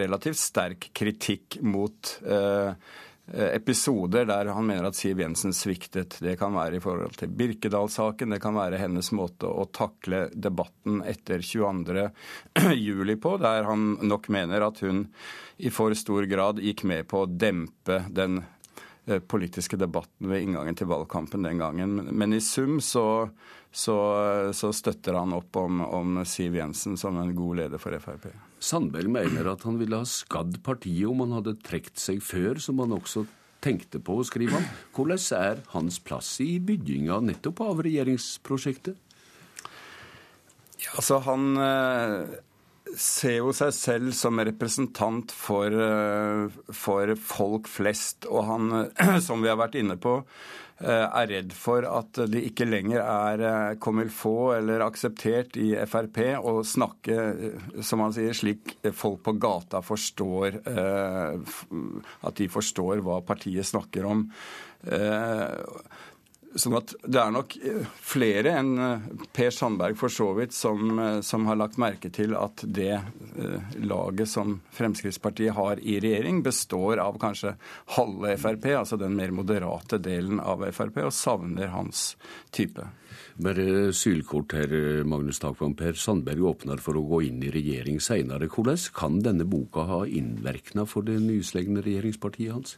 relativt 0.00 0.38
sterk 0.40 0.86
kritikk 0.96 1.58
mot 1.66 2.14
eh, 2.24 2.70
episoder 3.30 4.24
der 4.28 4.50
han 4.54 4.66
mener 4.66 4.88
at 4.88 4.98
Siv 4.98 5.20
Jensen 5.22 5.54
sviktet. 5.56 6.18
Det 6.22 6.36
kan 6.40 6.54
være 6.56 6.78
i 6.78 6.82
forhold 6.82 7.16
til 7.20 7.32
Birkedal-saken, 7.34 8.34
det 8.34 8.40
kan 8.42 8.56
være 8.58 8.80
hennes 8.80 9.12
måte 9.16 9.48
å 9.48 9.66
takle 9.70 10.26
debatten 10.34 11.02
etter 11.06 11.44
22. 11.44 12.08
juli 12.86 13.16
på, 13.20 13.36
der 13.42 13.68
han 13.68 13.92
nok 14.02 14.30
mener 14.34 14.66
at 14.66 14.82
hun 14.84 15.06
i 15.60 15.70
for 15.74 15.94
stor 15.98 16.26
grad 16.30 16.62
gikk 16.62 16.84
med 16.88 17.08
på 17.10 17.24
å 17.24 17.28
dempe 17.30 18.02
den 18.10 18.40
eh, 18.42 18.56
politiske 19.18 19.78
debatten 19.80 20.30
ved 20.30 20.44
inngangen 20.44 20.78
til 20.78 20.90
valgkampen 20.90 21.42
den 21.42 21.58
gangen. 21.58 21.98
Men 22.14 22.36
i 22.36 22.40
sum 22.44 22.78
så 22.84 23.06
så, 23.72 23.96
så 24.52 24.72
støtter 24.74 25.14
han 25.14 25.34
opp 25.36 25.56
om, 25.60 25.80
om, 25.84 26.22
Siv 26.26 26.56
Jensen 26.58 26.96
som 26.98 27.18
en 27.20 27.34
god 27.36 27.60
leder 27.62 27.78
for 27.78 27.94
Frp. 28.02 28.26
Sandberg 28.58 29.12
mener 29.14 29.46
at 29.52 29.62
han 29.66 29.78
ville 29.78 30.00
ha 30.00 30.08
skadd 30.08 30.58
partiet 30.66 31.06
om 31.08 31.22
han 31.22 31.36
hadde 31.38 31.58
trukket 31.62 32.00
seg 32.02 32.18
før, 32.24 32.58
som 32.58 32.82
han 32.82 32.96
også 32.96 33.24
tenkte 33.62 34.00
på, 34.02 34.16
skriver 34.26 34.58
han. 34.58 34.66
Hvordan 34.96 35.22
er 35.38 35.62
hans 35.74 36.00
plass 36.02 36.32
i 36.42 36.56
bygginga 36.64 37.20
nettopp 37.22 37.62
av 37.62 37.84
regjeringsprosjektet? 37.86 38.98
Ja, 40.80 40.96
altså 40.96 41.20
han, 41.26 41.50
eh, 41.60 42.38
ser 42.96 43.36
jo 43.40 43.52
seg 43.56 43.74
selv 43.76 44.14
som 44.16 44.40
representant 44.40 45.32
for, 45.34 45.74
for 46.74 47.14
folk 47.20 47.68
flest. 47.70 48.26
Og 48.30 48.46
han, 48.48 48.72
som 49.26 49.44
vi 49.44 49.52
har 49.52 49.60
vært 49.60 49.78
inne 49.80 49.98
på, 50.00 50.20
er 50.80 51.26
redd 51.28 51.50
for 51.52 51.84
at 51.84 52.16
det 52.32 52.40
ikke 52.48 52.64
lenger 52.64 53.02
er 53.04 53.74
comme 53.84 54.00
il 54.06 54.08
faut 54.08 54.54
eller 54.56 54.80
akseptert 54.80 55.58
i 55.60 55.74
Frp 55.84 56.22
å 56.40 56.62
snakke, 56.64 57.16
som 57.84 58.00
han 58.00 58.14
sier, 58.16 58.32
slik 58.32 58.78
folk 58.96 59.20
på 59.26 59.34
gata 59.36 59.82
forstår 59.84 60.56
At 60.64 62.40
de 62.40 62.48
forstår 62.48 63.04
hva 63.04 63.20
partiet 63.28 63.68
snakker 63.68 64.08
om. 64.08 64.24
Sånn 66.58 66.74
at 66.74 66.92
Det 67.06 67.18
er 67.20 67.30
nok 67.30 67.54
eh, 67.62 67.84
flere 68.02 68.56
enn 68.58 68.70
eh, 68.82 69.04
Per 69.36 69.52
Sandberg 69.54 69.98
for 69.98 70.10
så 70.10 70.32
vidt 70.34 70.54
som, 70.56 70.98
eh, 70.98 71.20
som, 71.22 71.44
har 71.46 71.58
lagt 71.60 71.78
merke 71.78 72.10
til 72.10 72.34
at 72.34 72.64
det 72.66 72.98
laget 73.78 74.28
som 74.28 74.56
Fremskrittspartiet 74.74 75.54
har 75.54 75.78
i 75.78 76.00
regjering, 76.02 76.42
består 76.42 76.98
av 77.00 77.20
kanskje 77.22 77.54
halve 77.94 78.34
Frp, 78.40 78.66
altså 78.80 78.98
den 79.00 79.14
mer 79.16 79.30
moderate 79.34 80.00
delen 80.02 80.42
av 80.42 80.66
Frp, 80.74 80.98
og 81.06 81.14
savner 81.14 81.70
hans 81.72 82.16
type. 82.52 82.84
Bare 83.40 83.94
sylkort 83.96 84.52
her, 84.58 84.74
Magnus 85.08 85.40
Takvam. 85.40 85.76
Per 85.78 85.96
Sandberg 85.96 86.44
åpner 86.50 86.82
for 86.82 86.98
å 86.98 87.06
gå 87.06 87.22
inn 87.30 87.40
i 87.46 87.54
regjering 87.54 88.02
seinere. 88.02 88.50
Hvordan 88.50 88.82
kan 88.96 89.22
denne 89.24 89.46
boka 89.48 89.86
ha 89.88 90.02
innvirkning 90.04 90.90
for 90.90 91.06
det 91.06 91.20
nyslegne 91.22 91.84
regjeringspartiet 91.86 92.58
hans? 92.58 92.76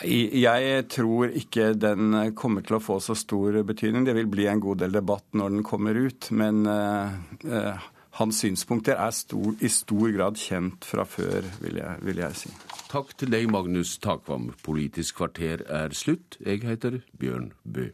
Jeg 0.00 0.84
tror 0.88 1.32
ikke 1.36 1.72
den 1.76 2.14
kommer 2.38 2.64
til 2.64 2.78
å 2.78 2.82
få 2.82 2.98
så 3.04 3.16
stor 3.18 3.58
betydning. 3.68 4.06
Det 4.08 4.16
vil 4.16 4.30
bli 4.32 4.46
en 4.48 4.62
god 4.62 4.82
del 4.84 4.94
debatt 4.96 5.26
når 5.36 5.56
den 5.56 5.66
kommer 5.66 5.98
ut. 5.98 6.30
Men 6.32 6.64
uh, 6.66 7.76
hans 8.18 8.42
synspunkter 8.42 8.96
er 8.96 9.12
stor, 9.16 9.54
i 9.60 9.70
stor 9.72 10.12
grad 10.16 10.40
kjent 10.40 10.88
fra 10.88 11.04
før, 11.08 11.46
vil 11.62 11.80
jeg, 11.82 12.04
vil 12.08 12.22
jeg 12.24 12.40
si. 12.40 12.52
Takk 12.92 13.14
til 13.20 13.32
deg, 13.32 13.48
Magnus 13.52 13.96
Takvam. 14.02 14.50
Politisk 14.64 15.20
kvarter 15.22 15.64
er 15.68 15.96
slutt. 15.96 16.40
Jeg 16.40 16.64
heter 16.66 17.00
Bjørn 17.18 17.52
Bø. 17.64 17.90